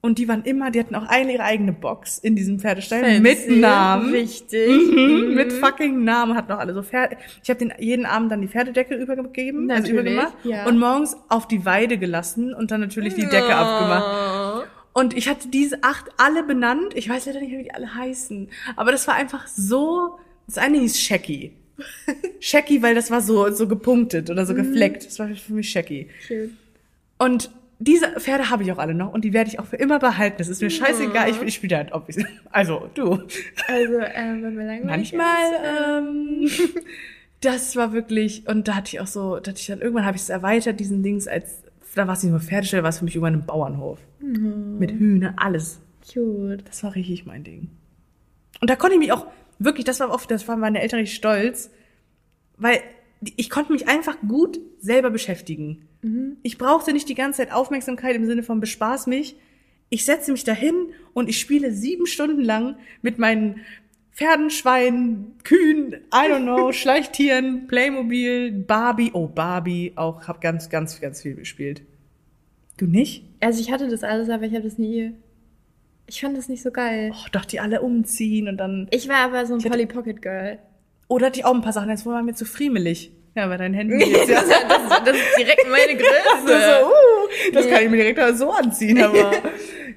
und 0.07 0.19
die 0.19 0.29
waren 0.29 0.43
immer, 0.45 0.71
die 0.71 0.79
hatten 0.81 0.95
auch 0.95 1.09
eine 1.09 1.33
ihre 1.33 1.43
eigene 1.43 1.73
Box 1.73 2.19
in 2.19 2.37
diesem 2.37 2.59
Pferdestall 2.61 3.21
mit 3.21 3.49
Namen. 3.49 4.13
Wichtig. 4.13 4.69
Mhm, 4.69 5.35
mit 5.35 5.53
fucking 5.53 6.05
Namen 6.05 6.37
hatten 6.37 6.53
auch 6.53 6.59
alle 6.59 6.75
so 6.75 6.83
Pferde. 6.83 7.17
Ich 7.43 7.51
habe 7.51 7.59
den 7.59 7.73
jeden 7.79 8.07
Abend 8.07 8.31
dann 8.31 8.41
die 8.41 8.49
Pferdedeckel 8.49 9.01
übergegeben, 9.01 9.71
also 9.71 9.83
Natürlich, 9.83 10.13
übergemacht 10.13 10.45
ja. 10.45 10.67
und 10.67 10.79
morgens 10.79 11.17
auf 11.29 11.49
die 11.49 11.65
Weide 11.65 11.99
gelassen 11.99 12.55
und 12.55 12.71
dann 12.71 12.81
natürlich 12.81 13.15
die 13.15 13.27
Decke 13.27 13.55
abgemacht. 13.55 14.46
Und 14.97 15.15
ich 15.15 15.29
hatte 15.29 15.49
diese 15.49 15.85
acht 15.85 16.07
alle 16.17 16.43
benannt. 16.43 16.95
Ich 16.95 17.07
weiß 17.07 17.27
leider 17.27 17.41
nicht, 17.41 17.53
wie 17.53 17.65
die 17.65 17.75
alle 17.75 17.95
heißen. 17.95 18.49
Aber 18.77 18.93
das 18.93 19.07
war 19.07 19.15
einfach 19.15 19.47
so. 19.47 20.19
Das 20.47 20.57
eine 20.57 20.79
hieß 20.79 20.99
Shacky. 20.99 21.53
Shacky, 22.41 22.81
weil 22.81 22.95
das 22.95 23.11
war 23.11 23.21
so, 23.21 23.51
so 23.51 23.69
gepunktet 23.69 24.31
oder 24.31 24.47
so 24.47 24.55
gefleckt. 24.55 25.05
Das 25.05 25.19
war 25.19 25.29
für 25.29 25.53
mich 25.53 25.69
Shacky. 25.69 26.09
Schön. 26.27 26.57
Und 27.19 27.51
diese 27.79 28.19
Pferde 28.19 28.49
habe 28.49 28.63
ich 28.63 28.73
auch 28.73 28.79
alle 28.79 28.95
noch 28.95 29.13
und 29.13 29.23
die 29.23 29.35
werde 29.35 29.51
ich 29.51 29.59
auch 29.59 29.67
für 29.67 29.77
immer 29.77 29.99
behalten. 29.99 30.37
Das 30.39 30.49
ist 30.49 30.63
mir 30.63 30.71
scheißegal. 30.71 31.29
Ich, 31.29 31.43
ich 31.43 31.55
spiele 31.57 31.77
halt, 31.77 31.93
ob 31.93 32.09
ich, 32.09 32.17
also 32.51 32.89
du. 32.95 33.23
Also, 33.69 33.99
ähm, 33.99 34.43
wenn 34.43 34.57
wir 34.57 34.65
langweilig 34.65 35.13
Manchmal, 35.13 35.99
ähm, 35.99 36.51
das 37.43 37.77
war 37.77 37.93
wirklich, 37.93 38.49
und 38.49 38.67
da 38.67 38.77
hatte 38.77 38.95
ich 38.95 39.01
auch 39.01 39.07
so, 39.07 39.41
da 39.41 39.51
hatte 39.51 39.61
ich 39.61 39.67
dann 39.67 39.83
irgendwann 39.83 40.07
habe 40.07 40.17
ich 40.17 40.23
es 40.23 40.31
erweitert, 40.31 40.81
diesen 40.81 41.03
Dings, 41.03 41.29
als, 41.29 41.66
da 41.97 42.07
war 42.07 42.15
es 42.15 42.23
nicht 42.23 42.31
nur 42.31 42.41
Pferdestelle, 42.41 42.83
war 42.83 42.91
es 42.91 42.99
für 42.99 43.05
mich 43.05 43.15
irgendwann 43.15 43.41
ein 43.41 43.47
Bauernhof. 43.47 43.99
Mit 44.21 44.93
Hühner, 44.93 45.35
alles. 45.37 45.81
Cute. 46.03 46.63
Das 46.67 46.83
war 46.83 46.95
richtig 46.95 47.27
mein 47.27 47.43
Ding. 47.43 47.69
Und 48.61 48.71
da 48.71 48.77
konnte 48.77 48.95
ich 48.95 49.01
mich 49.01 49.13
auch, 49.13 49.27
wirklich, 49.59 49.85
das 49.85 50.01
war 50.01 50.11
oft, 50.11 50.31
das 50.31 50.47
waren 50.47 50.61
meine 50.61 50.81
Eltern 50.81 51.01
richtig 51.01 51.17
stolz, 51.17 51.71
weil 52.57 52.81
ich 53.37 53.51
konnte 53.51 53.73
mich 53.73 53.89
einfach 53.89 54.17
gut 54.21 54.61
selber 54.79 55.11
beschäftigen. 55.11 55.89
Ich 56.43 56.59
brauchte 56.59 56.93
nicht 56.93 57.09
die 57.09 57.15
ganze 57.15 57.39
Zeit 57.39 57.53
Aufmerksamkeit 57.53 58.15
im 58.15 58.27
Sinne 58.27 58.45
von 58.45 58.61
bespaß 58.61 59.09
mich. 59.09 59.37
Ich 59.89 60.05
setze 60.05 60.31
mich 60.31 60.45
dahin 60.45 60.75
und 61.15 61.29
ich 61.29 61.41
spiele 61.41 61.73
sieben 61.73 62.07
Stunden 62.07 62.43
lang 62.43 62.77
mit 63.03 63.19
meinen 63.19 63.61
Pferden, 64.17 64.49
Schweinen, 64.49 65.35
Kühen, 65.45 65.93
I 66.13 66.31
don't 66.31 66.43
know, 66.45 66.73
Schleichtieren, 66.73 67.67
Playmobil, 67.67 68.51
Barbie. 68.51 69.11
Oh, 69.13 69.27
Barbie, 69.27 69.93
auch 69.97 70.27
hab 70.27 70.41
ganz, 70.41 70.71
ganz, 70.71 71.01
ganz 71.03 71.21
viel 71.21 71.35
gespielt. 71.35 71.83
Du 72.79 72.87
nicht? 72.87 73.25
Also 73.41 73.61
ich 73.61 73.71
hatte 73.71 73.89
das 73.89 74.03
alles, 74.03 74.31
aber 74.31 74.45
ich 74.45 74.55
habe 74.55 74.65
das 74.65 74.79
nie. 74.79 75.13
Ich 76.07 76.21
fand 76.23 76.37
das 76.37 76.49
nicht 76.49 76.63
so 76.63 76.71
geil. 76.71 77.13
Oh, 77.15 77.27
doch, 77.33 77.45
die 77.45 77.61
alle 77.61 77.83
umziehen 77.83 78.49
und 78.49 78.57
dann. 78.57 78.87
Ich 78.91 79.07
war 79.09 79.17
aber 79.19 79.45
so 79.45 79.55
ein 79.55 79.61
Polly 79.61 79.85
Pocket 79.87 80.23
Girl. 80.23 80.59
Oder 81.09 81.29
die 81.31 81.45
auch 81.45 81.55
ein 81.55 81.61
paar 81.63 81.73
Sachen, 81.75 81.91
jetzt 81.91 82.07
war 82.07 82.23
mir 82.23 82.35
zu 82.35 82.47
friemelig. 82.47 83.13
Ja, 83.35 83.47
bei 83.49 83.59
deinen 83.59 83.75
Händen 83.75 84.01
jetzt, 84.01 84.31
ja. 84.31 84.41
das, 84.41 84.49
ist, 84.49 85.01
das 85.05 85.17
ist 85.17 85.39
direkt 85.39 85.67
meine 85.71 85.99
Das, 85.99 86.07
Größe. 86.43 86.81
so, 86.81 86.87
uh, 86.87 87.53
das 87.53 87.65
Nee. 87.67 87.71
kann 87.71 87.83
ich 87.85 87.91
mir 87.91 87.97
direkt 88.15 88.39
so 88.39 88.51
anziehen, 88.51 89.03
aber. 89.03 89.33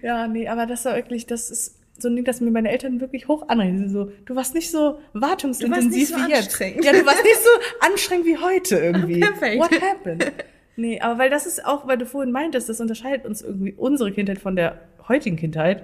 ja, 0.02 0.28
nee, 0.28 0.48
aber 0.50 0.66
das 0.66 0.84
war 0.84 0.96
wirklich, 0.96 1.26
das 1.26 1.50
ist 1.50 1.79
so 2.02 2.10
ein 2.10 2.16
Ding, 2.16 2.26
das 2.26 2.42
mir 2.42 2.52
meine 2.52 2.70
Eltern 2.72 3.00
wirklich 3.02 3.28
hoch 3.28 3.48
anreden. 3.48 3.90
So, 3.90 4.12
du 4.26 4.36
warst 4.36 4.54
nicht 4.56 4.72
so 4.72 5.00
wartungsintensiv 5.14 5.70
Du 5.70 5.72
warst 5.72 5.92
nicht 5.96 6.08
so 6.08 6.16
wie 6.16 6.30
jetzt. 6.32 6.44
anstrengend. 6.48 6.86
Ja, 6.86 6.92
du 6.94 7.06
warst 7.06 7.24
nicht 7.24 7.38
so 7.38 7.50
anstrengend 7.88 8.26
wie 8.26 8.38
heute 8.38 8.78
irgendwie. 8.78 9.20
Perfekt. 9.20 9.62
What 9.62 9.82
happened? 9.82 10.32
Nee, 10.76 11.00
aber 11.02 11.20
weil 11.20 11.30
das 11.30 11.46
ist 11.46 11.66
auch, 11.66 11.88
weil 11.88 11.98
du 11.98 12.06
vorhin 12.06 12.32
meintest, 12.32 12.70
das 12.70 12.80
unterscheidet 12.80 13.26
uns 13.26 13.42
irgendwie 13.42 13.74
unsere 13.74 14.12
Kindheit 14.12 14.40
von 14.40 14.56
der 14.56 14.80
heutigen 15.08 15.36
Kindheit. 15.36 15.84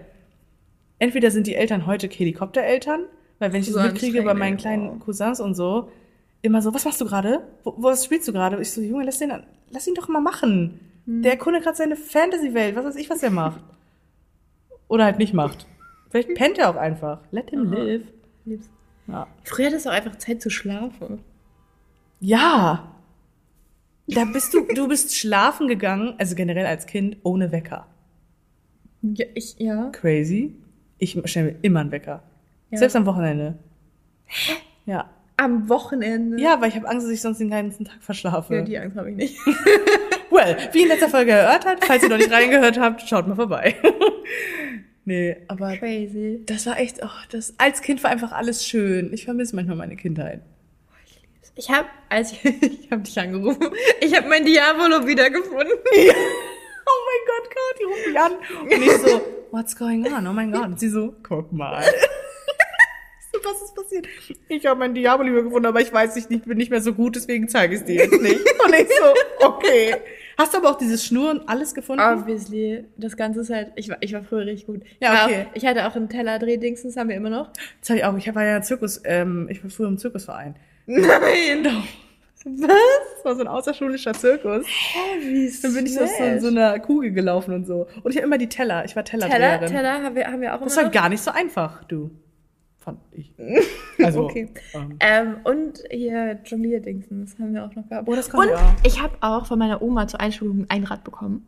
Entweder 0.99 1.32
sind 1.32 1.47
die 1.47 1.55
Eltern 1.55 1.86
heute 1.86 2.07
Helikoptereltern, 2.07 3.01
weil 3.39 3.51
wenn 3.51 3.59
ich 3.59 3.68
das 3.68 3.76
So 3.76 3.82
mitkriege 3.82 4.22
bei 4.24 4.34
meinen 4.34 4.55
kleinen 4.55 4.99
Cousins 5.01 5.41
und 5.41 5.53
so, 5.55 5.89
immer 6.41 6.61
so, 6.61 6.74
was 6.74 6.86
machst 6.86 7.01
du 7.01 7.05
gerade? 7.05 7.41
Wo, 7.63 7.74
was 7.80 8.05
spielst 8.05 8.28
du 8.28 8.32
gerade? 8.32 8.61
Ich 8.61 8.72
so, 8.72 8.80
Junge, 8.80 9.03
lass 9.03 9.20
den, 9.20 9.34
lass 9.72 9.86
ihn 9.88 9.95
doch 9.95 10.07
mal 10.07 10.22
machen. 10.22 10.80
Der 11.07 11.34
erkundet 11.34 11.63
gerade 11.63 11.76
seine 11.76 11.95
Fantasy-Welt, 11.97 12.76
was 12.76 12.86
weiß 12.86 12.95
ich, 12.95 13.09
was 13.09 13.22
er 13.22 13.30
macht. 13.32 13.59
Oder 14.88 15.03
halt 15.05 15.18
nicht 15.20 15.34
macht. 15.34 15.68
Vielleicht 16.16 16.36
pennt 16.36 16.57
er 16.57 16.70
auch 16.70 16.78
einfach. 16.78 17.20
Let 17.32 17.49
him 17.49 17.68
Aha. 17.74 17.76
live. 17.84 18.03
Lieb's. 18.45 18.70
Ja. 19.07 19.28
Früher 19.43 19.66
hattest 19.68 19.86
du 19.86 19.89
auch 19.89 19.93
einfach 19.93 20.16
Zeit 20.16 20.41
zu 20.41 20.49
schlafen. 20.49 21.20
ja. 22.22 22.91
Da 24.07 24.24
bist 24.24 24.53
du, 24.53 24.66
du 24.74 24.88
bist 24.88 25.18
schlafen 25.18 25.68
gegangen, 25.68 26.13
also 26.20 26.36
generell 26.36 26.68
als 26.68 26.86
Kind, 26.86 27.18
ohne 27.24 27.51
Wecker. 27.51 27.88
Ja, 29.01 29.26
ich, 29.34 29.57
ja. 29.57 29.89
Crazy. 29.89 30.53
Ich 30.99 31.20
stelle 31.26 31.53
mir 31.53 31.55
immer 31.63 31.80
einen 31.80 31.91
Wecker. 31.91 32.22
Ja. 32.70 32.78
Selbst 32.78 32.95
am 32.95 33.07
Wochenende. 33.07 33.57
Ja. 34.86 35.09
Am 35.38 35.68
Wochenende. 35.70 36.39
Ja, 36.39 36.61
weil 36.61 36.70
ich 36.70 36.76
habe 36.76 36.88
Angst, 36.88 37.07
dass 37.07 37.11
ich 37.13 37.22
sonst 37.22 37.39
den 37.39 37.49
ganzen 37.49 37.86
Tag 37.86 37.97
verschlafe. 38.01 38.55
Ja, 38.57 38.61
die 38.61 38.78
Angst 38.78 38.95
habe 38.95 39.09
ich 39.09 39.16
nicht. 39.18 39.38
Well, 40.32 40.57
wie 40.74 40.82
in 40.84 40.88
letzter 40.89 41.07
Folge 41.09 41.32
gehört 41.32 41.66
hat, 41.66 41.84
falls 41.86 42.03
ihr 42.03 42.09
noch 42.09 42.18
nicht 42.18 42.32
reingehört 42.32 42.80
habt, 42.80 43.01
schaut 43.07 43.28
mal 43.28 43.36
vorbei. 43.36 43.76
nee, 45.06 45.38
aber 45.47 45.78
Crazy. 45.78 46.41
das 46.45 46.66
war 46.66 46.80
echt, 46.80 46.99
oh, 47.03 47.10
das, 47.32 47.53
als 47.58 47.82
Kind 47.82 48.03
war 48.03 48.12
einfach 48.12 48.32
alles 48.32 48.66
schön. 48.68 49.14
Ich 49.14 49.26
vermisse 49.26 49.56
manchmal 49.56 49.78
meine 49.78 49.95
Kindheit. 49.95 50.41
Ich 51.56 51.70
habe, 51.70 51.88
als 52.10 52.34
ich, 52.34 52.43
ich 52.62 52.91
habe 52.91 53.01
dich 53.01 53.18
angerufen, 53.18 53.70
ich 54.01 54.16
habe 54.16 54.28
mein 54.28 54.45
Diavolo 54.45 55.08
wiedergefunden. 55.08 55.78
Oh 56.88 57.01
mein 57.08 57.49
Gott, 57.49 57.80
die 57.80 57.84
ruft 57.84 58.08
mich 58.08 58.20
an. 58.20 58.32
Und 58.62 58.84
ich 58.84 59.12
so, 59.12 59.22
what's 59.49 59.76
going 59.76 60.06
on? 60.06 60.28
Oh 60.28 60.34
mein 60.34 60.51
Gott. 60.51 60.66
Und 60.66 60.80
sie 60.80 60.89
so, 60.89 61.16
guck 61.24 61.51
mal. 61.51 61.84
So, 63.34 63.39
was 63.43 63.62
ist 63.64 63.76
passiert? 63.76 64.08
Ich 64.47 64.66
habe 64.66 64.80
mein 64.80 64.93
Diablo 64.93 65.26
lieber 65.26 65.43
gefunden, 65.43 65.66
aber 65.66 65.82
ich 65.82 65.91
weiß 65.91 66.16
nicht, 66.16 66.32
ich 66.32 66.43
bin 66.43 66.58
nicht 66.58 66.70
mehr 66.70 66.80
so 66.80 66.93
gut, 66.93 67.18
deswegen 67.18 67.49
zeige 67.49 67.74
ich 67.74 67.82
es 67.82 67.86
dir 67.86 67.95
jetzt 67.95 68.22
nicht. 68.22 68.39
Und 68.39 68.74
ich 68.74 68.88
so, 68.88 69.45
okay. 69.45 69.95
Hast 70.38 70.54
du 70.54 70.58
aber 70.58 70.70
auch 70.72 70.78
dieses 70.78 71.06
Schnur 71.06 71.32
und 71.32 71.48
alles 71.50 71.74
gefunden? 71.74 72.02
Obviously. 72.04 72.86
Das 72.98 73.16
Ganze 73.16 73.42
ist 73.42 73.50
halt, 73.50 73.72
ich 73.76 73.90
war, 73.90 73.98
ich 74.02 74.14
war 74.14 74.24
früher 74.24 74.46
richtig 74.46 74.66
gut. 74.68 74.82
Ja, 75.00 75.14
Ich 75.14 75.20
war 75.20 75.26
okay. 75.28 75.46
Auch, 75.50 75.56
ich 75.56 75.66
hatte 75.66 75.88
auch 75.88 75.96
einen 75.96 76.10
Teller-Dreh-Dings, 76.10 76.84
das 76.84 76.98
haben 76.98 77.10
wir 77.10 77.16
immer 77.16 77.30
noch. 77.30 77.50
Das 77.80 77.90
hab 77.90 77.98
ich 77.98 78.04
auch. 78.06 78.18
Ich 78.18 78.36
war 78.36 78.44
ja 78.46 78.62
Zirkus, 78.62 79.02
ähm, 79.06 79.48
ich 79.50 79.64
war 79.64 79.70
früher 79.70 79.88
im 79.88 79.98
Zirkusverein. 79.98 80.56
Nein. 80.88 81.84
Was? 82.48 82.68
Das 83.16 83.26
war 83.26 83.36
so 83.36 83.42
ein 83.42 83.48
außerschulischer 83.48 84.14
Zirkus. 84.14 84.66
Hä, 84.68 85.20
wie 85.22 85.52
Dann 85.64 85.74
bin 85.74 85.86
ich 85.88 85.96
so, 85.96 86.02
so, 86.06 86.40
so 86.40 86.48
einer 86.48 86.78
Kugel 86.80 87.12
gelaufen 87.12 87.54
und 87.56 87.66
so. 87.66 87.88
Und 88.04 88.12
ich 88.12 88.18
habe 88.18 88.28
immer 88.28 88.38
die 88.38 88.50
Teller. 88.50 88.86
Ich 88.86 88.96
war 88.96 89.04
Teller, 89.04 89.28
Tellerdreherin. 89.28 89.68
Teller 89.76 90.04
haben 90.04 90.16
wir, 90.16 90.28
haben 90.28 90.42
wir 90.42 90.54
auch 90.54 90.62
Das 90.62 90.74
immer 90.74 90.84
war 90.84 90.90
noch. 90.90 90.92
gar 90.94 91.10
nicht 91.10 91.24
so 91.24 91.32
einfach, 91.32 91.84
du. 91.86 92.12
Fand 92.86 93.00
ich. 93.12 93.34
Also, 94.04 94.26
Okay. 94.26 94.50
ähm, 94.74 94.98
Ähm, 95.00 95.36
und 95.44 95.80
hier 95.90 96.40
Jonglier-Dingsen, 96.46 97.26
das 97.26 97.38
haben 97.40 97.54
wir 97.54 97.66
auch 97.66 97.74
noch 97.76 97.88
gehabt. 97.90 98.08
Oh, 98.08 98.14
das 98.16 98.28
und 98.30 98.46
ich 98.48 98.54
auch. 98.54 98.60
ich 98.84 99.02
habe 99.02 99.14
auch 99.22 99.46
von 99.48 99.58
meiner 99.60 99.82
Oma 99.82 100.08
zur 100.08 100.20
Einschulung 100.22 100.66
ein 100.70 100.84
Rad 100.84 101.04
bekommen. 101.04 101.48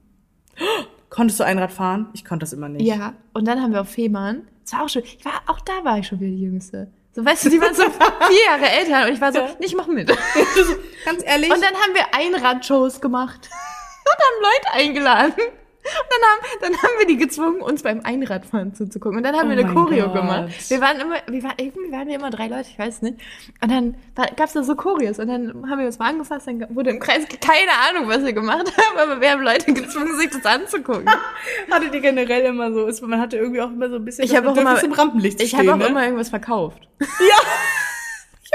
konntest 1.10 1.40
du 1.40 1.44
Einrad 1.46 1.72
fahren? 1.72 2.08
Ich 2.14 2.26
konnte 2.26 2.44
das 2.44 2.54
immer 2.54 2.68
nicht. 2.70 2.86
Ja. 2.86 3.14
Und 3.34 3.48
dann 3.48 3.62
haben 3.62 3.72
wir 3.74 3.82
auf 3.82 3.90
Fehmarn, 3.90 4.48
das 4.64 4.74
war 4.74 4.84
auch 4.86 4.90
schon, 4.90 5.04
ich 5.04 5.24
war, 5.24 5.34
auch 5.48 5.60
da 5.62 5.84
war 5.84 6.00
ich 6.00 6.08
schon 6.08 6.20
wieder 6.20 6.32
die 6.32 6.42
Jüngste. 6.42 6.90
So, 7.14 7.24
weißt 7.26 7.46
du, 7.46 7.50
die 7.50 7.60
waren 7.62 7.74
so 7.74 7.84
vier 8.28 8.46
Jahre 8.48 8.70
älter 8.70 9.08
und 9.08 9.14
ich 9.14 9.22
war 9.22 9.32
so, 9.32 9.40
Ja. 9.40 9.50
nicht 9.60 9.76
mach 9.76 9.88
mit. 9.88 10.08
Ganz 11.06 11.24
ehrlich. 11.26 11.52
Und 11.52 11.62
dann 11.64 11.74
haben 11.76 11.94
wir 11.94 12.06
Einradshows 12.16 13.00
gemacht 13.02 13.50
und 13.50 14.24
haben 14.24 14.42
Leute 14.42 14.88
eingeladen. 14.90 15.34
Und 15.88 16.10
dann 16.12 16.30
haben, 16.30 16.62
dann 16.62 16.82
haben 16.84 17.00
wir 17.00 17.08
die 17.08 17.18
gezwungen, 17.18 17.62
uns 17.62 17.84
beim 17.84 18.02
Einradfahren 18.04 18.74
zuzugucken. 18.74 19.18
Und 19.18 19.24
dann 19.24 19.36
haben 19.36 19.48
Oh 19.48 19.56
wir 19.56 19.64
eine 19.64 19.74
Choreo 19.74 20.06
Gott. 20.06 20.16
gemacht. 20.16 20.70
Wir 20.70 20.82
waren 20.82 21.00
immer, 21.00 21.16
wir 21.28 21.44
waren, 21.44 21.56
irgendwie 21.58 21.92
waren 21.92 22.08
wir 22.08 22.16
immer 22.16 22.30
drei 22.30 22.48
Leute, 22.48 22.68
ich 22.70 22.78
weiß 22.78 23.02
nicht. 23.02 23.20
Und 23.62 23.72
dann 23.72 23.96
war, 24.16 24.28
gab's 24.36 24.54
da 24.54 24.64
so 24.64 24.76
Choreos. 24.76 25.20
Und 25.20 25.28
dann 25.28 25.70
haben 25.70 25.80
wir 25.80 25.86
uns 25.86 26.00
mal 26.00 26.10
angefasst, 26.10 26.48
dann 26.48 26.66
wurde 26.76 26.92
im 26.92 27.00
Kreis, 27.00 27.26
keine 27.42 27.72
Ahnung, 27.90 28.08
was 28.10 28.24
wir 28.24 28.34
gemacht 28.34 28.72
haben, 28.78 28.98
aber 28.98 29.22
wir 29.22 29.32
haben 29.32 29.42
Leute 29.42 29.74
gezwungen, 29.74 30.18
sich 30.18 30.30
das 30.30 30.46
anzugucken. 30.46 31.06
hattet 31.72 31.94
ihr 31.94 32.02
generell 32.02 32.46
immer 32.46 32.74
so, 32.74 32.86
ist, 32.88 33.02
man 33.02 33.20
hatte 33.20 33.38
irgendwie 33.38 33.62
auch 33.62 33.70
immer 33.70 33.90
so 33.90 33.96
ein 33.96 34.06
bisschen 34.06 34.26
Ich 34.26 34.36
habe 34.36 34.50
auch 34.50 34.58
immer, 34.58 34.82
im 34.84 34.92
Rampenlicht 34.92 35.40
zu 35.40 35.46
ich 35.46 35.56
habe 35.56 35.74
auch 35.74 35.78
ne? 35.78 35.88
immer 35.88 36.04
irgendwas 36.04 36.30
verkauft. 36.30 36.88
Ich 37.00 37.08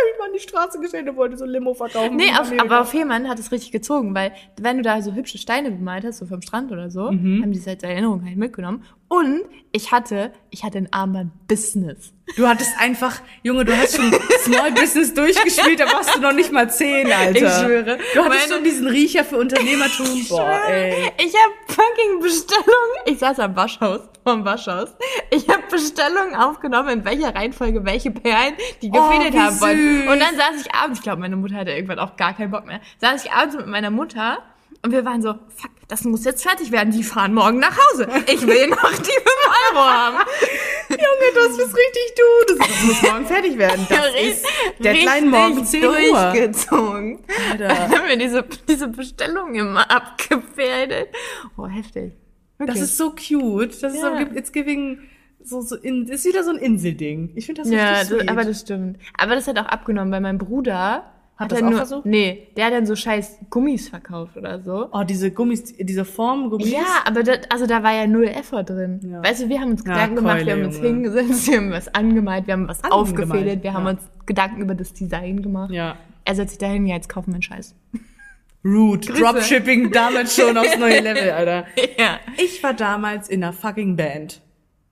habe 0.03 0.11
mich 0.11 0.19
mal 0.19 0.27
an 0.27 0.33
die 0.35 0.41
Straße 0.41 0.81
gestellt 0.81 1.09
und 1.09 1.17
wollte 1.17 1.37
so 1.37 1.45
Limo 1.45 1.75
verkaufen. 1.75 2.17
Nee, 2.17 2.31
auf, 2.39 2.51
aber 2.59 2.81
auf 2.83 2.91
Fehmarn 2.91 3.29
hat 3.29 3.39
es 3.39 3.53
richtig 3.53 3.71
gezogen, 3.73 4.15
weil 4.15 4.33
wenn 4.61 4.77
du 4.77 4.83
da 4.83 5.01
so 5.03 5.13
hübsche 5.15 5.39
Steine 5.39 5.71
bemalt 5.71 6.05
hast, 6.05 6.19
so 6.19 6.27
vom 6.27 6.43
Strand 6.43 6.73
oder 6.73 6.91
so, 6.91 7.11
Mhm. 7.11 7.43
haben 7.43 7.53
die 7.53 7.59
es 7.59 7.69
als 7.69 7.83
Erinnerung 7.83 8.25
halt 8.25 8.37
mitgenommen. 8.37 8.83
Und 9.13 9.43
ich 9.73 9.93
hatte, 9.93 10.33
ich 10.49 10.65
hatte 10.65 10.79
ein 10.79 10.89
Armband-Business. 10.91 12.15
Du 12.35 12.49
hattest 12.49 12.73
einfach, 12.79 13.21
Junge, 13.43 13.67
du 13.67 13.77
hast 13.77 13.95
schon 13.95 14.11
Small 14.43 14.73
Business 14.73 15.13
durchgespielt, 15.13 15.81
da 15.81 15.85
warst 15.85 16.17
du 16.17 16.21
noch 16.23 16.33
nicht 16.33 16.51
mal 16.51 16.71
zehn, 16.71 17.13
Alter. 17.13 17.35
Ich 17.35 17.63
schwöre. 17.63 17.99
Du 18.15 18.25
hattest 18.25 18.51
schon 18.51 18.65
diesen 18.65 18.87
Riecher 18.87 19.23
für 19.23 19.37
Unternehmertum. 19.37 20.07
Boah, 20.31 20.63
ey. 20.67 21.13
Ich 21.19 21.35
habe 21.35 21.53
fucking 21.67 22.21
Bestellungen. 22.23 23.03
Ich 23.05 23.19
saß 23.19 23.39
am 23.41 23.55
Waschhaus, 23.55 24.01
vorm 24.25 24.47
Waschhaus. 24.47 24.97
Ich 25.31 25.47
habe 25.47 25.63
Bestellungen 25.71 26.35
aufgenommen, 26.35 26.89
in 26.89 27.05
welcher 27.05 27.35
Reihenfolge 27.35 27.85
welche 27.85 28.13
Perlen 28.13 28.55
die 28.81 28.91
Oh, 28.95 29.11
gefädelt 29.11 29.35
wie 29.35 29.39
haben 29.41 29.61
wollen. 29.61 30.09
Und 30.09 30.21
dann 30.21 30.35
saß 30.37 30.65
ich 30.65 30.75
abends, 30.75 31.01
ich 31.01 31.03
glaube, 31.03 31.21
meine 31.21 31.37
Mutter 31.37 31.57
hatte 31.57 31.73
irgendwann 31.73 31.99
auch 31.99 32.17
gar 32.17 32.35
keinen 32.35 32.51
Bock 32.51 32.65
mehr, 32.65 32.81
saß 33.03 33.27
ich 33.27 33.31
abends 33.31 33.57
mit 33.57 33.67
meiner 33.67 33.91
Mutter 33.91 34.39
und 34.85 34.91
wir 34.93 35.05
waren 35.05 35.23
so, 35.23 35.35
fuck, 35.49 35.71
das 35.89 36.05
muss 36.05 36.25
jetzt 36.25 36.43
fertig 36.43 36.73
werden. 36.73 36.91
Die 36.93 37.03
fahren 37.03 37.35
morgen 37.35 37.59
nach 37.59 37.77
Hause. 37.77 38.09
Ich 38.27 38.47
will 38.47 38.67
noch 38.69 38.91
die 38.93 39.05
5 39.05 39.27
Euro 39.73 39.81
haben. 39.85 40.17
Junge, 40.91 41.33
das 41.35 41.57
bist 41.57 41.77
richtig 41.77 42.15
du. 42.17 42.55
Das, 42.57 42.69
das 42.69 42.83
muss 42.85 43.03
morgen 43.03 43.27
fertig 43.27 43.59
werden. 43.59 43.87
Das 43.89 44.07
ist 44.21 44.47
Deadline 44.83 45.31
morgen 45.31 45.65
10 45.65 45.85
Uhr. 45.85 45.93
durchgezogen. 45.95 47.21
Alter. 47.51 47.69
Dann 47.69 47.79
haben 47.93 48.09
wir 48.09 48.17
diese, 48.17 48.45
diese 48.69 48.89
Bestellung 48.89 49.55
immer 49.55 49.89
abgefädelt. 49.91 51.09
Oh, 51.57 51.67
heftig. 51.67 52.13
Das 52.59 52.71
Okay. 52.71 52.81
ist 52.81 52.97
so 52.97 53.11
cute. 53.11 53.83
Das 53.83 53.95
ist 53.95 54.03
Ja. 54.03 54.19
so, 54.19 54.37
it's 54.37 54.53
giving, 54.53 54.99
so, 55.43 55.61
so 55.63 55.77
in, 55.77 56.07
ist 56.09 56.25
wieder 56.25 56.45
so 56.45 56.51
ein 56.51 56.57
Inselding. 56.59 57.33
Ich 57.35 57.47
finde 57.47 57.63
das 57.63 57.71
Ja, 57.71 57.91
richtig 57.91 58.09
das, 58.09 58.19
sweet. 58.21 58.31
aber 58.31 58.45
das 58.45 58.61
stimmt. 58.61 58.99
Aber 59.19 59.35
das 59.35 59.47
hat 59.49 59.59
auch 59.59 59.67
abgenommen, 59.67 60.13
weil 60.13 60.21
mein 60.21 60.39
Bruder, 60.39 61.13
Hat, 61.45 61.53
er 61.53 61.59
das 61.59 61.63
auch 61.63 61.71
nur, 61.71 61.79
versucht? 61.79 62.07
Nee, 62.07 62.49
der 62.57 62.67
hat 62.67 62.73
dann 62.73 62.87
so 62.87 62.97
scheiß 62.97 63.39
Gummis 63.51 63.89
verkauft 63.89 64.37
oder 64.37 64.61
so. 64.61 64.89
Oh, 64.93 65.03
diese 65.05 65.31
Gummis, 65.31 65.75
diese 65.79 66.05
Formgummis. 66.05 66.71
Ja, 66.71 67.03
aber 67.05 67.23
das, 67.23 67.41
also 67.51 67.67
da 67.67 67.83
war 67.83 67.93
ja 67.93 68.07
null 68.07 68.25
Effort 68.25 68.65
drin. 68.65 69.01
Ja. 69.11 69.23
Weißt 69.23 69.43
du, 69.43 69.49
wir 69.49 69.61
haben 69.61 69.73
uns 69.73 69.85
Ja, 69.85 69.93
Gedanken 69.93 70.17
gemacht, 70.17 70.47
wir 70.47 70.53
haben 70.53 70.65
uns 70.65 70.77
Junge. 70.77 70.89
hingesetzt, 70.89 71.47
wir 71.51 71.57
haben 71.59 71.71
was 71.71 71.95
angemalt, 71.95 72.47
wir 72.47 72.55
haben 72.55 72.69
was 72.69 72.83
Angemalt, 72.83 73.09
aufgefädelt, 73.09 73.63
wir 73.63 73.73
haben 73.73 73.85
ja. 73.85 73.91
uns 73.91 74.03
Gedanken 74.27 74.63
über 74.63 74.75
das 74.75 74.93
Design 74.93 75.43
gemacht. 75.43 75.71
Ja. 75.71 75.97
Er 76.25 76.35
setzt 76.35 76.51
sich 76.51 76.59
dahin, 76.59 76.87
ja, 76.87 76.95
jetzt 76.97 77.09
kaufen 77.09 77.29
wir 77.29 77.35
einen 77.35 77.43
Scheiß. 77.43 77.75
Rude. 78.65 79.13
Dropshipping 79.13 79.91
damals 79.91 80.37
schon 80.37 80.57
aufs 80.57 80.79
neue 80.79 81.01
Level, 81.01 81.31
Alter. 81.31 81.67
ja. 81.99 82.21
Ich 82.37 82.63
war 82.63 82.75
damals 82.75 83.29
in 83.29 83.43
einer 83.43 83.53
fucking 83.53 83.97
Band. 83.97 84.41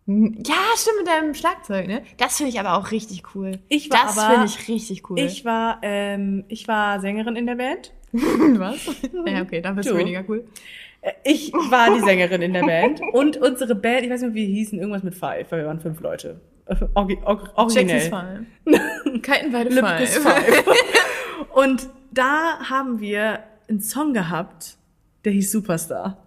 Ja, 0.06 0.54
stimmt 0.76 0.98
mit 0.98 1.06
deinem 1.06 1.34
Schlagzeug, 1.34 1.86
ne? 1.86 2.02
Das 2.16 2.36
finde 2.36 2.50
ich 2.50 2.58
aber 2.58 2.76
auch 2.76 2.90
richtig 2.90 3.34
cool. 3.34 3.58
Ich 3.68 3.90
war 3.90 4.06
das 4.06 4.24
finde 4.24 4.46
ich 4.46 4.68
richtig 4.68 5.08
cool. 5.08 5.20
Ich 5.20 5.44
war, 5.44 5.78
ähm, 5.82 6.44
ich 6.48 6.66
war 6.66 7.00
Sängerin 7.00 7.36
in 7.36 7.46
der 7.46 7.54
Band. 7.54 7.92
was? 8.12 8.86
ja, 9.26 9.42
okay, 9.42 9.60
dann 9.60 9.76
bist 9.76 9.88
du 9.88 9.96
weniger 9.96 10.24
cool. 10.28 10.44
Äh, 11.00 11.12
Ich 11.22 11.52
war 11.52 11.94
die 11.94 12.00
Sängerin 12.00 12.42
in 12.42 12.52
der 12.54 12.62
Band. 12.62 13.00
Und 13.12 13.36
unsere 13.36 13.74
Band, 13.74 14.02
ich 14.04 14.10
weiß 14.10 14.22
nicht, 14.22 14.34
wie 14.34 14.46
wir 14.48 14.54
hießen, 14.54 14.78
irgendwas 14.78 15.02
mit 15.04 15.14
Five, 15.14 15.50
weil 15.52 15.60
wir 15.60 15.66
waren 15.66 15.80
fünf 15.80 16.00
Leute. 16.00 16.40
Äh, 16.66 16.76
Orgi 16.94 17.18
or 17.24 17.48
originell. 17.54 18.00
Five. 18.10 18.40
Kaltenweide 19.22 19.70
Five. 19.70 20.08
Five. 20.18 20.64
Und 21.54 21.88
da 22.10 22.58
haben 22.68 23.00
wir 23.00 23.40
einen 23.68 23.80
Song 23.80 24.12
gehabt, 24.12 24.76
der 25.24 25.32
hieß 25.32 25.52
Superstar. 25.52 26.26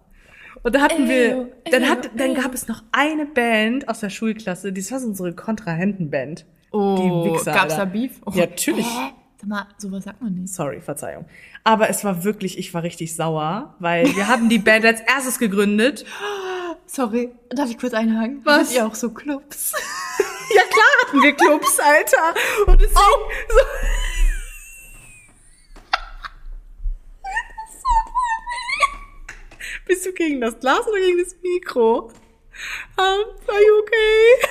Und 0.64 0.74
da 0.74 0.80
hatten 0.80 1.08
wir, 1.08 1.52
dann 1.70 1.88
hat, 1.88 2.10
dann 2.16 2.34
gab 2.34 2.54
es 2.54 2.66
noch 2.68 2.82
eine 2.90 3.26
Band 3.26 3.86
aus 3.88 4.00
der 4.00 4.10
Schulklasse, 4.10 4.72
das 4.72 4.90
war 4.90 4.98
so 4.98 5.06
unsere 5.08 5.32
Kontrahentenband. 5.34 6.46
Oh, 6.72 6.96
Die 7.26 7.32
Wichser, 7.32 7.52
gab's 7.52 7.76
da. 7.76 7.84
Beef? 7.84 8.20
Oh, 8.26 8.32
Ja, 8.34 8.46
natürlich. 8.46 8.86
Hä? 8.86 9.12
Sag 9.36 9.48
mal, 9.48 9.66
sowas 9.78 10.04
sagt 10.04 10.22
man 10.22 10.34
nicht. 10.34 10.52
Sorry, 10.52 10.80
Verzeihung. 10.80 11.26
Aber 11.64 11.88
es 11.90 12.02
war 12.02 12.24
wirklich, 12.24 12.58
ich 12.58 12.72
war 12.74 12.82
richtig 12.82 13.14
sauer, 13.14 13.74
weil 13.78 14.06
wir 14.16 14.26
haben 14.26 14.48
die 14.48 14.58
Band 14.58 14.84
als 14.86 15.00
erstes 15.02 15.38
gegründet. 15.38 16.04
Sorry, 16.86 17.30
darf 17.50 17.70
ich 17.70 17.78
kurz 17.78 17.92
einhaken? 17.94 18.40
Was? 18.44 18.68
Habt 18.68 18.72
ihr 18.74 18.86
auch 18.86 18.94
so 18.94 19.10
Clubs? 19.10 19.72
Ja 20.54 20.60
klar 20.60 20.86
hatten 21.06 21.22
wir 21.22 21.32
Clubs, 21.32 21.78
Alter. 21.80 22.40
Und 22.70 22.80
deswegen 22.80 22.94
so. 22.94 23.58
Bist 29.86 30.06
du 30.06 30.12
gegen 30.12 30.40
das 30.40 30.58
Glas 30.58 30.86
oder 30.86 30.98
gegen 30.98 31.18
das 31.18 31.36
Mikro? 31.42 32.10
Um, 32.96 33.04
are 33.48 33.60
you 33.66 33.78
okay? 33.80 34.48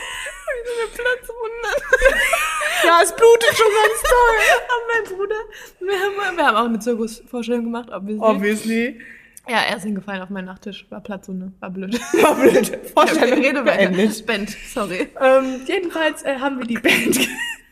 Eine 0.54 0.88
Platzwunde. 0.94 2.20
Ja, 2.84 3.00
es 3.02 3.16
blutet 3.16 3.56
schon 3.56 3.68
ganz 3.68 4.02
toll. 4.02 4.58
Aber 4.68 4.84
mein 4.94 5.18
Bruder, 5.18 5.36
wir 5.80 6.00
haben, 6.00 6.38
wir 6.38 6.46
haben 6.46 6.58
auch 6.58 6.66
eine 6.66 6.80
Zirkusvorstellung 6.80 7.64
gemacht, 7.64 7.90
obviously. 7.92 8.26
Obviously. 8.26 9.02
Ja, 9.48 9.58
er 9.70 9.78
ist 9.78 9.84
hingefallen 9.84 10.22
auf 10.22 10.30
meinen 10.30 10.46
Nachttisch. 10.46 10.86
War 10.90 11.02
Platzwunde. 11.02 11.54
War 11.62 11.70
blöd. 11.70 11.94
War 12.22 12.36
blöd. 12.36 12.78
Vorstellung 12.94 13.40
rede 13.40 13.66
weiter. 13.66 13.90
beendet. 13.90 14.26
Band, 14.26 14.50
sorry. 14.74 15.08
Ähm, 15.22 15.62
jedenfalls 15.66 16.24
äh, 16.24 16.36
haben 16.40 16.60
wir 16.60 16.66
die 16.66 16.78
Band. 16.78 17.20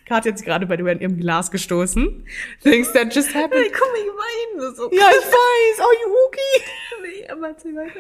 Katja 0.06 0.32
hat 0.32 0.38
sich 0.40 0.46
gerade 0.48 0.66
bei 0.66 0.76
dir 0.78 0.88
in 0.88 1.00
ihrem 1.00 1.18
Glas 1.18 1.52
gestoßen. 1.52 2.26
Things 2.64 2.92
that 2.94 3.14
just 3.16 3.34
happened. 3.34 3.54
Hey, 3.64 3.72
guck 3.72 3.88
mal, 3.92 4.00
ich 4.00 4.62
weine 4.62 4.76
so. 4.76 4.84
Ja, 4.92 5.10
ich 5.10 5.26
weiß. 5.26 5.80
Oh, 5.80 5.94
you 6.04 6.14
okay? 6.28 6.64
Nee, 7.04 7.28
aber 7.30 7.48
erzähl 7.50 7.76
weiter. 7.76 8.00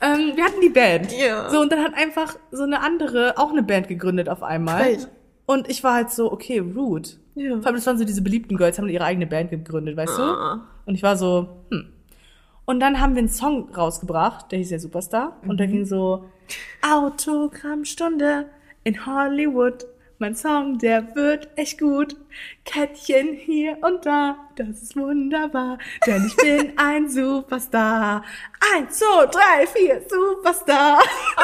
Ähm, 0.00 0.36
wir 0.36 0.44
hatten 0.44 0.60
die 0.60 0.68
Band. 0.68 1.12
Ja. 1.12 1.50
So, 1.50 1.60
und 1.60 1.72
dann 1.72 1.82
hat 1.82 1.94
einfach 1.94 2.36
so 2.50 2.62
eine 2.62 2.80
andere 2.80 3.34
auch 3.38 3.50
eine 3.50 3.62
Band 3.62 3.88
gegründet 3.88 4.28
auf 4.28 4.42
einmal. 4.42 4.82
Frech. 4.82 5.06
Und 5.46 5.68
ich 5.68 5.82
war 5.82 5.94
halt 5.94 6.10
so, 6.10 6.30
okay, 6.32 6.58
rude. 6.60 7.08
Ja. 7.34 7.56
Vor 7.56 7.66
allem, 7.66 7.76
das 7.76 7.86
waren 7.86 7.98
so 7.98 8.04
diese 8.04 8.22
beliebten 8.22 8.56
Girls, 8.56 8.78
haben 8.78 8.88
ihre 8.88 9.04
eigene 9.04 9.26
Band 9.26 9.50
gegründet, 9.50 9.96
weißt 9.96 10.18
Ah. 10.18 10.54
du? 10.84 10.90
Und 10.90 10.94
ich 10.94 11.02
war 11.02 11.16
so, 11.16 11.48
hm. 11.70 11.88
Und 12.64 12.78
dann 12.80 13.00
haben 13.00 13.14
wir 13.14 13.18
einen 13.18 13.28
Song 13.28 13.70
rausgebracht, 13.74 14.52
der 14.52 14.58
hieß 14.58 14.70
ja 14.70 14.78
Superstar. 14.78 15.36
Und 15.42 15.54
Mhm. 15.54 15.56
da 15.56 15.66
ging 15.66 15.84
so, 15.84 16.24
Autogrammstunde 16.82 18.46
in 18.84 19.04
Hollywood. 19.06 19.86
Mein 20.22 20.36
Song, 20.36 20.78
der 20.78 21.16
wird 21.16 21.48
echt 21.56 21.80
gut. 21.80 22.14
Kettchen 22.64 23.32
hier 23.32 23.76
und 23.80 24.06
da, 24.06 24.36
das 24.54 24.80
ist 24.80 24.94
wunderbar, 24.94 25.78
denn 26.06 26.24
ich 26.24 26.36
bin 26.36 26.74
ein 26.76 27.10
Superstar. 27.10 28.22
Eins, 28.72 29.00
zwei, 29.00 29.26
drei, 29.26 29.66
vier, 29.66 30.00
Superstar. 30.08 31.02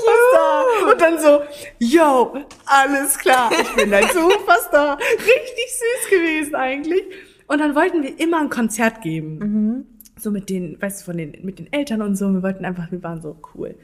Superstar. 0.00 0.90
Und 0.90 0.98
dann 1.02 1.18
so, 1.18 1.42
yo, 1.78 2.42
alles 2.64 3.18
klar, 3.18 3.50
ich 3.52 3.74
bin 3.74 3.92
ein 3.92 4.08
Superstar. 4.14 4.98
Richtig 4.98 5.78
süß 5.78 6.10
gewesen 6.10 6.54
eigentlich. 6.54 7.02
Und 7.48 7.58
dann 7.58 7.74
wollten 7.74 8.02
wir 8.02 8.18
immer 8.18 8.40
ein 8.40 8.48
Konzert 8.48 9.02
geben. 9.02 9.86
So 10.16 10.30
mit 10.30 10.48
den, 10.48 10.80
weißt 10.80 11.02
du, 11.02 11.04
von 11.04 11.18
den, 11.18 11.36
mit 11.42 11.58
den 11.58 11.70
Eltern 11.70 12.00
und 12.00 12.16
so. 12.16 12.32
Wir 12.32 12.42
wollten 12.42 12.64
einfach, 12.64 12.90
wir 12.90 13.02
waren 13.02 13.20
so 13.20 13.36
cool. 13.54 13.74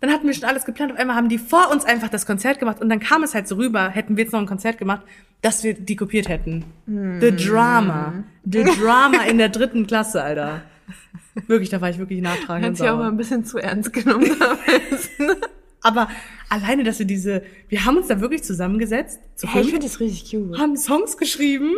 Dann 0.00 0.10
hatten 0.10 0.26
wir 0.26 0.32
schon 0.34 0.44
alles 0.44 0.64
geplant. 0.64 0.92
Auf 0.92 0.98
einmal 0.98 1.16
haben 1.16 1.28
die 1.28 1.36
vor 1.38 1.70
uns 1.70 1.84
einfach 1.84 2.08
das 2.08 2.24
Konzert 2.26 2.58
gemacht 2.58 2.80
und 2.80 2.88
dann 2.88 3.00
kam 3.00 3.22
es 3.22 3.34
halt 3.34 3.46
so 3.46 3.56
rüber, 3.56 3.90
hätten 3.90 4.16
wir 4.16 4.24
jetzt 4.24 4.32
noch 4.32 4.40
ein 4.40 4.46
Konzert 4.46 4.78
gemacht, 4.78 5.02
dass 5.42 5.62
wir 5.62 5.74
die 5.74 5.96
kopiert 5.96 6.28
hätten. 6.28 6.64
The 6.86 7.30
Drama. 7.36 8.24
The 8.50 8.64
Drama 8.64 9.24
in 9.24 9.36
der 9.38 9.50
dritten 9.50 9.86
Klasse, 9.86 10.22
Alter. 10.22 10.62
Wirklich, 11.46 11.68
da 11.68 11.80
war 11.80 11.90
ich 11.90 11.98
wirklich 11.98 12.20
nachtragend 12.22 12.66
Hat 12.66 12.76
sich 12.76 12.88
auch 12.88 12.96
mal 12.98 13.08
ein 13.08 13.16
bisschen 13.16 13.44
zu 13.44 13.58
ernst 13.58 13.92
genommen. 13.92 14.30
Aber 15.82 16.08
alleine, 16.48 16.82
dass 16.84 16.98
wir 16.98 17.06
diese, 17.06 17.42
wir 17.68 17.84
haben 17.84 17.96
uns 17.96 18.08
da 18.08 18.20
wirklich 18.20 18.42
zusammengesetzt, 18.42 19.18
zu 19.36 19.46
hey, 19.48 19.62
ich 19.62 19.70
finde 19.70 19.86
das 19.86 19.98
richtig 20.00 20.30
cute. 20.30 20.58
haben 20.58 20.76
Songs 20.76 21.16
geschrieben, 21.16 21.72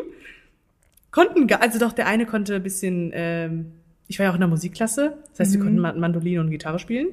konnten, 1.10 1.52
also 1.54 1.78
doch, 1.78 1.92
der 1.92 2.06
eine 2.08 2.26
konnte 2.26 2.56
ein 2.56 2.62
bisschen, 2.62 3.10
ähm, 3.14 3.72
ich 4.08 4.18
war 4.18 4.24
ja 4.24 4.30
auch 4.30 4.34
in 4.34 4.40
der 4.40 4.48
Musikklasse, 4.48 5.18
das 5.30 5.40
heißt, 5.40 5.52
wir 5.54 5.60
konnten 5.60 5.78
Ma- 5.78 5.92
Mandoline 5.92 6.40
und 6.40 6.50
Gitarre 6.50 6.78
spielen. 6.80 7.08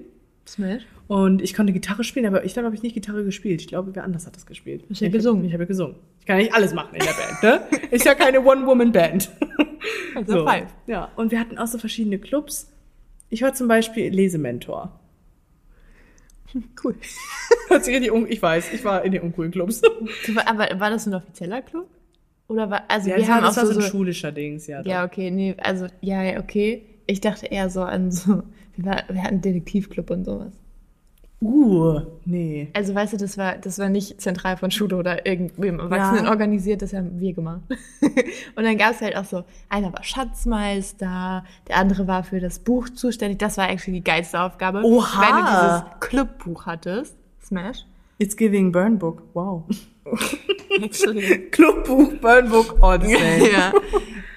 Smash. 0.49 0.83
Und 1.07 1.41
ich 1.41 1.53
konnte 1.53 1.73
Gitarre 1.73 2.03
spielen, 2.03 2.25
aber 2.25 2.43
ich 2.43 2.53
glaube, 2.53 2.67
habe 2.67 2.75
ich 2.75 2.83
nicht 2.83 2.93
Gitarre 2.93 3.23
gespielt. 3.23 3.61
Ich 3.61 3.67
glaube, 3.67 3.95
wer 3.95 4.03
anders 4.03 4.25
hat 4.25 4.35
das 4.35 4.45
gespielt. 4.45 4.83
Ich 4.89 4.99
gesungen. 4.99 5.43
Hab, 5.43 5.47
ich 5.47 5.53
habe 5.53 5.65
gesungen. 5.65 5.95
Ich 6.19 6.25
kann 6.25 6.37
ja 6.37 6.43
nicht 6.43 6.53
alles 6.53 6.73
machen 6.73 6.93
in 6.93 7.01
der 7.01 7.13
Band, 7.13 7.71
ne? 7.71 7.79
Ist 7.91 8.05
ja 8.05 8.15
keine 8.15 8.41
One-Woman-Band. 8.41 9.31
Also 10.15 10.45
five. 10.45 10.67
Ja, 10.87 11.09
und 11.15 11.31
wir 11.31 11.39
hatten 11.39 11.57
auch 11.57 11.67
so 11.67 11.77
verschiedene 11.77 12.19
Clubs. 12.19 12.71
Ich 13.29 13.41
war 13.41 13.53
zum 13.53 13.67
Beispiel 13.67 14.13
Lesementor. 14.13 14.99
Cool. 16.83 16.95
Hört 17.69 17.85
sich 17.85 17.93
richtig 17.93 18.11
un 18.11 18.25
ich 18.27 18.41
weiß, 18.41 18.73
ich 18.73 18.83
war 18.83 19.03
in 19.05 19.11
den 19.11 19.21
uncoolen 19.21 19.51
Clubs. 19.51 19.81
Aber 20.45 20.67
war 20.79 20.89
das 20.89 21.05
ein 21.07 21.13
offizieller 21.13 21.61
Club? 21.61 21.87
Oder 22.47 22.69
war, 22.69 22.83
also 22.87 23.09
Ja, 23.09 23.17
wir 23.17 23.21
das 23.21 23.29
haben 23.29 23.45
auch 23.45 23.51
so, 23.53 23.65
so 23.65 23.79
ein 23.79 23.81
so 23.81 23.89
schulischer 23.89 24.31
Dings, 24.31 24.65
ja. 24.65 24.81
doch. 24.81 24.89
ja, 24.89 25.05
okay, 25.05 25.29
nee, 25.29 25.55
also, 25.59 25.87
ja, 26.01 26.39
okay. 26.39 26.83
Ich 27.05 27.21
dachte 27.21 27.45
eher 27.45 27.69
so 27.69 27.83
an 27.83 28.11
so, 28.11 28.43
wir, 28.83 28.91
war, 28.91 29.03
wir 29.09 29.21
hatten 29.21 29.35
einen 29.35 29.41
Detektivclub 29.41 30.09
und 30.11 30.25
sowas. 30.25 30.53
Uh, 31.41 32.01
nee. 32.25 32.67
Also, 32.73 32.93
weißt 32.93 33.13
du, 33.13 33.17
das 33.17 33.37
war, 33.37 33.55
das 33.55 33.79
war 33.79 33.87
nicht 33.87 34.19
zentral 34.19 34.57
von 34.57 34.71
Schule 34.71 34.97
oder 34.97 35.25
irgendwem 35.25 35.79
Erwachsenen 35.79 36.25
Ja. 36.25 36.31
organisiert, 36.31 36.81
das 36.81 36.91
haben 36.91 37.17
wir 37.17 37.31
gemacht. 37.33 37.61
und 38.55 38.63
dann 38.65 38.77
gab 38.77 38.91
es 38.91 38.99
halt 39.01 39.15
auch 39.15 39.23
so, 39.23 39.45
einer 39.69 39.93
war 39.93 40.03
Schatzmeister, 40.03 41.45
der 41.69 41.77
andere 41.77 42.07
war 42.07 42.23
für 42.25 42.41
das 42.41 42.59
Buch 42.59 42.89
zuständig. 42.89 43.39
Das 43.39 43.57
war 43.57 43.69
actually 43.69 43.99
die 43.99 44.03
geilste 44.03 44.41
Aufgabe. 44.41 44.81
Oha. 44.83 45.21
Wenn 45.21 45.35
du 45.45 45.51
dieses 45.95 45.99
Clubbuch 46.09 46.65
hattest, 46.65 47.15
Smash. 47.41 47.85
It's 48.17 48.35
giving 48.35 48.73
Burn 48.73 48.99
Book. 48.99 49.23
Wow. 49.33 49.63
Actually. 50.83 51.49
Clubbuch, 51.51 52.13
Burn 52.19 52.49
Book, 52.49 52.75
all 52.81 52.99
the 53.01 53.13
same. 53.15 53.49
ja. 53.49 53.71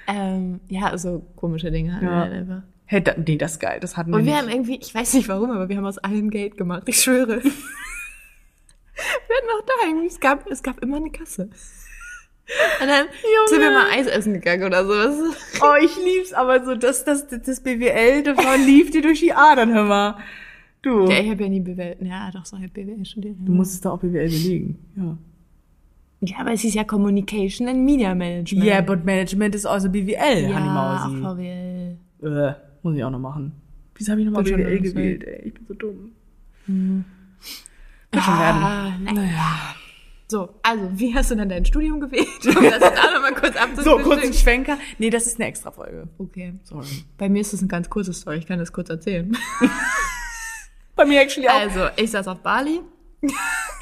ähm, 0.07 0.61
ja, 0.69 0.97
so 0.97 1.23
komische 1.35 1.71
Dinge 1.73 1.95
hatten 1.97 2.05
Ja. 2.05 2.11
wir 2.13 2.17
halt 2.21 2.33
einfach. 2.33 2.63
Hey, 2.93 3.03
da, 3.03 3.15
nee, 3.17 3.39
das 3.39 3.53
ist 3.53 3.59
geil. 3.59 3.81
Das 3.81 3.97
hatten 3.97 4.11
wir 4.11 4.19
Und 4.19 4.27
wir 4.27 4.33
nicht. 4.35 4.43
haben 4.43 4.51
irgendwie, 4.51 4.77
ich 4.77 4.95
weiß 4.95 5.15
nicht 5.15 5.27
warum, 5.27 5.51
aber 5.51 5.71
wir 5.71 5.79
haben 5.79 5.87
aus 5.87 5.97
allem 5.97 6.29
Geld 6.29 6.59
gemacht, 6.59 6.83
ich 6.85 7.01
schwöre. 7.01 7.43
wir 7.43 7.51
hatten 7.51 9.49
auch 9.59 9.65
da 9.65 9.73
irgendwie, 9.87 10.09
es 10.09 10.21
gab, 10.21 10.47
es 10.51 10.63
gab 10.63 10.79
immer 10.83 10.99
eine 10.99 11.09
Kasse. 11.09 11.45
Und 11.45 12.87
dann 12.87 13.07
sind 13.47 13.61
wir 13.61 13.71
mal 13.71 13.87
Eis 13.93 14.07
essen 14.09 14.35
gegangen 14.35 14.65
oder 14.65 14.85
sowas. 14.85 15.17
Oh, 15.63 15.73
ich 15.83 15.97
lieb's, 16.05 16.35
aber 16.35 16.63
so 16.67 16.75
das, 16.75 17.07
das, 17.07 17.27
das 17.29 17.61
BWL, 17.63 18.25
davon 18.25 18.63
lief 18.67 18.91
dir 18.91 19.01
durch 19.01 19.21
die 19.21 19.33
Adern, 19.33 19.73
hör 19.73 19.85
mal. 19.85 20.19
Du. 20.83 21.09
Ja, 21.09 21.19
ich 21.19 21.31
habe 21.31 21.45
ja 21.45 21.49
nie 21.49 21.61
BWL, 21.61 21.97
ja 22.03 22.31
doch, 22.31 22.45
so 22.45 22.59
halt 22.59 22.75
BWL 22.75 23.07
studiert. 23.07 23.37
Du 23.41 23.53
musstest 23.53 23.87
da 23.87 23.93
auch 23.93 24.01
BWL 24.01 24.29
belegen. 24.29 24.79
Ja. 24.97 25.17
Ja, 26.21 26.37
aber 26.41 26.53
es 26.53 26.63
ist 26.63 26.75
ja 26.75 26.85
Communication 26.85 27.69
and 27.69 27.87
Media 27.87 28.15
Management. 28.15 28.67
Yeah, 28.67 28.83
but 28.83 29.03
Management 29.03 29.55
is 29.55 29.65
also 29.65 29.89
BWL, 29.89 30.51
ja, 30.51 30.59
auch 30.59 31.05
Honey 31.07 31.23
VWL. 31.23 31.97
Mausi. 32.21 32.39
Äh, 32.39 32.55
muss 32.83 32.97
ich 32.97 33.05
auch 33.05 33.11
noch 33.11 33.19
machen. 33.19 33.53
Wieso 33.95 34.13
habe 34.13 34.21
ich 34.21 34.27
nochmal 34.27 34.43
BWL 34.43 34.81
gewählt, 34.81 35.25
ey? 35.25 35.49
Ich 35.49 35.55
bin 35.55 35.67
so 35.67 35.75
dumm. 35.75 36.13
Wird 36.67 38.25
schon 38.25 38.39
werden. 38.39 38.63
Ah, 38.63 38.99
naja. 39.01 39.75
So, 40.29 40.49
also, 40.63 40.89
wie 40.95 41.15
hast 41.15 41.31
du 41.31 41.37
dann 41.37 41.51
dein 41.51 41.65
Studium 41.67 42.01
gewählt? 42.01 42.27
Um 42.47 42.65
das 42.65 42.81
da 42.81 43.13
nochmal 43.13 43.35
kurz 43.35 43.55
So, 43.85 43.99
kurz 43.99 44.25
ein 44.25 44.33
Schwenker. 44.33 44.79
Nee, 44.99 45.11
das 45.11 45.27
ist 45.27 45.39
eine 45.39 45.47
extra 45.49 45.71
Folge. 45.71 46.09
Okay. 46.17 46.55
Sorry. 46.63 46.87
Bei 47.19 47.29
mir 47.29 47.43
ist 47.43 47.53
das 47.53 47.61
ein 47.61 47.69
ganz 47.69 47.91
kurzes 47.91 48.21
Story, 48.21 48.39
ich 48.39 48.47
kann 48.47 48.59
das 48.59 48.73
kurz 48.73 48.89
erzählen. 48.89 49.37
Bei 50.97 51.05
mir 51.05 51.21
actually 51.21 51.49
auch. 51.49 51.61
Also, 51.61 51.81
ich 51.97 52.11
saß 52.11 52.29
auf 52.29 52.39
Bali. 52.39 52.81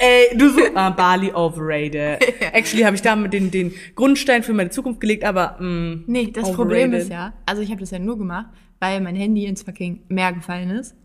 Ey, 0.01 0.37
du 0.37 0.49
so, 0.49 0.61
ah, 0.75 0.91
Bali 0.91 1.33
overrated. 1.33 2.21
Actually 2.53 2.85
habe 2.85 2.97
ich 2.97 3.03
da 3.03 3.15
mit 3.15 3.33
den, 3.33 3.51
den 3.51 3.73
Grundstein 3.95 4.43
für 4.43 4.53
meine 4.53 4.71
Zukunft 4.71 5.01
gelegt, 5.01 5.25
aber 5.25 5.61
mm, 5.61 6.05
Nee, 6.07 6.31
das 6.33 6.45
overrated. 6.45 6.57
Problem 6.57 6.93
ist 6.95 7.11
ja, 7.11 7.33
also 7.47 7.63
ich 7.63 7.71
habe 7.71 7.81
das 7.81 7.91
ja 7.91 7.99
nur 7.99 8.19
gemacht, 8.19 8.47
weil 8.81 9.01
mein 9.01 9.15
Handy 9.15 9.47
ins 9.47 9.63
fucking 9.63 10.03
Meer 10.09 10.33
gefallen 10.33 10.71
ist. 10.71 10.97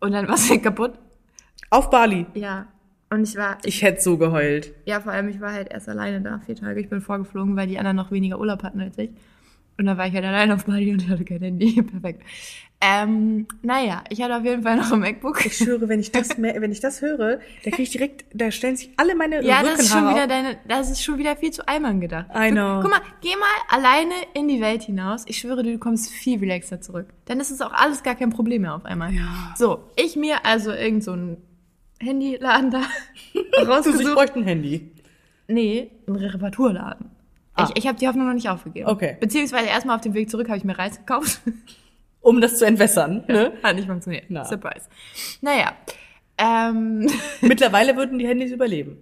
Und 0.00 0.12
dann 0.12 0.28
war 0.28 0.34
es 0.34 0.48
halt 0.50 0.62
kaputt. 0.62 0.98
Auf 1.70 1.90
Bali. 1.90 2.26
Ja. 2.34 2.68
Und 3.10 3.22
ich 3.28 3.36
war, 3.36 3.58
Ich 3.64 3.82
hätte 3.82 4.00
so 4.00 4.16
geheult. 4.18 4.72
ja, 4.86 5.00
vor 5.00 5.12
allem, 5.12 5.28
ich 5.28 5.40
war 5.40 5.52
halt 5.52 5.70
erst 5.72 5.88
alleine 5.88 6.20
da, 6.20 6.40
vier 6.44 6.56
Tage. 6.56 6.80
Ich 6.80 6.88
bin 6.88 7.00
vorgeflogen, 7.00 7.56
weil 7.56 7.66
die 7.68 7.78
anderen 7.78 7.96
noch 7.96 8.10
weniger 8.10 8.38
Urlaub 8.38 8.62
hatten 8.62 8.80
als 8.80 8.98
ich. 8.98 9.10
Und 9.76 9.86
dann 9.86 9.98
war 9.98 10.06
ich 10.06 10.14
halt 10.14 10.24
alleine 10.24 10.54
auf 10.54 10.66
Bali 10.66 10.92
und 10.92 11.08
hatte 11.08 11.24
kein 11.24 11.40
Handy. 11.40 11.82
Perfekt. 11.82 12.22
Ähm, 12.80 13.46
naja, 13.62 14.04
ich 14.10 14.20
hatte 14.20 14.36
auf 14.36 14.44
jeden 14.44 14.62
Fall 14.62 14.76
noch 14.76 14.92
ein 14.92 15.00
MacBook. 15.00 15.46
Ich 15.46 15.56
schwöre, 15.56 15.88
wenn 15.88 16.00
ich 16.00 16.12
das, 16.12 16.36
mehr, 16.38 16.60
wenn 16.60 16.70
ich 16.70 16.80
das 16.80 17.00
höre, 17.00 17.38
da 17.64 17.70
kriege 17.70 17.82
ich 17.82 17.90
direkt, 17.90 18.26
da 18.34 18.50
stellen 18.50 18.76
sich 18.76 18.90
alle 18.98 19.14
meine 19.14 19.42
Ja, 19.42 19.62
das 19.62 19.80
ist 19.80 19.88
schon 19.90 20.06
Rückenhaare 20.06 20.14
wieder 20.28 20.36
auf. 20.38 20.44
deine, 20.44 20.58
das 20.68 20.90
ist 20.90 21.02
schon 21.02 21.18
wieder 21.18 21.34
viel 21.36 21.50
zu 21.50 21.66
Eimern 21.66 22.00
gedacht. 22.00 22.26
I 22.36 22.50
know. 22.50 22.76
Du, 22.76 22.82
guck 22.82 22.90
mal, 22.90 23.00
geh 23.22 23.30
mal 23.36 23.46
alleine 23.78 24.12
in 24.34 24.48
die 24.48 24.60
Welt 24.60 24.82
hinaus. 24.82 25.24
Ich 25.26 25.38
schwöre 25.38 25.62
du 25.62 25.78
kommst 25.78 26.10
viel 26.10 26.38
relaxter 26.38 26.80
zurück. 26.80 27.06
Dann 27.24 27.40
ist 27.40 27.50
es 27.50 27.62
auch 27.62 27.72
alles 27.72 28.02
gar 28.02 28.16
kein 28.16 28.30
Problem 28.30 28.62
mehr 28.62 28.74
auf 28.74 28.84
einmal. 28.84 29.12
Ja. 29.14 29.54
So, 29.56 29.84
ich 29.96 30.14
mir 30.16 30.44
also 30.44 30.70
irgend 30.70 31.02
so 31.04 31.12
ein 31.12 31.38
Handyladen 32.00 32.70
da 32.70 32.82
Du, 33.32 33.40
ich 33.62 33.68
rausgesucht. 33.68 34.14
bräuchte 34.14 34.38
ein 34.40 34.44
Handy. 34.44 34.90
nee, 35.48 35.90
ein 36.06 36.16
Reparaturladen. 36.16 37.10
Ah. 37.54 37.68
Ich, 37.68 37.78
ich 37.82 37.86
habe 37.86 37.98
die 37.98 38.08
Hoffnung 38.08 38.26
noch 38.26 38.34
nicht 38.34 38.48
aufgegeben. 38.48 38.88
Okay. 38.88 39.16
Beziehungsweise 39.20 39.68
erstmal 39.68 39.96
auf 39.96 40.02
dem 40.02 40.14
Weg 40.14 40.30
zurück 40.30 40.48
habe 40.48 40.58
ich 40.58 40.64
mir 40.64 40.78
Reis 40.78 40.98
gekauft. 40.98 41.40
Um 42.20 42.40
das 42.40 42.58
zu 42.58 42.64
entwässern. 42.64 43.22
Ne? 43.28 43.52
Hat 43.62 43.76
nicht 43.76 43.86
funktioniert. 43.86 44.24
Na. 44.30 44.46
Surprise. 44.46 44.88
Naja. 45.42 45.74
Ähm, 46.38 47.06
Mittlerweile 47.42 47.96
würden 47.96 48.18
die 48.18 48.26
Handys 48.26 48.50
überleben. 48.50 48.96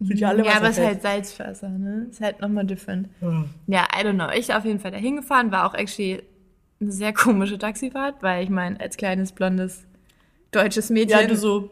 Sind 0.00 0.20
ja 0.20 0.28
alle 0.28 0.44
ja, 0.44 0.56
aber 0.56 0.68
es 0.68 0.76
ist 0.76 0.84
halt 0.84 1.00
Salzwasser, 1.00 1.70
ne? 1.70 2.08
Ist 2.10 2.20
halt 2.20 2.42
nochmal 2.42 2.66
different. 2.66 3.08
Ja. 3.22 3.44
Ja, 3.68 3.88
I 3.98 4.04
don't 4.04 4.16
know. 4.16 4.28
Ich 4.36 4.52
auf 4.52 4.66
jeden 4.66 4.80
Fall 4.80 4.90
dahin 4.90 5.16
gefahren, 5.16 5.50
war 5.50 5.66
auch 5.66 5.72
actually 5.72 6.22
eine 6.78 6.92
sehr 6.92 7.14
komische 7.14 7.56
Taxifahrt, 7.56 8.16
weil 8.22 8.44
ich 8.44 8.50
meine, 8.50 8.78
als 8.80 8.98
kleines, 8.98 9.32
blondes, 9.32 9.86
deutsches 10.50 10.90
Mädchen, 10.90 11.20
Ja, 11.20 11.26
du 11.26 11.36
so, 11.36 11.70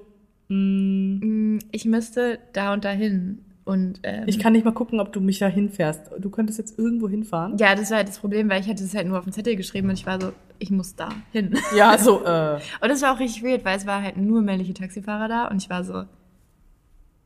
Mm, 0.52 1.60
ich 1.70 1.86
müsste 1.86 2.38
da 2.52 2.74
und 2.74 2.84
dahin. 2.84 3.44
Und 3.64 4.00
ähm, 4.02 4.24
ich 4.26 4.38
kann 4.40 4.54
nicht 4.54 4.64
mal 4.64 4.72
gucken, 4.72 4.98
ob 4.98 5.12
du 5.12 5.20
mich 5.20 5.38
da 5.38 5.46
hinfährst. 5.46 6.10
Du 6.18 6.30
könntest 6.30 6.58
jetzt 6.58 6.78
irgendwo 6.78 7.08
hinfahren. 7.08 7.56
ja, 7.58 7.74
das 7.74 7.90
war 7.90 7.98
halt 7.98 8.08
das 8.08 8.18
Problem, 8.18 8.50
weil 8.50 8.60
ich 8.60 8.68
hatte 8.68 8.82
es 8.82 8.94
halt 8.94 9.06
nur 9.06 9.18
auf 9.18 9.24
dem 9.24 9.32
Zettel 9.32 9.54
geschrieben 9.54 9.88
und 9.88 9.94
ich 9.94 10.04
war 10.04 10.20
so, 10.20 10.32
ich 10.58 10.70
muss 10.70 10.96
da 10.96 11.10
hin. 11.30 11.56
Ja, 11.76 11.96
so, 11.96 12.22
äh, 12.24 12.58
Und 12.80 12.88
das 12.88 13.02
war 13.02 13.14
auch 13.14 13.20
richtig 13.20 13.44
weird, 13.44 13.64
weil 13.64 13.76
es 13.76 13.86
war 13.86 14.02
halt 14.02 14.16
nur 14.16 14.42
männliche 14.42 14.74
Taxifahrer 14.74 15.28
da 15.28 15.46
und 15.46 15.62
ich 15.62 15.70
war 15.70 15.84
so, 15.84 16.04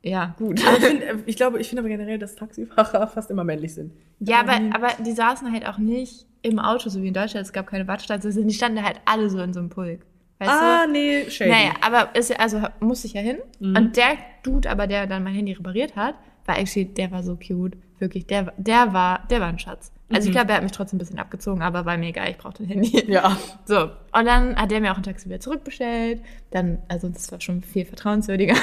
ja, 0.03 0.35
gut. 0.39 0.61
ich, 0.61 0.67
find, 0.85 1.03
äh, 1.03 1.17
ich 1.25 1.37
glaube, 1.37 1.59
ich 1.59 1.69
finde 1.69 1.81
aber 1.81 1.89
generell, 1.89 2.19
dass 2.19 2.37
Taxifahrer 2.37 3.07
fast 3.09 3.31
immer 3.31 3.45
männlich 3.45 3.75
sind. 3.75 3.93
Ja, 4.21 4.41
aber, 4.41 4.61
aber 4.75 4.89
die 5.05 5.13
saßen 5.13 5.51
halt 5.51 5.67
auch 5.67 5.79
nicht 5.79 6.27
im 6.43 6.59
Auto, 6.59 6.91
so 6.91 7.03
wie 7.03 7.09
in 7.09 7.15
Deutschland. 7.15 7.47
Es 7.47 7.53
gab 7.53 7.67
keine 7.67 7.89
Wartestation. 7.89 8.47
Die 8.47 8.55
standen 8.55 8.85
halt 8.85 9.01
alle 9.05 9.31
so 9.31 9.41
in 9.41 9.53
so 9.53 9.61
einem 9.61 9.69
Pulk. 9.69 10.07
Weißt 10.39 10.51
ah, 10.51 10.87
du? 10.87 10.93
nee, 10.93 11.31
shady. 11.31 11.51
Naja, 11.51 11.73
aber 11.81 12.15
ist, 12.15 12.39
also 12.39 12.63
musste 12.81 13.07
ich 13.07 13.15
ja 13.15 13.23
hin. 13.23 13.39
Mhm. 13.59 13.77
Und 13.77 13.97
der 13.97 14.19
Dude, 14.43 14.71
aber 14.71 14.87
der 14.87 15.07
dann 15.07 15.25
mein 15.25 15.35
Handy 15.35 15.53
repariert 15.53 15.97
hat, 15.97 16.15
war 16.45 16.59
actually, 16.59 16.87
der 16.87 17.11
war 17.11 17.23
so 17.23 17.37
cute. 17.37 17.77
Wirklich, 17.99 18.27
der, 18.27 18.53
der 18.59 18.93
war, 18.93 19.27
der 19.31 19.41
war 19.41 19.49
ein 19.49 19.59
Schatz. 19.59 19.91
Also 20.13 20.29
ich 20.29 20.33
glaube, 20.33 20.51
er 20.51 20.57
hat 20.57 20.63
mich 20.63 20.73
trotzdem 20.73 20.99
ein 20.99 21.01
bisschen 21.01 21.19
abgezogen, 21.19 21.63
aber 21.63 21.85
war 21.85 21.97
mir 21.97 22.09
egal, 22.09 22.31
ich 22.31 22.37
brauchte 22.37 22.63
ein 22.63 22.69
Handy. 22.69 23.05
Mhm. 23.07 23.13
Ja. 23.13 23.37
So. 23.65 23.91
Und 24.13 24.27
dann 24.27 24.55
hat 24.57 24.71
der 24.71 24.81
mir 24.81 24.93
auch 24.93 24.97
ein 24.97 25.03
Taxi 25.03 25.29
wieder 25.29 25.41
zurückbestellt. 25.41 26.23
Dann, 26.51 26.79
also 26.89 27.09
das 27.09 27.33
war 27.33 27.41
schon 27.41 27.63
viel 27.63 27.85
vertrauenswürdiger. 27.85 28.55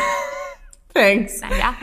Thanks. 0.93 1.41
naja. 1.41 1.73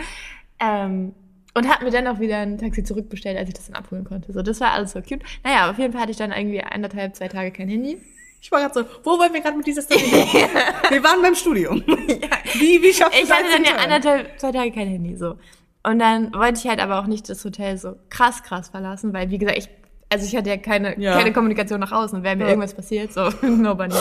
Ähm, 0.61 1.15
und 1.53 1.69
hat 1.69 1.83
mir 1.83 1.91
dann 1.91 2.07
auch 2.07 2.21
wieder 2.21 2.39
ein 2.39 2.59
Taxi 2.59 2.85
zurückbestellt, 2.85 3.37
als 3.37 3.49
ich 3.49 3.55
das 3.55 3.67
dann 3.67 3.77
abholen 3.77 4.05
konnte. 4.05 4.33
So, 4.33 4.41
das 4.41 4.61
war 4.61 4.71
alles 4.71 4.93
so 4.93 5.03
cute. 5.03 5.23
Naja, 5.43 5.69
auf 5.69 5.79
jeden 5.79 5.93
Fall 5.93 6.03
hatte 6.03 6.13
ich 6.13 6.17
dann 6.17 6.33
irgendwie 6.33 6.63
anderthalb, 6.63 7.17
zwei 7.17 7.29
Tage 7.29 7.51
kein 7.51 7.69
Handy. 7.69 7.99
Ich 8.41 8.51
war 8.51 8.61
gerade 8.61 8.73
so, 8.75 8.85
wo 9.05 9.19
wollen 9.19 9.33
wir 9.35 9.41
gerade 9.41 9.57
mit 9.57 9.67
dieser 9.67 9.83
Story 9.83 10.01
hin? 10.01 10.49
Wir 10.91 11.05
waren 11.05 11.21
beim 11.21 11.35
Studium. 11.35 11.83
Wie, 11.87 12.83
wie 12.83 12.93
schaffst 12.93 13.19
du 13.19 13.23
Ich 13.25 13.31
hatte 13.31 13.45
dann 13.53 13.65
ja 13.65 13.77
anderthalb, 13.77 14.39
zwei 14.41 14.51
Tage 14.53 14.73
kein 14.73 14.89
Handy, 14.89 15.15
so. 15.17 15.37
Und 15.83 15.99
dann 15.99 16.33
wollte 16.35 16.59
ich 16.63 16.67
halt 16.69 16.81
aber 16.81 16.99
auch 17.01 17.07
nicht 17.07 17.29
das 17.29 17.45
Hotel 17.45 17.77
so 17.79 17.97
krass, 18.09 18.43
krass 18.43 18.69
verlassen, 18.71 19.13
weil, 19.13 19.31
wie 19.31 19.39
gesagt, 19.39 19.59
ich, 19.59 19.69
also 20.11 20.25
ich 20.27 20.35
hatte 20.37 20.49
ja 20.51 20.57
keine, 20.57 20.99
Ja. 20.99 21.17
keine 21.19 21.33
Kommunikation 21.33 21.81
nach 21.81 21.93
außen. 21.93 22.23
Wäre 22.23 22.37
mir 22.37 22.45
Ja. 22.45 22.49
irgendwas 22.51 22.75
passiert, 22.75 23.13
so, 23.13 23.29
nobody. 23.47 23.95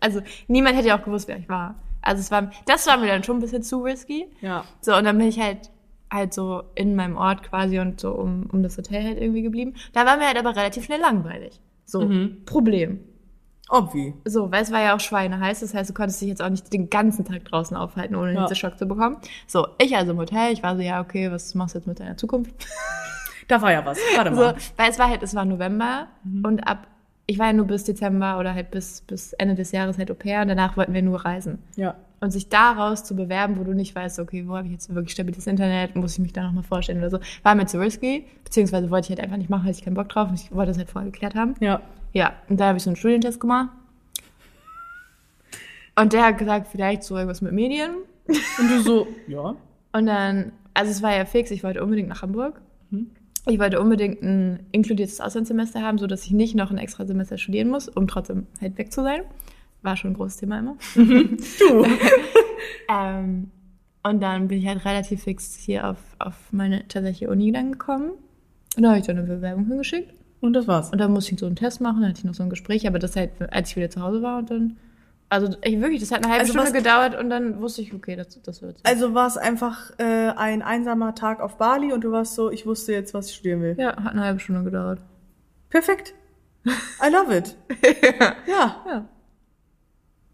Also, 0.00 0.20
niemand 0.48 0.76
hätte 0.76 0.88
ja 0.88 0.98
auch 0.98 1.04
gewusst, 1.04 1.28
wer 1.28 1.38
ich 1.38 1.48
war. 1.48 1.74
Also, 2.00 2.20
es 2.20 2.30
war, 2.30 2.50
das 2.66 2.86
war 2.86 2.96
mir 2.98 3.06
dann 3.08 3.22
schon 3.24 3.36
ein 3.36 3.40
bisschen 3.40 3.62
zu 3.62 3.82
risky. 3.82 4.26
Ja. 4.40 4.64
So, 4.80 4.94
und 4.96 5.04
dann 5.04 5.16
bin 5.18 5.28
ich 5.28 5.38
halt, 5.38 5.70
halt 6.10 6.32
so 6.34 6.62
in 6.74 6.94
meinem 6.96 7.16
Ort 7.16 7.42
quasi 7.44 7.78
und 7.78 8.00
so 8.00 8.10
um, 8.12 8.46
um 8.52 8.62
das 8.62 8.76
Hotel 8.76 9.04
halt 9.04 9.20
irgendwie 9.20 9.42
geblieben. 9.42 9.74
Da 9.92 10.04
war 10.06 10.16
mir 10.16 10.26
halt 10.26 10.36
aber 10.38 10.56
relativ 10.56 10.84
schnell 10.84 11.00
langweilig. 11.00 11.60
So, 11.84 12.00
Mhm. 12.02 12.42
Problem. 12.46 13.00
Obvi. 13.72 14.12
So, 14.26 14.52
weil 14.52 14.62
es 14.62 14.70
war 14.70 14.82
ja 14.82 14.94
auch 14.94 15.00
schweineheiß, 15.00 15.60
das 15.60 15.72
heißt, 15.74 15.88
du 15.90 15.94
konntest 15.94 16.20
dich 16.20 16.28
jetzt 16.28 16.42
auch 16.42 16.50
nicht 16.50 16.72
den 16.72 16.90
ganzen 16.90 17.24
Tag 17.24 17.44
draußen 17.46 17.76
aufhalten, 17.76 18.14
ohne 18.16 18.34
Ja. 18.34 18.40
Hitzeschock 18.42 18.78
zu 18.78 18.86
bekommen. 18.86 19.16
So, 19.46 19.66
ich 19.78 19.96
also 19.96 20.12
im 20.12 20.18
Hotel, 20.18 20.52
ich 20.52 20.62
war 20.62 20.76
so, 20.76 20.82
ja, 20.82 21.00
okay, 21.00 21.30
was 21.32 21.54
machst 21.54 21.74
du 21.74 21.78
jetzt 21.78 21.86
mit 21.86 21.98
deiner 22.00 22.16
Zukunft? 22.16 22.52
Da 23.48 23.60
war 23.60 23.72
ja 23.72 23.84
was. 23.84 23.98
Warte 24.16 24.30
So, 24.34 24.40
mal. 24.40 24.54
weil 24.76 24.90
es 24.90 24.98
war 25.00 25.08
halt, 25.10 25.22
es 25.24 25.34
war 25.34 25.44
November 25.44 26.06
und 26.44 26.60
ab, 26.66 26.86
ich 27.26 27.38
war 27.40 27.46
ja 27.46 27.52
nur 27.52 27.66
bis 27.66 27.82
Dezember 27.84 28.38
oder 28.38 28.54
halt 28.54 28.70
bis, 28.70 29.00
bis 29.02 29.32
Ende 29.34 29.56
des 29.56 29.72
Jahres 29.72 29.98
halt 29.98 30.10
Au 30.10 30.14
pair 30.14 30.42
und 30.42 30.48
danach 30.48 30.76
wollten 30.76 30.94
wir 30.94 31.02
nur 31.02 31.24
reisen. 31.24 31.58
Ja. 31.76 31.96
Und 32.20 32.30
sich 32.30 32.48
daraus 32.50 33.02
zu 33.04 33.16
bewerben, 33.16 33.58
wo 33.58 33.64
du 33.64 33.74
nicht 33.74 33.94
weißt, 33.96 34.20
okay, 34.20 34.44
wo 34.46 34.56
habe 34.56 34.68
ich 34.68 34.72
jetzt 34.72 34.94
wirklich 34.94 35.12
stabiles 35.12 35.46
Internet, 35.48 35.96
muss 35.96 36.12
ich 36.14 36.18
mich 36.20 36.32
da 36.32 36.44
nochmal 36.44 36.62
vorstellen 36.62 36.98
oder 36.98 37.10
so, 37.10 37.18
war 37.42 37.54
mir 37.56 37.66
zu 37.66 37.80
risky, 37.80 38.24
beziehungsweise 38.44 38.90
wollte 38.90 39.06
ich 39.06 39.10
halt 39.10 39.20
einfach 39.20 39.38
nicht 39.38 39.50
machen, 39.50 39.64
hatte 39.64 39.72
ich 39.76 39.84
keinen 39.84 39.94
Bock 39.94 40.08
drauf 40.08 40.28
und 40.28 40.34
ich 40.40 40.52
wollte 40.54 40.70
das 40.70 40.78
halt 40.78 40.88
vorher 40.90 41.10
geklärt 41.10 41.34
haben. 41.34 41.54
Ja. 41.60 41.80
Ja, 42.12 42.34
und 42.48 42.60
da 42.60 42.68
habe 42.68 42.78
ich 42.78 42.84
so 42.84 42.90
einen 42.90 42.96
Studientest 42.96 43.40
gemacht. 43.40 43.70
Und 45.96 46.12
der 46.12 46.26
hat 46.26 46.38
gesagt, 46.38 46.68
vielleicht 46.68 47.02
so 47.04 47.16
irgendwas 47.16 47.42
mit 47.42 47.52
Medien. 47.52 47.90
Und 48.26 48.70
du 48.70 48.80
so, 48.82 49.08
ja. 49.26 49.54
Und 49.92 50.06
dann, 50.06 50.52
also 50.74 50.90
es 50.90 51.02
war 51.02 51.14
ja 51.14 51.24
fix, 51.24 51.50
ich 51.50 51.62
wollte 51.64 51.82
unbedingt 51.82 52.08
nach 52.08 52.22
Hamburg. 52.22 52.60
Mhm. 52.90 53.10
Ich 53.46 53.58
wollte 53.58 53.80
unbedingt 53.80 54.22
ein 54.22 54.66
inkludiertes 54.70 55.20
Auslandssemester 55.20 55.82
haben, 55.82 55.98
so 55.98 56.06
dass 56.06 56.24
ich 56.24 56.30
nicht 56.30 56.54
noch 56.54 56.70
ein 56.70 56.78
extra 56.78 57.04
Semester 57.04 57.38
studieren 57.38 57.68
muss, 57.68 57.88
um 57.88 58.06
trotzdem 58.06 58.46
halt 58.60 58.78
weg 58.78 58.92
zu 58.92 59.02
sein. 59.02 59.22
War 59.82 59.96
schon 59.96 60.12
ein 60.12 60.14
großes 60.14 60.38
Thema 60.38 60.58
immer. 60.58 60.76
Du. 60.94 61.86
Ähm, 62.88 63.50
und 64.02 64.20
dann 64.20 64.48
bin 64.48 64.58
ich 64.58 64.66
halt 64.66 64.84
relativ 64.84 65.22
fix 65.24 65.54
hier 65.56 65.88
auf, 65.88 65.98
auf 66.18 66.34
meine 66.52 66.86
tatsächliche 66.88 67.30
Uni 67.30 67.52
dann 67.52 67.72
gekommen. 67.72 68.12
Und 68.76 68.82
da 68.82 68.90
habe 68.90 68.98
ich 69.00 69.06
dann 69.06 69.18
eine 69.18 69.26
Bewerbung 69.26 69.66
hingeschickt. 69.66 70.12
Und 70.42 70.54
das 70.54 70.66
war's. 70.66 70.90
Und 70.90 70.98
dann 70.98 71.12
musste 71.12 71.32
ich 71.32 71.38
so 71.38 71.46
einen 71.46 71.54
Test 71.54 71.80
machen, 71.80 72.00
dann 72.00 72.10
hatte 72.10 72.18
ich 72.18 72.24
noch 72.24 72.34
so 72.34 72.42
ein 72.42 72.50
Gespräch, 72.50 72.88
aber 72.88 72.98
das 72.98 73.14
halt, 73.14 73.30
als 73.52 73.70
ich 73.70 73.76
wieder 73.76 73.90
zu 73.90 74.02
Hause 74.02 74.22
war 74.22 74.38
und 74.38 74.50
dann, 74.50 74.76
also 75.28 75.56
ich 75.62 75.80
wirklich, 75.80 76.00
das 76.00 76.10
hat 76.10 76.18
eine 76.18 76.32
halbe 76.32 76.40
Also 76.40 76.52
Stunde 76.52 76.72
gedauert 76.72 77.14
und 77.18 77.30
dann 77.30 77.60
wusste 77.60 77.80
ich, 77.80 77.94
okay, 77.94 78.16
das, 78.16 78.42
das 78.42 78.60
wird 78.60 78.80
Also 78.82 79.14
war 79.14 79.28
es 79.28 79.36
einfach 79.36 79.92
äh, 79.98 80.30
ein 80.30 80.62
einsamer 80.62 81.14
Tag 81.14 81.40
auf 81.40 81.58
Bali 81.58 81.92
und 81.92 82.02
du 82.02 82.10
warst 82.10 82.34
so, 82.34 82.50
ich 82.50 82.66
wusste 82.66 82.92
jetzt, 82.92 83.14
was 83.14 83.28
ich 83.28 83.36
studieren 83.36 83.62
will. 83.62 83.76
Ja, 83.78 83.96
hat 84.02 84.12
eine 84.12 84.24
halbe 84.24 84.40
Stunde 84.40 84.64
gedauert. 84.64 84.98
Perfekt. 85.70 86.12
I 86.66 87.12
love 87.12 87.36
it. 87.36 87.56
ja. 88.48 88.76
Ja. 88.84 89.08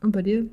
Und 0.01 0.13
bei 0.13 0.23
dir? 0.23 0.47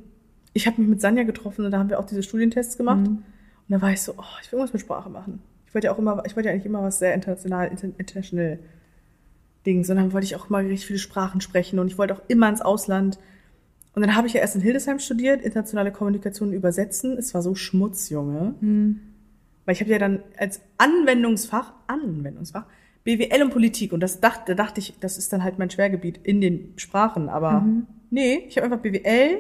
Ich 0.51 0.67
habe 0.67 0.81
mich 0.81 0.89
mit 0.89 0.99
Sanja 0.99 1.23
getroffen 1.23 1.63
und 1.63 1.71
da 1.71 1.79
haben 1.79 1.89
wir 1.89 1.97
auch 1.97 2.05
diese 2.05 2.23
Studientests 2.23 2.75
gemacht. 2.75 3.07
Mhm. 3.07 3.07
Und 3.07 3.23
da 3.69 3.81
war 3.81 3.91
ich 3.91 4.01
so, 4.01 4.15
oh, 4.17 4.23
ich 4.41 4.51
will 4.51 4.59
irgendwas 4.59 4.73
mit 4.73 4.81
Sprache 4.81 5.09
machen. 5.09 5.41
Ich 5.65 5.73
wollte 5.73 5.87
ja 5.87 5.93
auch 5.93 5.97
immer, 5.97 6.21
ich 6.25 6.35
wollte 6.35 6.49
ja 6.49 6.53
eigentlich 6.53 6.65
immer 6.65 6.83
was 6.83 6.99
sehr 6.99 7.13
international, 7.13 7.69
inter, 7.69 7.87
international 7.97 8.59
Dings. 9.65 9.89
Und 9.89 9.97
dann 9.97 10.13
wollte 10.13 10.25
ich 10.25 10.35
auch 10.35 10.49
immer 10.49 10.59
richtig 10.59 10.85
viele 10.85 10.99
Sprachen 10.99 11.41
sprechen 11.41 11.79
und 11.79 11.87
ich 11.87 11.97
wollte 11.97 12.13
auch 12.15 12.21
immer 12.27 12.49
ins 12.49 12.61
Ausland. 12.61 13.17
Und 13.93 14.01
dann 14.01 14.15
habe 14.15 14.27
ich 14.27 14.33
ja 14.33 14.41
erst 14.41 14.55
in 14.55 14.61
Hildesheim 14.61 14.99
studiert, 14.99 15.41
internationale 15.41 15.91
Kommunikation 15.91 16.51
übersetzen. 16.53 17.17
Es 17.17 17.33
war 17.33 17.41
so 17.41 17.55
Schmutz, 17.55 18.09
Junge. 18.09 18.55
Mhm. 18.59 18.99
Weil 19.65 19.73
ich 19.73 19.81
habe 19.81 19.89
ja 19.91 19.97
dann 19.99 20.19
als 20.37 20.61
Anwendungsfach, 20.77 21.73
Anwendungsfach, 21.87 22.65
BWL 23.03 23.43
und 23.43 23.51
Politik. 23.51 23.93
Und 23.93 24.01
das 24.01 24.19
dachte, 24.19 24.53
da 24.55 24.63
dachte 24.63 24.79
ich, 24.79 24.95
das 24.99 25.17
ist 25.17 25.31
dann 25.33 25.43
halt 25.43 25.57
mein 25.59 25.69
Schwergebiet 25.69 26.19
in 26.23 26.41
den 26.41 26.73
Sprachen. 26.77 27.29
Aber 27.29 27.61
Mhm. 27.61 27.87
nee, 28.09 28.43
ich 28.47 28.57
habe 28.57 28.65
einfach 28.65 28.79
BWL, 28.79 29.39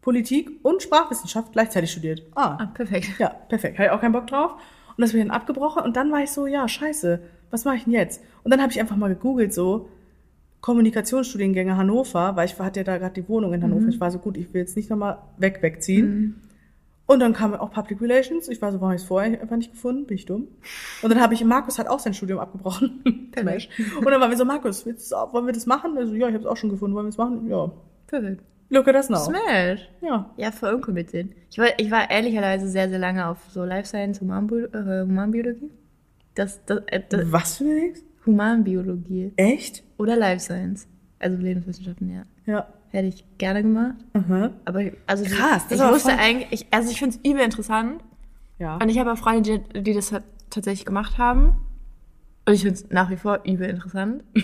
Politik 0.00 0.50
und 0.62 0.82
Sprachwissenschaft 0.82 1.52
gleichzeitig 1.52 1.90
studiert. 1.92 2.22
Ah, 2.34 2.56
Ah, 2.60 2.66
perfekt. 2.74 3.10
ja, 3.18 3.28
perfekt. 3.28 3.78
Hatte 3.78 3.86
ich 3.88 3.90
auch 3.92 4.00
keinen 4.00 4.12
Bock 4.12 4.26
drauf. 4.26 4.52
Und 4.96 5.00
das 5.02 5.10
habe 5.10 5.18
ich 5.18 5.24
dann 5.24 5.34
abgebrochen. 5.34 5.82
Und 5.82 5.96
dann 5.96 6.12
war 6.12 6.22
ich 6.22 6.30
so, 6.30 6.46
ja, 6.46 6.68
scheiße, 6.68 7.20
was 7.50 7.64
mache 7.64 7.76
ich 7.76 7.84
denn 7.84 7.92
jetzt? 7.94 8.22
Und 8.44 8.50
dann 8.50 8.62
habe 8.62 8.70
ich 8.72 8.78
einfach 8.78 8.96
mal 8.96 9.08
gegoogelt, 9.08 9.52
so 9.52 9.88
Kommunikationsstudiengänge 10.60 11.76
Hannover, 11.76 12.36
weil 12.36 12.46
ich 12.46 12.58
hatte 12.58 12.80
ja 12.80 12.84
da 12.84 12.98
gerade 12.98 13.20
die 13.20 13.28
Wohnung 13.28 13.52
in 13.52 13.62
Hannover. 13.62 13.88
Ich 13.88 14.00
war 14.00 14.10
so, 14.10 14.18
gut, 14.18 14.36
ich 14.36 14.52
will 14.54 14.60
jetzt 14.60 14.76
nicht 14.76 14.88
nochmal 14.88 15.18
weg, 15.36 15.58
wegziehen. 15.60 16.40
Und 17.06 17.20
dann 17.20 17.34
kam 17.34 17.54
auch 17.54 17.70
Public 17.70 18.00
Relations. 18.00 18.48
Ich 18.48 18.62
war 18.62 18.72
so, 18.72 18.78
warum 18.78 18.88
habe 18.88 18.96
ich 18.96 19.02
es 19.02 19.08
vorher 19.08 19.40
einfach 19.40 19.56
nicht 19.56 19.72
gefunden? 19.72 20.06
Bin 20.06 20.16
ich 20.16 20.24
dumm? 20.24 20.48
Und 21.02 21.10
dann 21.10 21.20
habe 21.20 21.34
ich, 21.34 21.44
Markus 21.44 21.78
hat 21.78 21.86
auch 21.86 21.98
sein 21.98 22.14
Studium 22.14 22.38
abgebrochen. 22.38 23.02
Smash. 23.38 23.68
Und 23.98 24.06
dann 24.06 24.20
waren 24.20 24.30
wir 24.30 24.38
so, 24.38 24.46
Markus, 24.46 24.86
willst 24.86 25.12
du, 25.12 25.16
wollen 25.16 25.44
wir 25.44 25.52
das 25.52 25.66
machen? 25.66 25.98
Also, 25.98 26.14
ja, 26.14 26.28
ich 26.28 26.34
habe 26.34 26.44
es 26.44 26.46
auch 26.46 26.56
schon 26.56 26.70
gefunden. 26.70 26.96
Wollen 26.96 27.06
wir 27.06 27.10
es 27.10 27.18
machen? 27.18 27.46
Ja. 27.48 27.70
Perfekt. 28.06 28.42
Look 28.70 28.88
at 28.88 28.94
us 28.94 29.10
now. 29.10 29.18
Smash. 29.18 29.86
Ja. 30.00 30.30
Ja, 30.38 30.50
voll 30.50 30.74
unkompliziert. 30.74 31.28
Ich 31.50 31.58
war, 31.58 31.66
ich 31.76 31.90
war 31.90 32.10
ehrlicherweise 32.10 32.68
sehr, 32.68 32.88
sehr 32.88 32.98
lange 32.98 33.28
auf 33.28 33.38
so 33.50 33.64
Life 33.64 33.86
Science, 33.88 34.22
äh, 34.22 34.24
Humanbiologie. 34.24 35.70
Das, 36.34 36.64
das, 36.64 36.80
äh, 36.86 37.02
das 37.08 37.30
Was 37.30 37.58
für 37.58 37.64
nichts? 37.64 38.02
Humanbiologie. 38.26 39.32
Echt? 39.36 39.82
Oder 39.98 40.16
Life 40.16 40.40
Science. 40.40 40.86
Also 41.18 41.36
Lebenswissenschaften, 41.38 42.10
ja. 42.12 42.22
Ja. 42.46 42.66
Hätte 42.90 43.08
ich 43.08 43.24
gerne 43.38 43.62
gemacht. 43.62 43.96
Aha. 44.12 44.50
Aber 44.64 44.80
ich- 44.82 44.92
also 45.06 45.24
Krass, 45.24 45.64
das 45.64 45.66
ich 45.66 45.72
ist 45.72 45.80
aber 45.80 45.94
wusste 45.94 46.10
voll- 46.10 46.18
eigentlich, 46.20 46.48
ich, 46.52 46.66
also 46.70 46.90
ich 46.90 46.98
finde 46.98 47.16
es 47.22 47.30
übel 47.30 47.42
interessant. 47.42 48.02
Ja. 48.58 48.76
Und 48.76 48.88
ich 48.88 48.98
habe 48.98 49.12
auch 49.12 49.18
Freunde, 49.18 49.60
die, 49.74 49.82
die 49.82 49.92
das 49.94 50.14
tatsächlich 50.50 50.84
gemacht 50.84 51.18
haben. 51.18 51.56
Und 52.46 52.54
ich 52.54 52.60
finde 52.62 52.74
es 52.76 52.90
nach 52.90 53.10
wie 53.10 53.16
vor 53.16 53.40
übel 53.44 53.68
interessant. 53.68 54.22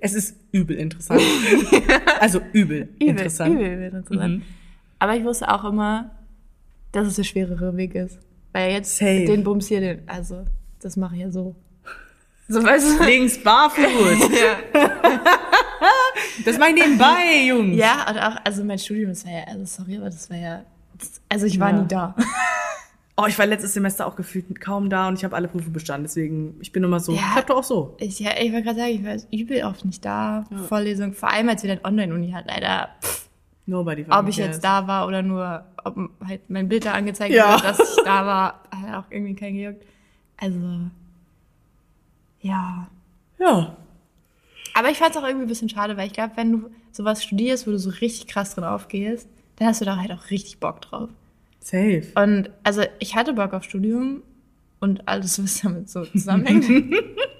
Es 0.00 0.12
ist 0.12 0.36
übel 0.52 0.76
interessant. 0.76 1.22
also 2.20 2.38
übel, 2.52 2.90
Übel, 2.96 3.08
interessant. 3.08 3.54
übel, 3.54 3.72
übel 3.72 3.84
interessant. 3.86 4.34
Mhm. 4.36 4.42
Aber 4.98 5.16
ich 5.16 5.24
wusste 5.24 5.50
auch 5.50 5.64
immer, 5.64 6.10
dass 6.92 7.06
es 7.06 7.14
der 7.16 7.22
schwerere 7.22 7.74
Weg 7.78 7.94
ist. 7.94 8.18
Weil 8.52 8.72
jetzt 8.72 8.98
Safe. 8.98 9.24
den 9.24 9.42
Bums 9.44 9.66
hier, 9.68 9.80
den, 9.80 10.00
also 10.06 10.44
das 10.82 10.98
mache 10.98 11.14
ich 11.14 11.22
ja 11.22 11.30
so. 11.30 11.56
So 12.48 12.62
weißt 12.62 13.00
du? 13.00 13.04
Links 13.04 13.38
barfuß. 13.42 13.84
ja. 14.30 14.56
Das 16.44 16.58
mach 16.58 16.68
ich 16.68 16.74
nebenbei, 16.74 17.46
Jungs. 17.46 17.76
ja, 17.76 18.06
und 18.10 18.18
auch, 18.18 18.36
also 18.44 18.64
mein 18.64 18.78
Studium, 18.78 19.10
das 19.10 19.24
war 19.24 19.32
ja, 19.32 19.44
also 19.44 19.64
sorry, 19.64 19.96
aber 19.96 20.06
das 20.06 20.28
war 20.30 20.36
ja, 20.36 20.64
also 21.28 21.46
ich 21.46 21.58
war 21.58 21.70
Ja. 21.70 21.80
nie 21.82 21.88
da. 21.88 22.14
Oh, 23.16 23.26
ich 23.28 23.38
war 23.38 23.46
letztes 23.46 23.72
Semester 23.74 24.08
auch 24.08 24.16
gefühlt 24.16 24.60
kaum 24.60 24.90
da 24.90 25.06
und 25.06 25.16
ich 25.16 25.24
habe 25.24 25.36
alle 25.36 25.46
Prüfungen 25.46 25.72
bestanden. 25.72 26.02
Deswegen, 26.02 26.56
ich 26.60 26.72
bin 26.72 26.82
immer 26.82 26.98
so. 26.98 27.12
Ja. 27.12 27.18
Ich 27.20 27.34
hab 27.36 27.46
doch 27.46 27.58
auch 27.58 27.62
so. 27.62 27.94
Ich, 28.00 28.18
ja, 28.18 28.32
ich 28.40 28.50
wollte 28.52 28.64
gerade 28.64 28.80
sagen, 28.80 28.90
ich 28.90 29.04
war 29.04 29.16
übel 29.30 29.62
oft 29.62 29.84
nicht 29.84 30.04
da. 30.04 30.44
Vorlesung, 30.68 31.12
vor 31.12 31.30
allem 31.30 31.48
als 31.48 31.62
wir 31.62 31.76
dann 31.76 31.84
Online-Uni 31.88 32.32
hatten, 32.32 32.50
Alter. 32.50 32.88
Pff, 33.00 33.28
Nobody 33.66 34.04
ob 34.10 34.26
ich 34.28 34.36
jetzt 34.36 34.64
da 34.64 34.88
war 34.88 35.06
oder 35.06 35.22
nur, 35.22 35.64
ob 35.84 35.96
halt 36.26 36.50
mein 36.50 36.68
Bild 36.68 36.86
da 36.86 36.90
angezeigt 36.90 37.32
Ja. 37.32 37.52
wird, 37.52 37.64
dass 37.64 37.78
ich 37.96 38.02
da 38.04 38.26
war, 38.26 38.64
hat 38.72 39.04
auch 39.06 39.10
irgendwie 39.12 39.36
keinen 39.36 39.54
gejuckt. 39.58 39.84
Also, 40.36 40.58
ja. 42.44 42.88
Ja. 43.38 43.76
Aber 44.74 44.90
ich 44.90 44.98
fand 44.98 45.12
es 45.12 45.16
auch 45.16 45.26
irgendwie 45.26 45.46
ein 45.46 45.48
bisschen 45.48 45.68
schade, 45.68 45.96
weil 45.96 46.06
ich 46.06 46.12
glaube, 46.12 46.32
wenn 46.36 46.52
du 46.52 46.70
sowas 46.92 47.22
studierst, 47.22 47.66
wo 47.66 47.70
du 47.70 47.78
so 47.78 47.90
richtig 47.90 48.26
krass 48.26 48.54
drin 48.54 48.64
aufgehst, 48.64 49.28
dann 49.56 49.68
hast 49.68 49.80
du 49.80 49.84
da 49.84 49.96
halt 49.96 50.12
auch 50.12 50.30
richtig 50.30 50.58
Bock 50.58 50.80
drauf. 50.80 51.10
Safe. 51.60 52.06
Und 52.14 52.50
also 52.62 52.82
ich 52.98 53.14
hatte 53.14 53.32
Bock 53.32 53.52
auf 53.54 53.64
Studium 53.64 54.22
und 54.80 55.08
alles, 55.08 55.42
was 55.42 55.62
damit 55.62 55.88
so 55.88 56.04
zusammenhängt. 56.04 56.66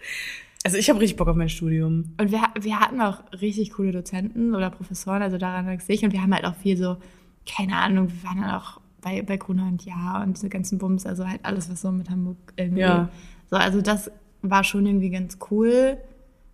Also 0.67 0.79
ich 0.79 0.89
habe 0.89 0.99
richtig 0.99 1.19
Bock 1.19 1.29
auf 1.29 1.37
mein 1.37 1.51
Studium. 1.51 2.15
Und 2.19 2.33
wir, 2.33 2.41
wir 2.59 2.81
hatten 2.81 2.99
auch 3.03 3.21
richtig 3.39 3.73
coole 3.73 3.93
Dozenten 3.93 4.55
oder 4.55 4.71
Professoren, 4.71 5.21
also 5.21 5.37
daran 5.37 5.67
lag 5.67 5.79
ich. 5.87 6.05
Und 6.05 6.13
wir 6.13 6.23
haben 6.23 6.35
halt 6.35 6.47
auch 6.47 6.55
viel 6.55 6.79
so, 6.79 6.97
keine 7.47 7.77
Ahnung, 7.77 8.09
wir 8.09 8.25
waren 8.27 8.41
dann 8.41 8.51
auch 8.51 8.81
bei, 9.03 9.21
bei 9.21 9.37
Gruner 9.37 9.67
und 9.67 9.85
Ja 9.85 10.23
und 10.23 10.39
diese 10.39 10.49
ganzen 10.49 10.79
Bums, 10.79 11.05
also 11.05 11.29
halt 11.29 11.41
alles, 11.43 11.71
was 11.71 11.83
so 11.83 11.93
mit 11.93 12.09
Hamburg 12.09 12.39
irgendwie. 12.57 12.81
Ja. 12.81 13.11
So, 13.51 13.57
also 13.57 13.83
das 13.83 14.11
war 14.51 14.65
schon 14.65 14.87
irgendwie 14.87 15.11
ganz 15.11 15.39
cool. 15.51 15.97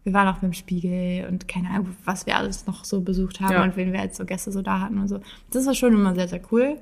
Wir 0.05 0.13
waren 0.15 0.29
auch 0.29 0.39
beim 0.39 0.53
Spiegel 0.55 1.27
und 1.29 1.47
keine 1.47 1.69
Ahnung, 1.71 1.89
was 2.05 2.25
wir 2.27 2.37
alles 2.37 2.67
noch 2.67 2.85
so 2.85 3.01
besucht 3.03 3.41
haben 3.41 3.53
Ja. 3.53 3.63
und 3.65 3.77
wen 3.77 3.93
wir 3.93 4.01
als 4.01 4.17
so 4.17 4.25
Gäste 4.25 4.51
so 4.51 4.63
da 4.63 4.81
hatten 4.81 4.99
und 4.99 5.09
so. 5.09 5.21
Das 5.51 5.67
war 5.67 5.75
schon 5.75 5.93
immer 5.93 6.15
sehr, 6.15 6.29
sehr 6.29 6.41
cool. 6.51 6.79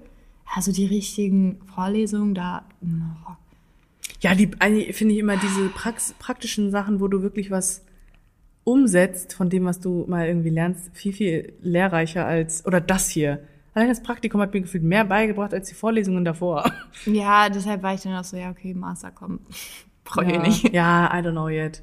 Also 0.54 0.72
die 0.72 0.86
richtigen 0.86 1.60
Vorlesungen 1.74 2.34
da, 2.34 2.64
no. 2.80 3.36
Ja, 4.20 4.34
die 4.34 4.50
eigentlich 4.60 4.96
finde 4.96 5.14
ich 5.14 5.20
immer 5.20 5.36
diese 5.36 5.68
Prax 5.68 6.14
praktischen 6.18 6.70
Sachen, 6.70 7.00
wo 7.00 7.08
du 7.08 7.22
wirklich 7.22 7.50
was 7.50 7.84
umsetzt 8.64 9.34
von 9.34 9.48
dem, 9.50 9.64
was 9.64 9.80
du 9.80 10.04
mal 10.08 10.26
irgendwie 10.26 10.50
lernst, 10.50 10.90
viel, 10.92 11.12
viel 11.12 11.52
lehrreicher 11.62 12.26
als, 12.26 12.66
oder 12.66 12.80
das 12.80 13.08
hier. 13.08 13.40
Allein 13.74 13.88
das 13.88 14.02
Praktikum 14.02 14.40
hat 14.40 14.52
mir 14.54 14.60
gefühlt 14.62 14.82
mehr 14.82 15.04
beigebracht 15.04 15.54
als 15.54 15.68
die 15.68 15.74
Vorlesungen 15.74 16.24
davor. 16.24 16.70
Ja, 17.06 17.48
deshalb 17.48 17.82
war 17.82 17.94
ich 17.94 18.00
dann 18.02 18.14
auch 18.16 18.24
so, 18.24 18.36
ja, 18.36 18.50
okay, 18.50 18.74
Master 18.74 19.10
kommt. 19.10 19.40
Brauche 20.08 20.24
ich 20.24 20.32
ja. 20.32 20.42
nicht. 20.42 20.72
Ja, 20.72 21.06
I 21.12 21.22
don't 21.22 21.32
know 21.32 21.48
yet. 21.48 21.82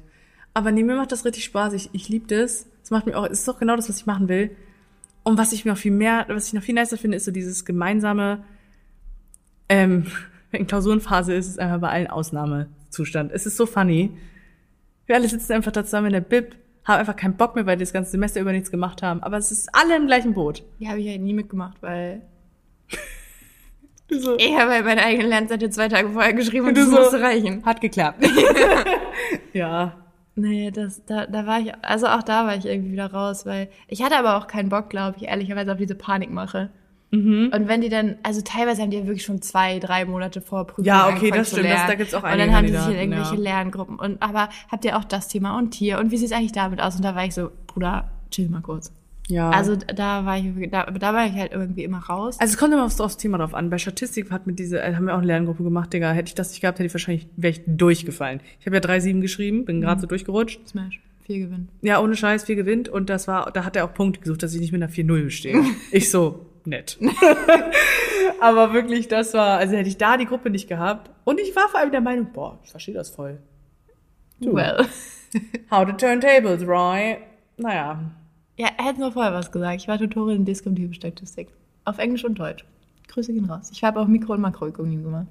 Aber 0.52 0.72
nee, 0.72 0.82
mir 0.82 0.96
macht 0.96 1.12
das 1.12 1.24
richtig 1.24 1.44
Spaß. 1.44 1.72
Ich, 1.74 1.90
ich 1.92 2.08
liebe 2.08 2.26
das. 2.26 2.66
Es 2.82 2.90
macht 2.90 3.06
mir 3.06 3.16
auch, 3.16 3.24
es 3.24 3.40
ist 3.40 3.48
doch 3.48 3.58
genau 3.58 3.76
das, 3.76 3.88
was 3.88 3.98
ich 3.98 4.06
machen 4.06 4.28
will. 4.28 4.50
Und 5.22 5.38
was 5.38 5.52
ich 5.52 5.64
noch 5.64 5.76
viel 5.76 5.92
mehr, 5.92 6.26
was 6.28 6.48
ich 6.48 6.52
noch 6.52 6.62
viel 6.62 6.74
nicer 6.74 6.96
finde, 6.96 7.16
ist 7.16 7.24
so 7.24 7.30
dieses 7.30 7.64
gemeinsame, 7.64 8.44
ähm, 9.68 10.06
wenn 10.50 10.66
Klausurenphase 10.66 11.34
ist, 11.34 11.48
ist 11.48 11.58
einfach 11.58 11.80
bei 11.80 11.88
allen 11.88 12.06
Ausnahmezustand. 12.08 13.32
Es 13.32 13.46
ist 13.46 13.56
so 13.56 13.66
funny. 13.66 14.16
Wir 15.06 15.14
alle 15.14 15.28
sitzen 15.28 15.52
einfach 15.52 15.72
da 15.72 15.84
zusammen 15.84 16.08
in 16.08 16.12
der 16.14 16.20
Bib, 16.20 16.56
haben 16.84 16.98
einfach 16.98 17.16
keinen 17.16 17.36
Bock 17.36 17.54
mehr, 17.54 17.66
weil 17.66 17.76
die 17.76 17.84
das 17.84 17.92
ganze 17.92 18.10
Semester 18.10 18.40
über 18.40 18.52
nichts 18.52 18.70
gemacht 18.70 19.02
haben. 19.02 19.22
Aber 19.22 19.36
es 19.36 19.52
ist 19.52 19.68
alle 19.72 19.96
im 19.96 20.06
gleichen 20.06 20.34
Boot. 20.34 20.64
Die 20.80 20.88
habe 20.88 21.00
ich 21.00 21.08
halt 21.08 21.20
nie 21.20 21.34
mitgemacht, 21.34 21.80
weil 21.80 22.22
so, 24.10 24.36
ich 24.36 24.56
habe 24.56 24.70
halt 24.72 24.84
meine 24.84 25.02
eigene 25.04 25.28
Lernseite 25.28 25.68
zwei 25.70 25.88
Tage 25.88 26.10
vorher 26.10 26.32
geschrieben 26.32 26.68
und 26.68 26.76
Du 26.76 26.80
das 26.82 26.90
so- 26.90 26.96
musste 26.96 27.20
reichen. 27.20 27.64
hat 27.64 27.80
geklappt. 27.80 28.24
ja. 29.52 29.94
Nee, 30.38 30.70
das, 30.70 31.02
da, 31.06 31.26
da 31.26 31.46
war 31.46 31.60
ich, 31.60 31.72
also 31.82 32.06
auch 32.08 32.22
da 32.22 32.46
war 32.46 32.56
ich 32.56 32.66
irgendwie 32.66 32.92
wieder 32.92 33.10
raus, 33.10 33.46
weil 33.46 33.68
ich 33.88 34.02
hatte 34.02 34.16
aber 34.18 34.36
auch 34.36 34.46
keinen 34.46 34.68
Bock, 34.68 34.90
glaube 34.90 35.16
ich, 35.18 35.28
ehrlicherweise 35.28 35.72
auf 35.72 35.78
diese 35.78 35.94
Panikmache. 35.94 36.68
Mhm. 37.10 37.50
Und 37.54 37.68
wenn 37.68 37.80
die 37.80 37.88
dann, 37.88 38.16
also 38.22 38.42
teilweise 38.42 38.82
haben 38.82 38.90
die 38.90 38.98
ja 38.98 39.06
wirklich 39.06 39.24
schon 39.24 39.40
zwei, 39.40 39.78
drei 39.78 40.04
Monate 40.04 40.42
vor 40.42 40.66
Prüfung 40.66 40.84
Ja, 40.84 41.08
okay, 41.08 41.30
das 41.30 41.50
stimmt, 41.52 41.70
das- 41.70 41.86
da 41.86 41.94
gibt's 41.94 42.12
auch 42.12 42.22
Und 42.22 42.28
einige 42.28 42.46
dann 42.48 42.56
haben 42.56 42.66
die 42.66 42.72
sich 42.76 42.86
in 42.88 42.94
irgendwelche 42.98 43.34
ja. 43.36 43.40
Lerngruppen 43.40 43.98
und, 43.98 44.20
aber 44.22 44.50
habt 44.70 44.84
ihr 44.84 44.98
auch 44.98 45.04
das 45.04 45.28
Thema 45.28 45.56
und 45.56 45.74
hier 45.74 45.98
und 45.98 46.10
wie 46.10 46.18
sieht's 46.18 46.32
eigentlich 46.32 46.52
damit 46.52 46.82
aus? 46.82 46.96
Und 46.96 47.02
da 47.04 47.14
war 47.14 47.24
ich 47.24 47.32
so, 47.34 47.50
Bruder, 47.66 48.10
chill 48.30 48.48
mal 48.50 48.60
kurz. 48.60 48.92
Ja. 49.28 49.50
Also 49.50 49.76
da 49.76 50.24
war 50.24 50.38
ich, 50.38 50.70
da, 50.70 50.84
da 50.84 51.14
war 51.14 51.26
ich 51.26 51.32
halt 51.32 51.52
irgendwie 51.52 51.84
immer 51.84 51.98
raus. 51.98 52.38
Also 52.38 52.52
es 52.52 52.58
kommt 52.58 52.72
immer 52.72 52.84
aufs, 52.84 53.00
aufs 53.00 53.16
Thema 53.16 53.38
drauf 53.38 53.54
an. 53.54 53.70
Bei 53.70 53.78
Statistik 53.78 54.30
hat 54.30 54.46
mit 54.46 54.58
diese, 54.58 54.80
äh, 54.80 54.94
haben 54.94 55.06
wir 55.06 55.14
auch 55.14 55.18
eine 55.18 55.26
Lerngruppe 55.26 55.64
gemacht, 55.64 55.92
Digga. 55.92 56.12
Hätte 56.12 56.28
ich 56.28 56.34
das 56.34 56.50
nicht 56.50 56.60
gehabt, 56.60 56.78
hätte 56.78 56.86
ich 56.86 56.94
wahrscheinlich, 56.94 57.26
wäre 57.36 57.52
ich 57.52 57.62
durchgefallen. 57.66 58.40
Ich 58.60 58.66
habe 58.66 58.76
ja 58.76 58.82
3-7 58.82 59.20
geschrieben, 59.20 59.64
bin 59.64 59.80
gerade 59.80 60.00
so 60.00 60.06
durchgerutscht. 60.06 60.68
Smash, 60.68 61.00
viel 61.24 61.46
Gewinn. 61.46 61.68
Ja, 61.82 62.00
ohne 62.00 62.14
Scheiß, 62.14 62.44
viel 62.44 62.56
gewinnt. 62.56 62.88
Und 62.88 63.10
das 63.10 63.26
war, 63.26 63.50
da 63.50 63.64
hat 63.64 63.74
er 63.74 63.84
auch 63.84 63.94
Punkte 63.94 64.20
gesucht, 64.20 64.42
dass 64.42 64.54
ich 64.54 64.60
nicht 64.60 64.72
mit 64.72 64.82
einer 64.82 64.92
4-0 64.92 65.24
bestehe. 65.24 65.64
ich 65.90 66.10
so, 66.10 66.46
nett. 66.64 66.98
Aber 68.40 68.72
wirklich, 68.72 69.08
das 69.08 69.34
war, 69.34 69.58
also 69.58 69.76
hätte 69.76 69.88
ich 69.88 69.96
da 69.96 70.16
die 70.16 70.26
Gruppe 70.26 70.50
nicht 70.50 70.68
gehabt. 70.68 71.10
Und 71.24 71.40
ich 71.40 71.56
war 71.56 71.68
vor 71.68 71.80
allem 71.80 71.90
der 71.90 72.00
Meinung, 72.00 72.28
boah, 72.32 72.60
ich 72.62 72.70
verstehe 72.70 72.94
das 72.94 73.10
voll. 73.10 73.38
Du. 74.40 74.54
Well. 74.54 74.86
How 75.70 75.84
to 75.84 75.92
turn 75.92 76.20
tables, 76.20 76.66
Roy. 76.66 77.16
Naja. 77.56 78.12
Ja, 78.56 78.68
hätten 78.78 79.00
wir 79.00 79.12
vorher 79.12 79.32
was 79.32 79.52
gesagt. 79.52 79.80
Ich 79.82 79.88
war 79.88 79.98
Tutorin 79.98 80.36
in 80.36 80.44
deskriptive 80.44 80.94
Statistik. 80.94 81.48
Auf 81.84 81.98
Englisch 81.98 82.24
und 82.24 82.38
Deutsch. 82.38 82.64
Grüße 83.08 83.32
gehen 83.32 83.44
raus. 83.44 83.70
Ich 83.72 83.84
habe 83.84 84.00
auch 84.00 84.06
Mikro- 84.06 84.32
und 84.34 84.40
Makroökonomie 84.40 85.02
gemacht. 85.02 85.26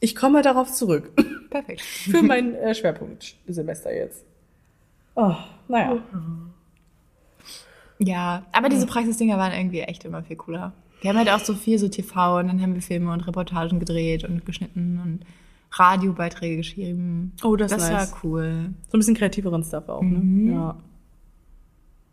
Ich 0.00 0.14
komme 0.16 0.42
darauf 0.42 0.72
zurück. 0.72 1.10
Perfekt. 1.50 1.80
Für 1.82 2.22
mein 2.22 2.54
äh, 2.54 2.74
Schwerpunktsemester 2.74 3.94
jetzt. 3.94 4.24
Oh, 5.14 5.34
naja. 5.68 5.98
Ja, 7.98 8.44
aber 8.50 8.68
diese 8.68 8.86
Praxisdinger 8.86 9.38
waren 9.38 9.52
irgendwie 9.52 9.80
echt 9.82 10.04
immer 10.04 10.24
viel 10.24 10.34
cooler. 10.34 10.72
Wir 11.02 11.10
haben 11.10 11.18
halt 11.18 11.30
auch 11.30 11.38
so 11.38 11.54
viel 11.54 11.78
so 11.78 11.88
TV 11.88 12.38
und 12.38 12.48
dann 12.48 12.60
haben 12.60 12.74
wir 12.74 12.82
Filme 12.82 13.12
und 13.12 13.20
Reportagen 13.28 13.78
gedreht 13.78 14.24
und 14.24 14.44
geschnitten 14.44 15.00
und 15.00 15.20
Radiobeiträge 15.70 16.56
geschrieben. 16.56 17.32
Oh, 17.44 17.54
das 17.54 17.70
Das 17.70 17.88
nice. 17.90 18.12
war 18.12 18.18
cool. 18.24 18.70
So 18.90 18.96
ein 18.96 19.00
bisschen 19.00 19.14
kreativeren 19.14 19.62
Stuff 19.62 19.88
auch, 19.88 20.02
ne? 20.02 20.18
Mhm. 20.18 20.52
Ja. 20.52 20.76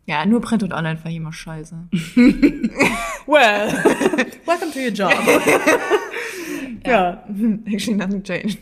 Ja, 0.05 0.25
nur 0.25 0.41
Print 0.41 0.63
und 0.63 0.73
Online 0.73 0.99
ich 1.05 1.15
immer 1.15 1.33
scheiße. 1.33 1.75
Well, 3.29 3.71
welcome 4.47 4.71
to 4.71 4.79
your 4.79 4.89
job. 4.89 5.13
ja. 6.83 7.23
Actually 7.67 7.95
nothing 7.95 8.23
changed. 8.23 8.57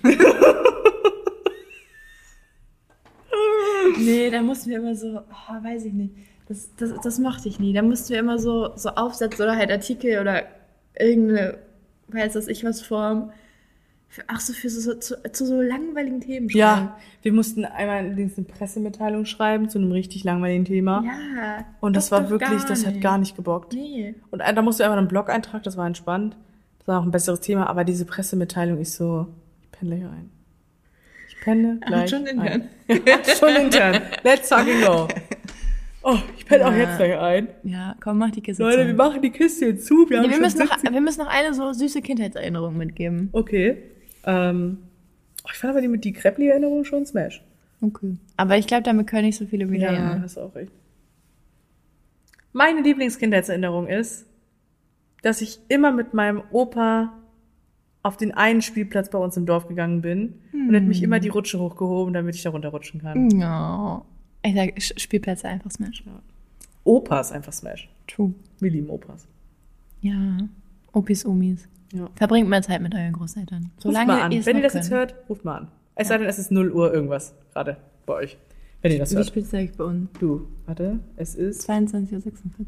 nee, 3.97 4.30
da 4.30 4.41
mussten 4.41 4.72
wir 4.72 4.80
immer 4.80 4.93
so, 4.93 5.22
oh, 5.22 5.64
weiß 5.64 5.85
ich 5.85 5.93
nicht. 5.93 6.15
Das, 6.49 6.69
das, 6.76 6.91
das 7.01 7.19
mochte 7.19 7.47
ich 7.47 7.61
nie. 7.61 7.72
Da 7.72 7.81
mussten 7.81 8.09
wir 8.09 8.19
immer 8.19 8.39
so, 8.39 8.76
so 8.76 8.89
Aufsätze 8.89 9.41
oder 9.41 9.55
halt 9.55 9.72
Artikel 9.72 10.19
oder 10.19 10.43
irgendeine, 10.99 11.59
weiß 12.09 12.34
das 12.34 12.49
ich 12.49 12.65
was 12.65 12.81
Form. 12.81 13.31
Für, 14.10 14.24
ach 14.28 14.40
so, 14.40 14.54
für 14.54 14.70
so, 14.70 14.80
so 14.80 14.96
zu, 14.96 15.16
zu 15.32 15.46
so 15.46 15.62
langweiligen 15.62 16.22
Themen 16.22 16.50
schreiben. 16.50 16.60
Ja, 16.60 16.98
wir 17.22 17.34
mussten 17.34 17.66
einmal 17.66 17.98
eine 17.98 18.28
Pressemitteilung 18.28 19.26
schreiben 19.26 19.70
zu 19.70 19.78
einem 19.78 19.92
richtig 19.92 20.24
langweiligen 20.24 20.66
Thema. 20.66 21.04
Ja. 21.06 21.66
Und 21.82 21.96
das 21.96 22.10
doch, 22.10 22.18
war 22.18 22.30
wirklich, 22.30 22.64
das 22.64 22.86
hat 22.86 23.02
gar 23.02 23.18
nicht 23.18 23.36
gebockt. 23.36 23.74
Nee. 23.74 24.16
Und 24.32 24.40
da 24.40 24.62
musste 24.62 24.86
einfach 24.86 24.98
einen 24.98 25.08
Blog-Eintrag, 25.08 25.64
das 25.64 25.78
war 25.78 25.86
entspannt. 25.86 26.38
Das 26.80 26.88
war 26.88 27.02
auch 27.02 27.04
ein 27.04 27.12
besseres 27.12 27.42
Thema, 27.42 27.68
aber 27.70 27.84
diese 27.84 28.06
Pressemitteilung 28.06 28.80
ist 28.80 28.96
so, 28.96 29.28
ich 29.62 29.72
penne 29.72 29.98
gleich 29.98 30.10
ein. 30.10 30.30
Ich 31.30 31.40
penne 31.42 31.80
gleich 31.86 32.10
schon 32.10 32.26
intern. 32.26 32.48
ein. 32.48 32.70
Ja, 33.06 33.36
schon 33.36 33.56
intern. 33.56 34.02
Let's 34.24 34.48
fucking 34.50 34.82
go. 34.82 35.08
Oh, 36.04 36.18
ich 36.38 36.46
penne 36.46 36.66
auch 36.66 36.72
Ja. 36.72 36.78
jetzt 36.78 36.98
gleich 36.98 37.18
ein. 37.20 37.48
Ja, 37.64 37.96
komm, 38.02 38.18
mach 38.18 38.32
die 38.32 38.42
Kiste 38.42 38.64
Leute, 38.64 38.82
zu. 38.82 38.88
wir 38.88 38.94
machen 38.94 39.22
die 39.22 39.30
Kiste 39.32 39.66
jetzt 39.66 39.86
zu. 39.86 40.10
Wir, 40.10 40.18
haben 40.18 40.24
Nee, 40.24 40.30
wir, 40.30 40.34
schon 40.36 40.44
müssen 40.44 40.60
noch, 40.60 40.72
70 40.72 40.94
wir 40.94 41.02
müssen 41.02 41.20
noch 41.20 41.28
eine 41.28 41.54
so 41.54 41.74
süße 41.74 42.02
Kindheitserinnerung 42.02 42.78
mitgeben. 42.78 43.30
Okay. 43.34 43.78
Ähm, 44.26 44.77
oh, 45.44 45.49
ich 45.52 45.57
fand 45.57 45.72
aber 45.72 45.81
die 45.81 45.88
mit 45.88 46.03
die 46.03 46.14
Kreppli-Erinnerung 46.14 46.84
schon 46.85 47.06
Smash. 47.06 47.44
Okay. 47.81 48.18
Aber 48.38 48.57
ich 48.57 48.68
glaube, 48.68 48.84
damit 48.84 49.07
können 49.07 49.26
nicht 49.27 49.38
so 49.38 49.45
viele 49.45 49.69
wieder. 49.69 49.94
Ja, 49.94 50.19
hast 50.22 50.38
du 50.38 50.41
auch 50.41 50.56
recht. 50.56 50.72
Meine 52.53 52.81
Lieblingskindheitserinnerung 52.81 53.88
ist, 53.88 54.26
dass 55.22 55.41
ich 55.41 55.60
immer 55.68 55.91
mit 55.91 56.14
meinem 56.14 56.41
Opa 56.52 57.14
auf 58.03 58.18
den 58.18 58.31
einen 58.34 58.61
Spielplatz 58.61 59.10
bei 59.10 59.18
uns 59.18 59.35
im 59.38 59.45
Dorf 59.45 59.68
gegangen 59.68 60.02
bin 60.02 60.35
und 60.53 60.73
er 60.73 60.80
hat 60.81 60.88
mich 60.88 61.03
immer 61.03 61.19
die 61.19 61.27
Rutsche 61.30 61.60
hochgehoben, 61.60 62.14
damit 62.14 62.35
ich 62.35 62.44
da 62.44 62.49
runterrutschen 62.52 63.02
kann. 63.02 63.27
No. 63.27 64.06
Ich 64.44 64.56
sag, 64.56 64.69
Sch- 64.77 64.98
Spielplätze 64.99 65.48
einfach 65.48 65.72
Smash. 65.72 66.03
Opas 66.84 67.31
einfach 67.31 67.52
Smash. 67.53 67.89
True. 68.07 68.34
Wir 68.60 68.72
lieben 68.72 68.89
Opas. 68.89 69.27
Ja. 70.02 70.38
Opis, 70.94 71.26
Omis. 71.26 71.68
Ja. 71.93 72.09
Verbringt 72.15 72.49
mehr 72.49 72.61
Zeit 72.61 72.81
mit 72.81 72.93
euren 72.93 73.14
Großeltern. 73.14 73.64
Ruft 73.76 73.81
Solange 73.81 74.07
mal 74.07 74.22
an. 74.22 74.31
Wenn 74.45 74.57
ihr 74.57 74.64
das 74.64 74.73
jetzt 74.73 74.89
könnt. 74.89 75.11
hört, 75.14 75.15
ruft 75.30 75.45
mal 75.45 75.57
an. 75.59 75.68
Es 75.95 76.09
sei 76.09 76.18
denn, 76.18 76.27
es 76.27 76.38
ist 76.38 76.51
0 76.51 76.72
Uhr 76.72 76.93
irgendwas 76.93 77.34
gerade 77.53 77.77
bei 78.05 78.14
euch. 78.14 78.38
Wenn 78.81 78.91
ihr 78.91 78.99
das 78.99 79.11
Wie 79.11 79.15
hört. 79.15 79.27
spät 79.27 79.43
ist 79.43 79.53
eigentlich 79.55 79.76
bei 79.77 79.84
uns? 79.85 80.09
Du, 80.19 80.47
warte, 80.65 80.99
es 81.15 81.34
ist 81.35 81.68
22.46 81.69 82.11
Uhr. 82.14 82.65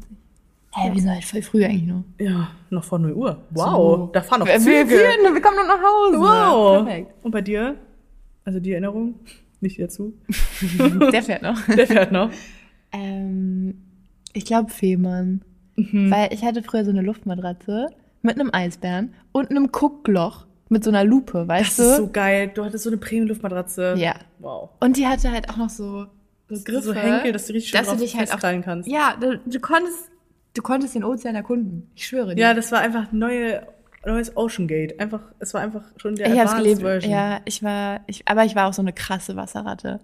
Hä, 0.74 0.90
wir 0.92 1.00
sind 1.00 1.10
halt 1.10 1.24
voll 1.24 1.42
früh 1.42 1.64
eigentlich 1.64 1.84
nur. 1.84 2.04
ja 2.18 2.48
noch 2.70 2.84
vor 2.84 2.98
0 2.98 3.12
Uhr. 3.12 3.42
Wow, 3.50 3.96
So. 3.98 4.10
da 4.12 4.22
fahren 4.22 4.40
noch 4.40 4.46
wir, 4.46 4.54
wir, 4.54 4.60
Züge. 4.86 4.90
wir, 4.90 5.34
wir 5.34 5.40
kommen 5.40 5.56
noch 5.56 5.66
nach 5.66 5.82
Hause. 5.82 6.18
Wow. 6.18 6.84
Perfekt. 6.86 7.12
Und 7.24 7.30
bei 7.32 7.40
dir? 7.42 7.76
Also 8.44 8.58
die 8.60 8.72
Erinnerung? 8.72 9.14
Nicht 9.60 9.78
dazu? 9.80 10.14
Der 11.12 11.22
fährt 11.22 11.42
noch. 11.42 11.60
Der 11.66 11.86
fährt 11.86 12.12
noch. 12.12 12.30
Ähm, 12.92 13.74
ich 14.32 14.44
glaube 14.44 14.70
Fehmarn. 14.70 15.42
Mhm. 15.76 16.10
Weil 16.10 16.32
ich 16.32 16.42
hatte 16.44 16.62
früher 16.62 16.84
so 16.84 16.90
eine 16.90 17.02
Luftmatratze 17.02 17.88
mit 18.22 18.38
einem 18.38 18.50
Eisbären 18.52 19.14
und 19.32 19.50
einem 19.50 19.70
Guckloch 19.72 20.46
mit 20.68 20.84
so 20.84 20.90
einer 20.90 21.04
Lupe, 21.04 21.48
weißt 21.48 21.78
Das 21.78 21.86
ist 21.86 21.98
du? 21.98 22.02
so 22.04 22.10
geil. 22.10 22.50
Du 22.54 22.64
hattest 22.64 22.84
so 22.84 22.90
eine 22.90 22.96
Premium-Luftmatratze. 22.96 23.94
ja. 23.98 24.14
Wow. 24.38 24.70
Und 24.80 24.96
die 24.96 25.06
hatte 25.06 25.30
halt 25.30 25.50
auch 25.50 25.56
noch 25.56 25.70
so, 25.70 26.06
So, 26.48 26.62
Griffe, 26.64 26.82
so 26.82 26.94
Henkel, 26.94 27.32
dass 27.32 27.46
du 27.46 27.52
richtig 27.54 27.70
schön 27.70 27.78
dass 27.78 27.88
du 27.88 27.92
drauf 27.94 28.02
dich 28.02 28.16
halt 28.16 28.32
auch- 28.32 28.38
kannst. 28.64 28.88
Ja, 28.88 29.14
du, 29.20 29.38
du 29.38 29.58
konntest, 29.60 30.10
du 30.54 30.62
konntest 30.62 30.94
den 30.94 31.04
Ozean 31.04 31.34
erkunden. 31.34 31.90
Ich 31.94 32.06
schwöre 32.06 32.34
dir. 32.34 32.40
Ja, 32.40 32.54
das 32.54 32.70
war 32.72 32.80
einfach 32.80 33.10
neue, 33.12 33.66
neues 34.06 34.36
Ocean 34.36 34.66
Gate. 34.68 34.98
Einfach, 35.00 35.20
es 35.40 35.52
war 35.54 35.60
einfach 35.60 35.82
schon 35.96 36.14
der 36.16 36.32
ich 36.32 36.38
hab's 36.38 36.54
gelebt. 36.56 36.80
Version. 36.82 37.12
Ja, 37.12 37.40
ich 37.44 37.62
war, 37.62 38.00
ich, 38.06 38.26
aber 38.28 38.44
ich 38.44 38.54
war 38.54 38.68
auch 38.68 38.72
so 38.74 38.82
eine 38.82 38.92
krasse 38.92 39.34
Wasserratte. 39.36 40.00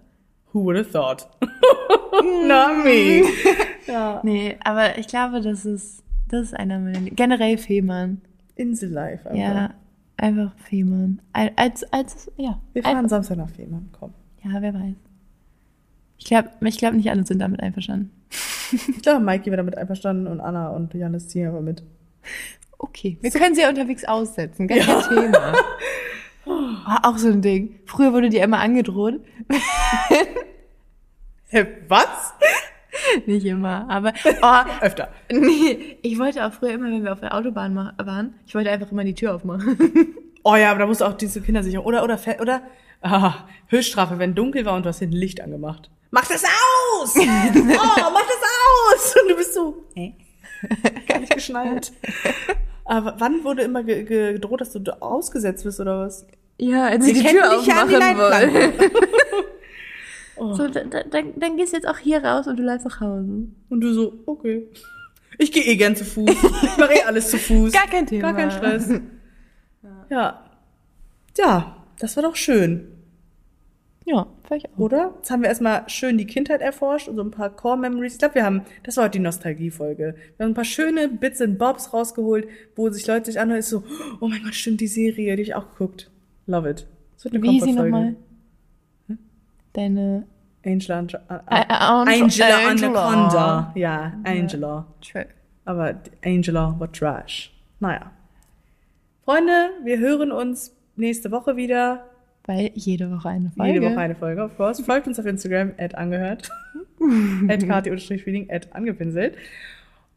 Who 0.53 0.63
would 0.65 0.77
have 0.77 0.91
thought? 0.91 1.27
Not 2.47 2.83
me. 2.83 3.23
ja. 3.87 4.19
Nee, 4.23 4.57
aber 4.63 4.97
ich 4.97 5.07
glaube, 5.07 5.41
das 5.41 5.65
ist, 5.65 6.03
das 6.29 6.47
ist 6.47 6.53
einer 6.53 6.79
meiner, 6.79 6.99
generell 7.11 7.57
Fehmarn. 7.57 8.21
Insel-Life. 8.55 9.29
einfach. 9.29 9.37
Ja, 9.39 9.73
einfach 10.17 10.51
Fehmarn. 10.57 11.21
Al- 11.33 11.51
Als, 11.55 11.83
als, 11.93 12.31
ja. 12.37 12.59
Wir 12.73 12.83
fahren 12.83 13.07
Samstag 13.09 13.37
nach 13.37 13.49
Fehmarn. 13.49 13.89
Komm. 13.97 14.13
Ja, 14.43 14.61
wer 14.61 14.73
weiß. 14.73 14.95
Ich 16.17 16.25
glaube, 16.25 16.49
ich 16.61 16.77
glaub, 16.77 16.93
nicht 16.93 17.09
alle 17.09 17.25
sind 17.25 17.39
damit 17.39 17.61
einverstanden. 17.61 18.11
Ich 18.71 19.01
glaube, 19.01 19.23
Mikey 19.23 19.45
wäre 19.45 19.57
damit 19.57 19.77
einverstanden 19.77 20.27
und 20.27 20.41
Anna 20.41 20.69
und 20.69 20.93
Janis 20.93 21.27
ziehen 21.29 21.47
aber 21.47 21.61
mit. 21.61 21.83
Okay, 22.79 23.17
wir 23.21 23.31
können 23.31 23.55
sie 23.55 23.61
ja 23.61 23.69
unterwegs 23.69 24.03
aussetzen, 24.03 24.67
gar 24.67 24.77
kein 24.79 25.01
Thema. 25.09 25.53
Oh, 26.45 26.73
auch 27.03 27.17
so 27.17 27.29
ein 27.29 27.41
Ding. 27.41 27.75
Früher 27.85 28.11
wurde 28.13 28.29
dir 28.29 28.43
immer 28.43 28.59
angedroht. 28.59 29.21
Hä, 31.49 31.65
was? 31.87 32.33
Nicht 33.25 33.45
immer, 33.45 33.89
aber 33.89 34.13
oh, 34.41 34.85
Öfter. 34.85 35.09
nee, 35.31 35.97
ich 36.01 36.17
wollte 36.19 36.45
auch 36.45 36.53
früher 36.53 36.71
immer, 36.71 36.85
wenn 36.85 37.03
wir 37.03 37.13
auf 37.13 37.19
der 37.19 37.35
Autobahn 37.35 37.75
waren, 37.75 38.35
ich 38.45 38.55
wollte 38.55 38.69
einfach 38.69 38.91
immer 38.91 39.03
die 39.03 39.15
Tür 39.15 39.35
aufmachen. 39.35 40.15
Oh 40.43 40.55
ja, 40.55 40.71
aber 40.71 40.79
da 40.79 40.85
musst 40.85 41.01
du 41.01 41.05
auch 41.05 41.17
diese 41.17 41.41
Kindersicherung. 41.41 41.85
Oder, 41.85 42.05
oder, 42.05 42.17
oder, 42.39 42.61
ah, 43.01 43.33
Höchststrafe, 43.67 44.17
wenn 44.17 44.33
dunkel 44.33 44.63
war 44.63 44.75
und 44.75 44.83
du 44.83 44.89
hast 44.89 44.99
hinten 44.99 45.17
Licht 45.17 45.41
angemacht. 45.41 45.89
Mach 46.09 46.25
das 46.25 46.41
aus! 46.41 47.17
oh, 47.17 47.25
mach 47.25 48.25
das 48.25 48.43
aus! 48.45 49.15
Und 49.21 49.29
du 49.29 49.35
bist 49.35 49.53
so, 49.53 49.83
hä? 49.93 50.15
Gar 51.05 51.19
nicht 51.19 51.33
geschnallt. 51.33 51.91
Aber 52.85 53.15
wann 53.17 53.43
wurde 53.43 53.63
immer 53.63 53.83
ge 53.83 54.03
ge 54.03 54.33
gedroht, 54.33 54.61
dass 54.61 54.71
du 54.71 54.79
ausgesetzt 55.01 55.65
bist 55.65 55.81
oder 55.81 55.99
was? 55.99 56.25
Ja, 56.57 56.85
als 56.85 57.05
Wir 57.05 57.13
ich 57.13 57.23
die 57.23 57.27
Tür 57.27 57.57
aufmachen 57.57 58.17
wollte. 58.17 58.73
Oh. 60.39 60.53
So, 60.53 60.67
dann, 60.67 60.89
dann, 60.89 61.33
dann 61.35 61.57
gehst 61.57 61.73
du 61.73 61.77
jetzt 61.77 61.87
auch 61.87 61.97
hier 61.97 62.23
raus 62.23 62.47
und 62.47 62.57
du 62.57 62.63
läufst 62.63 62.85
nach 62.85 62.99
Hause. 63.01 63.47
Und 63.69 63.81
du 63.81 63.93
so, 63.93 64.13
okay. 64.25 64.67
Ich 65.37 65.51
gehe 65.51 65.63
eh 65.63 65.75
gern 65.75 65.95
zu 65.95 66.03
Fuß. 66.05 66.29
Ich 66.29 66.77
mache 66.77 66.93
eh 66.93 67.03
alles 67.03 67.29
zu 67.29 67.37
Fuß. 67.37 67.71
Gar 67.73 67.87
kein 67.87 68.05
Thema. 68.07 68.31
Gar 68.31 68.33
kein 68.35 68.51
Stress. 68.51 68.89
Ja. 70.09 70.43
Ja, 71.37 71.85
das 71.99 72.15
war 72.15 72.23
doch 72.23 72.35
schön, 72.35 72.87
Ja, 74.05 74.25
ich 74.55 74.65
auch. 74.65 74.77
oder? 74.79 75.13
Jetzt 75.17 75.29
haben 75.29 75.41
wir 75.43 75.49
erstmal 75.49 75.87
schön 75.89 76.17
die 76.17 76.25
Kindheit 76.25 76.61
erforscht 76.61 77.07
und 77.07 77.15
so 77.15 77.21
ein 77.21 77.29
paar 77.29 77.55
Core-Memories. 77.55 78.13
Ich 78.13 78.19
glaube, 78.19 78.35
wir 78.35 78.43
haben, 78.45 78.61
das 78.83 78.97
war 78.97 79.03
heute 79.03 79.19
die 79.19 79.23
Nostalgie-Folge. 79.23 80.15
Wir 80.37 80.43
haben 80.43 80.51
ein 80.51 80.55
paar 80.55 80.63
schöne 80.63 81.07
Bits 81.09 81.41
and 81.41 81.59
Bobs 81.59 81.93
rausgeholt, 81.93 82.47
wo 82.75 82.89
sich 82.89 83.05
Leute 83.05 83.25
sich 83.25 83.39
anhören, 83.39 83.59
ist 83.59 83.69
so, 83.69 83.83
oh 84.19 84.27
mein 84.27 84.41
Gott, 84.43 84.55
stimmt, 84.55 84.81
die 84.81 84.87
Serie, 84.87 85.35
die 85.35 85.43
ich 85.43 85.53
auch 85.55 85.69
geguckt. 85.69 86.09
Love 86.47 86.69
it. 86.71 86.87
Das 87.15 87.25
wird 87.25 87.35
eine 87.35 87.43
Wie 87.43 87.59
sie 87.59 87.73
nochmal? 87.73 88.15
Deine 89.77 90.25
Angela, 90.65 91.01
Ä- 91.01 91.69
Angela 92.09 92.67
Angela. 92.67 93.07
Anaconda. 93.07 93.71
Ja, 93.75 94.13
Angela. 94.23 94.87
True. 95.01 95.27
Aber 95.65 95.93
Angela 96.25 96.75
war 96.79 96.91
trash. 96.91 97.53
Naja. 97.79 98.11
Freunde, 99.23 99.69
wir 99.83 99.99
hören 99.99 100.31
uns 100.31 100.75
nächste 100.95 101.29
Woche 101.29 101.55
wieder. 101.57 102.05
Weil 102.47 102.71
jede 102.73 103.11
Woche 103.11 103.29
eine 103.29 103.51
Folge. 103.51 103.73
Jede 103.73 103.85
Woche 103.85 103.99
eine 103.99 104.15
Folge, 104.15 104.43
of 104.43 104.57
course. 104.57 104.83
Folgt 104.83 105.05
uns 105.05 105.19
auf 105.19 105.27
Instagram, 105.27 105.73
at 105.77 105.93
angehört. 105.93 106.49
at 107.47 107.67
kati-feeling, 107.67 108.49
at 108.49 108.73
angepinselt. 108.73 109.35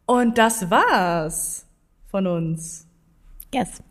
Und 0.06 0.38
das 0.38 0.70
war's 0.70 1.66
von 2.06 2.26
uns. 2.26 2.86
Yes. 3.52 3.82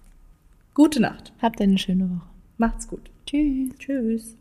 Gute 0.74 1.00
Nacht. 1.00 1.32
Habt 1.44 1.62
eine 1.62 1.78
schöne 1.78 2.10
Woche. 2.10 2.28
Macht's 2.58 2.88
gut. 2.88 3.12
Tschüss. 3.28 3.78
Tschüss. 3.78 4.36